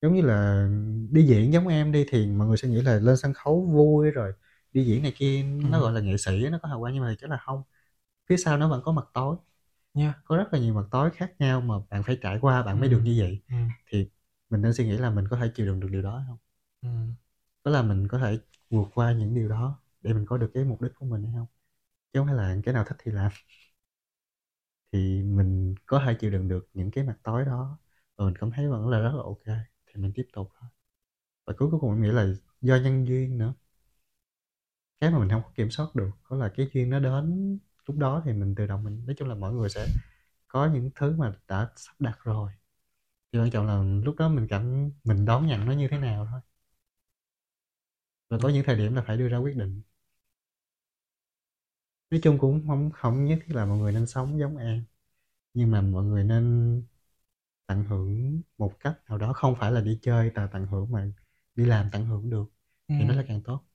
Giống 0.02 0.14
như 0.15 0.22
là 0.22 0.68
đi 1.11 1.23
diễn 1.23 1.53
giống 1.53 1.68
em 1.68 1.91
đi 1.91 2.06
thì 2.10 2.27
mọi 2.27 2.48
người 2.48 2.57
sẽ 2.57 2.68
nghĩ 2.68 2.81
là 2.81 2.99
lên 2.99 3.18
sân 3.18 3.34
khấu 3.34 3.61
vui 3.65 4.11
rồi 4.11 4.34
đi 4.73 4.85
diễn 4.85 5.03
này 5.03 5.14
kia 5.18 5.44
nó, 5.44 5.80
gọi 5.81 5.94
là, 5.94 6.02
nghệ 6.02 6.18
sĩ, 6.18 6.49
nó 6.52 6.60
có 6.61 6.69
hào 6.69 6.80
quang 6.80 6.94
nhưng 6.94 7.03
mà 7.03 7.10
thực 7.10 7.15
chất 7.19 7.30
là 7.30 7.38
hông. 7.41 7.64
Phía 8.30 8.38
sau 8.38 8.57
nó 8.57 8.69
vẫn 8.69 8.81
có 8.85 8.91
mặt 8.91 9.06
tối. 9.14 9.38
Yeah. 9.95 10.15
Có 10.26 10.38
rất 10.38 10.53
là 10.53 10.60
nhiều 10.60 10.73
mặt 10.73 10.85
tối 10.91 11.11
khác 11.11 11.34
nhau 11.40 11.61
mà 11.61 11.76
bạn 11.90 12.03
phải 12.03 12.18
trải 12.22 12.40
qua 12.41 12.64
bạn 12.64 12.80
mới 12.80 12.90
được 12.90 13.02
như 13.06 13.15
vậy. 13.19 13.41
Ừm. 13.49 13.69
Thì 13.91 14.10
mình 14.53 14.61
nên 14.61 14.73
suy 14.73 14.85
nghĩ 14.88 14.97
là 14.97 15.11
mình 15.11 15.30
có 15.30 15.38
thể 15.38 15.51
chịu 15.55 15.65
đựng 15.67 15.81
được 15.81 15.89
điều 15.91 16.01
đó 16.01 16.17
hay 16.19 16.27
hông? 16.27 16.39
Ừm. 16.81 17.15
Tức 17.63 17.71
là 17.71 17.81
mình 17.84 18.07
có 18.07 18.19
thể 18.19 18.39
vượt 18.69 18.88
qua 18.95 19.13
những 19.13 19.35
điều 19.35 19.49
đó 19.49 19.81
để 20.01 20.13
mình 20.13 20.25
có 20.27 20.38
được 20.38 20.51
cái 20.53 20.65
mục 20.65 20.81
đích 20.81 20.91
của 20.95 21.05
mình 21.07 21.23
hay 21.23 21.34
hông? 21.34 21.47
Chứ 22.13 22.19
hông 22.19 22.27
phải 22.27 22.35
là 22.38 22.57
cái 22.65 22.73
nào 22.75 22.85
thích 22.88 22.97
thì 23.03 23.11
làm. 23.11 23.31
Thì 24.91 25.23
mình 25.23 25.75
có 25.85 26.01
thể 26.05 26.13
chịu 26.19 26.31
đựng 26.31 26.47
được 26.47 26.69
những 26.73 26.91
cái 26.91 27.03
mặt 27.03 27.17
tối 27.23 27.45
đó 27.45 27.80
và 28.17 28.25
mình 28.25 28.35
cảm 28.39 28.51
thấy 28.51 28.69
vẫn 28.69 28.89
là 28.89 28.99
rất 28.99 29.11
là 29.15 29.23
kê 29.45 29.53
thì 29.88 30.01
mình 30.01 30.11
tiếp 30.15 30.27
tục 30.34 30.49
thôi. 30.59 30.69
Và 31.47 31.53
cuối 31.59 31.71
cuối 31.71 31.80
cùng 31.80 31.91
em 31.91 32.01
nghĩ 32.03 32.09
là 32.11 32.27
do 32.61 32.77
nhân 32.77 33.07
duyên 33.07 33.38
nữa. 33.38 33.53
Cái 34.99 35.11
mà 35.11 35.19
mình 35.19 35.30
hông 35.30 35.43
có 35.43 35.51
kiểm 35.55 35.69
soát 35.71 35.95
được 35.95 36.09
đó 36.30 36.38
là 36.38 36.49
cái 36.57 36.69
duyên 36.73 36.89
nó 36.89 36.99
đến 36.99 37.59
lúc 37.88 37.97
đó 37.97 38.21
thì 38.25 38.34
mình 38.34 38.55
tự 38.55 38.67
động 38.67 38.84
mình 38.84 39.05
nói 39.05 39.15
chung 39.19 39.27
là 39.30 39.35
mỗi 39.35 39.53
người 39.53 39.69
sẽ 39.69 39.88
có 40.47 40.67
những 40.73 40.91
thứ 40.95 41.15
mà 41.17 41.34
đã 41.47 41.69
sắp 41.75 41.93
đặt 41.99 42.19
rồi. 42.23 42.51
Thì 43.34 43.39
quan 43.39 43.51
trọng 43.51 43.68
là 43.68 43.84
lúc 44.05 44.15
đó 44.18 44.30
mình 44.30 44.47
cảm 44.49 44.91
mình 45.03 45.26
đón 45.26 45.47
nhận 45.47 45.65
nó 45.65 45.73
như 45.73 45.88
thế 45.91 45.97
nào 45.97 46.27
thôi. 46.31 46.41
Và 48.30 48.38
có 48.43 48.49
những 48.49 48.64
thời 48.65 48.76
điểm 48.76 48.95
là 48.95 49.03
phải 49.07 49.18
đưa 49.18 49.27
ra 49.30 49.38
quyết 49.38 49.55
định. 49.57 49.81
nói 52.11 52.19
chung 52.23 52.38
cũng 52.39 52.68
không 52.68 52.91
không 52.91 53.26
nhất 53.26 53.39
thiết 53.45 53.55
là 53.55 53.65
mọi 53.65 53.77
người 53.77 53.91
nên 53.91 54.07
sống 54.07 54.39
giống 54.39 54.57
em 54.57 54.84
nhưng 55.55 55.72
mà 55.72 55.81
mọi 55.81 56.05
người 56.05 56.23
nên 56.23 56.84
tận 57.68 57.84
hưởng 57.85 58.41
một 58.57 58.73
cách 58.81 58.99
nào 59.10 59.18
đó 59.18 59.34
không 59.34 59.55
phải 59.60 59.73
là 59.73 59.81
đi 59.81 59.99
chơi 60.03 60.31
tà 60.35 60.49
tận 60.53 60.68
hưởng 60.68 60.91
mà 60.91 61.11
đi 61.55 61.65
làm 61.65 61.89
tận 61.93 62.05
hưởng 62.05 62.30
được 62.30 62.45
thì 62.97 63.05
nó 63.05 63.15
là 63.15 63.26
càng 63.30 63.41
tốt 63.43 63.65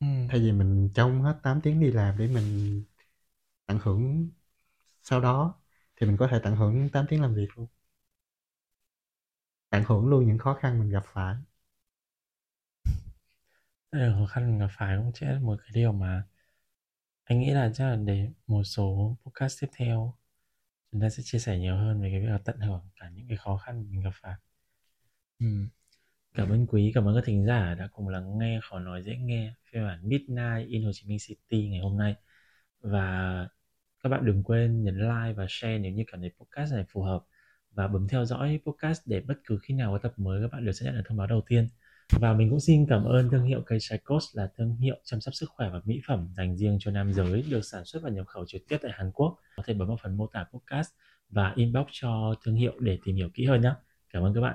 Ừm. 0.00 0.28
thay 0.28 0.40
vì 0.40 0.52
mình 0.52 0.90
trong 0.94 1.22
hết 1.22 1.38
8 1.42 1.60
tiếng 1.62 1.80
đi 1.80 1.90
làm 1.92 2.18
để 2.18 2.26
mình 2.28 2.82
tận 3.66 3.78
hưởng 3.82 4.30
sau 5.02 5.20
đó 5.20 5.54
thì 5.96 6.08
mình 6.08 6.16
có 6.18 6.28
thể 6.28 6.40
tận 6.44 6.56
hưởng 6.56 6.90
8 6.90 7.06
tiếng 7.10 7.22
làm 7.22 7.34
việc 7.34 7.48
luôn 7.58 7.66
tận 9.74 9.84
hưởng 9.86 10.06
luôn 10.06 10.26
những 10.26 10.38
khó 10.38 10.54
khăn 10.54 10.80
mình 10.80 10.90
gặp 10.90 11.02
phải 11.12 11.36
cả 13.92 14.12
khó 14.18 14.26
khăn 14.26 14.50
mình 14.50 14.58
gặp 14.58 14.68
phải 14.78 14.96
cũng 14.96 15.12
sẽ 15.14 15.32
là 15.32 15.38
một 15.40 15.56
cái 15.62 15.70
điều 15.74 15.92
mà 15.92 16.22
anh 17.24 17.40
nghĩ 17.40 17.50
là 17.50 17.70
chắc 17.74 17.84
là 17.84 17.96
để 17.96 18.30
một 18.46 18.62
số 18.64 19.16
podcast 19.24 19.60
tiếp 19.60 19.68
theo 19.76 20.14
chúng 20.92 21.00
ta 21.00 21.10
sẽ 21.10 21.22
chia 21.26 21.38
sẻ 21.38 21.58
nhiều 21.58 21.76
hơn 21.76 22.02
về 22.02 22.10
cái 22.10 22.20
việc 22.20 22.26
là 22.26 22.38
tận 22.38 22.60
hưởng 22.60 22.88
cả 22.96 23.10
những 23.10 23.28
cái 23.28 23.36
khó 23.36 23.56
khăn 23.56 23.90
mình 23.90 24.00
gặp 24.00 24.10
phải. 24.14 24.34
Ừm. 25.38 25.68
Cảm 26.34 26.50
ơn 26.50 26.66
quý, 26.66 26.92
cảm 26.94 27.08
ơn 27.08 27.14
các 27.14 27.24
thính 27.26 27.46
giả 27.46 27.74
đã 27.74 27.88
cùng 27.92 28.08
lắng 28.08 28.38
nghe 28.38 28.60
khó 28.62 28.78
nói 28.78 29.02
dễ 29.02 29.16
nghe 29.16 29.54
phiên 29.64 29.84
bản 29.86 30.08
Midnight 30.08 30.68
in 30.68 30.84
Hồ 30.84 30.90
Chí 30.94 31.08
Minh 31.08 31.18
City 31.20 31.68
ngày 31.68 31.80
hôm 31.80 31.98
nay. 31.98 32.14
Và 32.80 33.48
các 34.02 34.08
bạn 34.08 34.24
đừng 34.26 34.42
quên 34.42 34.84
nhấn 34.84 34.98
like 34.98 35.32
và 35.36 35.46
share 35.48 35.78
nếu 35.78 35.92
như 35.92 36.04
cảm 36.06 36.20
thấy 36.20 36.30
podcast 36.40 36.72
này 36.72 36.84
phù 36.88 37.02
hợp 37.02 37.24
và 37.74 37.88
bấm 37.88 38.08
theo 38.08 38.24
dõi 38.24 38.60
podcast 38.66 39.02
để 39.06 39.20
bất 39.20 39.34
cứ 39.46 39.58
khi 39.62 39.74
nào 39.74 39.92
có 39.92 39.98
tập 39.98 40.12
mới 40.16 40.42
các 40.42 40.52
bạn 40.52 40.64
đều 40.64 40.72
sẽ 40.72 40.86
nhận 40.86 40.94
được 40.94 41.02
thông 41.08 41.18
báo 41.18 41.26
đầu 41.26 41.40
tiên. 41.46 41.68
Và 42.20 42.32
mình 42.32 42.50
cũng 42.50 42.60
xin 42.60 42.86
cảm 42.86 43.04
ơn 43.04 43.30
thương 43.30 43.44
hiệu 43.44 43.62
cây 43.66 43.78
Psychos 43.78 44.36
là 44.36 44.50
thương 44.56 44.76
hiệu 44.76 44.96
chăm 45.04 45.20
sóc 45.20 45.34
sức 45.34 45.50
khỏe 45.50 45.70
và 45.70 45.80
mỹ 45.84 46.00
phẩm 46.06 46.28
dành 46.36 46.56
riêng 46.56 46.76
cho 46.80 46.90
nam 46.90 47.12
giới, 47.12 47.44
được 47.50 47.64
sản 47.64 47.84
xuất 47.84 48.02
và 48.02 48.10
nhập 48.10 48.26
khẩu 48.26 48.44
trực 48.46 48.62
tiếp 48.68 48.78
tại 48.82 48.92
Hàn 48.94 49.10
Quốc. 49.14 49.36
Có 49.56 49.62
thể 49.66 49.74
bấm 49.74 49.88
vào 49.88 49.98
phần 50.02 50.16
mô 50.16 50.26
tả 50.26 50.44
podcast 50.52 50.90
và 51.30 51.52
inbox 51.56 51.86
cho 51.90 52.34
thương 52.44 52.54
hiệu 52.54 52.72
để 52.80 52.98
tìm 53.04 53.16
hiểu 53.16 53.28
kỹ 53.34 53.46
hơn 53.46 53.60
nhé. 53.60 53.72
Cảm 54.12 54.22
ơn 54.22 54.34
các 54.34 54.40
bạn. 54.40 54.54